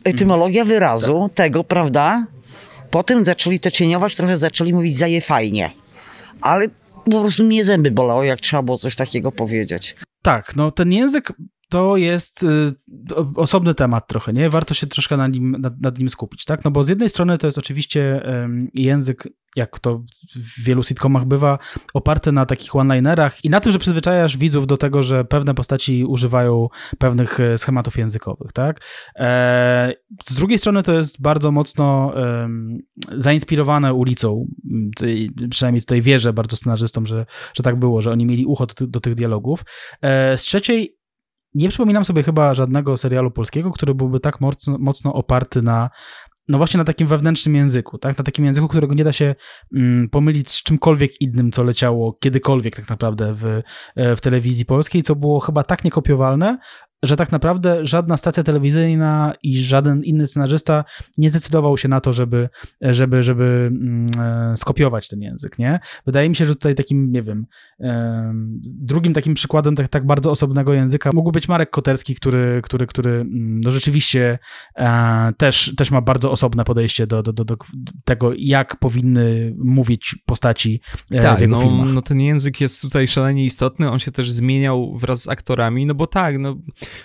Etymologia 0.05 0.64
wyrazu 0.64 1.30
tego, 1.34 1.64
prawda? 1.64 2.26
Potem 2.90 3.24
zaczęli 3.24 3.61
to 3.61 3.70
cieniować, 3.70 4.16
trochę 4.16 4.36
zaczęli 4.36 4.72
mówić 4.72 4.99
zaje 4.99 5.20
fajnie. 5.20 5.70
Ale 6.40 6.68
po 7.05 7.21
prostu 7.21 7.45
mnie 7.45 7.65
zęby 7.65 7.91
bolało, 7.91 8.25
jak 8.25 8.41
trzeba 8.41 8.63
było 8.63 8.79
coś 8.79 8.97
takiego 8.97 9.33
powiedzieć. 9.33 9.97
Tak, 10.23 10.57
no 10.57 10.71
ten 10.71 10.93
język 10.93 11.33
to 11.73 11.97
jest 11.97 12.43
y, 12.43 12.73
osobny 13.37 13.75
temat 13.75 14.09
trochę, 14.09 14.33
nie? 14.33 14.51
Warto 14.51 14.75
się 14.75 14.87
troszkę 14.87 15.16
nad 15.16 15.33
nim, 15.33 15.57
nad, 15.61 15.81
nad 15.81 15.99
nim 15.99 16.09
skupić, 16.09 16.45
tak? 16.45 16.64
No 16.64 16.70
bo 16.70 16.85
z 16.85 16.89
jednej 16.89 17.09
strony 17.09 17.39
to 17.39 17.47
jest 17.47 17.59
oczywiście 17.59 18.23
język, 18.75 19.29
jak 19.57 19.79
to 19.79 20.05
w 20.35 20.64
wielu 20.64 20.83
sitcomach 20.83 21.25
bywa, 21.25 21.59
oparty 21.95 22.33
na 22.33 22.47
takich 22.47 22.77
one-linerach 22.77 23.45
i 23.45 23.51
na 23.51 23.61
tym, 23.61 23.73
że 23.73 23.79
przyzwyczajasz 23.79 24.37
widzów 24.37 24.66
do 24.66 24.77
tego, 24.77 25.03
że 25.03 25.25
pewne 25.25 25.55
postaci 25.55 26.05
używają 26.05 26.68
pewnych 26.99 27.41
e, 27.41 27.59
schematów 27.59 27.99
językowych, 27.99 28.53
tak? 28.53 28.81
E, 29.16 29.93
z 30.25 30.35
drugiej 30.35 30.59
strony 30.59 30.83
to 30.83 30.93
jest 30.93 31.23
bardzo 31.23 31.53
mocno 31.53 32.14
zainspirowane 33.16 33.95
ulicą, 33.95 34.47
przynajmniej 35.51 35.83
tutaj 35.83 36.03
wierzę 36.03 36.33
bardzo 36.33 36.57
scenarzystom, 36.57 37.07
że, 37.07 37.27
że 37.55 37.62
tak 37.62 37.79
było, 37.79 38.01
że 38.01 38.11
oni 38.11 38.27
mieli 38.27 38.47
ucho 38.47 38.66
do, 38.66 38.87
do 38.87 39.01
tych 39.01 39.14
dialogów. 39.14 39.64
E, 40.03 40.37
z 40.37 40.43
trzeciej 40.43 41.02
nie 41.55 41.69
przypominam 41.69 42.05
sobie 42.05 42.23
chyba 42.23 42.55
żadnego 42.55 42.97
serialu 42.97 43.31
polskiego, 43.31 43.71
który 43.71 43.95
byłby 43.95 44.21
tak 44.21 44.41
mocno, 44.41 44.77
mocno 44.79 45.13
oparty 45.13 45.63
na 45.63 45.91
no 46.49 46.59
właśnie 46.59 46.79
na 46.79 46.85
takim 46.85 47.07
wewnętrznym 47.07 47.55
języku, 47.55 47.99
tak? 47.99 48.19
Na 48.19 48.25
takim 48.25 48.45
języku, 48.45 48.69
którego 48.69 48.95
nie 48.95 49.05
da 49.05 49.13
się 49.13 49.35
mm, 49.77 50.09
pomylić 50.09 50.51
z 50.51 50.63
czymkolwiek 50.63 51.21
innym, 51.21 51.53
co 51.53 51.65
leciało 51.65 52.13
kiedykolwiek 52.21 52.77
tak 52.77 52.89
naprawdę 52.89 53.35
w, 53.35 53.45
e, 53.97 54.17
w 54.17 54.21
telewizji 54.21 54.67
polskiej, 54.67 55.03
co 55.03 55.17
było 55.17 55.41
chyba 55.41 55.63
tak 55.63 55.85
niekopiowalne, 55.85 56.59
że 57.03 57.17
tak 57.17 57.33
naprawdę 57.33 57.87
żadna 57.87 58.17
stacja 58.17 58.43
telewizyjna 58.43 59.33
i 59.43 59.59
żaden 59.59 60.05
inny 60.05 60.27
scenarzysta 60.27 60.85
nie 61.19 61.31
zdecydował 61.31 61.79
się 61.79 61.89
na 61.89 62.01
to, 62.01 62.13
żeby, 62.13 62.49
żeby, 62.81 63.23
żeby 63.23 63.71
mm, 63.73 64.07
e, 64.21 64.57
skopiować 64.57 65.09
ten 65.09 65.21
język, 65.21 65.59
nie? 65.59 65.81
Wydaje 66.07 66.29
mi 66.29 66.37
się, 66.37 66.47
że 66.47 66.55
tutaj 66.55 66.75
takim, 66.75 67.13
nie 67.13 67.23
wiem, 67.23 67.47
drugim 68.65 69.15
takim 69.15 69.35
przykładem 69.35 69.77
tak, 69.77 69.89
tak 69.89 70.07
bardzo 70.07 70.31
osobnego 70.31 70.75
języka 70.75 71.11
mógł 71.15 71.33
być 71.33 71.49
Marek 71.49 71.71
Koterski, 71.71 72.15
który, 72.15 72.61
który, 72.65 72.87
który 72.87 73.11
mm, 73.11 73.61
no 73.61 73.71
rzeczywiście 73.71 74.39
e, 74.77 75.33
też, 75.37 75.75
też 75.77 75.91
ma 75.91 76.01
bardzo 76.01 76.31
osobne 76.31 76.65
podejście 76.65 77.07
do, 77.07 77.23
do, 77.23 77.33
do, 77.33 77.45
do 77.45 77.57
tego, 78.05 78.33
jak 78.37 78.77
powinny 78.77 79.55
mówić 79.59 80.17
postaci 80.27 80.81
e, 81.11 81.23
tak, 81.23 81.39
w 81.39 81.41
jego 81.41 81.57
no, 81.57 81.63
filmach. 81.63 81.93
No 81.93 82.03
ten 82.03 82.21
język 82.21 82.61
jest 82.61 82.83
tutaj 82.83 83.09
szalenie 83.09 83.45
istotny, 83.45 83.91
on 83.91 83.99
się 83.99 84.13
też 84.13 84.31
zmieniał 84.31 84.99
wraz 84.99 85.23
z 85.23 85.29
aktorami, 85.29 85.87
no 85.87 85.95
bo 85.95 86.07
tak, 86.07 86.39
no 86.39 86.57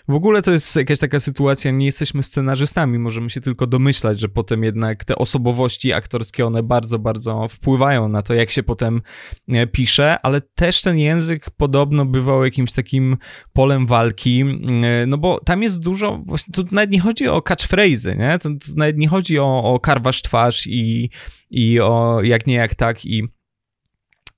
w 0.07 0.13
ogóle 0.13 0.41
to 0.41 0.51
jest 0.51 0.75
jakaś 0.75 0.99
taka 0.99 1.19
sytuacja, 1.19 1.71
nie 1.71 1.85
jesteśmy 1.85 2.23
scenarzystami, 2.23 2.99
możemy 2.99 3.29
się 3.29 3.41
tylko 3.41 3.67
domyślać, 3.67 4.19
że 4.19 4.29
potem 4.29 4.63
jednak 4.63 5.05
te 5.05 5.15
osobowości 5.15 5.93
aktorskie, 5.93 6.45
one 6.45 6.63
bardzo, 6.63 6.99
bardzo 6.99 7.47
wpływają 7.47 8.09
na 8.09 8.21
to, 8.21 8.33
jak 8.33 8.51
się 8.51 8.63
potem 8.63 9.01
e, 9.47 9.67
pisze, 9.67 10.19
ale 10.23 10.41
też 10.41 10.81
ten 10.81 10.97
język 10.97 11.49
podobno 11.49 12.05
bywał 12.05 12.45
jakimś 12.45 12.73
takim 12.73 13.17
polem 13.53 13.87
walki, 13.87 14.41
e, 14.41 15.05
no 15.07 15.17
bo 15.17 15.39
tam 15.39 15.63
jest 15.63 15.79
dużo, 15.79 16.21
właśnie 16.25 16.53
tu 16.53 16.63
nawet 16.71 16.91
nie 16.91 16.99
chodzi 16.99 17.27
o 17.27 17.41
catchphrase'y, 17.41 18.17
nie? 18.17 18.39
To 18.39 18.49
nawet 18.75 18.97
nie 18.97 19.07
chodzi 19.07 19.39
o, 19.39 19.63
o 19.63 19.79
karwasz 19.79 20.21
twarz 20.21 20.67
i, 20.67 21.09
i 21.51 21.79
o 21.79 22.19
jak 22.23 22.47
nie 22.47 22.55
jak 22.55 22.75
tak 22.75 23.05
i 23.05 23.36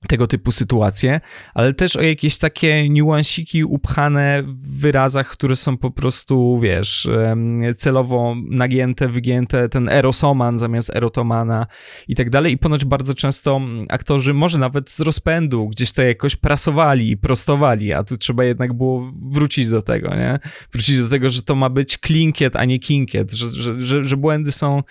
tego 0.08 0.26
typu 0.26 0.52
sytuacje, 0.52 1.20
ale 1.54 1.74
też 1.74 1.96
o 1.96 2.02
jakieś 2.02 2.38
takie 2.38 2.88
niuansiki 2.88 3.64
upchane 3.64 4.42
w 4.42 4.80
wyrazach, 4.80 5.28
które 5.28 5.56
są 5.56 5.76
po 5.76 5.90
prostu, 5.90 6.60
wiesz, 6.62 7.08
celowo 7.76 8.34
nagięte, 8.50 9.08
wygięte, 9.08 9.68
ten 9.68 9.88
erosoman 9.88 10.58
zamiast 10.58 10.96
erotomana 10.96 11.66
i 12.08 12.16
tak 12.16 12.30
dalej. 12.30 12.52
I 12.52 12.58
ponoć 12.58 12.84
bardzo 12.84 13.14
często 13.14 13.60
aktorzy, 13.88 14.34
może 14.34 14.58
nawet 14.58 14.90
z 14.90 15.00
rozpędu, 15.00 15.68
gdzieś 15.68 15.92
to 15.92 16.02
jakoś 16.02 16.36
prasowali 16.36 17.16
prostowali, 17.16 17.92
a 17.92 18.04
tu 18.04 18.16
trzeba 18.16 18.44
jednak 18.44 18.72
było 18.72 19.12
wrócić 19.30 19.68
do 19.68 19.82
tego, 19.82 20.16
nie? 20.16 20.38
Wrócić 20.72 20.98
do 20.98 21.08
tego, 21.08 21.30
że 21.30 21.42
to 21.42 21.54
ma 21.54 21.70
być 21.70 21.98
klinkiet, 21.98 22.56
a 22.56 22.64
nie 22.64 22.78
kinkiet, 22.78 23.32
że, 23.32 23.50
że, 23.50 23.84
że, 23.84 24.04
że 24.04 24.16
błędy 24.16 24.52
są 24.52 24.82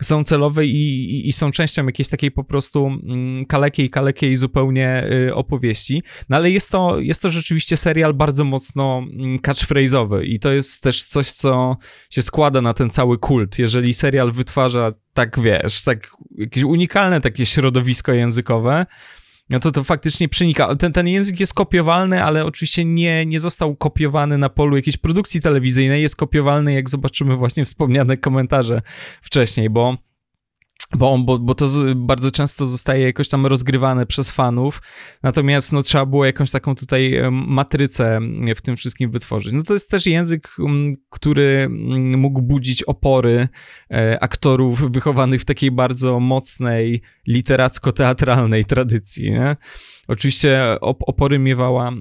są 0.00 0.24
celowe 0.24 0.66
i, 0.66 1.28
i, 1.28 1.32
są 1.32 1.50
częścią 1.50 1.86
jakiejś 1.86 2.08
takiej 2.08 2.30
po 2.30 2.44
prostu 2.44 2.86
mm, 2.86 3.46
kalekiej, 3.46 3.90
kalekiej 3.90 4.36
zupełnie 4.36 5.04
y, 5.28 5.34
opowieści. 5.34 6.02
No 6.28 6.36
ale 6.36 6.50
jest 6.50 6.70
to, 6.70 7.00
jest 7.00 7.22
to 7.22 7.30
rzeczywiście 7.30 7.76
serial 7.76 8.14
bardzo 8.14 8.44
mocno 8.44 8.98
mm, 8.98 9.38
catchphrase'owy 9.38 10.24
i 10.24 10.38
to 10.38 10.52
jest 10.52 10.82
też 10.82 11.04
coś, 11.04 11.32
co 11.32 11.76
się 12.10 12.22
składa 12.22 12.62
na 12.62 12.74
ten 12.74 12.90
cały 12.90 13.18
kult. 13.18 13.58
Jeżeli 13.58 13.94
serial 13.94 14.32
wytwarza 14.32 14.92
tak, 15.14 15.40
wiesz, 15.40 15.82
tak 15.82 16.10
jakieś 16.38 16.62
unikalne 16.64 17.20
takie 17.20 17.46
środowisko 17.46 18.12
językowe, 18.12 18.86
no 19.50 19.60
to 19.60 19.72
to 19.72 19.84
faktycznie 19.84 20.28
przenika. 20.28 20.76
Ten, 20.76 20.92
ten 20.92 21.08
język 21.08 21.40
jest 21.40 21.54
kopiowalny, 21.54 22.24
ale 22.24 22.44
oczywiście 22.44 22.84
nie, 22.84 23.26
nie 23.26 23.40
został 23.40 23.76
kopiowany 23.76 24.38
na 24.38 24.48
polu 24.48 24.76
jakiejś 24.76 24.96
produkcji 24.96 25.40
telewizyjnej, 25.40 26.02
jest 26.02 26.16
kopiowalny, 26.16 26.72
jak 26.72 26.90
zobaczymy 26.90 27.36
właśnie 27.36 27.64
wspomniane 27.64 28.16
komentarze 28.16 28.82
wcześniej, 29.22 29.70
bo 29.70 29.96
bo, 30.96 31.18
bo, 31.18 31.38
bo 31.38 31.54
to 31.54 31.68
z, 31.68 31.98
bardzo 31.98 32.30
często 32.30 32.66
zostaje 32.66 33.04
jakoś 33.04 33.28
tam 33.28 33.46
rozgrywane 33.46 34.06
przez 34.06 34.30
fanów, 34.30 34.82
natomiast 35.22 35.72
no, 35.72 35.82
trzeba 35.82 36.06
było 36.06 36.24
jakąś 36.24 36.50
taką 36.50 36.74
tutaj 36.74 37.14
matrycę 37.30 38.20
w 38.56 38.62
tym 38.62 38.76
wszystkim 38.76 39.10
wytworzyć. 39.10 39.52
No 39.52 39.62
to 39.62 39.74
jest 39.74 39.90
też 39.90 40.06
język, 40.06 40.56
który 41.10 41.68
mógł 42.16 42.42
budzić 42.42 42.82
opory 42.82 43.48
e, 43.90 44.22
aktorów 44.22 44.92
wychowanych 44.92 45.40
w 45.40 45.44
takiej 45.44 45.70
bardzo 45.70 46.20
mocnej 46.20 47.02
literacko-teatralnej 47.28 48.64
tradycji, 48.64 49.30
nie? 49.30 49.56
Oczywiście 50.08 50.60
opory 50.80 51.38
miewała 51.38 51.92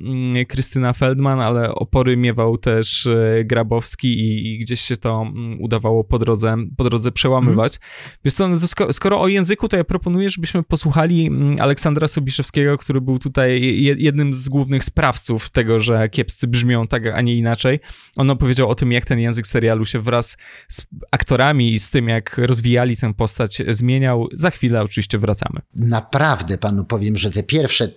Krystyna 0.48 0.94
Feldman, 0.94 1.40
ale 1.40 1.76
opory 1.76 2.18
miewał 2.18 2.58
też 2.58 3.06
e, 3.06 3.44
Grabowski 3.46 4.08
i, 4.08 4.54
i 4.54 4.60
gdzieś 4.60 4.82
się 4.82 4.98
to 4.98 5.32
udawało 5.60 6.04
po 6.04 6.20
drodze, 6.20 6.58
po 6.78 6.84
drodze 6.84 7.12
przełamywać. 7.12 7.76
Mm. 7.76 8.20
Wiesz 8.26 8.34
co, 8.34 8.48
no 8.48 8.58
skoro, 8.80 8.94
skoro 8.94 9.22
o 9.22 9.28
języku, 9.28 9.70
to 9.70 9.78
ja 9.78 9.84
proponuję, 9.84 10.30
żebyśmy 10.30 10.64
posłuchali 10.64 11.28
mm, 11.28 11.62
Aleksandra 11.62 12.08
Sobiszewskiego, 12.08 12.78
który 12.78 13.02
był 13.02 13.20
tutaj 13.20 13.62
jednym 13.98 14.34
z 14.34 14.50
głównych 14.50 14.84
sprawców 14.84 15.50
tego, 15.50 15.80
że 15.80 16.10
kiepscy 16.10 16.48
brzmią 16.48 16.88
tak, 16.88 17.06
a 17.06 17.22
nie 17.22 17.36
inaczej. 17.36 17.80
On 18.16 18.30
opowiedział 18.30 18.70
o 18.70 18.76
tym, 18.76 18.92
jak 18.92 19.06
ten 19.06 19.20
język 19.20 19.48
serialu 19.48 19.86
się 19.86 20.02
wraz 20.02 20.38
z 20.68 20.88
aktorami 21.12 21.74
i 21.74 21.80
z 21.80 21.90
tym, 21.90 22.10
jak 22.10 22.38
rozwijali 22.38 22.98
tę 22.98 23.14
postać, 23.14 23.62
zmieniał. 23.70 24.28
Za 24.34 24.52
chwilę 24.52 24.82
oczywiście 24.82 25.18
wracamy. 25.18 25.62
Naprawdę 25.76 26.58
panu 26.58 26.86
powiem, 26.86 27.18
że 27.18 27.32
te 27.32 27.44
pierwsze 27.44 27.90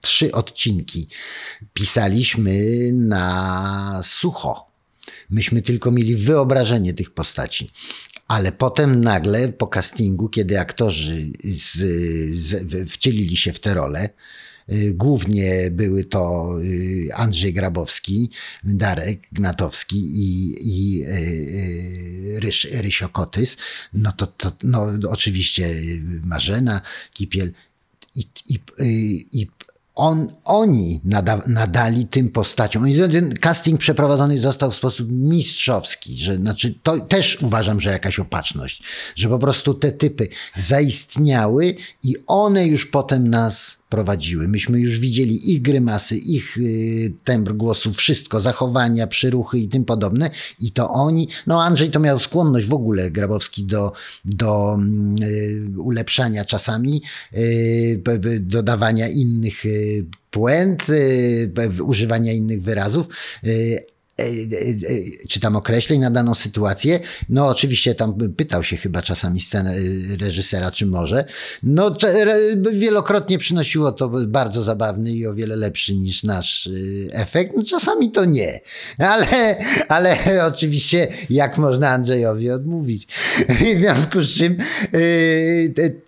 trzy 0.00 0.32
odcinki 0.32 1.08
pisaliśmy 1.72 2.52
na 2.92 4.00
sucho. 4.02 4.66
Myśmy 5.30 5.62
tylko 5.62 5.90
mieli 5.90 6.16
wyobrażenie 6.16 6.94
tych 6.94 7.10
postaci. 7.10 7.68
Ale 8.28 8.52
potem 8.52 9.00
nagle 9.00 9.48
po 9.48 9.66
castingu, 9.66 10.28
kiedy 10.28 10.60
aktorzy 10.60 11.32
z, 11.44 11.76
z, 12.40 12.90
wcielili 12.90 13.36
się 13.36 13.52
w 13.52 13.60
te 13.60 13.74
role, 13.74 14.08
y, 14.72 14.94
Głównie 14.94 15.70
były 15.70 16.04
to 16.04 16.50
y, 16.62 17.08
Andrzej 17.14 17.52
Grabowski, 17.52 18.30
Darek 18.64 19.20
Gnatowski 19.32 19.96
i, 19.96 20.54
i 20.60 21.04
y, 21.04 22.40
Ryś, 22.40 22.64
Rysio 22.64 23.08
Kotys. 23.08 23.56
No 23.92 24.12
to, 24.12 24.26
to 24.26 24.52
no, 24.62 24.86
oczywiście 25.08 25.74
Marzena 26.22 26.80
Kipiel 27.12 27.52
i, 28.16 28.28
i, 28.48 28.58
i 29.32 29.48
on, 29.94 30.32
oni 30.44 31.00
nada, 31.04 31.42
nadali 31.46 32.06
tym 32.06 32.30
postaciom. 32.30 32.84
Ten 33.12 33.34
casting 33.34 33.80
przeprowadzony 33.80 34.38
został 34.38 34.70
w 34.70 34.76
sposób 34.76 35.08
mistrzowski, 35.10 36.16
że 36.16 36.36
znaczy 36.36 36.74
to 36.82 36.98
też 36.98 37.42
uważam, 37.42 37.80
że 37.80 37.90
jakaś 37.90 38.18
opatrzność, 38.18 38.82
że 39.16 39.28
po 39.28 39.38
prostu 39.38 39.74
te 39.74 39.92
typy 39.92 40.28
zaistniały 40.56 41.74
i 42.02 42.16
one 42.26 42.66
już 42.66 42.86
potem 42.86 43.28
nas 43.28 43.76
prowadziły. 43.94 44.48
Myśmy 44.48 44.80
już 44.80 44.98
widzieli 44.98 45.52
ich 45.52 45.62
grymasy, 45.62 46.16
ich 46.16 46.58
y, 46.58 47.12
tembr 47.24 47.52
głosu, 47.52 47.92
wszystko, 47.92 48.40
zachowania, 48.40 49.06
przyruchy 49.06 49.58
i 49.58 49.68
tym 49.68 49.84
podobne. 49.84 50.30
I 50.60 50.72
to 50.72 50.90
oni, 50.90 51.28
no 51.46 51.62
Andrzej 51.62 51.90
to 51.90 52.00
miał 52.00 52.18
skłonność 52.18 52.66
w 52.66 52.74
ogóle, 52.74 53.10
Grabowski, 53.10 53.64
do, 53.64 53.92
do 54.24 54.78
y, 55.22 55.80
ulepszania 55.80 56.44
czasami, 56.44 57.02
y, 57.36 58.02
dodawania 58.40 59.08
innych 59.08 59.62
puent, 60.30 60.86
używania 61.80 62.32
innych 62.32 62.62
wyrazów 62.62 63.06
czy 65.28 65.40
tam 65.40 65.56
określeń 65.56 66.00
na 66.00 66.10
daną 66.10 66.34
sytuację. 66.34 67.00
No 67.28 67.48
oczywiście 67.48 67.94
tam 67.94 68.14
pytał 68.36 68.62
się 68.62 68.76
chyba 68.76 69.02
czasami 69.02 69.40
scenę 69.40 69.74
reżysera, 70.20 70.70
czy 70.70 70.86
może. 70.86 71.24
No 71.62 71.92
wielokrotnie 72.72 73.38
przynosiło 73.38 73.92
to 73.92 74.08
bardzo 74.08 74.62
zabawny 74.62 75.10
i 75.10 75.26
o 75.26 75.34
wiele 75.34 75.56
lepszy 75.56 75.94
niż 75.94 76.24
nasz 76.24 76.68
efekt. 77.12 77.52
No, 77.56 77.62
czasami 77.62 78.10
to 78.10 78.24
nie. 78.24 78.60
Ale, 78.98 79.56
ale 79.88 80.16
oczywiście 80.46 81.08
jak 81.30 81.58
można 81.58 81.88
Andrzejowi 81.88 82.50
odmówić. 82.50 83.06
W 83.74 83.78
związku 83.78 84.22
z 84.22 84.38
czym 84.38 84.56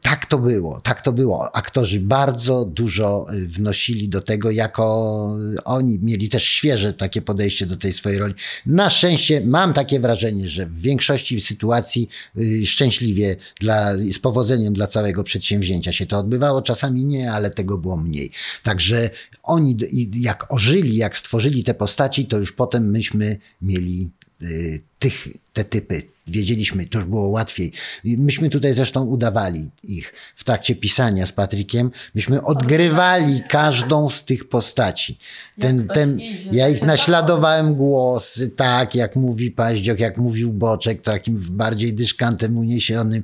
tak 0.03 0.27
to 0.27 0.39
było. 0.39 0.81
Tak 0.81 1.01
to 1.01 1.13
było. 1.13 1.57
Aktorzy 1.57 2.01
bardzo 2.01 2.65
dużo 2.65 3.27
wnosili 3.47 4.09
do 4.09 4.23
tego, 4.23 4.51
jako 4.51 5.37
oni 5.65 5.99
mieli 5.99 6.29
też 6.29 6.45
świeże 6.45 6.93
takie 6.93 7.23
podejście 7.23 7.67
do 7.67 7.77
tej 7.77 7.93
swojej 7.97 8.19
roli. 8.19 8.35
Na 8.67 8.91
szczęście 8.91 9.41
mam 9.41 9.73
takie 9.73 10.01
wrażenie, 10.01 10.49
że 10.49 10.67
w 10.67 10.81
większości 10.81 11.41
sytuacji 11.41 12.09
y, 12.39 12.67
szczęśliwie, 12.67 13.37
dla, 13.61 13.97
z 13.97 14.19
powodzeniem 14.19 14.75
dla 14.75 14.87
całego 14.87 15.25
przedsięwzięcia 15.25 15.93
się 15.93 16.07
to 16.07 16.19
odbywało. 16.19 16.63
Czasami 16.63 17.05
nie, 17.05 17.33
ale 17.33 17.51
tego 17.51 17.79
było 17.79 17.97
mniej. 17.97 18.31
Także 18.63 19.11
oni 19.43 19.77
jak 20.15 20.53
ożyli, 20.53 20.97
jak 20.97 21.17
stworzyli 21.17 21.65
te 21.65 21.75
postaci, 21.75 22.27
to 22.27 22.39
już 22.39 22.53
potem 22.53 22.91
myśmy 22.91 23.39
mieli 23.63 24.11
y, 24.43 24.81
tych, 24.99 25.29
te 25.53 25.65
typy 25.65 26.03
wiedzieliśmy, 26.27 26.87
to 26.87 26.99
już 26.99 27.09
było 27.09 27.29
łatwiej. 27.29 27.73
Myśmy 28.05 28.51
tutaj 28.51 28.75
zresztą 28.75 29.05
udawali 29.05 29.71
ich 29.85 30.13
w 30.37 30.45
trakcie 30.45 30.75
pisania 30.75 31.27
z 31.27 31.33
Patrykiem. 31.33 31.91
Myśmy 32.15 32.43
odgrywali 32.43 33.43
każdą 33.49 34.09
z 34.09 34.25
tych 34.25 34.49
postaci. 34.49 35.19
Ten, 35.61 35.89
ten, 35.89 36.19
ja 36.53 36.69
ich 36.69 36.83
naśladowałem 36.83 37.75
głosy, 37.75 38.51
tak, 38.51 38.95
jak 38.95 39.17
mówi 39.17 39.51
Paździok, 39.51 39.99
jak 39.99 40.19
mówił 40.19 40.53
Boczek, 40.53 41.03
takim 41.03 41.37
bardziej 41.51 41.93
dyszkantem 41.93 42.59
uniesionym. 42.59 43.23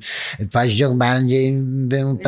Paździok 0.51 0.97
bardziej 0.97 1.53
był 1.63 2.19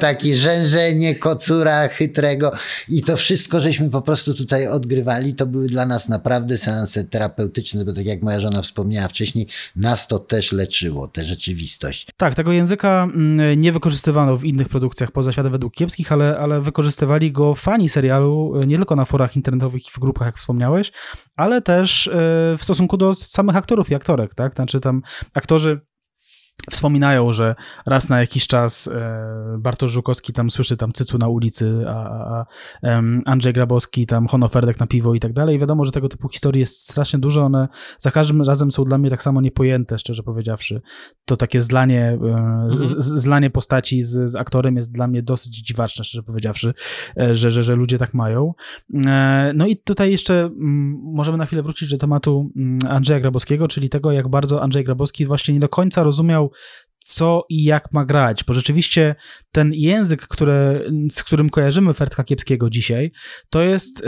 taki 0.00 0.36
rzężenie 0.36 1.14
kocura 1.14 1.88
chytrego 1.88 2.52
i 2.88 3.02
to 3.02 3.16
wszystko, 3.16 3.60
żeśmy 3.60 3.90
po 3.90 4.02
prostu 4.02 4.34
tutaj 4.34 4.68
odgrywali, 4.68 5.34
to 5.34 5.46
były 5.46 5.66
dla 5.66 5.86
nas 5.86 6.08
naprawdę 6.08 6.56
seanse 6.56 7.04
terapeutyczne, 7.04 7.84
bo 7.84 7.92
tak 7.92 8.06
jak 8.06 8.22
moja 8.22 8.40
żona 8.40 8.61
wspomniała 8.62 9.08
wcześniej, 9.08 9.46
na 9.76 9.92
nas 9.92 10.08
to 10.08 10.18
też 10.18 10.52
leczyło, 10.52 11.08
tę 11.08 11.24
rzeczywistość. 11.24 12.08
Tak, 12.16 12.34
tego 12.34 12.52
języka 12.52 13.08
mm, 13.14 13.60
nie 13.60 13.72
wykorzystywano 13.72 14.36
w 14.36 14.44
innych 14.44 14.68
produkcjach 14.68 15.10
poza 15.10 15.32
światem 15.32 15.52
według 15.52 15.74
kiepskich, 15.74 16.12
ale, 16.12 16.38
ale 16.38 16.60
wykorzystywali 16.60 17.32
go 17.32 17.54
fani 17.54 17.88
serialu 17.88 18.60
e, 18.62 18.66
nie 18.66 18.76
tylko 18.76 18.96
na 18.96 19.04
forach 19.04 19.36
internetowych 19.36 19.88
i 19.88 19.90
w 19.90 19.98
grupach, 19.98 20.26
jak 20.26 20.38
wspomniałeś, 20.38 20.92
ale 21.36 21.62
też 21.62 22.06
e, 22.06 22.10
w 22.58 22.60
stosunku 22.60 22.96
do 22.96 23.14
samych 23.14 23.56
aktorów 23.56 23.90
i 23.90 23.94
aktorek, 23.94 24.34
tak? 24.34 24.54
Znaczy 24.54 24.80
tam 24.80 25.02
aktorzy 25.34 25.80
Wspominają, 26.70 27.32
że 27.32 27.54
raz 27.86 28.08
na 28.08 28.20
jakiś 28.20 28.46
czas 28.46 28.88
e, 28.88 29.56
Bartosz 29.58 29.90
Żukowski 29.90 30.32
tam 30.32 30.50
słyszy 30.50 30.76
tam 30.76 30.92
cycu 30.92 31.18
na 31.18 31.28
ulicy, 31.28 31.84
a, 31.88 32.44
Andrzej 33.26 33.52
Grabowski 33.52 34.06
tam 34.06 34.26
honoferdek 34.26 34.80
na 34.80 34.86
piwo 34.86 35.14
i 35.14 35.20
tak 35.20 35.32
dalej. 35.32 35.58
Wiadomo, 35.58 35.84
że 35.84 35.92
tego 35.92 36.08
typu 36.08 36.28
historii 36.28 36.60
jest 36.60 36.90
strasznie 36.90 37.18
dużo, 37.18 37.42
one 37.42 37.68
za 37.98 38.10
każdym 38.10 38.42
razem 38.42 38.72
są 38.72 38.84
dla 38.84 38.98
mnie 38.98 39.10
tak 39.10 39.22
samo 39.22 39.40
niepojęte, 39.40 39.98
szczerze 39.98 40.22
powiedziawszy. 40.22 40.80
To 41.24 41.36
takie 41.36 41.60
zlanie, 41.60 42.00
e, 42.00 42.14
mhm. 42.14 42.86
z, 42.86 42.96
zlanie 42.96 43.50
postaci 43.50 44.02
z, 44.02 44.30
z, 44.30 44.34
aktorem 44.34 44.76
jest 44.76 44.92
dla 44.92 45.08
mnie 45.08 45.22
dosyć 45.22 45.66
dziwaczne, 45.66 46.04
szczerze 46.04 46.22
powiedziawszy, 46.22 46.74
e, 47.20 47.34
że, 47.34 47.50
że, 47.50 47.62
że 47.62 47.74
ludzie 47.74 47.98
tak 47.98 48.14
mają. 48.14 48.52
No 49.54 49.66
i 49.66 49.76
tutaj 49.76 50.10
jeszcze 50.10 50.50
możemy 51.02 51.38
na 51.38 51.46
chwilę 51.46 51.62
wrócić 51.62 51.90
do 51.90 51.98
tematu 51.98 52.50
Andrzeja 52.88 53.20
Grabowskiego, 53.20 53.68
czyli 53.68 53.88
tego, 53.88 54.12
jak 54.12 54.28
bardzo 54.28 54.62
Andrzej 54.62 54.84
Grabowski 54.84 55.26
właśnie 55.26 55.54
nie 55.54 55.60
do 55.60 55.68
końca 55.68 56.02
rozumiał 56.02 56.41
co 56.98 57.44
i 57.48 57.64
jak 57.64 57.92
ma 57.92 58.04
grać, 58.04 58.44
bo 58.44 58.54
rzeczywiście 58.54 59.14
ten 59.52 59.72
język, 59.74 60.26
z 61.10 61.24
którym 61.24 61.50
kojarzymy 61.50 61.94
Fertka 61.94 62.24
Kiepskiego 62.24 62.70
dzisiaj, 62.70 63.12
to 63.50 63.62
jest 63.62 64.02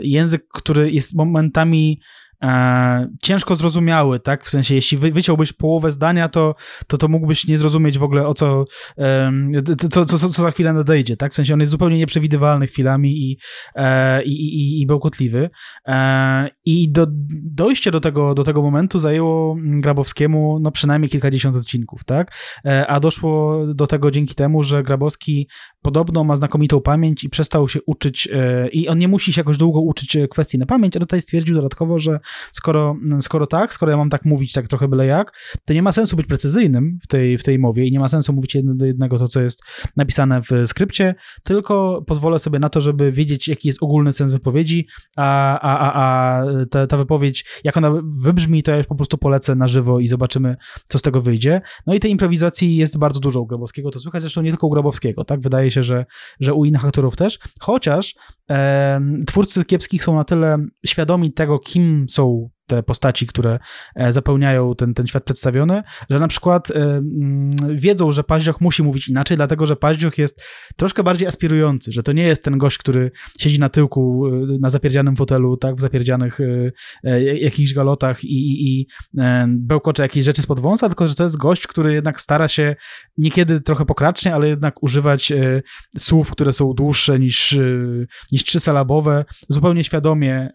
język, 0.00 0.42
który 0.52 0.90
jest 0.90 1.14
momentami 1.14 2.00
e, 2.42 3.06
ciężko 3.22 3.56
zrozumiały, 3.56 4.20
tak? 4.20 4.44
W 4.44 4.50
sensie, 4.50 4.74
jeśli 4.74 4.98
wy, 4.98 5.12
wyciąłbyś 5.12 5.52
połowę 5.52 5.90
zdania, 5.90 6.28
to, 6.28 6.54
to, 6.86 6.98
to 6.98 7.08
mógłbyś 7.08 7.46
nie 7.46 7.58
zrozumieć 7.58 7.98
w 7.98 8.02
ogóle 8.02 8.26
o 8.26 8.34
co, 8.34 8.64
e, 8.98 9.32
co, 9.78 10.04
co, 10.04 10.18
co, 10.18 10.28
co 10.28 10.42
za 10.42 10.50
chwilę 10.50 10.72
nadejdzie, 10.72 11.16
tak? 11.16 11.32
W 11.32 11.36
sensie 11.36 11.54
on 11.54 11.60
jest 11.60 11.72
zupełnie 11.72 11.98
nieprzewidywalny 11.98 12.66
chwilami 12.66 13.30
i, 13.30 13.38
e, 13.74 14.22
i, 14.24 14.32
i, 14.32 14.80
i 14.80 14.86
bełkotliwy. 14.86 15.50
E, 15.88 16.48
I 16.66 16.92
do, 16.92 17.06
dojście 17.44 17.90
do 17.90 18.00
tego, 18.00 18.34
do 18.34 18.44
tego 18.44 18.62
momentu 18.62 18.98
zajęło 18.98 19.56
Grabowskiemu 19.58 20.58
no 20.60 20.70
przynajmniej 20.70 21.10
kilkadziesiąt 21.10 21.56
odcinków, 21.56 22.04
tak? 22.04 22.36
E, 22.66 22.86
a 22.86 23.00
doszło 23.00 23.66
do 23.74 23.86
tego 23.86 24.10
dzięki 24.10 24.34
temu, 24.34 24.62
że 24.62 24.82
Grabowski 24.82 25.48
podobno 25.82 26.24
ma 26.24 26.36
znakomitą 26.36 26.80
pamięć 26.80 27.24
i 27.24 27.28
przestał 27.28 27.68
się 27.68 27.80
uczyć, 27.86 28.28
e, 28.32 28.68
i 28.68 28.88
on 28.88 28.98
nie 28.98 29.08
musi 29.08 29.32
się 29.32 29.40
jakoś 29.40 29.56
długo 29.56 29.80
uczyć 29.80 30.16
e, 30.16 30.28
kwestii 30.28 30.58
na 30.58 30.66
pamięć, 30.66 30.96
ale 30.96 31.06
tutaj 31.06 31.20
stwierdził 31.20 31.56
dodatkowo, 31.56 31.98
że 31.98 32.20
skoro, 32.52 32.96
skoro 33.20 33.46
tak, 33.46 33.74
skoro 33.74 33.90
ja 33.90 33.96
mam 33.96 34.10
tak 34.10 34.24
mówić, 34.24 34.52
tak 34.52 34.68
trochę 34.68 34.88
byle 34.88 35.06
jak, 35.06 35.38
to 35.66 35.74
nie 35.74 35.82
ma 35.82 35.92
sensu 35.92 36.16
być 36.16 36.26
precyzyjnym 36.26 36.98
w 37.02 37.06
tej, 37.06 37.38
w 37.38 37.44
tej 37.44 37.58
mowie 37.58 37.86
i 37.86 37.90
nie 37.90 38.00
ma 38.00 38.08
sensu 38.08 38.32
mówić 38.32 38.54
jedno 38.54 38.74
do 38.74 38.86
jednego 38.86 39.18
to, 39.18 39.28
co 39.28 39.40
jest 39.40 39.62
napisane 39.96 40.42
w 40.42 40.68
skrypcie, 40.68 41.14
tylko 41.42 42.02
pozwolę 42.06 42.38
sobie 42.38 42.58
na 42.58 42.68
to, 42.68 42.80
żeby 42.80 43.12
wiedzieć, 43.12 43.48
jaki 43.48 43.68
jest 43.68 43.82
ogólny 43.82 44.12
sens 44.12 44.32
wypowiedzi, 44.32 44.86
a, 45.16 45.58
a, 45.60 45.78
a, 45.78 45.92
a 45.92 46.44
ta, 46.70 46.86
ta 46.86 46.96
wypowiedź, 46.96 47.44
jak 47.64 47.76
ona 47.76 47.92
wybrzmi, 48.22 48.62
to 48.62 48.70
ja 48.70 48.76
już 48.76 48.86
po 48.86 48.94
prostu 48.94 49.18
polecę 49.18 49.54
na 49.54 49.68
żywo 49.68 50.00
i 50.00 50.06
zobaczymy, 50.06 50.56
co 50.84 50.98
z 50.98 51.02
tego 51.02 51.22
wyjdzie. 51.22 51.60
No 51.86 51.94
i 51.94 52.00
tej 52.00 52.10
improwizacji 52.10 52.76
jest 52.76 52.98
bardzo 52.98 53.20
dużo 53.20 53.40
u 53.40 53.46
Grabowskiego, 53.46 53.90
to 53.90 54.00
słychać 54.00 54.22
zresztą 54.22 54.42
nie 54.42 54.50
tylko 54.50 54.66
u 54.66 54.70
Grabowskiego, 54.70 55.24
tak? 55.24 55.40
Wydaje 55.40 55.70
się, 55.72 55.82
że, 55.82 56.06
że 56.40 56.54
u 56.54 56.64
innych 56.64 56.84
aktorów 56.84 57.16
też, 57.16 57.38
chociaż 57.60 58.14
e, 58.50 59.00
twórcy 59.26 59.64
kiepskich 59.64 60.04
są 60.04 60.14
na 60.14 60.24
tyle 60.24 60.58
świadomi 60.86 61.32
tego, 61.32 61.58
kim 61.58 62.06
są 62.10 62.50
te 62.66 62.82
postaci, 62.82 63.26
które 63.26 63.58
e, 63.94 64.12
zapełniają 64.12 64.74
ten, 64.74 64.94
ten 64.94 65.06
świat 65.06 65.24
przedstawiony, 65.24 65.82
że 66.10 66.18
na 66.18 66.28
przykład 66.28 66.70
y, 66.70 66.74
y, 66.74 67.76
wiedzą, 67.76 68.12
że 68.12 68.24
Paździoch 68.24 68.60
musi 68.60 68.82
mówić 68.82 69.08
inaczej, 69.08 69.36
dlatego 69.36 69.66
że 69.66 69.76
Paździoch 69.76 70.18
jest 70.18 70.42
troszkę 70.76 71.02
bardziej 71.02 71.28
aspirujący, 71.28 71.92
że 71.92 72.02
to 72.02 72.12
nie 72.12 72.22
jest 72.22 72.44
ten 72.44 72.58
gość, 72.58 72.78
który 72.78 73.10
siedzi 73.38 73.58
na 73.58 73.68
tyłku 73.68 74.26
y, 74.26 74.58
na 74.60 74.70
zapierdzianym 74.70 75.16
fotelu, 75.16 75.56
tak, 75.56 75.76
w 75.76 75.80
zapierdzianych 75.80 76.38
jakichś 77.40 77.74
galotach 77.74 78.24
i, 78.24 78.28
i, 78.28 78.80
i 78.80 78.86
bełkocze 79.48 80.02
jakieś 80.02 80.24
rzeczy 80.24 80.42
spod 80.42 80.60
wąsa, 80.60 80.88
tylko 80.88 81.08
że 81.08 81.14
to 81.14 81.22
jest 81.22 81.36
gość, 81.36 81.66
który 81.66 81.92
jednak 81.92 82.20
stara 82.20 82.48
się 82.48 82.76
niekiedy 83.18 83.60
trochę 83.60 83.86
pokracznie, 83.86 84.34
ale 84.34 84.48
jednak 84.48 84.82
używać 84.82 85.32
słów, 85.98 86.30
które 86.30 86.52
są 86.52 86.72
dłuższe 86.74 87.18
niż, 87.18 87.58
niż 88.32 88.44
trzysylabowe, 88.44 89.24
zupełnie 89.48 89.84
świadomie 89.84 90.50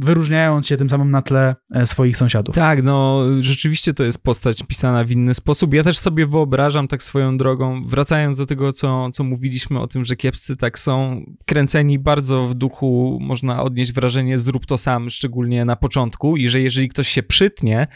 wyróżniając 0.00 0.66
się 0.66 0.76
tym 0.76 0.90
samym 0.90 1.10
na 1.10 1.22
tle 1.22 1.56
e, 1.74 1.86
swoich 1.86 2.16
sąsiadów. 2.16 2.54
Tak, 2.54 2.82
no 2.82 3.24
rzeczywiście 3.40 3.94
to 3.94 4.04
jest 4.04 4.24
postać 4.24 4.62
pisana 4.62 5.04
w 5.04 5.10
inny 5.10 5.34
sposób. 5.34 5.74
Ja 5.74 5.84
też 5.84 5.98
sobie 5.98 6.26
wyobrażam 6.26 6.88
tak 6.88 7.02
swoją 7.02 7.36
drogą, 7.36 7.84
wracając 7.86 8.38
do 8.38 8.46
tego, 8.46 8.72
co, 8.72 9.10
co 9.10 9.24
mówiliśmy 9.24 9.80
o 9.80 9.86
tym, 9.86 10.04
że 10.04 10.16
kiepscy 10.16 10.56
tak 10.56 10.78
są 10.78 11.24
kręceni 11.46 11.98
bardzo 11.98 12.42
w 12.42 12.54
duchu, 12.54 13.18
można 13.20 13.62
odnieść 13.62 13.92
wrażenie 13.92 14.38
zrób 14.38 14.66
to 14.66 14.78
sam, 14.78 15.10
szczególnie 15.10 15.64
na 15.64 15.76
początku 15.76 16.36
i 16.36 16.48
że 16.48 16.60
jeżeli 16.60 16.88
ktoś 16.88 17.08
się 17.08 17.22
przytnie, 17.22 17.86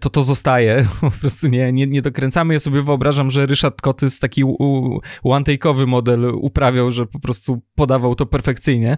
to 0.00 0.10
to 0.10 0.22
zostaje, 0.22 0.86
po 1.00 1.10
prostu 1.10 1.48
nie, 1.48 1.72
nie, 1.72 1.86
nie 1.86 2.02
dokręcamy. 2.02 2.54
Ja 2.54 2.60
sobie 2.60 2.82
wyobrażam, 2.82 3.30
że 3.30 3.46
Ryszard 3.46 3.80
Kotys 3.80 4.18
taki 4.18 4.44
one-take'owy 5.22 5.86
model 5.86 6.24
uprawiał, 6.24 6.90
że 6.92 7.06
po 7.06 7.18
prostu 7.18 7.62
podawał 7.74 8.14
to 8.14 8.26
perfekcyjnie, 8.26 8.96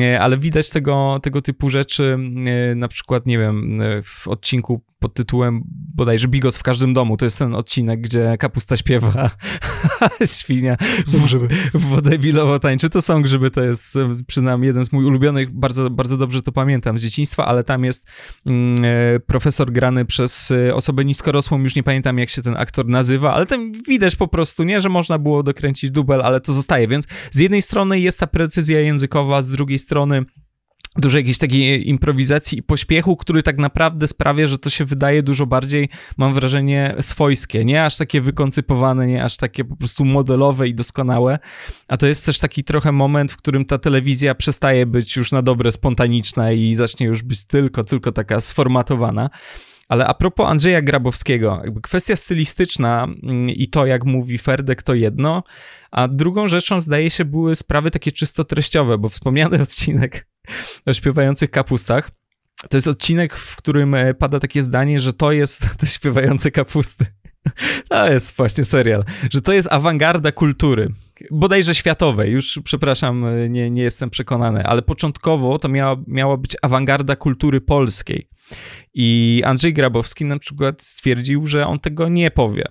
e, 0.00 0.20
ale 0.20 0.38
widać 0.38 0.70
tego, 0.70 1.18
tego 1.22 1.42
typu 1.42 1.70
rzeczy, 1.70 2.18
e, 2.46 2.74
na 2.74 2.88
przykład, 2.88 3.26
nie 3.26 3.38
wiem, 3.38 3.80
e, 3.82 4.02
w 4.02 4.28
odcinku 4.28 4.84
pod 4.98 5.14
tytułem 5.14 5.62
bodajże 5.94 6.28
Bigos 6.28 6.58
w 6.58 6.62
każdym 6.62 6.94
domu. 6.94 7.16
To 7.16 7.24
jest 7.24 7.38
ten 7.38 7.54
odcinek, 7.54 8.00
gdzie 8.00 8.36
kapusta 8.38 8.76
śpiewa, 8.76 9.30
świnia 10.40 10.76
są 11.04 11.18
grzyby. 11.18 11.48
wodebilowo 11.74 12.58
tańczy. 12.58 12.90
To 12.90 13.02
są 13.02 13.22
grzyby, 13.22 13.50
to 13.50 13.62
jest, 13.62 13.94
przyznam, 14.26 14.64
jeden 14.64 14.84
z 14.84 14.92
moich 14.92 15.06
ulubionych, 15.06 15.50
bardzo, 15.50 15.90
bardzo 15.90 16.16
dobrze 16.16 16.42
to 16.42 16.52
pamiętam 16.52 16.98
z 16.98 17.02
dzieciństwa, 17.02 17.46
ale 17.46 17.64
tam 17.64 17.84
jest 17.84 18.06
mm, 18.46 19.20
grany 19.66 20.04
przez 20.04 20.52
osobę 20.74 21.04
niskorosłą, 21.04 21.62
już 21.62 21.76
nie 21.76 21.82
pamiętam 21.82 22.18
jak 22.18 22.28
się 22.28 22.42
ten 22.42 22.56
aktor 22.56 22.86
nazywa, 22.86 23.34
ale 23.34 23.46
tam 23.46 23.72
widać 23.72 24.16
po 24.16 24.28
prostu, 24.28 24.62
nie, 24.62 24.80
że 24.80 24.88
można 24.88 25.18
było 25.18 25.42
dokręcić 25.42 25.90
dubel, 25.90 26.22
ale 26.22 26.40
to 26.40 26.52
zostaje, 26.52 26.88
więc 26.88 27.06
z 27.30 27.38
jednej 27.38 27.62
strony 27.62 28.00
jest 28.00 28.20
ta 28.20 28.26
precyzja 28.26 28.80
językowa, 28.80 29.42
z 29.42 29.50
drugiej 29.50 29.78
strony 29.78 30.24
dużo 30.96 31.18
jakiejś 31.18 31.38
takiej 31.38 31.88
improwizacji 31.88 32.58
i 32.58 32.62
pośpiechu, 32.62 33.16
który 33.16 33.42
tak 33.42 33.58
naprawdę 33.58 34.06
sprawia, 34.06 34.46
że 34.46 34.58
to 34.58 34.70
się 34.70 34.84
wydaje 34.84 35.22
dużo 35.22 35.46
bardziej, 35.46 35.88
mam 36.16 36.34
wrażenie, 36.34 36.94
swojskie, 37.00 37.64
nie 37.64 37.84
aż 37.84 37.96
takie 37.96 38.20
wykoncypowane, 38.20 39.06
nie 39.06 39.24
aż 39.24 39.36
takie 39.36 39.64
po 39.64 39.76
prostu 39.76 40.04
modelowe 40.04 40.68
i 40.68 40.74
doskonałe, 40.74 41.38
a 41.88 41.96
to 41.96 42.06
jest 42.06 42.26
też 42.26 42.38
taki 42.38 42.64
trochę 42.64 42.92
moment, 42.92 43.32
w 43.32 43.36
którym 43.36 43.64
ta 43.64 43.78
telewizja 43.78 44.34
przestaje 44.34 44.86
być 44.86 45.16
już 45.16 45.32
na 45.32 45.42
dobre 45.42 45.72
spontaniczna 45.72 46.52
i 46.52 46.74
zacznie 46.74 47.06
już 47.06 47.22
być 47.22 47.44
tylko, 47.44 47.84
tylko 47.84 48.12
taka 48.12 48.40
sformatowana. 48.40 49.30
Ale 49.90 50.06
a 50.06 50.14
propos 50.14 50.50
Andrzeja 50.50 50.82
Grabowskiego, 50.82 51.62
kwestia 51.82 52.16
stylistyczna 52.16 53.04
mm, 53.04 53.50
i 53.50 53.68
to, 53.68 53.86
jak 53.86 54.04
mówi 54.04 54.38
Ferdek, 54.38 54.82
to 54.82 54.94
jedno, 54.94 55.42
a 55.90 56.08
drugą 56.08 56.48
rzeczą 56.48 56.80
zdaje 56.80 57.10
się 57.10 57.24
były 57.24 57.56
sprawy 57.56 57.90
takie 57.90 58.12
czysto 58.12 58.44
treściowe, 58.44 58.98
bo 58.98 59.08
wspomniany 59.08 59.62
odcinek 59.62 60.28
o 60.86 60.94
śpiewających 60.94 61.50
kapustach, 61.50 62.10
to 62.68 62.76
jest 62.76 62.88
odcinek, 62.88 63.36
w 63.36 63.56
którym 63.56 63.94
e, 63.94 64.14
pada 64.14 64.40
takie 64.40 64.62
zdanie, 64.62 65.00
że 65.00 65.12
to 65.12 65.32
jest 65.32 65.66
te 65.78 65.86
śpiewające 65.86 66.50
kapusty. 66.50 67.06
To 67.88 68.12
jest 68.12 68.36
właśnie 68.36 68.64
serial, 68.64 69.04
że 69.30 69.42
to 69.42 69.52
jest 69.52 69.68
awangarda 69.72 70.32
kultury, 70.32 70.92
bodajże 71.30 71.74
światowej, 71.74 72.32
już 72.32 72.60
przepraszam, 72.64 73.24
e, 73.24 73.48
nie, 73.48 73.70
nie 73.70 73.82
jestem 73.82 74.10
przekonany, 74.10 74.64
ale 74.64 74.82
początkowo 74.82 75.58
to 75.58 75.68
miała, 75.68 75.96
miała 76.06 76.36
być 76.36 76.56
awangarda 76.62 77.16
kultury 77.16 77.60
polskiej. 77.60 78.29
I 78.94 79.42
Andrzej 79.44 79.72
Grabowski 79.72 80.24
na 80.24 80.38
przykład 80.38 80.82
stwierdził, 80.82 81.46
że 81.46 81.66
on 81.66 81.80
tego 81.80 82.08
nie 82.08 82.30
powie. 82.30 82.64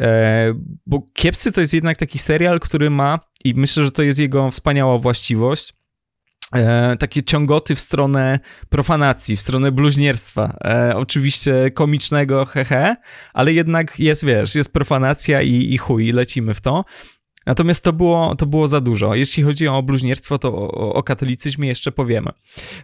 E, 0.00 0.54
bo 0.86 1.02
Kiepscy 1.14 1.52
to 1.52 1.60
jest 1.60 1.74
jednak 1.74 1.96
taki 1.96 2.18
serial, 2.18 2.60
który 2.60 2.90
ma, 2.90 3.18
i 3.44 3.54
myślę, 3.54 3.84
że 3.84 3.90
to 3.90 4.02
jest 4.02 4.18
jego 4.18 4.50
wspaniała 4.50 4.98
właściwość, 4.98 5.74
E, 6.54 6.96
takie 6.96 7.22
ciągoty 7.22 7.74
w 7.74 7.80
stronę 7.80 8.38
profanacji, 8.68 9.36
w 9.36 9.40
stronę 9.40 9.72
bluźnierstwa. 9.72 10.58
E, 10.64 10.96
oczywiście 10.96 11.70
komicznego, 11.70 12.44
hehe, 12.44 12.96
ale 13.32 13.52
jednak 13.52 13.98
jest, 14.00 14.24
wiesz, 14.24 14.54
jest 14.54 14.72
profanacja 14.72 15.42
i, 15.42 15.74
i 15.74 15.78
chuj, 15.78 16.12
lecimy 16.12 16.54
w 16.54 16.60
to. 16.60 16.84
Natomiast 17.48 17.84
to 17.84 17.92
było, 17.92 18.34
to 18.34 18.46
było 18.46 18.66
za 18.66 18.80
dużo. 18.80 19.14
Jeśli 19.14 19.42
chodzi 19.42 19.68
o 19.68 19.82
bluźnierstwo, 19.82 20.38
to 20.38 20.48
o, 20.48 20.94
o 20.94 21.02
katolicyzmie 21.02 21.68
jeszcze 21.68 21.92
powiemy. 21.92 22.30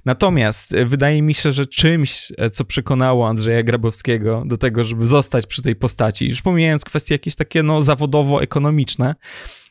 Natomiast 0.04 0.72
e, 0.74 0.86
wydaje 0.86 1.22
mi 1.22 1.34
się, 1.34 1.52
że 1.52 1.66
czymś, 1.66 2.32
e, 2.38 2.50
co 2.50 2.64
przekonało 2.64 3.28
Andrzeja 3.28 3.62
Grabowskiego 3.62 4.42
do 4.46 4.56
tego, 4.56 4.84
żeby 4.84 5.06
zostać 5.06 5.46
przy 5.46 5.62
tej 5.62 5.76
postaci, 5.76 6.28
już 6.28 6.42
pomijając 6.42 6.84
kwestie 6.84 7.14
jakieś 7.14 7.36
takie 7.36 7.62
no, 7.62 7.82
zawodowo-ekonomiczne, 7.82 9.14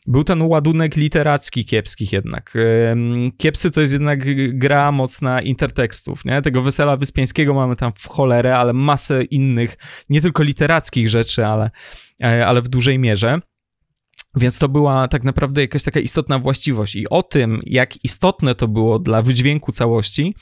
był 0.07 0.23
ten 0.23 0.41
ładunek 0.41 0.95
literacki 0.95 1.65
kiepskich 1.65 2.13
jednak. 2.13 2.53
Kiepsy 3.37 3.71
to 3.71 3.81
jest 3.81 3.93
jednak 3.93 4.19
gra 4.57 4.91
mocna 4.91 5.41
intertekstów, 5.41 6.25
nie? 6.25 6.41
Tego 6.41 6.61
Wesela 6.61 6.97
Wyspiańskiego 6.97 7.53
mamy 7.53 7.75
tam 7.75 7.91
w 7.97 8.07
cholerę, 8.07 8.57
ale 8.57 8.73
masę 8.73 9.23
innych, 9.23 9.77
nie 10.09 10.21
tylko 10.21 10.43
literackich 10.43 11.09
rzeczy, 11.09 11.45
ale, 11.45 11.71
e, 12.23 12.47
ale 12.47 12.61
w 12.61 12.67
dużej 12.67 12.99
mierze. 12.99 13.39
Więc 14.35 14.59
to 14.59 14.69
była 14.69 15.07
tak 15.07 15.23
naprawdę 15.23 15.61
jakaś 15.61 15.83
taka 15.83 15.99
istotna 15.99 16.39
właściwość. 16.39 16.95
I 16.95 17.09
o 17.09 17.23
tym, 17.23 17.61
jak 17.65 18.05
istotne 18.05 18.55
to 18.55 18.67
było 18.67 18.99
dla 18.99 19.21
wydźwięku 19.21 19.71
całości, 19.71 20.35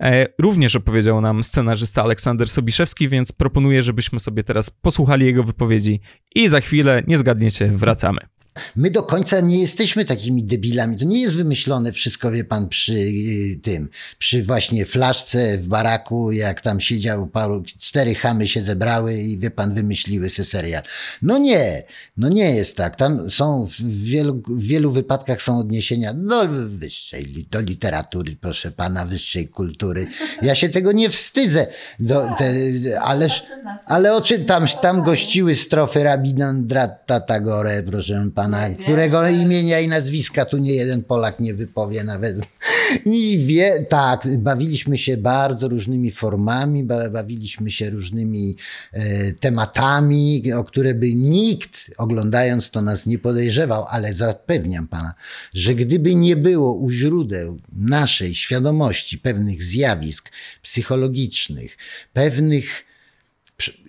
e, 0.00 0.26
również 0.38 0.76
opowiedział 0.76 1.20
nam 1.20 1.42
scenarzysta 1.42 2.02
Aleksander 2.02 2.48
Sobiszewski, 2.48 3.08
więc 3.08 3.32
proponuję, 3.32 3.82
żebyśmy 3.82 4.20
sobie 4.20 4.42
teraz 4.44 4.70
posłuchali 4.70 5.26
jego 5.26 5.44
wypowiedzi 5.44 6.00
i 6.34 6.48
za 6.48 6.60
chwilę, 6.60 7.02
nie 7.06 7.18
zgadniecie, 7.18 7.68
wracamy. 7.68 8.33
My 8.76 8.90
do 8.90 9.02
końca 9.02 9.40
nie 9.40 9.60
jesteśmy 9.60 10.04
takimi 10.04 10.44
debilami. 10.44 10.96
To 10.96 11.04
nie 11.04 11.20
jest 11.20 11.34
wymyślone 11.34 11.92
wszystko, 11.92 12.30
wie 12.30 12.44
pan, 12.44 12.68
przy 12.68 12.92
y, 12.92 13.60
tym, 13.62 13.88
przy 14.18 14.42
właśnie 14.42 14.86
flaszce 14.86 15.58
w 15.58 15.66
baraku, 15.66 16.32
jak 16.32 16.60
tam 16.60 16.80
siedział 16.80 17.26
paru, 17.26 17.62
cztery 17.78 18.14
chamy 18.14 18.46
się 18.46 18.62
zebrały 18.62 19.14
i 19.14 19.38
wie 19.38 19.50
pan, 19.50 19.74
wymyśliły 19.74 20.30
se 20.30 20.44
serial. 20.44 20.82
No 21.22 21.38
nie, 21.38 21.82
no 22.16 22.28
nie 22.28 22.54
jest 22.54 22.76
tak. 22.76 22.96
Tam 22.96 23.30
są 23.30 23.66
w 23.66 24.02
wielu, 24.02 24.42
w 24.48 24.62
wielu 24.62 24.92
wypadkach 24.92 25.42
są 25.42 25.58
odniesienia 25.58 26.14
do 26.14 26.48
wyższej, 26.68 27.46
do 27.50 27.60
literatury, 27.60 28.36
proszę 28.40 28.70
pana, 28.70 29.06
wyższej 29.06 29.48
kultury. 29.48 30.06
Ja 30.42 30.54
się 30.54 30.68
tego 30.68 30.92
nie 30.92 31.10
wstydzę. 31.10 31.66
Do, 32.00 32.28
te, 32.38 32.54
ależ, 33.00 33.44
ale 33.86 34.14
oczy, 34.14 34.38
tam, 34.38 34.66
tam 34.82 35.02
gościły 35.02 35.54
strofy 35.54 36.02
Rabinandrata 36.02 37.20
Tagore, 37.20 37.82
proszę 37.82 38.30
pana 38.34 38.43
pana, 38.44 38.70
którego 38.70 39.28
imienia 39.28 39.80
i 39.80 39.88
nazwiska 39.88 40.44
tu 40.44 40.58
nie 40.58 40.72
jeden 40.72 41.02
Polak 41.02 41.40
nie 41.40 41.54
wypowie 41.54 42.04
nawet. 42.04 42.36
I 43.04 43.38
wie, 43.46 43.86
tak, 43.88 44.38
bawiliśmy 44.38 44.98
się 44.98 45.16
bardzo 45.16 45.68
różnymi 45.68 46.10
formami, 46.10 46.84
bawiliśmy 47.10 47.70
się 47.70 47.90
różnymi 47.90 48.56
e, 48.92 49.32
tematami, 49.32 50.52
o 50.52 50.64
które 50.64 50.94
by 50.94 51.14
nikt 51.14 51.90
oglądając 51.98 52.70
to 52.70 52.82
nas 52.82 53.06
nie 53.06 53.18
podejrzewał, 53.18 53.84
ale 53.88 54.14
zapewniam 54.14 54.88
pana, 54.88 55.14
że 55.54 55.74
gdyby 55.74 56.14
nie 56.14 56.36
było 56.36 56.72
u 56.72 56.90
źródeł 56.90 57.58
naszej 57.72 58.34
świadomości 58.34 59.18
pewnych 59.18 59.62
zjawisk 59.62 60.30
psychologicznych, 60.62 61.76
pewnych 62.12 62.84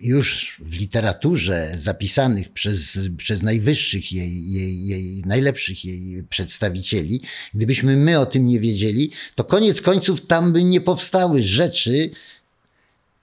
już 0.02 0.58
w 0.60 0.80
literaturze 0.80 1.72
zapisanych 1.78 2.50
przez, 2.54 3.00
przez 3.18 3.44
najwyższych 3.44 4.12
jej, 4.12 4.52
jej, 4.52 4.88
jej, 4.88 5.24
najlepszych 5.26 5.86
jej 5.86 6.24
przedstawicieli, 6.30 7.22
gdybyśmy 7.54 7.98
my 7.98 8.20
o 8.20 8.26
tym 8.26 8.48
nie 8.48 8.60
wiedzieli, 8.60 9.12
to 9.36 9.44
koniec 9.44 9.82
końców 9.82 10.26
tam 10.26 10.54
by 10.54 10.64
nie 10.64 10.82
powstały 10.82 11.42
rzeczy 11.42 12.10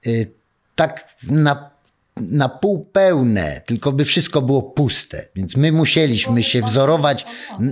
y, 0.07 0.31
tak 0.75 1.17
na 1.23 1.72
na 2.21 2.49
pół 2.49 2.85
pełne, 2.85 3.63
tylko 3.67 3.93
by 3.93 4.05
wszystko 4.05 4.43
było 4.43 4.63
puste. 4.63 5.27
Więc 5.35 5.57
my 5.57 5.73
musieliśmy 5.73 6.43
się 6.43 6.63
wzorować 6.63 7.27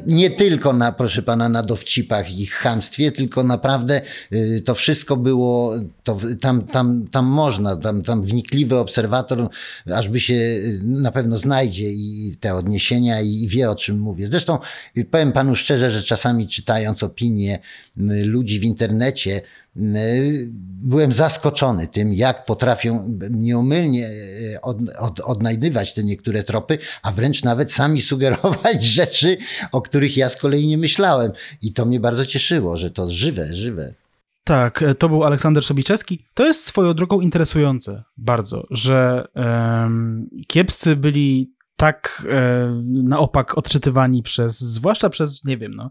nie 0.07 0.31
tylko 0.31 0.73
na, 0.73 0.93
proszę 0.93 1.23
pana, 1.23 1.49
na 1.49 1.62
dowcipach 1.62 2.39
i 2.39 2.47
chamstwie, 2.47 3.12
tylko 3.12 3.45
naprawdę 3.45 4.01
y, 4.33 4.62
to 4.65 4.75
wszystko 4.75 5.17
było, 5.17 5.75
to 6.03 6.19
tam, 6.41 6.62
tam, 6.62 7.07
tam 7.11 7.27
można, 7.27 7.77
tam, 7.77 8.03
tam 8.03 8.23
wnikliwy 8.23 8.77
obserwator 8.77 9.49
ażby 9.95 10.21
się 10.21 10.35
y, 10.35 10.81
na 10.85 11.12
pewno 11.12 11.37
znajdzie 11.37 11.91
i 11.91 12.37
te 12.41 12.55
odniesienia 12.55 13.21
i 13.21 13.49
wie 13.49 13.71
o 13.71 13.75
czym 13.75 13.99
mówię. 13.99 14.27
Zresztą 14.27 14.59
y, 14.97 15.05
powiem 15.05 15.33
panu 15.33 15.55
szczerze, 15.55 15.91
że 15.91 16.03
czasami 16.03 16.49
czytając 16.49 17.03
opinie 17.03 17.59
ludzi 18.25 18.61
w 18.61 18.65
internecie, 18.65 19.41
byłem 20.82 21.12
zaskoczony 21.12 21.88
tym, 21.88 22.14
jak 22.14 22.44
potrafią 22.44 23.18
nieomylnie 23.30 24.09
e, 24.55 24.60
od, 24.60 24.78
od, 24.98 25.20
odnajdywać 25.20 25.94
te 25.94 26.05
niektóre 26.05 26.42
tropy, 26.42 26.78
a 27.02 27.12
wręcz 27.12 27.44
nawet 27.44 27.72
sami 27.72 28.02
sugerować 28.10 28.84
rzeczy, 28.84 29.36
o 29.72 29.82
których 29.82 30.16
ja 30.16 30.28
z 30.28 30.36
kolei 30.36 30.66
nie 30.66 30.78
myślałem. 30.78 31.32
I 31.62 31.72
to 31.72 31.86
mnie 31.86 32.01
bardzo 32.01 32.26
cieszyło, 32.26 32.76
że 32.76 32.90
to 32.90 33.09
żywe, 33.09 33.55
żywe. 33.55 33.94
Tak, 34.44 34.82
e, 34.82 34.94
to 34.94 35.09
był 35.09 35.24
Aleksander 35.24 35.64
Szobiczewski. 35.64 36.24
To 36.34 36.47
jest 36.47 36.64
swoją 36.64 36.94
drogą 36.94 37.20
interesujące 37.20 38.02
bardzo, 38.16 38.66
że 38.70 39.28
um, 39.34 40.30
kiepscy 40.47 40.97
byli 40.97 41.52
tak 41.81 42.27
e, 42.31 42.82
na 42.86 43.19
opak 43.19 43.59
odczytywani 43.59 44.23
przez, 44.23 44.61
zwłaszcza 44.61 45.11
przez, 45.11 45.44
nie 45.44 45.57
wiem, 45.57 45.74
no, 45.74 45.90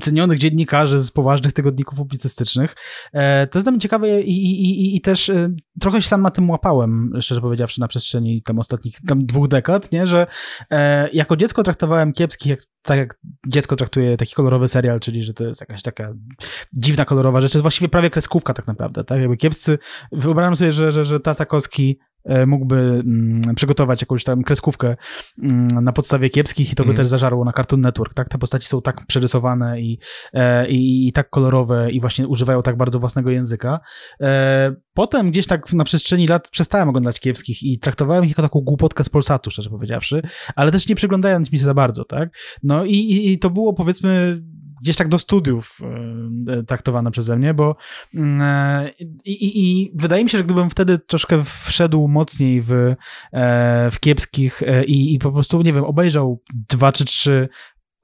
cenionych 0.00 0.38
dziennikarzy 0.38 0.98
z 0.98 1.10
poważnych 1.10 1.52
tygodników 1.52 1.98
publicystycznych. 1.98 2.74
E, 3.12 3.46
to 3.46 3.58
jest 3.58 3.66
dla 3.66 3.72
mnie 3.72 3.80
ciekawe 3.80 4.20
i, 4.20 4.30
i, 4.30 4.70
i, 4.70 4.96
i 4.96 5.00
też 5.00 5.30
e, 5.30 5.50
trochę 5.80 6.02
się 6.02 6.08
sam 6.08 6.22
na 6.22 6.30
tym 6.30 6.50
łapałem, 6.50 7.12
szczerze 7.20 7.40
powiedziawszy, 7.40 7.80
na 7.80 7.88
przestrzeni 7.88 8.42
tam 8.42 8.58
ostatnich 8.58 8.94
tam 9.08 9.26
dwóch 9.26 9.48
dekad, 9.48 9.92
nie, 9.92 10.06
że 10.06 10.26
e, 10.70 11.10
jako 11.12 11.36
dziecko 11.36 11.62
traktowałem 11.62 12.12
kiepskich 12.12 12.50
jak, 12.50 12.60
tak 12.82 12.98
jak 12.98 13.18
dziecko 13.46 13.76
traktuje 13.76 14.16
taki 14.16 14.34
kolorowy 14.34 14.68
serial, 14.68 15.00
czyli 15.00 15.22
że 15.22 15.34
to 15.34 15.44
jest 15.44 15.60
jakaś 15.60 15.82
taka 15.82 16.12
dziwna, 16.72 17.04
kolorowa 17.04 17.40
rzecz, 17.40 17.52
to 17.52 17.58
jest 17.58 17.62
właściwie 17.62 17.88
prawie 17.88 18.10
kreskówka 18.10 18.54
tak 18.54 18.66
naprawdę, 18.66 19.04
tak, 19.04 19.20
jakby 19.20 19.36
kiepscy, 19.36 19.78
wyobrażam 20.12 20.56
sobie, 20.56 20.72
że, 20.72 20.92
że, 20.92 21.04
że 21.04 21.20
Tata 21.20 21.46
mógłby 22.46 22.76
mm, 22.76 23.40
przygotować 23.56 24.00
jakąś 24.00 24.24
tam 24.24 24.42
kreskówkę 24.42 24.96
mm, 25.42 25.84
na 25.84 25.92
podstawie 25.92 26.30
kiepskich 26.30 26.72
i 26.72 26.74
to 26.74 26.82
by 26.82 26.90
mm. 26.90 26.96
też 26.96 27.08
zażarło 27.08 27.44
na 27.44 27.52
Cartoon 27.52 27.80
Network, 27.80 28.14
tak? 28.14 28.28
Te 28.28 28.38
postaci 28.38 28.66
są 28.68 28.82
tak 28.82 29.06
przerysowane 29.06 29.80
i, 29.80 29.98
e, 30.32 30.68
i, 30.68 31.08
i, 31.08 31.12
tak 31.12 31.30
kolorowe 31.30 31.90
i 31.90 32.00
właśnie 32.00 32.28
używają 32.28 32.62
tak 32.62 32.76
bardzo 32.76 33.00
własnego 33.00 33.30
języka. 33.30 33.80
E, 34.20 34.74
potem 34.94 35.30
gdzieś 35.30 35.46
tak 35.46 35.72
na 35.72 35.84
przestrzeni 35.84 36.26
lat 36.26 36.48
przestałem 36.48 36.88
oglądać 36.88 37.20
kiepskich 37.20 37.62
i 37.62 37.78
traktowałem 37.78 38.24
ich 38.24 38.30
jako 38.30 38.42
taką 38.42 38.60
głupotkę 38.60 39.04
z 39.04 39.08
Polsatu, 39.08 39.50
szczerze 39.50 39.70
powiedziawszy, 39.70 40.22
ale 40.56 40.72
też 40.72 40.88
nie 40.88 40.94
przyglądając 40.94 41.52
mi 41.52 41.58
się 41.58 41.64
za 41.64 41.74
bardzo, 41.74 42.04
tak? 42.04 42.28
No 42.62 42.84
i, 42.84 43.30
i 43.32 43.38
to 43.38 43.50
było 43.50 43.72
powiedzmy 43.72 44.42
gdzieś 44.80 44.96
tak 44.96 45.08
do 45.08 45.18
studiów 45.18 45.80
e, 46.48 46.52
e, 46.52 46.62
traktowane 46.62 47.10
przeze 47.10 47.36
mnie, 47.36 47.54
bo 47.54 47.76
e, 48.14 48.90
i, 49.24 49.32
i, 49.32 49.82
i, 49.82 49.92
wydaje 49.94 50.24
mi 50.24 50.30
się, 50.30 50.38
że 50.38 50.44
gdybym 50.44 50.70
wtedy 50.70 50.98
troszkę 50.98 51.44
wszedł 51.44 52.08
mocniej 52.08 52.62
w, 52.62 52.94
w 53.92 54.00
kiepskich 54.00 54.62
i, 54.86 55.14
i 55.14 55.18
po 55.18 55.32
prostu, 55.32 55.62
nie 55.62 55.72
wiem, 55.72 55.84
obejrzał 55.84 56.42
dwa 56.68 56.92
czy 56.92 57.04
trzy 57.04 57.48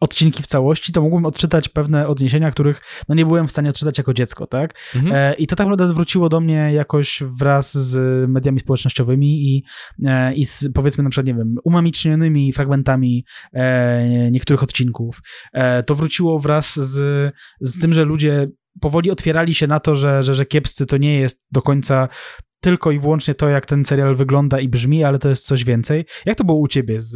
odcinki 0.01 0.43
w 0.43 0.47
całości, 0.47 0.93
to 0.93 1.02
mógłbym 1.02 1.27
odczytać 1.27 1.68
pewne 1.68 2.09
odniesienia, 2.09 2.51
których 2.51 2.82
no 3.09 3.14
nie 3.14 3.27
byłem 3.27 3.48
w 3.48 3.51
stanie 3.51 3.70
odczytać 3.70 3.98
jako 3.98 4.14
dziecko, 4.14 4.47
tak? 4.47 4.74
Mhm. 4.94 5.14
E, 5.14 5.35
I 5.35 5.47
to 5.47 5.56
tak 5.56 5.66
naprawdę 5.66 5.94
wróciło 5.94 6.28
do 6.28 6.40
mnie 6.40 6.73
jakoś 6.73 7.23
wraz 7.39 7.74
z 7.74 8.31
mediami 8.31 8.60
społecznościowymi 8.60 9.56
i, 9.56 9.64
e, 10.06 10.35
i 10.35 10.47
z 10.47 10.68
powiedzmy 10.74 11.05
na 11.05 11.10
przykład, 11.10 11.27
nie 11.27 11.35
wiem, 11.35 11.55
umamicznionymi 11.64 12.52
fragmentami 12.52 13.24
e, 13.52 14.31
niektórych 14.31 14.62
odcinków. 14.62 15.20
E, 15.52 15.82
to 15.82 15.94
wróciło 15.94 16.39
wraz 16.39 16.74
z, 16.74 17.35
z 17.60 17.81
tym, 17.81 17.93
że 17.93 18.05
ludzie 18.05 18.48
powoli 18.81 19.10
otwierali 19.10 19.55
się 19.55 19.66
na 19.66 19.81
to, 19.81 19.97
że, 19.97 20.24
że, 20.24 20.35
że 20.35 20.47
kiepscy 20.47 20.86
to 20.86 20.97
nie 20.97 21.18
jest 21.18 21.47
do 21.52 21.62
końca 21.62 22.09
tylko 22.61 22.91
i 22.91 22.99
wyłącznie 22.99 23.35
to, 23.35 23.49
jak 23.49 23.66
ten 23.66 23.85
serial 23.85 24.16
wygląda 24.16 24.61
i 24.61 24.69
brzmi, 24.69 25.05
ale 25.05 25.19
to 25.19 25.28
jest 25.28 25.47
coś 25.47 25.65
więcej. 25.65 26.05
Jak 26.27 26.39
to 26.39 26.45
było 26.45 26.59
u 26.59 26.69
ciebie 26.69 27.01
z, 27.01 27.12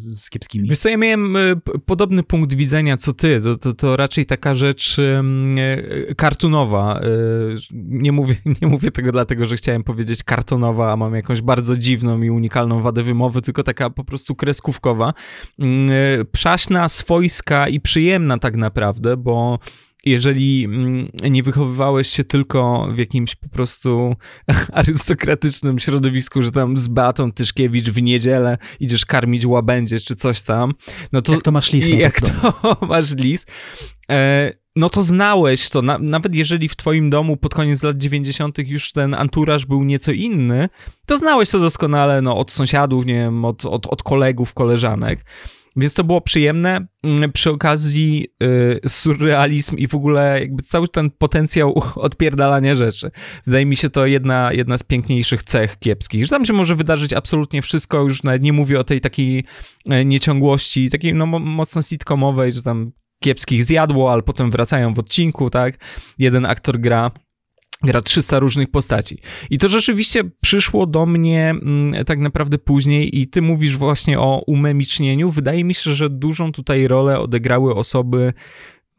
z, 0.00 0.30
kiepskimi? 0.30 0.68
Wiesz 0.68 0.78
co, 0.78 0.88
ja 0.88 0.96
miałem 0.96 1.36
e, 1.36 1.40
podobny 1.86 2.22
punkt 2.22 2.54
widzenia 2.54 2.96
co 2.96 3.12
ty. 3.12 3.40
To, 3.40 3.56
to, 3.56 3.72
to 3.72 3.96
raczej 3.96 4.26
taka 4.26 4.54
rzecz 4.54 4.98
e, 4.98 6.14
kartunowa. 6.14 7.00
E, 7.00 7.06
nie 7.72 8.12
mówię, 8.12 8.36
nie 8.62 8.68
mówię 8.68 8.90
tego 8.90 9.12
dlatego, 9.12 9.44
że 9.44 9.56
chciałem 9.56 9.84
powiedzieć 9.84 10.24
kartonowa, 10.24 10.92
a 10.92 10.96
mam 10.96 11.14
jakąś 11.14 11.40
bardzo 11.40 11.76
dziwną 11.76 12.22
i 12.22 12.30
unikalną 12.30 12.82
wadę 12.82 13.02
wymowy, 13.02 13.42
tylko 13.42 13.62
taka 13.62 13.90
po 13.90 14.04
prostu 14.04 14.34
kreskówkowa. 14.34 15.14
Przaśna, 16.32 16.88
swojska 16.88 17.68
i 17.68 17.80
przyjemna 17.80 18.38
tak 18.38 18.56
naprawdę, 18.56 19.16
bo 19.16 19.58
jeżeli 20.04 20.64
mm, 20.64 21.08
nie 21.30 21.42
wychowywałeś 21.42 22.08
się 22.08 22.24
tylko 22.24 22.88
w 22.94 22.98
jakimś 22.98 23.34
po 23.34 23.48
prostu 23.48 24.16
arystokratycznym 24.72 25.78
środowisku, 25.78 26.42
że 26.42 26.52
tam 26.52 26.76
z 26.76 26.88
Beatą 26.88 27.32
Tyszkiewicz 27.32 27.90
w 27.90 28.02
niedzielę 28.02 28.58
idziesz 28.80 29.06
karmić 29.06 29.46
łabędzie 29.46 30.00
czy 30.00 30.16
coś 30.16 30.42
tam, 30.42 30.72
no 31.12 31.22
to... 31.22 31.32
Jak 31.32 31.42
to 31.42 31.52
masz 31.52 31.72
lis? 31.72 31.88
Jak 31.88 32.20
to 32.20 32.76
masz 32.86 33.14
lis? 33.16 33.46
E, 34.10 34.52
no 34.76 34.90
to 34.90 35.02
znałeś 35.02 35.68
to, 35.68 35.82
na, 35.82 35.98
nawet 35.98 36.34
jeżeli 36.34 36.68
w 36.68 36.76
twoim 36.76 37.10
domu 37.10 37.36
pod 37.36 37.54
koniec 37.54 37.82
lat 37.82 37.96
90. 37.96 38.58
już 38.58 38.92
ten 38.92 39.14
anturaż 39.14 39.66
był 39.66 39.84
nieco 39.84 40.12
inny, 40.12 40.68
to 41.06 41.16
znałeś 41.16 41.50
to 41.50 41.58
doskonale 41.58 42.22
no, 42.22 42.36
od 42.36 42.50
sąsiadów, 42.50 43.06
nie 43.06 43.14
wiem, 43.14 43.44
od, 43.44 43.66
od, 43.66 43.86
od 43.86 44.02
kolegów, 44.02 44.54
koleżanek. 44.54 45.24
Więc 45.76 45.94
to 45.94 46.04
było 46.04 46.20
przyjemne. 46.20 46.86
Mm, 47.04 47.32
przy 47.32 47.50
okazji 47.50 48.26
y, 48.42 48.88
surrealizm 48.88 49.76
i 49.76 49.88
w 49.88 49.94
ogóle 49.94 50.40
jakby 50.40 50.62
cały 50.62 50.88
ten 50.88 51.10
potencjał 51.10 51.82
odpierdalania 51.96 52.74
rzeczy. 52.74 53.10
Wydaje 53.46 53.66
mi 53.66 53.76
się 53.76 53.90
to 53.90 54.06
jedna, 54.06 54.52
jedna 54.52 54.78
z 54.78 54.82
piękniejszych 54.82 55.42
cech 55.42 55.78
kiepskich, 55.78 56.24
że 56.24 56.30
tam 56.30 56.44
się 56.44 56.52
może 56.52 56.74
wydarzyć 56.74 57.12
absolutnie 57.12 57.62
wszystko, 57.62 58.02
już 58.02 58.22
nawet 58.22 58.42
nie 58.42 58.52
mówię 58.52 58.80
o 58.80 58.84
tej 58.84 59.00
takiej 59.00 59.44
e, 59.90 60.04
nieciągłości, 60.04 60.90
takiej 60.90 61.14
no 61.14 61.26
mocno 61.26 61.82
sitcomowej, 61.82 62.52
że 62.52 62.62
tam 62.62 62.92
kiepskich 63.22 63.64
zjadło, 63.64 64.12
ale 64.12 64.22
potem 64.22 64.50
wracają 64.50 64.94
w 64.94 64.98
odcinku, 64.98 65.50
tak? 65.50 65.78
Jeden 66.18 66.46
aktor 66.46 66.80
gra 66.80 67.10
gra 67.82 68.00
300 68.00 68.38
różnych 68.38 68.70
postaci. 68.70 69.18
I 69.50 69.58
to 69.58 69.68
rzeczywiście 69.68 70.24
przyszło 70.40 70.86
do 70.86 71.06
mnie 71.06 71.50
mm, 71.50 72.04
tak 72.04 72.18
naprawdę 72.18 72.58
później 72.58 73.20
i 73.20 73.28
ty 73.28 73.42
mówisz 73.42 73.76
właśnie 73.76 74.20
o 74.20 74.42
umemicznieniu. 74.46 75.30
Wydaje 75.30 75.64
mi 75.64 75.74
się, 75.74 75.94
że 75.94 76.10
dużą 76.10 76.52
tutaj 76.52 76.88
rolę 76.88 77.18
odegrały 77.18 77.74
osoby 77.74 78.32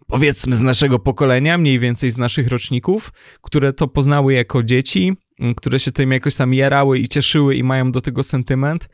powiedzmy 0.08 0.56
z 0.56 0.62
naszego 0.62 1.00
pokolenia, 1.00 1.58
mniej 1.58 1.80
więcej 1.80 2.12
z 2.12 2.18
naszych 2.18 2.48
roczników, 2.48 3.12
które 3.42 3.74
to 3.74 3.88
poznały 3.88 4.34
jako 4.34 4.64
dzieci, 4.64 5.14
mm, 5.40 5.56
które 5.56 5.80
się 5.80 5.92
tym 5.92 6.12
jakoś 6.12 6.36
tam 6.36 6.54
jarały 6.54 7.00
i 7.00 7.08
cieszyły 7.08 7.56
i 7.56 7.64
mają 7.64 7.92
do 7.92 8.02
tego 8.02 8.24
sentyment, 8.24 8.90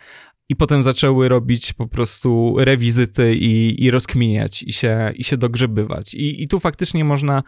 i 0.50 0.56
potem 0.56 0.84
zaczęły 0.84 1.30
robić 1.30 1.74
po 1.74 1.88
prostu 1.88 2.56
rewizyty 2.60 3.36
i, 3.36 3.84
i 3.84 3.92
rozkminiać 3.92 4.64
i 4.64 4.74
się, 4.74 5.12
i 5.16 5.24
się 5.24 5.38
dogrzebywać. 5.38 6.14
I, 6.14 6.44
I 6.44 6.48
tu 6.48 6.60
faktycznie 6.60 7.04
można 7.04 7.44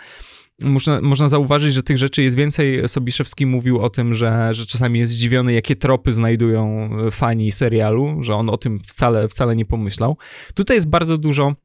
można, 0.62 1.02
można 1.02 1.28
zauważyć, 1.28 1.74
że 1.74 1.84
tych 1.84 1.98
rzeczy 1.98 2.24
jest 2.24 2.36
więcej. 2.36 2.90
Sobiszewski 2.90 3.46
mówił 3.46 3.80
o 3.80 3.90
tym, 3.90 4.14
że, 4.14 4.54
że 4.54 4.66
czasami 4.66 5.00
jest 5.00 5.12
zdziwiony, 5.12 5.54
jakie 5.54 5.76
tropy 5.76 6.12
znajdują 6.12 6.90
e, 7.08 7.12
fani 7.12 7.52
serialu, 7.52 8.24
że 8.24 8.36
on 8.36 8.50
o 8.50 8.58
tym 8.58 8.80
wcale, 8.80 9.28
wcale 9.28 9.56
nie 9.56 9.66
pomyślał. 9.66 10.18
Tutaj 10.54 10.78
jest 10.78 10.90
bardzo 10.90 11.18
dużo 11.18 11.56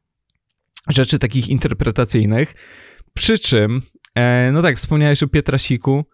rzeczy 0.88 1.18
takich 1.18 1.48
interpretacyjnych, 1.48 2.54
przy 3.14 3.38
czym, 3.38 3.82
e, 4.14 4.50
no 4.52 4.62
tak, 4.62 4.76
wspomniałeś 4.76 5.22
o 5.22 5.28
Pietrasiku, 5.28 6.04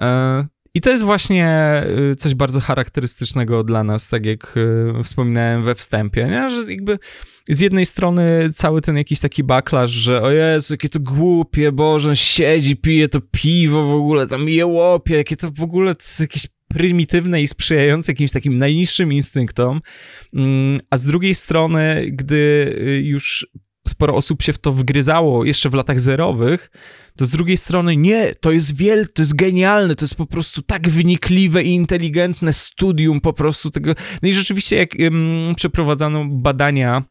e, 0.00 0.46
i 0.74 0.80
to 0.80 0.90
jest 0.90 1.04
właśnie 1.04 1.82
y, 2.12 2.16
coś 2.16 2.34
bardzo 2.34 2.60
charakterystycznego 2.60 3.64
dla 3.64 3.84
nas, 3.84 4.08
tak 4.08 4.26
jak 4.26 4.56
y, 4.56 5.02
wspominałem 5.04 5.64
we 5.64 5.74
wstępie, 5.74 6.24
nie? 6.24 6.50
że 6.50 6.72
jakby 6.72 6.98
z 7.48 7.60
jednej 7.60 7.86
strony 7.86 8.50
cały 8.54 8.80
ten 8.80 8.96
jakiś 8.96 9.20
taki 9.20 9.44
backlash, 9.44 9.90
że 9.90 10.22
o 10.22 10.30
Jezu, 10.30 10.74
jakie 10.74 10.88
to 10.88 11.00
głupie, 11.00 11.72
Boże, 11.72 12.16
siedzi, 12.16 12.76
pije 12.76 13.08
to 13.08 13.20
piwo 13.30 13.84
w 13.84 13.94
ogóle, 13.94 14.26
tam 14.26 14.48
je 14.48 14.66
łopie, 14.66 15.16
jakie 15.16 15.36
to 15.36 15.50
w 15.50 15.62
ogóle 15.62 15.94
to 15.94 16.04
jakieś 16.20 16.46
prymitywne 16.68 17.42
i 17.42 17.46
sprzyjające 17.46 18.12
jakimś 18.12 18.32
takim 18.32 18.58
najniższym 18.58 19.12
instynktom, 19.12 19.80
mm, 20.34 20.80
a 20.90 20.96
z 20.96 21.04
drugiej 21.04 21.34
strony, 21.34 22.06
gdy 22.12 22.74
y, 22.78 23.02
już 23.04 23.46
sporo 23.90 24.14
osób 24.14 24.42
się 24.42 24.52
w 24.52 24.58
to 24.58 24.72
wgryzało 24.72 25.44
jeszcze 25.44 25.70
w 25.70 25.74
latach 25.74 26.00
zerowych, 26.00 26.70
to 27.16 27.26
z 27.26 27.30
drugiej 27.30 27.56
strony 27.56 27.96
nie, 27.96 28.34
to 28.34 28.50
jest 28.50 28.76
wiel, 28.76 29.08
to 29.14 29.22
jest 29.22 29.36
genialne, 29.36 29.94
to 29.94 30.04
jest 30.04 30.14
po 30.14 30.26
prostu 30.26 30.62
tak 30.62 30.88
wynikliwe 30.88 31.62
i 31.62 31.74
inteligentne 31.74 32.52
studium 32.52 33.20
po 33.20 33.32
prostu 33.32 33.70
tego. 33.70 33.94
No 34.22 34.28
i 34.28 34.32
rzeczywiście 34.32 34.76
jak 34.76 34.90
um, 34.98 35.54
przeprowadzano 35.56 36.24
badania 36.24 37.02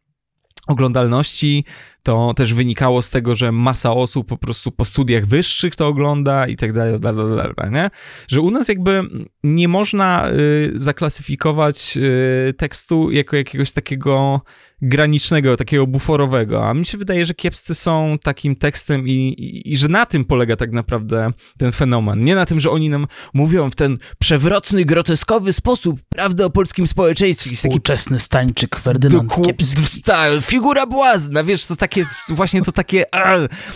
oglądalności, 0.67 1.65
to 2.03 2.33
też 2.33 2.53
wynikało 2.53 3.01
z 3.01 3.09
tego, 3.09 3.35
że 3.35 3.51
masa 3.51 3.91
osób 3.91 4.27
po 4.27 4.37
prostu 4.37 4.71
po 4.71 4.85
studiach 4.85 5.25
wyższych 5.25 5.75
to 5.75 5.87
ogląda 5.87 6.47
i 6.47 6.55
tak 6.55 6.73
dalej, 6.73 6.99
bla, 6.99 7.13
bla, 7.13 7.53
bla, 7.53 7.69
nie? 7.69 7.89
Że 8.27 8.41
u 8.41 8.51
nas 8.51 8.67
jakby 8.67 9.01
nie 9.43 9.67
można 9.67 10.29
y, 10.31 10.71
zaklasyfikować 10.75 11.97
y, 11.97 12.53
tekstu 12.53 13.11
jako 13.11 13.35
jakiegoś 13.35 13.71
takiego 13.71 14.41
granicznego, 14.81 15.57
takiego 15.57 15.87
buforowego, 15.87 16.69
a 16.69 16.73
mi 16.73 16.85
się 16.85 16.97
wydaje, 16.97 17.25
że 17.25 17.33
kiepscy 17.33 17.75
są 17.75 18.17
takim 18.23 18.55
tekstem 18.55 19.07
i, 19.07 19.11
i, 19.11 19.71
i, 19.71 19.77
że 19.77 19.87
na 19.87 20.05
tym 20.05 20.25
polega 20.25 20.55
tak 20.55 20.71
naprawdę 20.71 21.31
ten 21.57 21.71
fenomen. 21.71 22.23
Nie 22.23 22.35
na 22.35 22.45
tym, 22.45 22.59
że 22.59 22.69
oni 22.69 22.89
nam 22.89 23.07
mówią 23.33 23.69
w 23.69 23.75
ten 23.75 23.97
przewrotny, 24.19 24.85
groteskowy 24.85 25.53
sposób 25.53 25.99
prawdę 26.09 26.45
o 26.45 26.49
polskim 26.49 26.87
społeczeństwie. 26.87 27.55
Współczesny 27.55 28.17
taki... 28.17 28.25
stańczyk 28.25 28.75
Ferdynand 28.75 29.31
Kiepski. 29.45 30.01
Ta, 30.01 30.41
figura 30.41 30.85
błazna, 30.85 31.43
wiesz, 31.43 31.67
to 31.67 31.75
takie, 31.89 32.05
właśnie 32.29 32.61
to 32.61 32.71
takie 32.71 33.15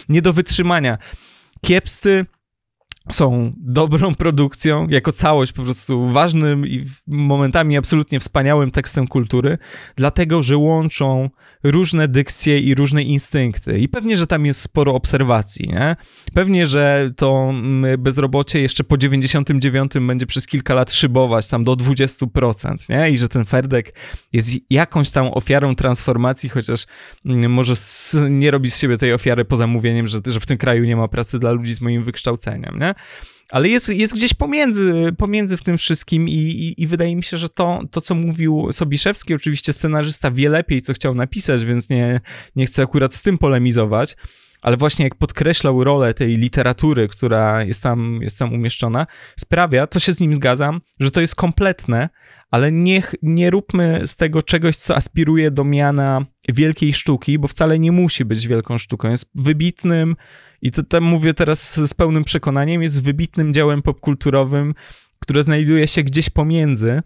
nie 0.10 0.22
do 0.22 0.34
wytrzymania. 0.34 0.98
Kiepscy 1.62 2.26
są 3.12 3.54
dobrą 3.58 4.16
produkcją, 4.16 4.88
jako 4.90 5.12
całość 5.12 5.52
po 5.52 5.64
prostu 5.64 6.08
ważnym 6.08 6.68
i 6.68 6.86
momentami 7.08 7.78
absolutnie 7.78 8.20
wspaniałym 8.20 8.72
tekstem 8.72 9.08
kultury, 9.08 9.58
dlatego, 9.96 10.44
że 10.44 10.58
łączą 10.58 11.30
różne 11.64 12.08
dykcje 12.08 12.60
i 12.60 12.76
różne 12.76 13.04
instynkty. 13.04 13.80
I 13.80 13.90
pewnie, 13.90 14.18
że 14.18 14.28
tam 14.28 14.46
jest 14.46 14.62
sporo 14.62 14.94
obserwacji, 14.94 15.70
nie? 15.70 15.96
Pewnie, 16.34 16.68
że 16.68 17.12
to 17.16 17.50
mm, 17.50 18.02
bezrobocie 18.02 18.62
jeszcze 18.62 18.84
po 18.84 18.98
99 18.98 19.92
będzie 20.02 20.26
przez 20.26 20.48
kilka 20.48 20.74
lat 20.74 20.94
szybować 20.94 21.48
tam 21.48 21.64
do 21.64 21.74
20%, 21.74 22.90
nie? 22.90 23.12
I 23.12 23.18
że 23.18 23.28
ten 23.28 23.46
Ferdek 23.46 24.00
jest 24.34 24.50
jakąś 24.70 25.12
tam 25.12 25.28
ofiarą 25.28 25.76
transformacji, 25.76 26.50
chociaż 26.50 26.86
mm, 27.26 27.52
może 27.52 27.74
nie 28.30 28.52
robi 28.52 28.72
z 28.72 28.80
siebie 28.80 28.98
tej 28.98 29.14
ofiary 29.14 29.46
poza 29.46 29.68
mówieniem, 29.68 30.08
że, 30.08 30.20
że 30.26 30.40
w 30.40 30.46
tym 30.46 30.58
kraju 30.58 30.84
nie 30.84 30.96
ma 30.96 31.08
pracy 31.08 31.40
dla 31.40 31.52
ludzi 31.52 31.74
z 31.74 31.82
moim 31.82 32.04
wykształceniem, 32.04 32.80
nie? 32.80 32.93
Ale 33.50 33.70
jest, 33.70 33.90
jest 33.90 34.16
gdzieś 34.16 34.34
pomiędzy, 34.34 34.94
pomiędzy 35.18 35.58
w 35.58 35.64
tym 35.64 35.78
wszystkim 35.78 36.30
i, 36.30 36.34
i, 36.34 36.82
i, 36.82 36.88
wydaje 36.88 37.16
mi 37.16 37.24
się, 37.24 37.38
że 37.38 37.50
to, 37.50 37.82
to, 37.92 38.02
co 38.02 38.16
mówił 38.16 38.68
Sobiszewski, 38.72 39.34
oczywiście 39.34 39.74
scenarzysta 39.74 40.32
wie 40.32 40.50
lepiej, 40.50 40.82
co 40.82 40.94
chciał 40.94 41.16
napisać, 41.16 41.66
więc 41.66 41.90
nie, 41.90 42.22
nie 42.56 42.66
chcę 42.66 42.84
akurat 42.84 43.16
z 43.16 43.22
tym 43.22 43.38
polemizować, 43.38 44.16
ale 44.64 44.78
właśnie 44.78 45.06
jak 45.06 45.16
podkreślał 45.16 45.84
rolę 45.84 46.14
tej 46.14 46.38
literatury, 46.38 47.08
która 47.08 47.64
jest 47.64 47.84
tam, 47.84 48.20
jest 48.22 48.40
tam 48.40 48.54
umieszczona, 48.54 49.08
sprawia, 49.40 49.88
to 49.88 50.00
się 50.00 50.14
z 50.14 50.20
nim 50.20 50.34
zgadzam, 50.34 50.82
że 51.00 51.12
to 51.12 51.22
jest 51.22 51.36
kompletne, 51.36 52.10
ale 52.52 52.72
niech 52.72 53.16
nie 53.22 53.50
róbmy 53.50 54.02
z 54.08 54.16
tego 54.16 54.42
czegoś, 54.42 54.76
co 54.76 54.96
aspiruje 54.96 55.52
do 55.52 55.64
miana 55.64 56.26
wielkiej 56.50 56.94
sztuki, 56.94 57.40
bo 57.40 57.48
wcale 57.48 57.80
nie 57.80 57.92
musi 57.92 58.26
być 58.26 58.48
wielką 58.48 58.78
sztuką. 58.78 59.10
Jest 59.10 59.30
wybitnym 59.36 60.16
i 60.64 60.72
to 60.72 60.84
tam 60.84 61.04
mówię 61.04 61.34
teraz 61.34 61.80
z 61.90 61.94
pełnym 61.94 62.24
przekonaniem, 62.24 62.82
jest 62.82 63.04
wybitnym 63.04 63.54
dziełem 63.54 63.82
popkulturowym, 63.82 64.74
które 65.20 65.44
znajduje 65.44 65.88
się 65.88 66.04
gdzieś 66.04 66.30
pomiędzy, 66.30 67.02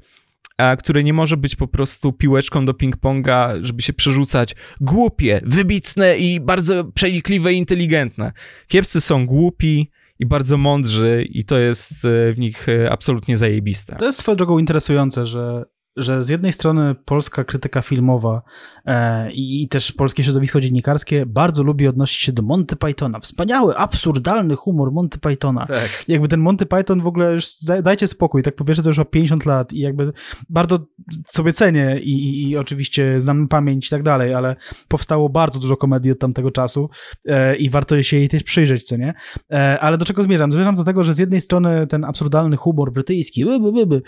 a 0.57 0.75
które 0.75 1.03
nie 1.03 1.13
może 1.13 1.37
być 1.37 1.55
po 1.55 1.67
prostu 1.67 2.13
piłeczką 2.13 2.65
do 2.65 2.73
ping-ponga, 2.73 3.57
żeby 3.61 3.81
się 3.81 3.93
przerzucać 3.93 4.55
głupie, 4.81 5.41
wybitne 5.45 6.17
i 6.17 6.39
bardzo 6.39 6.83
przenikliwe 6.83 7.53
i 7.53 7.57
inteligentne. 7.57 8.31
Kiepscy 8.67 9.01
są 9.01 9.25
głupi, 9.25 9.91
i 10.19 10.25
bardzo 10.25 10.57
mądrzy 10.57 11.27
i 11.29 11.45
to 11.45 11.57
jest 11.57 12.05
e, 12.05 12.33
w 12.33 12.39
nich 12.39 12.69
e, 12.69 12.91
absolutnie 12.91 13.37
zajebiste. 13.37 13.95
To 13.95 14.05
jest 14.05 14.19
swoją 14.19 14.35
drogą 14.35 14.57
interesujące, 14.57 15.25
że 15.25 15.65
że 15.97 16.21
z 16.21 16.29
jednej 16.29 16.53
strony 16.53 16.95
polska 17.05 17.43
krytyka 17.43 17.81
filmowa 17.81 18.41
e, 18.85 19.31
i, 19.31 19.67
też 19.67 19.91
polskie 19.91 20.23
środowisko 20.23 20.61
dziennikarskie 20.61 21.25
bardzo 21.25 21.63
lubi 21.63 21.87
odnosić 21.87 22.21
się 22.21 22.31
do 22.31 22.41
Monty 22.41 22.75
Pythona. 22.75 23.19
Wspaniały, 23.19 23.77
absurdalny 23.77 24.55
humor 24.55 24.91
Monty 24.91 25.19
Pythona. 25.19 25.65
Tak. 25.65 26.05
Jakby 26.07 26.27
ten 26.27 26.39
Monty 26.39 26.65
Python 26.65 27.01
w 27.01 27.07
ogóle 27.07 27.33
już, 27.33 27.45
dajcie 27.83 28.07
spokój, 28.07 28.43
tak 28.43 28.55
po 28.55 28.65
pierwsze 28.65 28.83
to 28.83 28.89
już 28.89 28.97
ma 28.97 29.05
50 29.05 29.45
lat 29.45 29.73
i 29.73 29.79
jakby 29.79 30.13
bardzo 30.49 30.79
sobie 31.27 31.53
cenię 31.53 31.99
i, 31.99 32.11
i, 32.11 32.49
i 32.49 32.57
oczywiście 32.57 33.19
znam 33.19 33.47
pamięć 33.47 33.87
i 33.87 33.89
tak 33.89 34.03
dalej, 34.03 34.33
ale 34.33 34.55
powstało 34.87 35.29
bardzo 35.29 35.59
dużo 35.59 35.77
komedii 35.77 36.11
od 36.11 36.19
tamtego 36.19 36.51
czasu 36.51 36.89
e, 37.25 37.55
i 37.55 37.69
warto 37.69 38.03
się 38.03 38.17
jej 38.17 38.29
też 38.29 38.43
przyjrzeć, 38.43 38.83
co 38.83 38.97
nie? 38.97 39.13
E, 39.51 39.79
ale 39.79 39.97
do 39.97 40.05
czego 40.05 40.23
zmierzam? 40.23 40.51
Zmierzam 40.51 40.75
do 40.75 40.83
tego, 40.83 41.03
że 41.03 41.13
z 41.13 41.19
jednej 41.19 41.41
strony 41.41 41.87
ten 41.87 42.03
absurdalny 42.03 42.57
humor 42.57 42.91
brytyjski 42.91 43.45
by, 43.45 43.59
by, 43.59 43.85
by, 43.85 44.01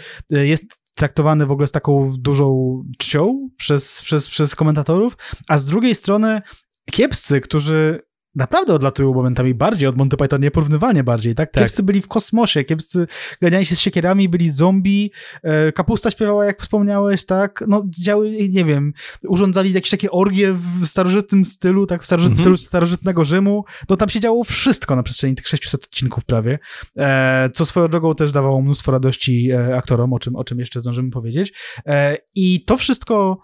jest 0.47 0.78
traktowany 0.99 1.45
w 1.45 1.51
ogóle 1.51 1.67
z 1.67 1.71
taką 1.71 2.13
dużą 2.17 2.79
czcią 2.97 3.49
przez, 3.57 4.01
przez, 4.01 4.29
przez 4.29 4.55
komentatorów, 4.55 5.17
a 5.47 5.57
z 5.57 5.65
drugiej 5.65 5.95
strony 5.95 6.41
kiepscy, 6.91 7.41
którzy 7.41 8.01
naprawdę 8.35 8.73
odlatują 8.73 9.13
momentami 9.13 9.53
bardziej 9.53 9.89
od 9.89 9.97
Monty 9.97 10.17
Python, 10.17 10.41
nieporównywanie 10.41 11.03
bardziej, 11.03 11.35
tak? 11.35 11.51
tak? 11.51 11.63
Kiepscy 11.63 11.83
byli 11.83 12.01
w 12.01 12.07
kosmosie, 12.07 12.63
kiepscy 12.63 13.07
ganiali 13.41 13.65
się 13.65 13.75
z 13.75 13.79
siekierami, 13.79 14.29
byli 14.29 14.49
zombie, 14.49 15.11
e, 15.43 15.71
kapusta 15.71 16.11
śpiewała, 16.11 16.45
jak 16.45 16.61
wspomniałeś, 16.61 17.25
tak? 17.25 17.63
No, 17.67 17.83
działy, 17.99 18.49
nie 18.49 18.65
wiem, 18.65 18.93
urządzali 19.27 19.73
jakieś 19.73 19.91
takie 19.91 20.11
orgie 20.11 20.53
w 20.53 20.85
starożytnym 20.85 21.45
stylu, 21.45 21.87
tak? 21.87 22.03
W 22.03 22.05
starożytnym 22.05 22.37
-hmm. 22.37 22.41
stylu 22.41 22.57
starożytnego 22.57 23.25
Rzymu. 23.25 23.65
No, 23.89 23.97
tam 23.97 24.09
się 24.09 24.19
działo 24.19 24.43
wszystko 24.43 24.95
na 24.95 25.03
przestrzeni 25.03 25.35
tych 25.35 25.47
600 25.47 25.83
odcinków 25.83 26.25
prawie, 26.25 26.59
e, 26.97 27.49
co 27.53 27.65
swoją 27.65 27.87
drogą 27.87 28.15
też 28.15 28.31
dawało 28.31 28.61
mnóstwo 28.61 28.91
radości 28.91 29.51
e, 29.51 29.77
aktorom, 29.77 30.13
o 30.13 30.19
czym, 30.19 30.35
o 30.35 30.43
czym 30.43 30.59
jeszcze 30.59 30.79
zdążymy 30.79 31.09
powiedzieć. 31.09 31.53
I 32.35 32.65
to 32.65 32.77
wszystko 32.77 33.37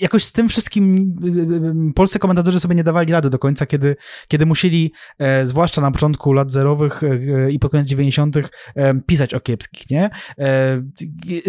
jakoś 0.00 0.24
z 0.24 0.32
tym 0.32 0.48
wszystkim 0.48 1.14
y, 1.24 1.28
y, 1.28 1.90
y, 1.90 1.92
polscy 1.94 2.18
komentatorzy 2.18 2.60
sobie 2.60 2.74
nie 2.74 2.84
dawali 2.84 3.12
rady 3.12 3.30
do 3.30 3.38
końca, 3.38 3.66
kiedy, 3.66 3.96
kiedy 4.28 4.46
musieli, 4.46 4.92
e, 5.18 5.46
zwłaszcza 5.46 5.80
na 5.80 5.90
początku 5.90 6.32
lat 6.32 6.52
zerowych 6.52 7.02
e, 7.02 7.50
i 7.50 7.58
pod 7.58 7.72
koniec 7.72 7.88
90., 7.88 8.36
e, 8.36 9.00
pisać 9.06 9.34
o 9.34 9.40
kiepskich, 9.40 9.90
nie? 9.90 10.10
E, 10.38 10.82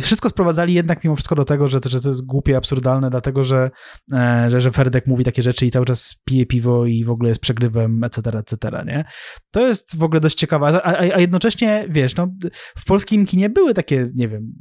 wszystko 0.02 0.30
sprowadzali 0.30 0.74
jednak 0.74 1.04
mimo 1.04 1.16
wszystko 1.16 1.36
do 1.36 1.46
tego, 1.46 1.68
że, 1.68 1.80
że 1.86 2.02
to 2.02 2.10
jest 2.10 2.26
głupie, 2.26 2.58
absurdalne, 2.58 3.10
dlatego 3.10 3.44
że, 3.44 3.72
e, 4.14 4.46
że, 4.50 4.62
że 4.62 4.72
Ferdek 4.72 5.08
mówi 5.08 5.24
takie 5.24 5.42
rzeczy 5.42 5.66
i 5.66 5.72
cały 5.72 5.86
czas 5.86 6.16
pije 6.26 6.46
piwo 6.46 6.86
i 6.86 7.06
w 7.06 7.10
ogóle 7.10 7.30
jest 7.30 7.42
przegrywem, 7.42 8.04
etc., 8.04 8.32
etc., 8.38 8.84
nie? 8.86 9.06
To 9.52 9.68
jest 9.68 9.98
w 9.98 10.04
ogóle 10.04 10.22
dość 10.22 10.38
ciekawe, 10.38 10.68
a, 10.68 10.82
a, 10.84 11.00
a 11.00 11.20
jednocześnie, 11.20 11.86
wiesz, 11.90 12.16
no, 12.16 12.28
w 12.78 12.86
polskim 12.86 13.26
kinie 13.26 13.50
były 13.50 13.74
takie, 13.74 14.10
nie 14.16 14.28
wiem, 14.28 14.52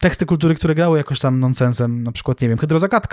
teksty 0.00 0.26
kultury, 0.26 0.54
które 0.54 0.74
grały 0.74 0.98
jakoś 0.98 1.20
tam 1.20 1.40
nonsensem, 1.40 2.02
na 2.02 2.12
przykład, 2.12 2.40
nie 2.40 2.48
wiem, 2.48 2.58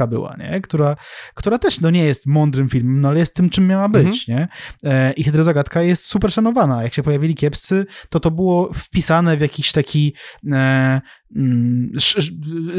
Była, 0.07 0.35
nie? 0.39 0.61
Która, 0.61 0.95
która 1.35 1.57
też 1.57 1.81
no, 1.81 1.89
nie 1.89 2.03
jest 2.03 2.27
mądrym 2.27 2.69
filmem, 2.69 3.01
no 3.01 3.07
ale 3.07 3.19
jest 3.19 3.35
tym, 3.35 3.49
czym 3.49 3.67
miała 3.67 3.89
być, 3.89 4.29
mhm. 4.29 4.39
nie? 4.39 4.47
E, 4.91 5.13
I 5.13 5.23
Hydrozagadka 5.23 5.81
jest 5.81 6.05
super 6.05 6.31
szanowana. 6.31 6.83
Jak 6.83 6.93
się 6.93 7.03
pojawili 7.03 7.35
kiepscy, 7.35 7.85
to 8.09 8.19
to 8.19 8.31
było 8.31 8.73
wpisane 8.73 9.37
w 9.37 9.41
jakiś 9.41 9.71
taki 9.71 10.13
e, 10.51 11.01
mm, 11.35 11.91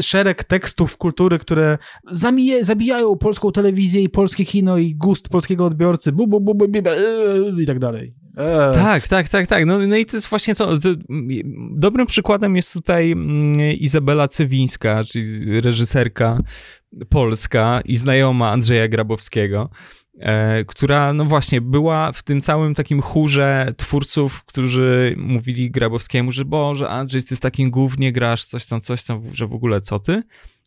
szereg 0.01 0.43
tekstów 0.43 0.97
kultury, 0.97 1.39
które 1.39 1.77
zamije, 2.11 2.63
zabijają 2.63 3.15
polską 3.15 3.51
telewizję 3.51 4.03
i 4.03 4.09
polskie 4.09 4.45
kino 4.45 4.77
i 4.77 4.95
gust 4.95 5.29
polskiego 5.29 5.65
odbiorcy 5.65 6.11
bu, 6.11 6.27
bu, 6.27 6.41
bu, 6.41 6.55
bu, 6.55 6.67
bu, 6.67 6.79
i 7.61 7.65
tak 7.65 7.79
dalej. 7.79 8.22
Tak, 8.73 9.07
tak, 9.07 9.29
tak, 9.29 9.47
tak. 9.47 9.65
No, 9.65 9.79
no 9.79 9.95
i 9.95 10.05
to 10.05 10.17
jest 10.17 10.27
właśnie 10.27 10.55
to, 10.55 10.77
to, 10.77 10.89
Dobrym 11.71 12.07
przykładem 12.07 12.55
jest 12.55 12.73
tutaj 12.73 13.11
mm, 13.11 13.61
Izabela 13.71 14.27
Cewińska, 14.27 15.03
czyli 15.03 15.61
reżyserka 15.61 16.37
polska 17.09 17.81
i 17.85 17.95
znajoma 17.95 18.51
Andrzeja 18.51 18.87
Grabowskiego, 18.87 19.69
e, 20.19 20.65
która, 20.65 21.13
no 21.13 21.25
właśnie, 21.25 21.61
była 21.61 22.11
w 22.11 22.23
tym 22.23 22.41
całym 22.41 22.75
takim 22.75 23.01
chórze 23.01 23.73
twórców, 23.77 24.43
którzy 24.43 25.15
mówili 25.17 25.71
Grabowskiemu, 25.71 26.31
że 26.31 26.45
Boże, 26.45 26.89
Andrzej, 26.89 27.23
ty 27.23 27.35
w 27.35 27.39
takim 27.39 27.71
głównie 27.71 28.11
grasz, 28.11 28.45
coś 28.45 28.65
tam, 28.65 28.81
coś 28.81 29.03
tam, 29.03 29.21
że 29.33 29.47
w 29.47 29.53
ogóle 29.53 29.81
co 29.81 29.99
ty? 29.99 30.23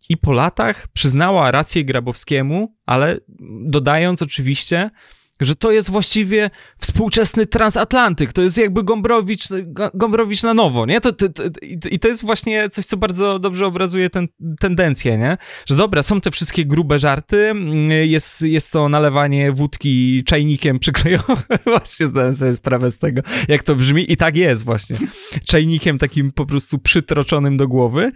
I 0.09 0.17
po 0.17 0.33
latach 0.33 0.89
przyznała 0.93 1.51
rację 1.51 1.85
Grabowskiemu, 1.85 2.75
ale 2.87 3.19
dodając 3.61 4.23
oczywiście, 4.23 4.91
że 5.41 5.55
to 5.55 5.71
jest 5.71 5.91
właściwie 5.91 6.51
współczesny 6.79 7.47
transatlantyk, 7.47 8.33
to 8.33 8.43
jest 8.43 8.59
jakby 8.59 8.85
Gombrowicz, 8.85 9.49
Gombrowicz 9.95 10.43
na 10.43 10.55
nowo, 10.55 10.87
nie? 10.87 11.01
To, 11.01 11.13
to, 11.13 11.29
to, 11.29 11.43
I 11.91 11.99
to 11.99 12.09
jest 12.09 12.25
właśnie 12.25 12.69
coś, 12.69 12.87
co 12.87 12.97
bardzo 12.97 13.39
dobrze 13.39 13.67
obrazuje 13.67 14.11
tę 14.11 14.17
ten, 14.17 14.57
tendencję, 14.61 15.19
nie? 15.19 15.37
Że 15.67 15.77
dobra, 15.77 16.03
są 16.03 16.21
te 16.21 16.31
wszystkie 16.31 16.65
grube 16.65 16.99
żarty, 16.99 17.53
jest, 18.05 18.43
jest 18.43 18.73
to 18.73 18.89
nalewanie 18.89 19.53
wódki 19.53 20.25
czajnikiem 20.25 20.79
przyklejonym, 20.79 21.37
właśnie 21.67 22.07
zdałem 22.07 22.35
sobie 22.35 22.55
sprawę 22.55 22.91
z 22.91 22.99
tego, 22.99 23.23
jak 23.49 23.63
to 23.63 23.75
brzmi. 23.75 24.13
I 24.13 24.17
tak 24.17 24.37
jest 24.37 24.65
właśnie, 24.65 24.97
czajnikiem 25.47 25.99
takim 25.99 26.33
po 26.33 26.47
prostu 26.47 26.79
przytroczonym 26.79 27.57
do 27.57 27.69
głowy, 27.69 28.13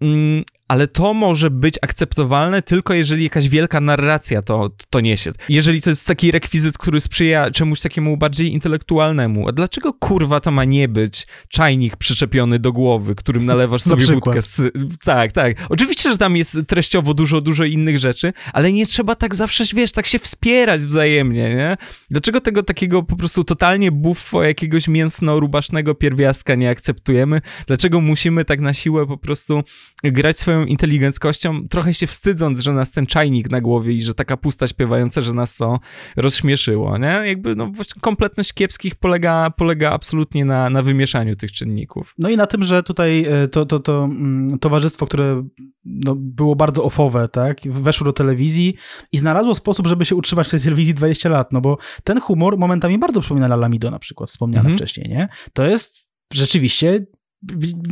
mm, 0.00 0.44
ale 0.68 0.88
to 0.88 1.14
może 1.14 1.50
być 1.50 1.78
akceptowalne 1.82 2.62
tylko 2.62 2.94
jeżeli 2.94 3.24
jakaś 3.24 3.48
wielka 3.48 3.80
narracja 3.80 4.42
to, 4.42 4.70
to 4.90 5.00
niesie. 5.00 5.32
Jeżeli 5.48 5.82
to 5.82 5.90
jest 5.90 6.06
taki 6.06 6.30
rekwizyt, 6.30 6.78
który 6.78 7.00
sprzyja 7.00 7.50
czemuś 7.50 7.80
takiemu 7.80 8.16
bardziej 8.16 8.52
intelektualnemu. 8.52 9.48
A 9.48 9.52
dlaczego 9.52 9.92
kurwa 9.92 10.40
to 10.40 10.50
ma 10.50 10.64
nie 10.64 10.88
być 10.88 11.26
czajnik 11.48 11.96
przyczepiony 11.96 12.58
do 12.58 12.72
głowy, 12.72 13.14
którym 13.14 13.46
nalewasz 13.46 13.82
sobie 13.92 14.06
wódkę? 14.06 14.42
Z... 14.42 14.72
Tak, 15.04 15.32
tak. 15.32 15.56
Oczywiście, 15.68 16.10
że 16.10 16.18
tam 16.18 16.36
jest 16.36 16.58
treściowo 16.66 17.14
dużo, 17.14 17.40
dużo 17.40 17.64
innych 17.64 17.98
rzeczy, 17.98 18.32
ale 18.52 18.72
nie 18.72 18.86
trzeba 18.86 19.14
tak 19.14 19.34
zawsze, 19.34 19.64
wiesz, 19.74 19.92
tak 19.92 20.06
się 20.06 20.18
wspierać 20.18 20.80
wzajemnie, 20.80 21.54
nie? 21.54 21.76
Dlaczego 22.10 22.40
tego 22.40 22.62
takiego 22.62 23.02
po 23.02 23.16
prostu 23.16 23.44
totalnie 23.44 23.92
buffo 23.92 24.42
jakiegoś 24.42 24.88
mięsno-rubasznego 24.88 25.94
pierwiastka 25.94 26.54
nie 26.54 26.70
akceptujemy? 26.70 27.40
Dlaczego 27.66 28.00
musimy 28.00 28.44
tak 28.44 28.60
na 28.60 28.74
siłę 28.74 29.06
po 29.06 29.18
prostu 29.18 29.62
grać 30.02 30.38
swoją 30.38 30.53
inteligenckością, 30.62 31.68
trochę 31.68 31.94
się 31.94 32.06
wstydząc, 32.06 32.60
że 32.60 32.72
nas 32.72 32.90
ten 32.90 33.06
czajnik 33.06 33.50
na 33.50 33.60
głowie 33.60 33.92
i 33.92 34.00
że 34.00 34.14
taka 34.14 34.36
pusta 34.36 34.66
śpiewająca, 34.66 35.20
że 35.20 35.32
nas 35.32 35.56
to 35.56 35.80
rozśmieszyło, 36.16 36.98
nie? 36.98 37.22
Jakby, 37.24 37.54
no 37.54 37.66
właśnie 37.66 38.00
kompletność 38.00 38.52
kiepskich 38.52 38.94
polega, 38.94 39.50
polega 39.50 39.90
absolutnie 39.90 40.44
na, 40.44 40.70
na 40.70 40.82
wymieszaniu 40.82 41.36
tych 41.36 41.52
czynników. 41.52 42.14
No 42.18 42.28
i 42.30 42.36
na 42.36 42.46
tym, 42.46 42.62
że 42.62 42.82
tutaj 42.82 43.24
e, 43.28 43.48
to, 43.48 43.66
to, 43.66 43.80
to 43.80 44.04
mm, 44.04 44.58
towarzystwo, 44.58 45.06
które 45.06 45.48
no, 45.84 46.14
było 46.16 46.56
bardzo 46.56 46.84
ofowe, 46.84 47.28
tak, 47.28 47.58
weszło 47.64 48.04
do 48.04 48.12
telewizji 48.12 48.74
i 49.12 49.18
znalazło 49.18 49.54
sposób, 49.54 49.86
żeby 49.86 50.04
się 50.04 50.16
utrzymać 50.16 50.48
w 50.48 50.50
tej 50.50 50.60
telewizji 50.60 50.94
20 50.94 51.28
lat, 51.28 51.52
no 51.52 51.60
bo 51.60 51.78
ten 52.04 52.20
humor 52.20 52.58
momentami 52.58 52.98
bardzo 52.98 53.20
przypomina 53.20 53.48
Lalamido 53.48 53.90
na 53.90 53.98
przykład, 53.98 54.30
wspomniane 54.30 54.60
mhm. 54.60 54.76
wcześniej, 54.76 55.08
nie? 55.08 55.28
To 55.52 55.66
jest 55.66 56.14
rzeczywiście 56.32 57.06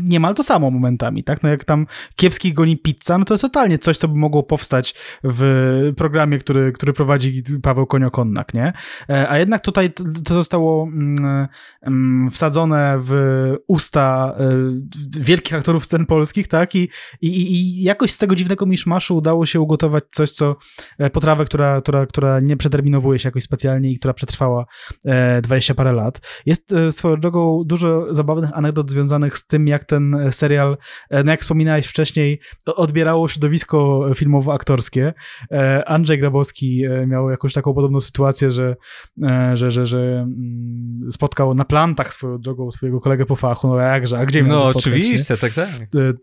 niemal 0.08 0.34
to 0.34 0.44
samo 0.44 0.70
momentami, 0.70 1.24
tak? 1.24 1.42
No 1.42 1.48
jak 1.48 1.64
tam 1.64 1.86
kiepski 2.16 2.52
goni 2.52 2.76
pizza, 2.76 3.18
no 3.18 3.24
to 3.24 3.34
jest 3.34 3.42
totalnie 3.42 3.78
coś, 3.78 3.96
co 3.96 4.08
by 4.08 4.14
mogło 4.18 4.42
powstać 4.42 4.94
w 5.24 5.92
programie, 5.96 6.38
który, 6.38 6.72
który 6.72 6.92
prowadzi 6.92 7.42
Paweł 7.62 7.86
Koniokonnak, 7.86 8.54
nie? 8.54 8.72
E, 9.10 9.30
a 9.30 9.38
jednak 9.38 9.62
tutaj 9.62 9.92
to 10.24 10.34
zostało 10.34 10.82
mm, 10.84 11.48
mm, 11.82 12.30
wsadzone 12.30 12.98
w 13.00 13.12
usta 13.66 14.34
e, 14.38 14.54
wielkich 15.20 15.54
aktorów 15.54 15.84
scen 15.84 16.06
polskich, 16.06 16.48
tak? 16.48 16.74
I, 16.74 16.88
i, 17.20 17.52
i 17.52 17.82
jakoś 17.82 18.12
z 18.12 18.18
tego 18.18 18.34
dziwnego 18.34 18.66
miszmaszu 18.66 19.16
udało 19.16 19.46
się 19.46 19.60
ugotować 19.60 20.04
coś, 20.10 20.30
co 20.30 20.56
e, 20.98 21.10
potrawę, 21.10 21.44
która, 21.44 21.80
która, 21.80 22.06
która 22.06 22.40
nie 22.40 22.56
przeterminowuje 22.56 23.18
się 23.18 23.28
jakoś 23.28 23.42
specjalnie 23.42 23.90
i 23.90 23.98
która 23.98 24.14
przetrwała 24.14 24.66
20 25.42 25.74
parę 25.74 25.92
lat. 25.92 26.20
Jest 26.46 26.74
swoją 26.90 27.20
drogą 27.20 27.62
dużo 27.66 28.14
zabawnych 28.14 28.50
anegdot 28.54 28.90
związanych 28.90 29.38
z 29.38 29.41
z 29.42 29.46
tym, 29.46 29.66
jak 29.66 29.84
ten 29.84 30.16
serial, 30.30 30.76
e, 31.10 31.24
no 31.24 31.30
jak 31.30 31.40
wspominałeś 31.40 31.86
wcześniej, 31.86 32.40
odbierało 32.66 33.28
środowisko 33.28 34.06
filmowo-aktorskie. 34.14 35.12
E, 35.52 35.88
Andrzej 35.88 36.18
Grabowski 36.18 36.84
e, 36.84 37.06
miał 37.06 37.30
jakąś 37.30 37.52
taką 37.52 37.74
podobną 37.74 38.00
sytuację, 38.00 38.50
że, 38.50 38.76
że, 39.54 39.70
że, 39.70 39.86
że 39.86 39.98
mm, 39.98 41.10
spotkał 41.10 41.54
na 41.54 41.64
plantach 41.64 42.14
swoją 42.14 42.38
drogą 42.38 42.70
swojego 42.70 43.00
kolegę 43.00 43.26
po 43.26 43.36
fachu, 43.36 43.68
no 43.68 43.76
jakże, 43.76 44.18
a 44.18 44.26
gdzie 44.26 44.42
miał 44.42 44.58
No 44.58 44.64
spotkać, 44.64 44.86
oczywiście, 44.86 45.34
nie? 45.34 45.38
tak, 45.38 45.52
tak. 45.52 45.68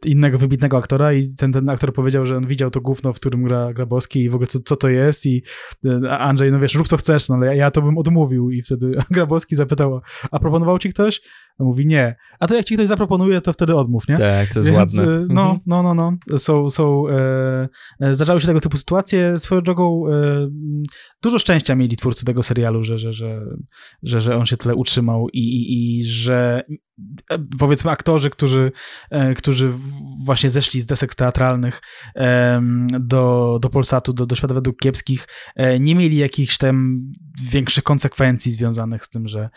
Innego 0.06 0.38
wybitnego 0.38 0.78
aktora 0.78 1.14
i 1.14 1.36
ten, 1.36 1.52
ten 1.54 1.70
aktor 1.70 1.94
powiedział, 1.94 2.26
że 2.26 2.38
on 2.38 2.48
widział 2.48 2.72
to 2.72 2.82
gówno, 2.82 3.14
w 3.14 3.16
którym 3.16 3.44
gra 3.44 3.74
Grabowski 3.74 4.24
i 4.24 4.30
w 4.30 4.36
ogóle 4.36 4.48
co, 4.48 4.60
co 4.60 4.76
to 4.76 4.90
jest 4.90 5.26
i 5.26 5.44
Andrzej, 6.10 6.52
no 6.52 6.60
wiesz, 6.60 6.76
rób 6.76 6.88
co 6.88 6.98
chcesz, 6.98 7.30
no 7.30 7.36
ale 7.36 7.46
ja, 7.46 7.54
ja 7.54 7.72
to 7.72 7.82
bym 7.82 7.98
odmówił 7.98 8.52
i 8.52 8.62
wtedy 8.62 8.92
Grabowski 9.12 9.56
zapytał, 9.56 10.02
a 10.32 10.40
proponował 10.40 10.80
ci 10.80 10.90
ktoś? 10.90 11.22
On 11.60 11.68
mówi 11.68 11.86
nie. 11.86 12.16
A 12.40 12.48
to 12.48 12.56
jak 12.56 12.66
ci 12.66 12.74
ktoś 12.74 12.88
zaproponuje, 12.88 13.42
to 13.42 13.54
wtedy 13.54 13.76
odmów, 13.76 14.08
nie? 14.08 14.18
Tak, 14.18 14.54
to 14.54 14.60
jest 14.60 14.70
Więc, 14.70 14.78
ładne. 14.78 15.04
E, 15.04 15.26
no, 15.30 15.42
mhm. 15.42 15.60
no, 15.66 15.84
no, 15.84 15.94
no. 15.94 16.38
Są, 16.38 16.70
są, 16.70 17.10
e, 17.10 17.70
e, 18.00 18.14
zdarzały 18.14 18.40
się 18.40 18.48
tego 18.48 18.62
typu 18.62 18.78
sytuacje. 18.78 19.38
Swoją 19.38 19.62
drogą 19.62 20.04
e, 20.08 20.12
dużo 21.22 21.40
szczęścia 21.40 21.76
mieli 21.76 21.98
twórcy 21.98 22.26
tego 22.26 22.44
serialu, 22.44 22.84
że, 22.84 22.98
że, 22.98 23.14
że, 23.14 23.42
że, 24.04 24.22
że 24.22 24.38
on 24.38 24.46
się 24.46 24.58
tyle 24.58 24.76
utrzymał 24.76 25.28
i, 25.34 25.40
i, 25.40 26.00
i 26.00 26.04
że 26.04 26.64
e, 27.32 27.40
powiedzmy 27.60 27.92
aktorzy, 27.92 28.30
którzy, 28.30 28.72
e, 29.10 29.34
którzy 29.34 29.74
właśnie 30.26 30.50
zeszli 30.50 30.82
z 30.82 30.86
desek 30.86 31.16
teatralnych 31.16 31.82
do, 33.00 33.60
do 33.62 33.70
Polsatu, 33.70 34.14
do, 34.14 34.26
do 34.26 34.36
Świata 34.36 34.54
Według 34.54 34.78
Kiepskich, 34.78 35.28
nie 35.80 35.96
mieli 35.96 36.18
jakichś 36.18 36.58
tam 36.58 37.02
większych 37.52 37.84
konsekwencji 37.84 38.52
związanych 38.52 39.06
z 39.06 39.10
tym, 39.10 39.28
że 39.28 39.50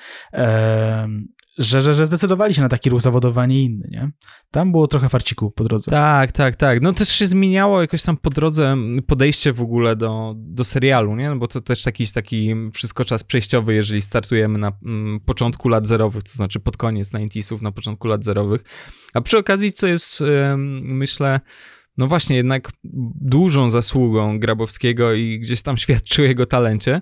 że, 1.59 1.83
że, 1.83 1.95
że 1.95 2.07
zdecydowali 2.07 2.55
się 2.55 2.63
na 2.63 2.69
taki 2.69 2.91
ruch 2.91 3.01
zawodowy, 3.01 3.41
a 3.41 3.47
nie 3.47 3.63
inny, 3.63 3.89
nie? 3.91 4.11
Tam 4.51 4.73
było 4.73 4.87
trochę 4.87 5.09
farciku 5.09 5.51
po 5.51 5.65
drodze. 5.65 5.91
Tak, 5.91 6.33
tak, 6.33 6.57
tak. 6.57 6.83
No 6.83 6.93
też 6.93 7.09
się 7.09 7.27
zmieniało 7.27 7.81
jakoś 7.81 8.03
tam 8.03 8.17
po 8.17 8.31
drodze 8.31 8.77
podejście 9.07 9.53
w 9.53 9.61
ogóle 9.61 9.97
do, 9.97 10.35
do 10.37 10.65
serialu, 10.65 11.17
nie? 11.17 11.31
No 11.31 11.37
bo 11.37 11.49
to 11.49 11.61
też 11.61 11.83
taki, 11.83 12.07
taki 12.13 12.55
wszystko 12.75 13.05
czas 13.05 13.25
przejściowy, 13.25 13.75
jeżeli 13.75 14.01
startujemy 14.01 14.59
na 14.59 14.73
mm, 14.85 15.21
początku 15.21 15.69
lat 15.69 15.89
zerowych, 15.89 16.23
to 16.23 16.33
znaczy 16.33 16.61
pod 16.61 16.77
koniec 16.77 17.11
90 17.11 17.63
na 17.63 17.73
początku 17.73 18.09
lat 18.09 18.25
zerowych. 18.25 18.65
A 19.15 19.21
przy 19.21 19.39
okazji, 19.39 19.73
co 19.73 19.87
jest, 19.87 20.23
myślę, 20.83 21.41
no 21.99 22.07
właśnie, 22.07 22.37
jednak 22.37 22.73
dużą 23.21 23.71
zasługą 23.71 24.39
Grabowskiego 24.39 25.15
i 25.15 25.39
gdzieś 25.41 25.63
tam 25.63 25.79
świadczy 25.83 26.23
o 26.23 26.25
jego 26.25 26.47
talencie, 26.47 27.01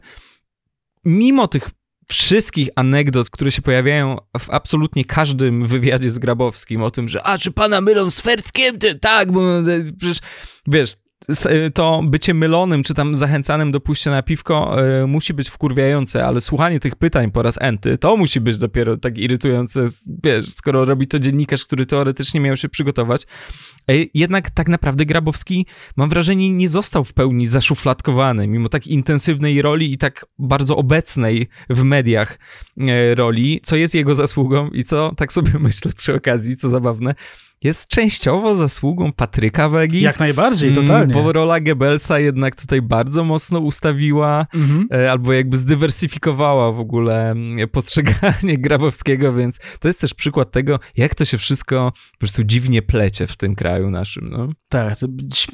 mimo 1.05 1.48
tych 1.48 1.70
wszystkich 2.11 2.69
anegdot, 2.77 3.31
które 3.31 3.51
się 3.51 3.62
pojawiają 3.62 4.16
w 4.39 4.51
absolutnie 4.51 5.05
każdym 5.05 5.66
wywiadzie 5.66 6.11
z 6.11 6.19
Grabowskim 6.19 6.82
o 6.82 6.91
tym, 6.91 7.09
że 7.09 7.27
a 7.27 7.39
czy 7.39 7.51
pana 7.51 7.81
mylą 7.81 8.11
z? 8.11 8.78
Ty, 8.78 8.95
tak, 8.95 9.32
bo 9.32 9.41
przecież 9.99 10.19
wiesz, 10.66 10.97
to 11.74 12.02
bycie 12.05 12.34
mylonym, 12.34 12.82
czy 12.82 12.94
tam 12.94 13.14
zachęcanym 13.14 13.72
do 13.72 13.80
pójścia 13.80 14.10
na 14.10 14.22
piwko 14.22 14.76
y, 15.02 15.06
musi 15.06 15.34
być 15.34 15.48
wkurwiające, 15.48 16.26
ale 16.26 16.40
słuchanie 16.40 16.80
tych 16.80 16.97
pytań 16.97 17.30
po 17.30 17.42
raz 17.42 17.59
enty, 17.60 17.98
to 17.98 18.16
musi 18.16 18.40
być 18.40 18.59
dopiero 18.59 18.97
tak 18.97 19.18
irytujące, 19.18 19.86
wiesz, 20.24 20.51
skoro 20.51 20.84
robi 20.84 21.06
to 21.06 21.18
dziennikarz, 21.18 21.64
który 21.64 21.86
teoretycznie 21.86 22.40
miał 22.40 22.56
się 22.56 22.68
przygotować. 22.68 23.26
Jednak 24.14 24.51
tak 24.51 24.68
naprawdę 24.68 25.06
Grabowski, 25.06 25.66
mam 25.97 26.10
wrażenie, 26.10 26.51
nie 26.51 26.68
został 26.68 27.05
w 27.05 27.12
pełni 27.12 27.47
zaszufladkowany, 27.47 28.47
mimo 28.47 28.68
tak 28.68 28.86
intensywnej 28.86 29.62
roli 29.62 29.92
i 29.92 29.98
tak 29.98 30.26
bardzo 30.38 30.76
obecnej 30.76 31.48
w 31.70 31.82
mediach 31.82 32.38
roli, 33.14 33.60
co 33.62 33.76
jest 33.76 33.94
jego 33.94 34.14
zasługą 34.14 34.68
i 34.68 34.84
co, 34.84 35.14
tak 35.16 35.32
sobie 35.32 35.52
myślę 35.60 35.92
przy 35.97 36.14
okazji, 36.14 36.56
co 36.56 36.68
zabawne, 36.68 37.14
jest 37.65 37.89
częściowo 37.89 38.55
zasługą 38.55 39.12
Patryka 39.12 39.69
Wegi. 39.69 40.01
Jak 40.01 40.20
najbardziej, 40.20 40.70
mm, 40.70 40.87
totalnie. 40.87 41.15
Bo 41.15 41.32
rola 41.32 41.61
Goebbelsa 41.61 42.19
jednak 42.19 42.57
tutaj 42.57 42.82
bardzo 42.82 43.24
mocno 43.24 43.59
ustawiła, 43.59 44.47
mhm. 44.55 44.89
E, 44.93 45.11
albo 45.11 45.32
jakby 45.32 45.59
zdywersyfikowała 45.59 46.73
w 46.73 46.81
ogóle 46.81 47.31
mm, 47.31 47.69
postrzeganie 47.69 48.59
Grabowskiego, 48.65 49.32
więc 49.32 49.59
to 49.81 49.89
jest 49.89 50.01
też 50.01 50.15
przykład 50.15 50.51
tego, 50.51 50.81
jak 50.97 51.15
to 51.15 51.24
się 51.24 51.39
wszystko 51.39 51.93
po 52.12 52.19
prostu 52.19 52.45
dziwnie 52.45 52.82
plecie 52.82 53.27
w 53.27 53.37
tym 53.37 53.55
kraju 53.55 53.91
naszym. 53.91 54.31
No. 54.31 54.49
Tak, 54.69 54.97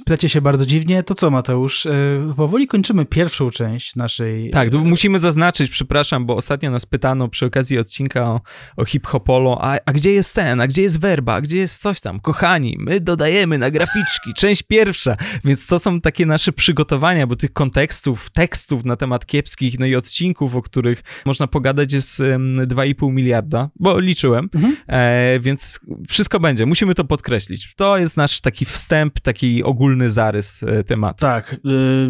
plecie 0.05 0.29
się 0.29 0.41
bardzo 0.41 0.67
dziwnie. 0.67 1.03
To 1.03 1.15
co, 1.15 1.31
Mateusz? 1.31 1.87
E, 1.87 1.93
powoli 2.37 2.67
kończymy 2.67 3.05
pierwszą 3.05 3.51
część 3.51 3.97
naszej... 3.97 4.51
Tak, 4.51 4.75
musimy 4.75 5.19
zaznaczyć, 5.19 5.71
przepraszam, 5.71 6.27
bo 6.27 6.37
ostatnio 6.37 6.71
nas 6.71 6.87
pytano 6.87 7.29
przy 7.29 7.47
okazji 7.47 7.79
odcinka 7.79 8.25
o, 8.25 8.41
o 8.77 8.85
hip-hopolo, 8.85 9.59
a, 9.61 9.79
a 9.87 9.93
gdzie 9.93 10.13
jest 10.13 10.35
ten, 10.35 10.61
a 10.61 10.67
gdzie 10.67 10.83
jest 10.83 11.01
werba, 11.01 11.35
a 11.35 11.41
gdzie 11.41 11.59
jest 11.59 11.83
coś 11.83 11.96
coś 11.97 12.01
tam. 12.01 12.21
Kochani, 12.21 12.77
my 12.79 13.01
dodajemy 13.01 13.59
na 13.59 13.71
graficzki, 13.71 14.35
część 14.37 14.63
pierwsza, 14.63 15.17
więc 15.45 15.67
to 15.67 15.79
są 15.79 16.01
takie 16.01 16.27
nasze 16.27 16.53
przygotowania, 16.53 17.27
bo 17.27 17.37
tych 17.37 17.53
kontekstów, 17.53 18.31
tekstów 18.31 18.85
na 18.85 18.97
temat 18.97 19.27
kiepskich, 19.27 19.79
no 19.79 19.87
i 19.87 19.97
odcinków, 19.97 20.57
o 20.57 20.63
których 20.63 21.03
można 21.25 21.47
pogadać 21.47 21.93
jest 21.93 22.21
2,5 22.21 23.13
miliarda, 23.13 23.71
bo 23.81 24.01
liczyłem, 24.01 24.49
mhm. 24.55 24.77
e, 24.89 25.41
więc 25.41 25.81
wszystko 26.09 26.41
będzie, 26.41 26.67
musimy 26.67 26.95
to 26.95 27.05
podkreślić. 27.05 27.75
To 27.75 27.99
jest 27.99 28.17
nasz 28.17 28.41
taki 28.41 28.65
wstęp, 28.65 29.21
taki 29.21 29.63
ogólny 29.63 30.09
zarys 30.09 30.63
e, 30.63 30.85
tematu. 30.85 31.21
Tak, 31.21 31.53
e, 31.53 31.59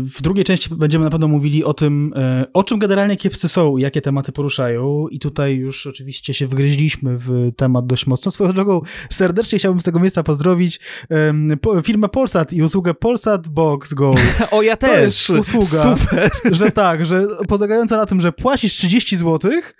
w 0.00 0.22
drugiej 0.22 0.44
części 0.44 0.74
będziemy 0.74 1.04
na 1.04 1.10
pewno 1.10 1.28
mówili 1.28 1.64
o 1.64 1.74
tym, 1.74 2.12
e, 2.16 2.44
o 2.52 2.64
czym 2.64 2.78
generalnie 2.78 3.16
kiepscy 3.16 3.48
są 3.48 3.76
i 3.76 3.82
jakie 3.82 4.00
tematy 4.00 4.32
poruszają 4.32 5.08
i 5.08 5.18
tutaj 5.18 5.56
już 5.56 5.86
oczywiście 5.86 6.34
się 6.34 6.46
wgryźliśmy 6.46 7.18
w 7.18 7.52
temat 7.56 7.86
dość 7.86 8.06
mocno. 8.06 8.30
Swoją 8.30 8.52
drogą 8.52 8.80
serdecznie 9.10 9.58
chciałbym 9.58 9.75
chciałbym 9.76 9.80
z 9.80 9.84
tego 9.84 10.00
miejsca 10.00 10.22
pozdrowić 10.22 10.80
um, 11.10 11.58
po, 11.60 11.82
firmę 11.82 12.08
Polsat 12.08 12.52
i 12.52 12.62
usługę 12.62 12.94
Polsat 12.94 13.48
Box 13.48 13.94
Go. 13.94 14.14
o, 14.50 14.62
ja 14.62 14.76
to 14.76 14.86
też. 14.86 15.30
Usługa, 15.30 15.96
Super. 15.96 16.30
że 16.58 16.70
tak, 16.70 17.06
że 17.06 17.26
polegająca 17.48 17.96
na 17.96 18.06
tym, 18.06 18.20
że 18.20 18.32
płacisz 18.32 18.72
30 18.72 19.16
złotych 19.16 19.74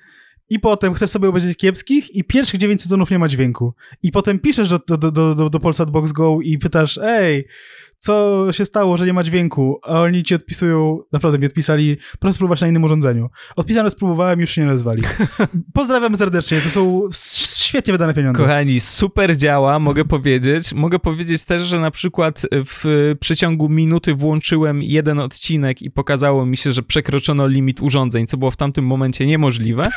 i 0.50 0.60
potem 0.60 0.94
chcesz 0.94 1.10
sobie 1.10 1.28
obejrzeć 1.28 1.58
kiepskich 1.58 2.14
i 2.14 2.24
pierwszych 2.24 2.60
9 2.60 2.82
sezonów 2.82 3.10
nie 3.10 3.18
ma 3.18 3.28
dźwięku. 3.28 3.74
I 4.02 4.12
potem 4.12 4.38
piszesz 4.38 4.68
do, 4.68 4.78
do, 4.78 4.96
do, 4.96 5.34
do, 5.34 5.50
do 5.50 5.60
Polsat 5.60 5.90
Box 5.90 6.12
Go 6.12 6.38
i 6.42 6.58
pytasz, 6.58 6.98
ej, 7.02 7.46
co 7.98 8.46
się 8.52 8.64
stało, 8.64 8.96
że 8.96 9.06
nie 9.06 9.12
ma 9.12 9.22
dźwięku, 9.22 9.80
a 9.82 10.00
oni 10.00 10.22
ci 10.22 10.34
odpisują, 10.34 10.98
naprawdę 11.12 11.38
mi 11.38 11.46
odpisali, 11.46 11.96
proszę 12.20 12.34
spróbować 12.34 12.60
na 12.60 12.68
innym 12.68 12.84
urządzeniu. 12.84 13.28
Odpisane 13.56 13.90
spróbowałem, 13.90 14.40
już 14.40 14.50
się 14.50 14.60
nie 14.60 14.66
nazwali. 14.66 15.02
Pozdrawiam 15.74 16.16
serdecznie, 16.16 16.60
to 16.60 16.70
są 16.70 17.08
świetnie 17.66 17.92
wydane 17.92 18.14
pieniądze. 18.14 18.44
Kochani, 18.44 18.80
super 18.80 19.36
działa, 19.36 19.78
mogę 19.78 20.04
powiedzieć. 20.04 20.74
Mogę 20.74 20.98
powiedzieć 20.98 21.44
też, 21.44 21.62
że 21.62 21.80
na 21.80 21.90
przykład 21.90 22.42
w 22.52 23.14
przeciągu 23.20 23.68
minuty 23.68 24.14
włączyłem 24.14 24.82
jeden 24.82 25.20
odcinek 25.20 25.82
i 25.82 25.90
pokazało 25.90 26.46
mi 26.46 26.56
się, 26.56 26.72
że 26.72 26.82
przekroczono 26.82 27.46
limit 27.46 27.82
urządzeń, 27.82 28.26
co 28.26 28.36
było 28.36 28.50
w 28.50 28.56
tamtym 28.56 28.86
momencie 28.86 29.26
niemożliwe, 29.26 29.90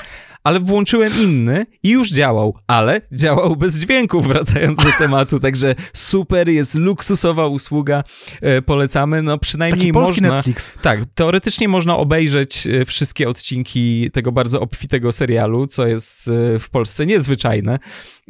ale 0.43 0.59
włączyłem 0.59 1.13
inny 1.23 1.65
i 1.83 1.89
już 1.89 2.09
działał, 2.09 2.57
ale 2.67 3.01
działał 3.11 3.55
bez 3.55 3.79
dźwięku, 3.79 4.21
wracając 4.29 4.77
do 4.77 4.91
tematu, 4.97 5.39
także 5.39 5.75
super, 5.93 6.49
jest 6.49 6.75
luksusowa 6.75 7.47
usługa, 7.47 8.03
e, 8.41 8.61
polecamy, 8.61 9.21
no 9.21 9.37
przynajmniej 9.37 9.79
Taki 9.79 9.93
polski 9.93 10.21
można... 10.21 10.35
Netflix. 10.35 10.71
Tak, 10.81 10.99
teoretycznie 11.15 11.67
można 11.67 11.97
obejrzeć 11.97 12.67
e, 12.67 12.85
wszystkie 12.85 13.29
odcinki 13.29 14.11
tego 14.11 14.31
bardzo 14.31 14.61
obfitego 14.61 15.11
serialu, 15.11 15.67
co 15.67 15.87
jest 15.87 16.27
e, 16.27 16.59
w 16.59 16.69
Polsce 16.69 17.05
niezwyczajne, 17.05 17.79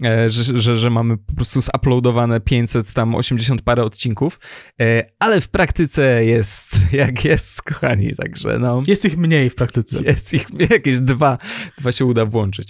e, 0.03 0.29
że, 0.29 0.57
że, 0.57 0.77
że 0.77 0.89
mamy 0.89 1.17
po 1.17 1.33
prostu 1.35 1.61
zuploadowane 1.61 2.39
500, 2.39 2.93
tam 2.93 3.15
80 3.15 3.61
parę 3.61 3.83
odcinków, 3.83 4.39
e, 4.81 5.05
ale 5.19 5.41
w 5.41 5.49
praktyce 5.49 6.25
jest 6.25 6.77
jak 6.93 7.25
jest, 7.25 7.61
kochani, 7.61 8.15
także 8.15 8.59
no... 8.59 8.81
Jest 8.87 9.05
ich 9.05 9.17
mniej 9.17 9.49
w 9.49 9.55
praktyce. 9.55 10.03
Jest 10.03 10.33
ich 10.33 10.47
jakieś 10.71 10.99
dwa, 10.99 11.37
dwa 11.77 11.91
się 11.99 12.05
uda 12.05 12.25
włączyć. 12.25 12.69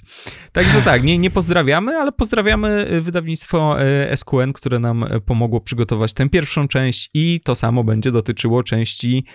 Także 0.51 0.81
tak, 0.81 1.03
nie, 1.03 1.17
nie 1.17 1.29
pozdrawiamy, 1.29 1.97
ale 1.97 2.11
pozdrawiamy 2.11 2.91
y, 2.91 3.01
wydawnictwo 3.01 3.77
y, 4.11 4.17
SQN, 4.17 4.53
które 4.53 4.79
nam 4.79 5.03
y, 5.03 5.21
pomogło 5.21 5.61
przygotować 5.61 6.13
tę 6.13 6.29
pierwszą 6.29 6.67
część 6.67 7.09
i 7.13 7.41
to 7.43 7.55
samo 7.55 7.83
będzie 7.83 8.11
dotyczyło 8.11 8.63
części 8.63 9.25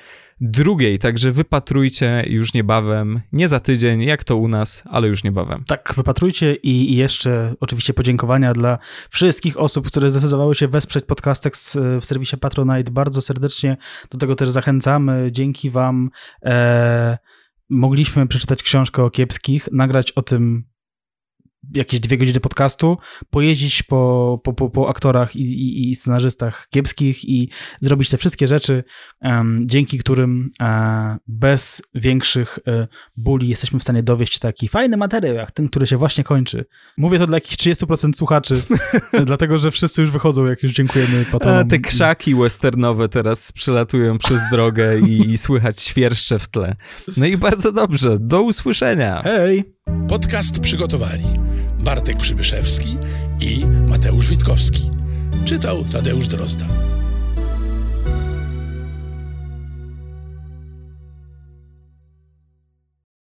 drugiej, 0.41 0.99
także 0.99 1.33
wypatrujcie 1.33 2.25
już 2.27 2.55
niebawem, 2.55 3.21
nie 3.33 3.49
za 3.49 3.61
tydzień, 3.61 4.03
jak 4.03 4.25
to 4.25 4.37
u 4.37 4.49
nas, 4.49 4.83
ale 4.87 5.09
już 5.09 5.25
niebawem. 5.25 5.65
Tak, 5.67 5.95
wypatrujcie 5.97 6.55
i, 6.55 6.97
jeszcze 6.97 7.55
oczywiście 7.61 7.95
podziękowania 7.95 8.53
dla 8.53 8.79
wszystkich 9.11 9.59
osób, 9.59 9.87
które 9.87 10.11
zdecydowały 10.11 10.55
się 10.55 10.69
wesprzeć 10.69 11.05
Podcastex 11.05 11.79
w 12.01 12.07
serwisie 12.07 12.37
Patronite. 12.37 12.91
Bardzo 12.91 13.23
serdecznie 13.23 13.77
do 14.11 14.19
tego 14.19 14.35
też 14.35 14.51
zachęcamy. 14.51 15.29
Dzięki 15.33 15.71
wam 15.71 16.11
e, 16.43 17.19
mogliśmy 17.71 18.27
przeczytać 18.27 18.63
książkę 18.63 19.05
o 19.05 19.11
kiepskich, 19.11 19.69
nagrać 19.73 20.13
o 20.13 20.23
tym 20.23 20.65
jakieś 21.75 22.01
dwie 22.01 22.19
godziny 22.19 22.41
podcastu, 22.41 22.99
pojeździć 23.31 23.83
po, 23.83 24.41
po, 24.45 24.53
po, 24.53 24.71
po 24.71 24.89
aktorach 24.89 25.37
i, 25.37 25.43
i, 25.43 25.91
i, 25.91 25.97
scenarzystach 25.97 26.69
kiepskich 26.71 27.25
i 27.25 27.49
zrobić 27.81 28.11
te 28.11 28.19
wszystkie 28.19 28.47
rzeczy, 28.47 28.85
um, 29.21 29.63
dzięki 29.67 29.99
którym 29.99 30.51
e, 30.61 31.17
bez 31.27 31.83
większych 31.95 32.59
e, 32.67 32.89
bóli 33.17 33.49
jesteśmy 33.49 33.79
w 33.79 33.83
stanie 33.83 34.03
dowieść 34.03 34.39
taki 34.39 34.69
fajny 34.69 34.97
materiał, 34.97 35.35
jak 35.35 35.53
ten, 35.53 35.69
który 35.69 35.87
się 35.87 35.97
właśnie 35.97 36.25
kończy. 36.25 36.65
Mówię 36.99 37.19
to 37.19 37.27
dla 37.27 37.37
jakichś 37.37 37.57
30% 37.57 38.13
słuchaczy, 38.13 38.63
dlatego, 39.27 39.59
że 39.59 39.71
wszyscy 39.71 40.03
już 40.03 40.11
wychodzą, 40.11 40.47
jak 40.47 40.63
już 40.63 40.73
dziękujemy 40.73 41.25
patronom. 41.33 41.61
A 41.61 41.65
te 41.65 41.79
krzaki 41.79 42.35
westernowe 42.35 43.09
teraz 43.09 43.53
przelatują 43.53 44.19
przez 44.19 44.41
drogę 44.51 45.01
i, 45.01 45.31
i 45.31 45.39
słychać 45.39 45.81
świerszcze 45.81 46.39
w 46.39 46.49
tle. 46.49 46.77
No 47.17 47.27
i 47.27 47.37
bardzo 47.37 47.73
dobrze, 47.73 48.17
do 48.21 48.43
usłyszenia. 48.43 49.23
Hej! 49.23 49.74
Podcast 50.09 50.61
przygotowali 50.61 51.25
Bartek 51.79 52.17
Przybyszewski 52.17 52.97
i 53.41 53.67
Mateusz 53.67 54.31
Witkowski. 54.31 54.91
Czytał 55.45 55.85
Tadeusz 55.85 56.29
Drozda. 56.29 56.65